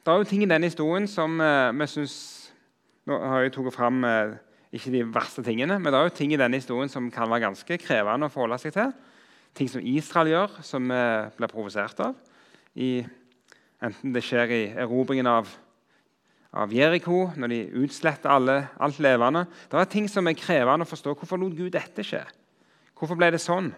det, 0.00 0.08
er 0.08 0.20
jo 0.20 0.28
ting 0.28 0.44
i 0.44 0.50
denne 0.50 0.68
historien 0.70 1.08
som 1.10 1.40
eh, 1.42 1.72
vi 1.76 1.88
syns 1.90 2.16
Nå 3.06 3.20
har 3.22 3.44
jeg 3.44 3.52
tatt 3.54 3.70
fram 3.70 4.00
eh, 4.02 4.32
ikke 4.74 4.90
de 4.90 5.04
verste 5.14 5.42
tingene, 5.46 5.76
men 5.78 5.92
det 5.92 5.98
er 5.98 6.08
jo 6.08 6.14
ting 6.16 6.32
i 6.34 6.38
denne 6.40 6.58
historien 6.58 6.90
som 6.90 7.06
kan 7.14 7.28
være 7.30 7.44
ganske 7.44 7.76
krevende 7.78 8.26
å 8.26 8.32
forholde 8.32 8.58
seg 8.58 8.74
til. 8.74 8.90
Ting 9.54 9.70
som 9.70 9.84
Israel 9.86 10.32
gjør, 10.32 10.56
som 10.66 10.90
vi 10.90 11.02
blir 11.38 11.52
provosert 11.52 12.02
av. 12.02 12.16
I, 12.74 13.04
enten 13.78 14.10
det 14.10 14.24
skjer 14.26 14.50
i 14.56 14.60
erobringen 14.74 15.30
av, 15.30 15.52
av 16.56 16.72
Jeriko, 16.72 17.26
når 17.36 17.52
de 17.52 17.60
utsletter 17.82 18.32
alt 18.32 19.00
levende. 19.02 19.44
Det 19.70 19.80
er 19.80 19.90
ting 19.92 20.08
som 20.10 20.26
er 20.28 20.38
krevende 20.38 20.86
å 20.86 20.90
forstå. 20.90 21.14
Hvorfor 21.18 21.40
lot 21.40 21.56
Gud 21.56 21.74
dette 21.74 22.04
skje? 22.06 22.22
Hvorfor 22.96 23.18
ble 23.18 23.30
det 23.34 23.42
sånn? 23.42 23.70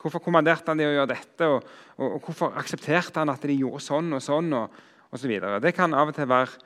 Hvorfor 0.00 0.22
kommanderte 0.24 0.70
han 0.70 0.80
de 0.80 0.86
å 0.88 0.94
gjøre 0.94 1.12
dette? 1.12 1.48
Og, 1.50 1.64
og, 1.96 2.16
og 2.16 2.28
hvorfor 2.28 2.56
aksepterte 2.60 3.20
han 3.20 3.32
at 3.32 3.44
de 3.44 3.58
gjorde 3.58 3.84
sånn 3.84 4.16
og 4.16 4.24
sånn? 4.24 4.52
og, 4.56 4.82
og 5.10 5.20
så 5.20 5.60
Det 5.60 5.74
kan 5.76 5.94
av 5.94 6.10
og 6.10 6.16
til 6.16 6.28
være, 6.30 6.60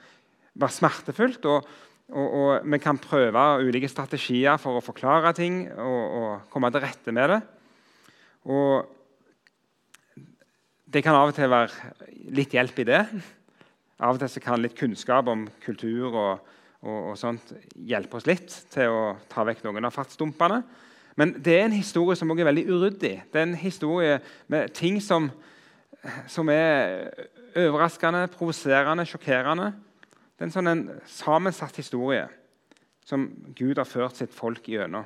være 0.54 0.76
smertefullt. 0.78 1.46
og 2.10 2.66
vi 2.66 2.78
kan 2.82 2.98
prøve 2.98 3.42
ulike 3.62 3.88
strategier 3.88 4.58
for 4.58 4.78
å 4.78 4.84
forklare 4.84 5.32
ting 5.36 5.62
og, 5.70 6.46
komme 6.50 6.70
til 6.70 6.82
rette 6.82 7.12
med 7.14 7.30
det. 7.30 7.40
Og 8.50 8.88
det 10.90 11.04
kan 11.06 11.14
av 11.14 11.30
og 11.30 11.36
til 11.36 11.50
være 11.50 11.92
litt 12.34 12.54
hjelp 12.56 12.82
i 12.82 12.88
det. 12.88 13.04
Av 14.00 14.16
og 14.16 14.22
til 14.22 14.42
kan 14.42 14.62
litt 14.62 14.76
kunnskap 14.78 15.28
om 15.28 15.44
kultur 15.64 16.14
og, 16.16 16.46
sånt 17.20 17.52
hjelpe 17.76 18.16
oss 18.16 18.28
litt 18.28 18.54
til 18.72 18.88
å 18.88 19.02
ta 19.28 19.44
vekk 19.44 19.66
noen 19.66 19.84
av 19.84 19.92
fartsdumpene. 19.92 20.62
Men 21.20 21.34
det 21.44 21.58
er 21.58 21.66
en 21.66 21.76
historie 21.76 22.16
som 22.16 22.30
også 22.32 22.40
er 22.40 22.48
veldig 22.48 22.64
uryddig. 22.70 23.12
Det 23.28 23.36
er 23.36 23.44
en 23.44 23.58
historie 23.60 24.14
med 24.48 24.72
ting 24.72 24.96
som, 25.04 25.28
som 26.30 26.48
er 26.48 27.10
overraskende, 27.52 28.24
provoserende, 28.32 29.04
sjokkerende. 29.04 29.72
Det 30.32 30.46
er 30.46 30.48
en 30.48 30.54
sånn 30.54 30.72
en 30.72 30.84
sammensatt 31.04 31.76
historie 31.76 32.24
som 33.04 33.26
Gud 33.58 33.76
har 33.76 33.88
ført 33.88 34.16
sitt 34.16 34.32
folk 34.32 34.64
gjennom. 34.70 35.04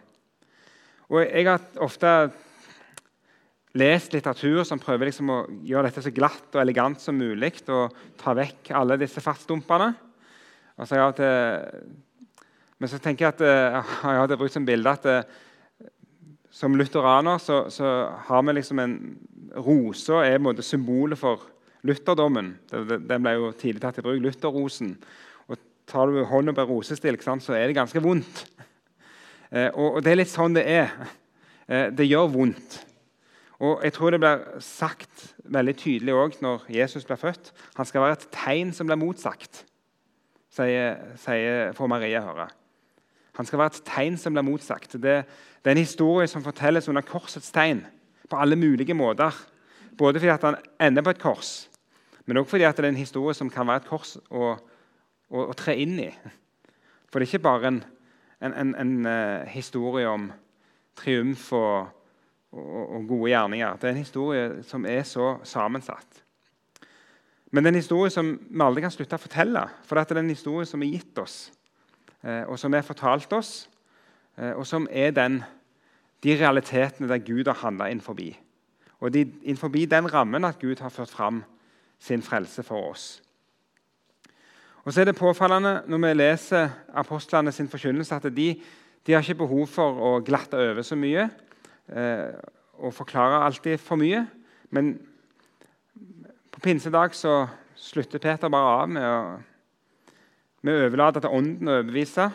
Og 1.10 1.24
Jeg 1.24 1.48
har 1.48 1.62
ofte 1.82 2.10
lest 3.74 4.14
litteratur 4.14 4.62
som 4.66 4.80
prøver 4.82 5.10
liksom 5.10 5.30
å 5.34 5.38
gjøre 5.66 5.88
dette 5.88 6.04
så 6.04 6.12
glatt 6.14 6.54
og 6.54 6.62
elegant 6.62 7.00
som 7.02 7.16
mulig 7.18 7.56
og 7.74 7.94
ta 8.20 8.34
vekk 8.36 8.70
alle 8.78 8.98
disse 9.00 9.22
fartsdumpene. 9.24 9.90
Altså 10.78 11.00
men 12.78 12.90
så 12.90 12.98
tenker 12.98 13.24
jeg 13.24 13.34
at 13.36 13.42
eh, 13.46 13.92
jeg 14.04 14.20
har 14.20 14.36
brukt 14.36 14.54
som 14.54 14.66
bilde 14.66 14.90
at 14.90 15.06
eh, 15.08 15.34
som 16.54 16.76
lutheraner 16.78 17.40
så, 17.42 17.64
så, 17.72 17.90
har 18.28 18.42
vi 18.46 18.54
liksom 18.58 18.82
en 18.82 18.96
Rosa 19.54 20.20
er 20.24 20.36
en 20.36 20.46
måte 20.46 20.64
symbolet 20.66 21.18
for 21.18 21.42
lutherdommen. 21.86 22.54
Den 22.70 23.22
ble 23.22 23.34
jo 23.36 23.52
tidlig 23.58 23.82
tatt 23.82 24.00
i 24.00 24.02
bruk. 24.02 24.18
Lutherrosen. 24.22 24.94
Og 25.46 25.60
Tar 25.86 26.10
du 26.10 26.22
hånda 26.26 26.54
på 26.56 26.64
en 26.64 26.70
rosestil, 26.70 27.18
så 27.20 27.54
er 27.54 27.68
det 27.68 27.76
ganske 27.76 28.02
vondt. 28.02 28.46
Eh, 29.50 29.70
og, 29.70 30.02
Det 30.02 30.12
er 30.12 30.18
litt 30.18 30.32
sånn 30.32 30.56
det 30.56 30.64
er. 30.66 30.90
Eh, 31.68 31.90
det 31.94 32.08
gjør 32.08 32.32
vondt. 32.32 32.80
Og 33.62 33.84
Jeg 33.84 33.92
tror 33.92 34.10
det 34.10 34.20
blir 34.20 34.42
sagt 34.60 35.34
veldig 35.44 35.76
tydelig 35.76 36.14
òg 36.14 36.40
når 36.42 36.66
Jesus 36.68 37.04
blir 37.06 37.20
født. 37.20 37.52
Han 37.76 37.86
skal 37.86 38.02
være 38.02 38.18
et 38.18 38.28
tegn 38.34 38.72
som 38.74 38.86
blir 38.86 38.98
motsagt, 38.98 39.64
sier, 40.50 40.98
sier 41.22 41.72
får 41.76 41.90
Maria 41.90 42.22
høre. 42.24 42.48
Han 43.36 43.46
skal 43.46 43.58
være 43.58 43.74
et 43.74 43.86
tegn 43.86 44.18
som 44.18 44.34
blir 44.34 44.46
motsagt. 44.46 44.92
Det, 44.92 45.16
det 45.62 45.70
er 45.70 45.76
en 45.76 45.84
historie 45.84 46.26
som 46.30 46.42
fortelles 46.42 46.88
under 46.90 47.06
korsets 47.06 47.50
tegn 47.54 47.84
på 48.30 48.38
alle 48.38 48.56
mulige 48.56 48.94
måter. 48.94 49.34
Både 49.98 50.20
fordi 50.20 50.34
han 50.42 50.56
ender 50.80 51.02
på 51.02 51.10
et 51.14 51.22
kors, 51.22 51.70
men 52.26 52.36
også 52.36 52.50
fordi 52.50 52.64
det 52.64 52.78
er 52.78 52.88
en 52.88 52.96
historie 52.96 53.34
som 53.34 53.50
kan 53.50 53.66
være 53.66 53.84
et 53.84 53.86
kors 53.86 54.16
å, 54.30 54.54
å, 55.30 55.44
å 55.44 55.52
tre 55.54 55.76
inn 55.78 55.98
i. 56.02 56.08
For 57.06 57.20
det 57.20 57.28
er 57.28 57.30
ikke 57.30 57.46
bare 57.46 57.68
en, 57.68 57.82
en, 58.42 58.54
en, 58.58 58.72
en 58.74 59.06
uh, 59.06 59.46
historie 59.46 60.08
om 60.08 60.32
triumf 60.98 61.52
og, 61.52 61.92
og, 62.54 63.06
gode 63.08 63.30
gjerninger. 63.30 63.76
Det 63.76 63.88
er 63.88 63.94
en 63.94 64.04
historie 64.04 64.44
som 64.66 64.86
er 64.86 65.02
så 65.02 65.38
sammensatt. 65.46 66.22
Men 67.50 67.62
det 67.62 67.70
er 67.70 67.74
en 67.74 67.82
historie 67.82 68.10
som 68.10 68.32
vi 68.34 68.62
aldri 68.62 68.82
kan 68.82 68.94
slutte 68.94 69.18
å 69.18 69.22
fortelle. 69.22 69.62
For 69.86 69.98
det 69.98 70.16
er 70.16 70.22
en 70.22 70.32
historie 70.32 70.66
som 70.66 70.82
er 70.82 70.94
gitt 70.96 71.18
oss, 71.22 71.36
uh, 72.26 72.44
og 72.48 72.58
som 72.58 72.74
er 72.74 72.86
fortalt 72.86 73.32
oss, 73.36 73.52
uh, 74.40 74.54
og 74.56 74.64
som 74.66 74.88
er 74.90 75.14
den, 75.14 75.42
de 76.24 76.34
realitetene 76.40 77.10
der 77.10 77.22
Gud 77.22 77.46
har 77.50 77.60
handla 77.62 77.90
inn 77.92 78.02
forbi. 78.02 78.32
Og 79.00 79.12
det 79.12 79.20
er 79.20 79.34
innenfor 79.44 79.68
den 79.68 80.08
rammen 80.12 80.44
at 80.44 80.58
Gud 80.58 80.80
har 80.80 80.90
ført 80.90 81.10
fram 81.10 81.44
sin 81.98 82.22
frelse 82.22 82.62
for 82.62 82.90
oss. 82.90 83.22
Og 84.84 84.92
så 84.92 85.00
er 85.00 85.04
det 85.04 85.16
påfallende 85.16 85.82
når 85.88 85.98
vi 85.98 86.12
leser 86.14 86.68
apostlene 86.94 87.52
sin 87.52 87.68
forkynnelse, 87.68 88.14
at 88.14 88.36
de, 88.36 88.48
de 89.06 89.12
har 89.12 89.22
ikke 89.22 89.44
behov 89.46 89.66
for 89.66 90.00
å 90.00 90.20
glatte 90.24 90.60
over 90.60 90.82
så 90.84 90.96
mye 90.96 91.24
eh, 91.24 91.44
og 91.88 92.94
forklare 92.94 93.42
alltid 93.44 93.78
for 93.82 94.00
mye. 94.00 94.24
Men 94.74 94.94
på 96.50 96.60
pinsedag 96.64 97.14
så 97.14 97.44
slutter 97.76 98.22
Peter 98.22 98.48
bare 98.48 98.72
av 98.82 98.88
med 98.90 99.04
å, 99.04 99.18
med 100.64 100.78
å 100.78 100.86
overlate 100.86 101.22
til 101.22 101.34
Ånden 101.34 101.68
å 101.68 101.76
overbevise. 101.78 102.30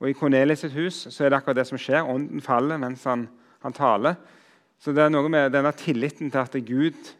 Og 0.00 0.10
I 0.10 0.16
Kornelius 0.16 0.64
sitt 0.64 0.76
hus 0.76 1.06
så 1.12 1.24
er 1.24 1.32
det 1.32 1.40
akkurat 1.40 1.60
det 1.60 1.66
som 1.68 1.80
skjer. 1.80 2.08
Ånden 2.08 2.44
faller 2.44 2.80
mens 2.80 3.04
han, 3.08 3.26
han 3.64 3.76
taler. 3.76 4.16
Så 4.80 4.94
det 4.96 5.04
er 5.04 5.12
noe 5.12 5.28
med 5.32 5.52
denne 5.52 5.72
tilliten 5.76 6.32
til 6.32 6.40
at 6.40 6.56
Gud 6.66 7.10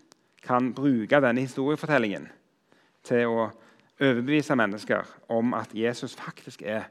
kan 0.44 0.70
bruke 0.72 1.20
denne 1.20 1.44
historiefortellingen 1.44 2.30
til 3.04 3.28
å 3.28 3.50
overbevise 4.00 4.56
mennesker 4.56 5.08
om 5.32 5.52
at 5.56 5.74
Jesus 5.76 6.16
faktisk 6.16 6.64
er 6.64 6.88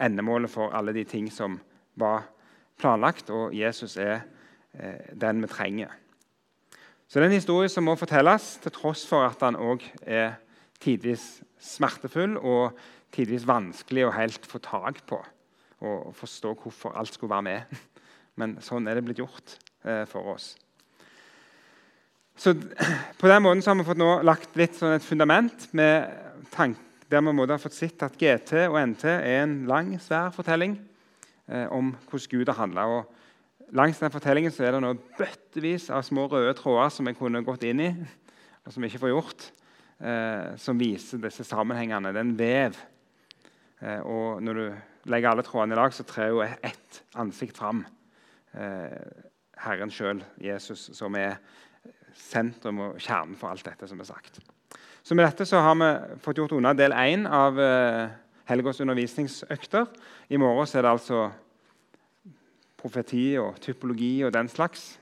endemålet 0.00 0.52
for 0.52 0.76
alle 0.76 0.92
de 0.96 1.06
ting 1.08 1.30
som 1.32 1.56
var 1.96 2.28
planlagt, 2.80 3.30
og 3.30 3.54
Jesus 3.56 3.96
er 4.00 4.22
eh, 4.74 5.12
den 5.20 5.42
vi 5.44 5.50
trenger. 5.50 5.92
Så 7.10 7.18
det 7.18 7.26
er 7.26 7.32
en 7.32 7.40
historie 7.40 7.68
som 7.68 7.84
må 7.88 7.96
fortelles, 7.98 8.54
til 8.62 8.72
tross 8.72 9.02
for 9.08 9.26
at 9.26 9.40
den 9.42 9.58
òg 9.58 9.84
er 10.06 10.38
tidvis 10.80 11.40
smertefull 11.60 12.36
og 12.38 12.78
tidvis 13.12 13.46
vanskelig 13.48 14.06
å 14.06 14.14
helt 14.14 14.46
få 14.46 14.60
tak 14.62 15.02
på 15.10 15.18
og 15.80 16.12
forstå 16.14 16.52
hvorfor 16.60 16.92
alt 17.00 17.14
skulle 17.14 17.32
være 17.32 17.46
med. 17.48 17.80
Men 18.38 18.58
sånn 18.64 18.86
er 18.88 18.98
det 18.98 19.04
blitt 19.06 19.20
gjort 19.22 19.56
eh, 19.84 20.04
for 20.08 20.34
oss. 20.34 20.52
Så 22.36 22.54
På 23.18 23.28
den 23.28 23.42
måten 23.42 23.64
har 23.66 23.76
vi 23.76 23.88
fått 23.88 24.00
nå 24.00 24.12
lagt 24.24 24.54
litt 24.56 24.76
sånn 24.78 24.94
et 24.96 25.04
fundament 25.04 25.66
med 25.76 26.08
tank, 26.52 26.78
der 27.10 27.24
vi 27.26 27.32
har 27.50 27.58
fått 27.60 27.74
sett 27.74 28.04
at 28.06 28.16
GT 28.16 28.68
og 28.68 28.78
NT 28.92 29.04
er 29.10 29.42
en 29.42 29.56
lang, 29.68 29.96
svær 30.00 30.30
fortelling 30.32 30.78
om 31.50 31.94
hvordan 32.10 32.30
Gud 32.30 32.50
har 32.52 32.58
handla. 32.60 32.84
Langs 33.74 34.00
den 34.02 34.10
fortellingen 34.10 34.50
så 34.50 34.64
er 34.66 34.74
det 34.74 34.82
nå 34.82 34.92
bøttevis 35.18 35.88
av 35.94 36.02
små 36.06 36.24
røde 36.30 36.54
tråder 36.58 36.90
som 36.90 37.06
jeg 37.06 37.18
kunne 37.18 37.42
gått 37.46 37.62
inn 37.68 37.82
i, 37.84 37.90
og 38.66 38.74
som 38.74 38.82
vi 38.82 38.90
ikke 38.90 39.02
får 39.04 39.12
gjort, 39.12 39.44
eh, 40.02 40.56
som 40.58 40.78
viser 40.80 41.22
disse 41.22 41.46
sammenhengene. 41.46 42.10
Det 42.10 42.18
er 42.18 42.26
en 42.26 42.38
vev. 42.38 42.80
Eh, 43.80 44.00
og 44.02 44.42
når 44.42 44.58
du 44.58 44.64
legger 45.12 45.30
alle 45.30 45.46
trådene 45.46 45.76
i 45.76 45.78
lag, 45.78 45.94
så 45.94 46.06
trer 46.08 46.32
jo 46.34 46.42
ett 46.42 47.02
ansikt 47.14 47.62
fram. 47.62 47.84
Eh, 48.54 49.22
Herren 49.62 49.92
sjøl, 49.94 50.24
Jesus, 50.42 50.90
som 50.96 51.14
er 51.14 51.38
sentrum 52.16 52.82
og 52.88 52.98
kjernen 52.98 53.38
for 53.38 53.52
alt 53.52 53.64
dette 53.64 53.86
som 53.86 54.00
er 54.02 54.08
sagt. 54.08 54.42
Så 55.02 55.14
Med 55.14 55.24
dette 55.24 55.46
så 55.46 55.62
har 55.62 55.78
vi 55.78 56.18
fått 56.20 56.42
gjort 56.42 56.52
unna 56.58 56.74
del 56.74 56.92
én 56.92 57.22
av 57.26 57.58
eh, 57.60 58.10
helgas 58.50 58.80
undervisningsøkter. 58.82 59.86
I 60.28 60.40
morgen 60.40 60.66
er 60.66 60.84
det 60.84 60.90
altså 60.90 61.28
profeti 62.80 63.34
og 63.40 63.60
typologi 63.62 64.24
og 64.26 64.34
den 64.34 64.48
slags 64.48 64.98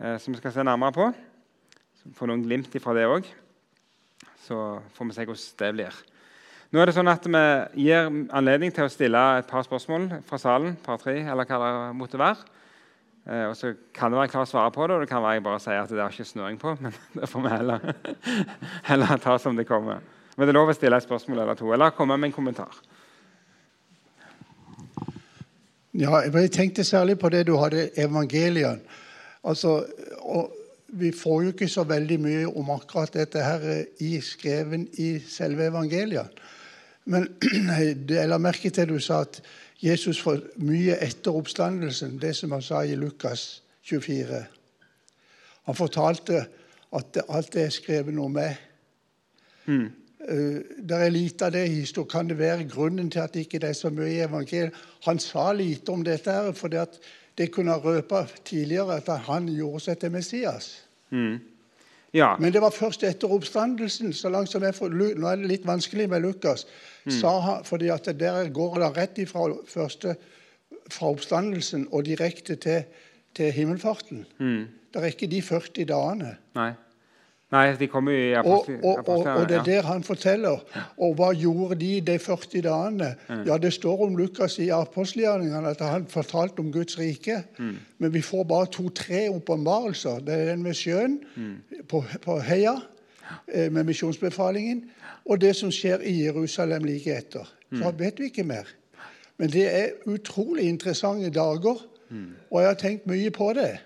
eh, 0.00 0.18
som 0.18 0.34
vi 0.34 0.40
skal 0.40 0.54
se 0.54 0.64
nærmere 0.66 0.96
på. 0.96 1.10
Så 2.00 2.12
får 2.16 2.30
noen 2.30 2.44
glimt 2.44 2.74
ifra 2.74 2.96
det 2.96 3.06
òg. 3.08 3.28
Så 4.44 4.58
får 4.96 5.08
vi 5.08 5.16
se 5.16 5.28
hvordan 5.28 5.62
det 5.62 5.70
blir. 5.78 6.02
Nå 6.74 6.80
er 6.82 6.90
det 6.90 6.96
sånn 6.96 7.08
at 7.08 7.26
Vi 7.30 7.86
gir 7.86 8.08
anledning 8.34 8.72
til 8.74 8.88
å 8.88 8.90
stille 8.90 9.20
et 9.38 9.46
par 9.46 9.62
spørsmål 9.62 10.08
fra 10.26 10.38
salen. 10.42 10.76
par 10.76 10.98
tre, 10.98 11.20
eller 11.22 11.46
hva 11.46 11.58
det 11.62 11.96
måtte 11.96 12.18
være. 12.18 12.42
Eh, 13.24 13.46
og 13.48 13.56
så 13.56 13.72
kan 13.94 14.10
det 14.12 14.18
være 14.18 14.32
jeg 14.32 14.42
å 14.42 14.48
svare 14.48 14.72
på 14.74 14.86
det, 14.86 14.96
og 14.96 15.00
det 15.00 15.08
kan 15.08 15.22
være 15.22 15.38
jeg 15.38 15.44
bare 15.46 15.60
sier 15.62 15.80
at 15.80 15.88
det 15.88 16.02
er 16.02 16.12
ikke 16.12 16.28
snøring 16.28 16.58
på. 16.60 16.74
Men 16.82 16.92
det 17.14 17.28
får 17.28 17.44
vi 17.46 17.52
heller, 17.54 17.94
heller 18.90 19.22
ta 19.22 19.38
som 19.38 19.56
det 19.56 19.68
kommer. 19.68 20.02
Men 20.36 20.46
det 20.46 20.54
er 20.54 20.58
lov 20.58 20.72
å 20.72 20.76
stille 20.76 20.98
et 20.98 21.06
spørsmål 21.06 21.44
eller 21.44 21.58
to, 21.58 21.70
eller 21.72 21.94
komme 21.94 22.16
med 22.18 22.30
en 22.30 22.36
kommentar. 22.36 22.78
Ja, 25.94 26.24
jeg 26.26 26.50
tenkte 26.50 26.84
særlig 26.84 27.18
på 27.22 27.30
det 27.30 27.44
du 27.46 27.54
hadde 27.60 27.90
evangelien. 28.02 28.80
Altså, 29.44 29.84
vi 30.88 31.12
får 31.14 31.42
jo 31.42 31.52
ikke 31.52 31.68
så 31.70 31.84
veldig 31.86 32.18
mye 32.22 32.48
om 32.50 32.72
akkurat 32.74 33.14
dette 33.14 33.42
her 33.42 33.84
i 34.02 34.16
skreven 34.20 34.88
i 34.98 35.18
selve 35.22 35.68
evangeliet. 35.70 36.42
Men 37.04 37.28
jeg 38.08 38.28
la 38.28 38.40
merke 38.42 38.72
til 38.74 38.90
du 38.90 38.98
sa 38.98 39.20
at 39.22 39.38
Jesus 39.84 40.18
får 40.22 40.40
mye 40.64 40.96
etter 41.04 41.36
oppstandelsen, 41.36 42.18
det 42.18 42.32
som 42.36 42.54
han 42.56 42.62
sa 42.64 42.82
i 42.82 42.96
Lukas 42.98 43.62
24. 43.84 44.44
Han 45.68 45.76
fortalte 45.76 46.46
at 46.94 47.18
alt 47.28 47.52
det 47.52 47.66
er 47.66 47.74
skrevet 47.74 48.14
noe 48.14 48.32
med. 48.32 48.54
Mm. 49.66 49.90
Uh, 50.24 50.60
det 50.78 50.98
er 50.98 51.12
lite 51.12 51.46
av 51.46 51.52
det 51.52 51.66
i 51.68 51.80
historien. 51.80 52.10
Kan 52.10 52.28
det 52.28 52.38
være 52.38 52.68
grunnen 52.68 53.10
til 53.10 53.20
at 53.20 53.34
det 53.34 53.46
ikke 53.46 53.60
er 53.66 53.76
så 53.76 53.90
mye 53.90 54.12
i 54.12 54.22
evangeliet? 54.24 54.76
Han 55.04 55.18
sa 55.18 55.52
lite 55.52 55.92
om 55.92 56.04
dette 56.04 56.32
her, 56.32 56.52
for 56.52 56.68
det 56.72 57.50
kunne 57.52 57.74
ha 57.74 57.78
røpet 57.78 58.40
tidligere 58.44 58.96
at 58.96 59.10
han 59.28 59.48
gjorde 59.48 59.80
seg 59.88 59.98
til 59.98 60.14
Messias. 60.14 60.70
Mm. 61.10 61.40
Ja. 62.14 62.36
Men 62.38 62.52
det 62.52 62.62
var 62.62 62.70
først 62.70 63.02
etter 63.02 63.32
oppstandelsen. 63.32 64.12
så 64.12 64.28
langt 64.28 64.48
som 64.48 64.62
jeg 64.62 64.74
får, 64.74 64.88
Nå 64.88 65.28
er 65.28 65.36
det 65.36 65.50
litt 65.50 65.66
vanskelig 65.66 66.08
med 66.08 66.22
Lukas. 66.22 66.66
Mm. 67.04 67.10
Sa 67.12 67.40
han, 67.40 67.64
fordi 67.64 67.88
at 67.88 68.04
Der 68.04 68.48
går 68.48 68.78
det 68.78 68.96
rett 68.96 69.18
ifra 69.18 69.48
første, 69.66 70.16
fra 70.90 71.06
oppstandelsen 71.06 71.88
og 71.92 72.04
direkte 72.04 72.56
til, 72.56 72.84
til 73.34 73.52
himmelfarten. 73.52 74.26
Mm. 74.38 74.68
Det 74.92 75.02
er 75.02 75.06
ikke 75.06 75.26
de 75.26 75.42
40 75.42 75.84
dagene. 75.84 76.36
Nei. 76.54 76.72
Nei, 77.54 77.76
de 77.78 77.86
kommer 77.86 78.12
i 78.12 78.32
apostel, 78.34 78.80
og, 78.82 78.96
og, 78.98 79.08
og, 79.08 79.26
og, 79.30 79.44
det 79.48 79.56
er 79.60 79.66
der 79.68 79.86
han 79.86 80.02
forteller. 80.02 80.62
Og 80.98 81.14
hva 81.18 81.30
gjorde 81.38 81.78
de 81.78 81.92
de 82.02 82.16
40 82.18 82.64
dagene? 82.66 83.12
Mm. 83.28 83.44
Ja, 83.46 83.58
Det 83.58 83.72
står 83.72 84.02
om 84.06 84.16
Lukas 84.18 84.58
i 84.58 84.68
apostelgjerningene 84.74 85.70
at 85.70 85.84
han 85.84 86.06
fortalte 86.10 86.64
om 86.64 86.72
Guds 86.72 86.98
rike. 86.98 87.44
Mm. 87.58 87.76
Men 87.98 88.14
vi 88.14 88.22
får 88.22 88.44
bare 88.44 88.66
to-tre 88.66 89.28
åpenbarelser. 89.30 90.18
Det 90.26 90.34
er 90.34 90.50
den 90.50 90.62
med 90.62 90.74
sjøen 90.74 91.20
mm. 91.36 91.54
på, 91.88 92.04
på, 92.22 92.38
Heia, 92.42 92.74
eh, 93.48 93.72
med 93.72 93.84
misjonsbefalingen, 93.84 94.84
og 95.24 95.40
det 95.40 95.54
som 95.56 95.70
skjer 95.72 96.02
i 96.02 96.24
Jerusalem 96.24 96.84
like 96.84 97.14
etter. 97.14 97.46
Så 97.70 97.90
mm. 97.90 97.98
vet 97.98 98.18
vi 98.18 98.32
ikke 98.32 98.44
mer. 98.44 98.66
Men 99.38 99.50
det 99.50 99.68
er 99.70 99.94
utrolig 100.06 100.66
interessante 100.68 101.30
dager, 101.30 101.86
mm. 102.08 102.30
og 102.50 102.60
jeg 102.60 102.68
har 102.68 102.78
tenkt 102.82 103.06
mye 103.06 103.30
på 103.30 103.52
det. 103.54 103.76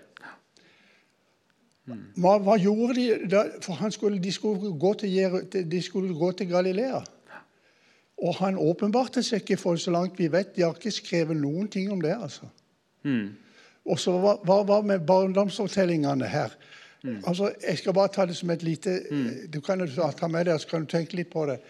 Hva, 2.19 2.37
hva 2.43 2.55
gjorde 2.59 2.95
de 2.97 3.05
da? 3.31 3.43
For 3.63 3.89
skulle, 3.93 4.19
de, 4.21 4.31
skulle 4.31 4.73
gå 4.79 4.93
til, 5.01 5.39
de 5.71 5.81
skulle 5.81 6.13
gå 6.13 6.31
til 6.31 6.49
Galilea. 6.49 7.01
Og 8.19 8.35
han 8.41 8.57
åpenbarte 8.59 9.23
seg 9.23 9.43
ikke 9.43 9.57
for 9.59 9.79
så 9.79 9.93
langt 9.95 10.19
vi 10.19 10.27
vet. 10.31 10.55
De 10.55 10.65
har 10.65 10.75
ikke 10.75 10.91
skrevet 10.91 11.37
noen 11.39 11.69
ting 11.71 11.91
om 11.91 12.01
det. 12.03 12.15
altså. 12.15 12.49
Mm. 13.07 13.29
Og 13.89 13.99
så 13.99 14.17
hva, 14.19 14.35
hva 14.43 14.81
med 14.83 15.05
barndomsfortellingene 15.07 16.27
her? 16.27 16.51
Mm. 17.03 17.21
Altså, 17.23 17.53
Jeg 17.63 17.77
skal 17.77 17.93
bare 17.93 18.11
ta 18.11 18.25
det 18.25 18.35
som 18.35 18.49
et 18.49 18.63
lite 18.63 18.99
mm. 19.11 19.29
Du 19.53 19.61
kan 19.61 19.79
jo 19.79 20.11
ta 20.11 20.27
med 20.27 20.45
deg, 20.45 20.59
så 20.59 20.67
kan 20.67 20.83
du 20.83 20.91
tenke 20.91 21.15
litt 21.15 21.31
på 21.31 21.45
det. 21.47 21.61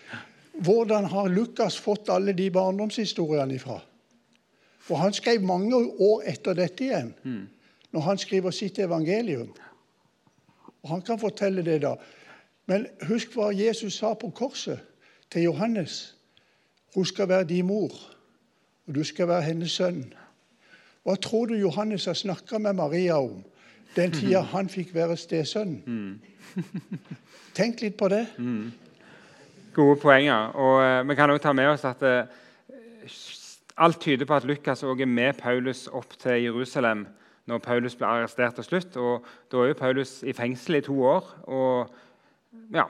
Hvordan 0.59 1.05
har 1.05 1.29
Lukas 1.29 1.77
fått 1.77 2.09
alle 2.09 2.33
de 2.33 2.49
barndomshistoriene 2.51 3.55
ifra? 3.55 3.77
For 4.79 4.97
han 4.97 5.13
skrev 5.13 5.43
mange 5.45 5.77
år 5.77 6.23
etter 6.25 6.57
dette 6.57 6.83
igjen, 6.83 7.13
mm. 7.23 7.43
når 7.93 8.01
han 8.01 8.17
skriver 8.17 8.51
sitt 8.51 8.79
evangelium. 8.79 9.51
Og 10.83 10.89
Han 10.89 11.01
kan 11.01 11.19
fortelle 11.19 11.65
det, 11.65 11.81
da. 11.81 11.95
Men 12.69 12.87
husk 13.09 13.33
hva 13.35 13.49
Jesus 13.55 13.97
sa 13.99 14.13
på 14.13 14.29
korset 14.29 14.79
til 15.31 15.49
Johannes. 15.49 16.15
Hun 16.95 17.05
skal 17.05 17.29
være 17.29 17.47
din 17.49 17.65
mor, 17.65 17.93
og 18.87 18.95
du 18.95 19.03
skal 19.03 19.27
være 19.27 19.41
hennes 19.41 19.71
sønn. 19.71 20.03
Hva 21.03 21.15
tror 21.15 21.49
du 21.49 21.55
Johannes 21.57 22.05
har 22.05 22.13
snakka 22.13 22.57
med 22.57 22.73
Maria 22.73 23.17
om 23.17 23.43
den 23.95 24.11
tida 24.17 24.41
han 24.41 24.69
fikk 24.69 24.93
være 24.95 25.17
stesønn? 25.17 25.79
Tenk 27.57 27.81
litt 27.81 27.97
på 27.97 28.09
det. 28.09 28.25
Mm. 28.37 28.71
Gode 29.73 29.99
poenger. 30.01 30.53
Og 30.55 30.81
uh, 30.81 31.09
Vi 31.09 31.15
kan 31.15 31.29
også 31.29 31.43
ta 31.43 31.53
med 31.53 31.69
oss 31.73 31.85
at 31.85 32.03
uh, 32.05 32.25
alt 33.77 34.01
tyder 34.01 34.25
på 34.25 34.35
at 34.35 34.45
Lukas 34.45 34.83
også 34.83 35.01
er 35.01 35.09
med 35.09 35.33
Paulus 35.39 35.87
opp 35.87 36.17
til 36.19 36.43
Jerusalem 36.43 37.07
når 37.49 37.61
Paulus 37.65 37.97
ble 37.97 38.07
arrestert 38.07 38.59
til 38.59 38.67
slutt. 38.67 38.97
Og 38.97 39.25
Da 39.51 39.63
er 39.63 39.71
jo 39.71 39.79
Paulus 39.79 40.19
i 40.23 40.33
fengsel 40.33 40.79
i 40.79 40.85
to 40.85 40.95
år. 41.03 41.25
og 41.47 41.89
ja, 42.73 42.85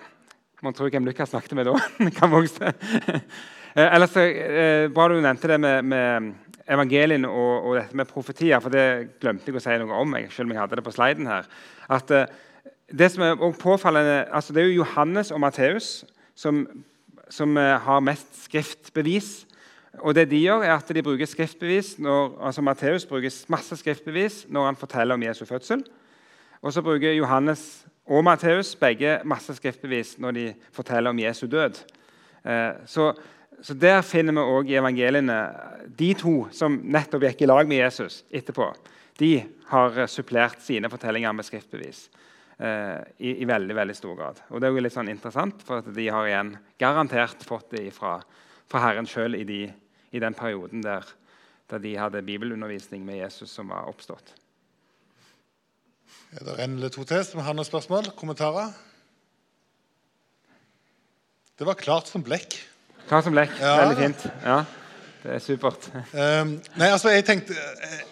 Man 0.61 0.73
tror 0.73 0.89
hvem 0.89 1.05
Lukas 1.05 1.29
snakket 1.29 1.55
med 1.55 1.65
da. 1.65 1.77
kan 2.19 2.31
vokse. 2.31 2.73
Eh, 3.75 3.85
ellers 3.95 4.15
eh, 4.17 4.89
Bra 4.89 5.07
du 5.07 5.19
nevnte 5.21 5.47
det 5.47 5.59
med, 5.59 5.83
med 5.83 6.33
evangelien 6.67 7.25
og, 7.25 7.65
og, 7.65 7.75
dette 7.77 7.95
med 7.95 8.07
profetier. 8.09 8.59
for 8.59 8.69
Det 8.69 9.19
glemte 9.21 9.51
jeg 9.51 9.55
å 9.55 9.63
si 9.63 9.77
noe 9.77 10.01
om, 10.01 10.15
Jeg, 10.17 10.31
selv 10.31 10.49
om 10.49 10.55
jeg 10.55 10.61
hadde 10.61 10.79
det 10.79 10.83
på 10.83 10.95
sliden 10.95 11.27
her. 11.29 11.47
At 11.89 12.11
eh, 12.11 12.25
Det 12.89 13.11
som 13.11 13.23
er 13.23 13.35
påfallende, 13.61 14.25
altså 14.33 14.53
det 14.53 14.63
er 14.63 14.67
jo 14.67 14.81
Johannes 14.81 15.31
og 15.31 15.39
Matteus 15.39 16.05
som, 16.35 16.65
som 17.29 17.55
har 17.55 17.99
mest 18.01 18.45
skriftbevis 18.47 19.45
og 19.97 20.13
det 20.15 20.29
De 20.29 20.37
gjør 20.37 20.63
er 20.63 20.75
at 20.75 20.91
de 20.93 21.03
bruker 21.03 21.25
skriftbevis 21.25 21.95
når, 21.99 22.35
altså 22.45 22.61
Matteus 22.61 23.07
bruker 23.09 23.33
masse 23.49 23.77
skriftbevis 23.79 24.43
når 24.49 24.65
han 24.65 24.77
forteller 24.77 25.17
om 25.17 25.23
Jesu 25.23 25.45
fødsel. 25.45 25.83
Og 26.61 26.73
så 26.73 26.83
bruker 26.85 27.15
Johannes 27.15 27.85
og 28.09 28.23
Matteus 28.25 28.75
begge 28.79 29.19
masse 29.27 29.53
skriftbevis 29.57 30.17
når 30.21 30.37
de 30.37 30.45
forteller 30.75 31.09
om 31.09 31.19
Jesu 31.19 31.47
død. 31.47 31.81
Eh, 32.45 32.71
så, 32.85 33.11
så, 33.61 33.73
der 33.73 34.01
finner 34.01 34.35
vi 34.35 34.45
òg 34.45 34.71
i 34.71 34.79
evangeliene 34.79 35.39
de 35.99 36.13
to 36.17 36.35
som 36.55 36.79
nettopp 36.83 37.27
gikk 37.27 37.43
i 37.43 37.49
lag 37.49 37.69
med 37.69 37.83
Jesus 37.83 38.23
etterpå. 38.29 38.71
De 39.19 39.33
har 39.69 40.05
supplert 40.07 40.61
sine 40.63 40.89
fortellinger 40.89 41.33
med 41.35 41.47
skriftbevis 41.47 42.07
eh, 42.57 42.99
i, 43.19 43.35
i, 43.41 43.47
veldig 43.47 43.75
veldig 43.75 43.95
stor 43.95 44.15
grad. 44.17 44.43
Og 44.49 44.61
Det 44.61 44.69
er 44.69 44.75
jo 44.75 44.83
litt 44.85 44.95
sånn 44.95 45.11
interessant, 45.11 45.63
for 45.65 45.83
at 45.83 45.89
de 45.95 46.07
har 46.09 46.27
igjen 46.27 46.53
garantert 46.79 47.43
fått 47.47 47.75
det 47.75 47.89
fra, 47.95 48.19
fra 48.69 48.83
Herren 48.83 49.07
sjøl 49.09 49.37
i, 49.37 49.45
de, 49.47 49.63
i, 50.11 50.21
den 50.21 50.35
perioden 50.37 50.83
der, 50.85 51.07
der 51.69 51.81
de 51.81 51.95
hadde 51.97 52.21
bibelundervisning 52.25 53.05
med 53.05 53.21
Jesus 53.23 53.53
som 53.53 53.73
var 53.73 53.89
oppstått. 53.89 54.35
Er 56.37 56.45
det 56.45 56.59
en 56.61 56.77
eller 56.77 56.93
to 56.93 57.03
til 57.09 57.23
som 57.25 57.41
har 57.41 57.57
noen 57.57 57.65
spørsmål? 57.65 58.11
Kommentarer? 58.17 58.69
Det 61.57 61.65
var 61.67 61.79
klart 61.79 62.07
som 62.07 62.23
blekk. 62.23 62.59
Klart 63.09 63.25
som 63.25 63.33
blekk. 63.33 63.55
Ja. 63.59 63.73
Veldig 63.81 63.97
fint. 64.03 64.27
Ja, 64.45 64.61
Det 65.23 65.33
er 65.35 65.41
supert. 65.43 65.89
Um, 66.13 66.53
nei, 66.79 66.87
altså, 66.93 67.09
jeg 67.11 67.25
tenkte 67.27 67.57
eh, 67.57 68.03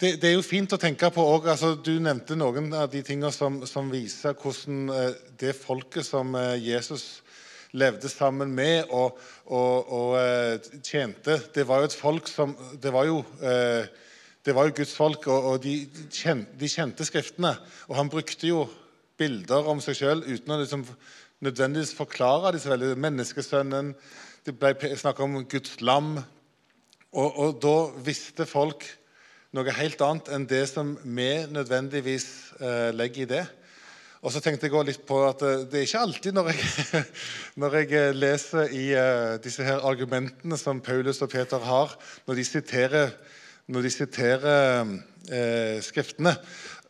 det, 0.00 0.14
det, 0.22 0.30
er 0.30 0.32
jo 0.38 0.46
fint 0.46 0.72
å 0.72 0.78
tenke 0.80 1.10
på 1.12 1.20
òg 1.34 1.50
altså, 1.52 1.74
Du 1.76 1.92
nevnte 2.00 2.38
noen 2.38 2.70
av 2.72 2.88
de 2.92 3.02
tingene 3.04 3.28
som, 3.34 3.60
som 3.68 3.90
viser 3.92 4.32
hvordan 4.38 4.88
uh, 4.88 5.10
det 5.40 5.52
folket 5.58 6.06
som 6.06 6.32
uh, 6.38 6.54
Jesus 6.56 7.23
levde 7.74 8.08
sammen 8.08 8.54
med 8.54 8.90
og, 8.94 9.18
og, 9.46 9.92
og 9.92 10.14
uh, 10.16 10.80
tjente 10.84 11.40
Det 11.54 11.66
var 11.68 11.82
jo 11.82 11.90
et 11.90 11.98
folk 11.98 12.30
som 12.30 12.54
Det 12.80 12.92
var 12.94 13.08
jo, 13.10 13.18
det 14.44 14.54
var 14.54 14.68
jo 14.68 14.76
Guds 14.76 14.94
folk, 14.94 15.26
og 15.26 15.62
de, 15.64 15.88
kjente, 16.12 16.52
de, 16.60 16.68
kjente, 16.68 17.04
Skriftene. 17.08 17.54
Og 17.88 17.96
han 17.96 18.10
brukte 18.12 18.46
jo 18.46 18.66
bilder 19.16 19.68
om 19.70 19.80
seg 19.80 19.96
sjøl 19.96 20.20
uten 20.26 20.52
å 20.52 20.58
liksom 20.60 20.84
nødvendigvis 21.44 21.94
forklare 21.96 22.52
disse 22.54 22.70
veldig 22.70 22.94
Menneskesønnen. 23.00 23.94
Det 24.44 24.52
ble 24.60 24.96
snakka 25.00 25.24
om 25.24 25.42
Guds 25.48 25.78
lam. 25.80 26.18
Og, 27.14 27.28
og, 27.30 27.50
da 27.62 27.76
visste 28.04 28.46
folk 28.48 28.86
noe 29.54 29.74
helt 29.76 30.00
annet 30.02 30.30
enn 30.34 30.48
det 30.50 30.64
som 30.66 30.96
vi 31.04 31.28
nødvendigvis 31.46 32.26
eh, 32.58 32.90
legger 32.94 33.22
i 33.22 33.30
det. 33.30 33.44
Og 34.24 34.32
så 34.32 34.40
tenkte 34.40 34.64
jeg 34.66 34.72
også 34.72 34.88
litt 34.88 35.02
på 35.04 35.18
at 35.28 35.42
eh, 35.44 35.64
Det 35.68 35.80
er 35.80 35.88
ikke 35.88 36.04
alltid 36.06 36.36
når 36.36 36.50
jeg, 36.50 37.02
når 37.60 37.78
jeg 37.80 37.90
eh, 38.00 38.12
leser 38.16 38.72
i 38.72 38.84
uh, 38.96 39.34
disse 39.44 39.64
her 39.66 39.84
argumentene 39.84 40.58
som 40.60 40.80
Paulus 40.84 41.20
og 41.24 41.32
Peter 41.34 41.60
har, 41.60 41.92
når 42.26 42.40
de 42.40 42.46
siterer, 42.48 43.12
når 43.68 43.84
de 43.84 43.92
siterer 43.92 44.94
eh, 45.28 45.76
Skriftene, 45.84 46.32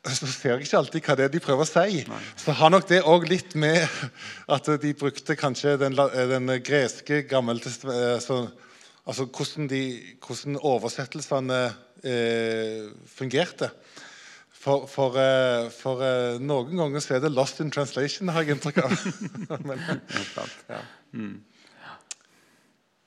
så 0.04 0.28
ser 0.28 0.52
jeg 0.52 0.66
ikke 0.66 0.78
alltid 0.78 1.06
hva 1.06 1.16
det 1.16 1.24
er 1.24 1.32
de 1.32 1.40
prøver 1.40 1.64
å 1.64 1.68
si. 1.68 2.02
Nei. 2.06 2.20
Så 2.36 2.52
har 2.58 2.70
nok 2.70 2.86
det 2.90 3.00
òg 3.08 3.24
litt 3.30 3.54
med 3.56 3.80
at 4.52 4.68
de 4.82 4.90
brukte 5.00 5.36
kanskje 5.38 5.78
den, 5.80 5.96
den 5.96 6.52
greske 6.62 7.22
gammeltest... 7.30 7.86
Altså, 7.88 8.42
altså 9.08 9.24
hvordan, 9.24 9.70
de, 9.72 9.80
hvordan 10.26 10.60
oversettelsene 10.60 11.62
eh, 12.04 12.90
fungerte. 13.16 13.70
For, 14.64 14.86
for, 14.88 15.16
eh, 15.20 15.66
for 15.68 16.00
eh, 16.00 16.38
noen 16.40 16.78
ganger 16.78 17.02
så 17.04 17.18
er 17.18 17.24
det 17.24 17.34
'lost 17.34 17.60
in 17.60 17.72
translation', 17.72 18.30
har 18.32 18.46
jeg 18.46 18.56
inntrykk 18.56 18.78
av. 18.80 18.94
Men, 19.68 19.82
ja. 20.68 20.78
mm. 21.12 21.34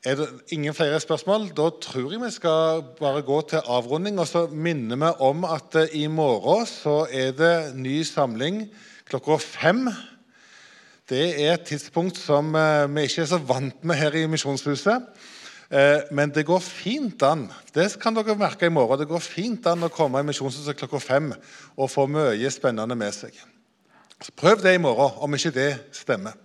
Er 0.05 0.15
det 0.15 0.27
ingen 0.53 0.75
flere 0.77 0.99
spørsmål? 1.01 1.49
Da 1.57 1.71
tror 1.81 2.11
jeg 2.13 2.21
vi 2.21 2.29
skal 2.31 2.83
bare 2.99 3.23
gå 3.25 3.41
til 3.49 3.65
avrunding. 3.65 4.19
Og 4.19 4.27
så 4.27 4.45
minner 4.47 5.01
vi 5.01 5.09
om 5.19 5.47
at 5.49 5.75
eh, 5.75 5.95
i 6.03 6.05
morgen 6.07 6.69
så 6.69 7.07
er 7.09 7.33
det 7.33 7.73
ny 7.75 8.03
samling 8.05 8.67
klokka 9.09 9.39
fem. 9.41 9.89
Det 11.09 11.25
er 11.41 11.55
et 11.55 11.65
tidspunkt 11.65 12.17
som 12.19 12.51
vi 12.93 13.07
ikke 13.07 13.21
er 13.23 13.31
så 13.31 13.37
vant 13.39 13.83
med 13.83 13.95
her 13.95 14.11
i 14.11 14.27
Misjonshuset. 14.27 15.07
Eh, 15.67 16.07
men 16.15 16.31
det 16.31 16.45
går 16.47 16.61
fint 16.63 17.23
an 17.27 17.49
det 17.75 17.89
kan 17.99 18.15
dere 18.15 18.37
merke 18.39 18.69
i 18.69 18.71
morgen, 18.71 19.01
det 19.01 19.09
går 19.09 19.19
fint 19.19 19.65
an 19.67 19.83
å 19.83 19.91
komme 19.91 20.21
i 20.23 20.27
Misjonshuset 20.29 20.77
klokka 20.79 21.01
fem 21.03 21.33
og 21.75 21.91
få 21.91 22.05
mye 22.07 22.51
spennende 22.53 22.95
med 22.95 23.11
seg. 23.15 23.35
Så 24.23 24.31
prøv 24.31 24.63
det 24.63 24.77
i 24.77 24.81
morgen, 24.81 25.11
om 25.21 25.35
ikke 25.35 25.53
det 25.53 25.71
stemmer. 25.93 26.37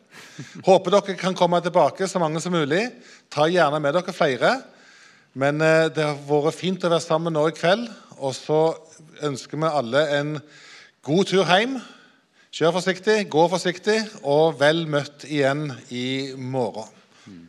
Håper 0.66 0.93
dere 0.97 1.16
kan 1.16 1.36
komme 1.39 1.62
tilbake, 1.62 2.09
så 2.09 2.20
mange 2.20 2.43
som 2.43 2.53
mulig. 2.53 2.82
Ta 3.32 3.47
gjerne 3.49 3.81
med 3.81 3.94
dere 3.97 4.12
flere. 4.12 4.53
Men 5.32 5.62
eh, 5.65 5.89
det 5.89 6.05
har 6.05 6.19
vært 6.28 6.59
fint 6.59 6.85
å 6.85 6.90
være 6.93 7.05
sammen 7.05 7.32
nå 7.32 7.47
i 7.49 7.57
kveld. 7.57 7.86
Og 8.19 8.35
så 8.36 8.61
ønsker 9.24 9.61
vi 9.61 9.70
alle 9.70 10.03
en 10.19 10.35
god 11.07 11.31
tur 11.31 11.47
hjem. 11.49 11.78
Kjør 12.53 12.74
forsiktig, 12.77 13.16
gå 13.32 13.47
forsiktig, 13.49 13.97
og 14.28 14.59
vel 14.61 14.85
møtt 14.90 15.24
igjen 15.24 15.70
i 15.89 16.35
morgen. 16.36 16.90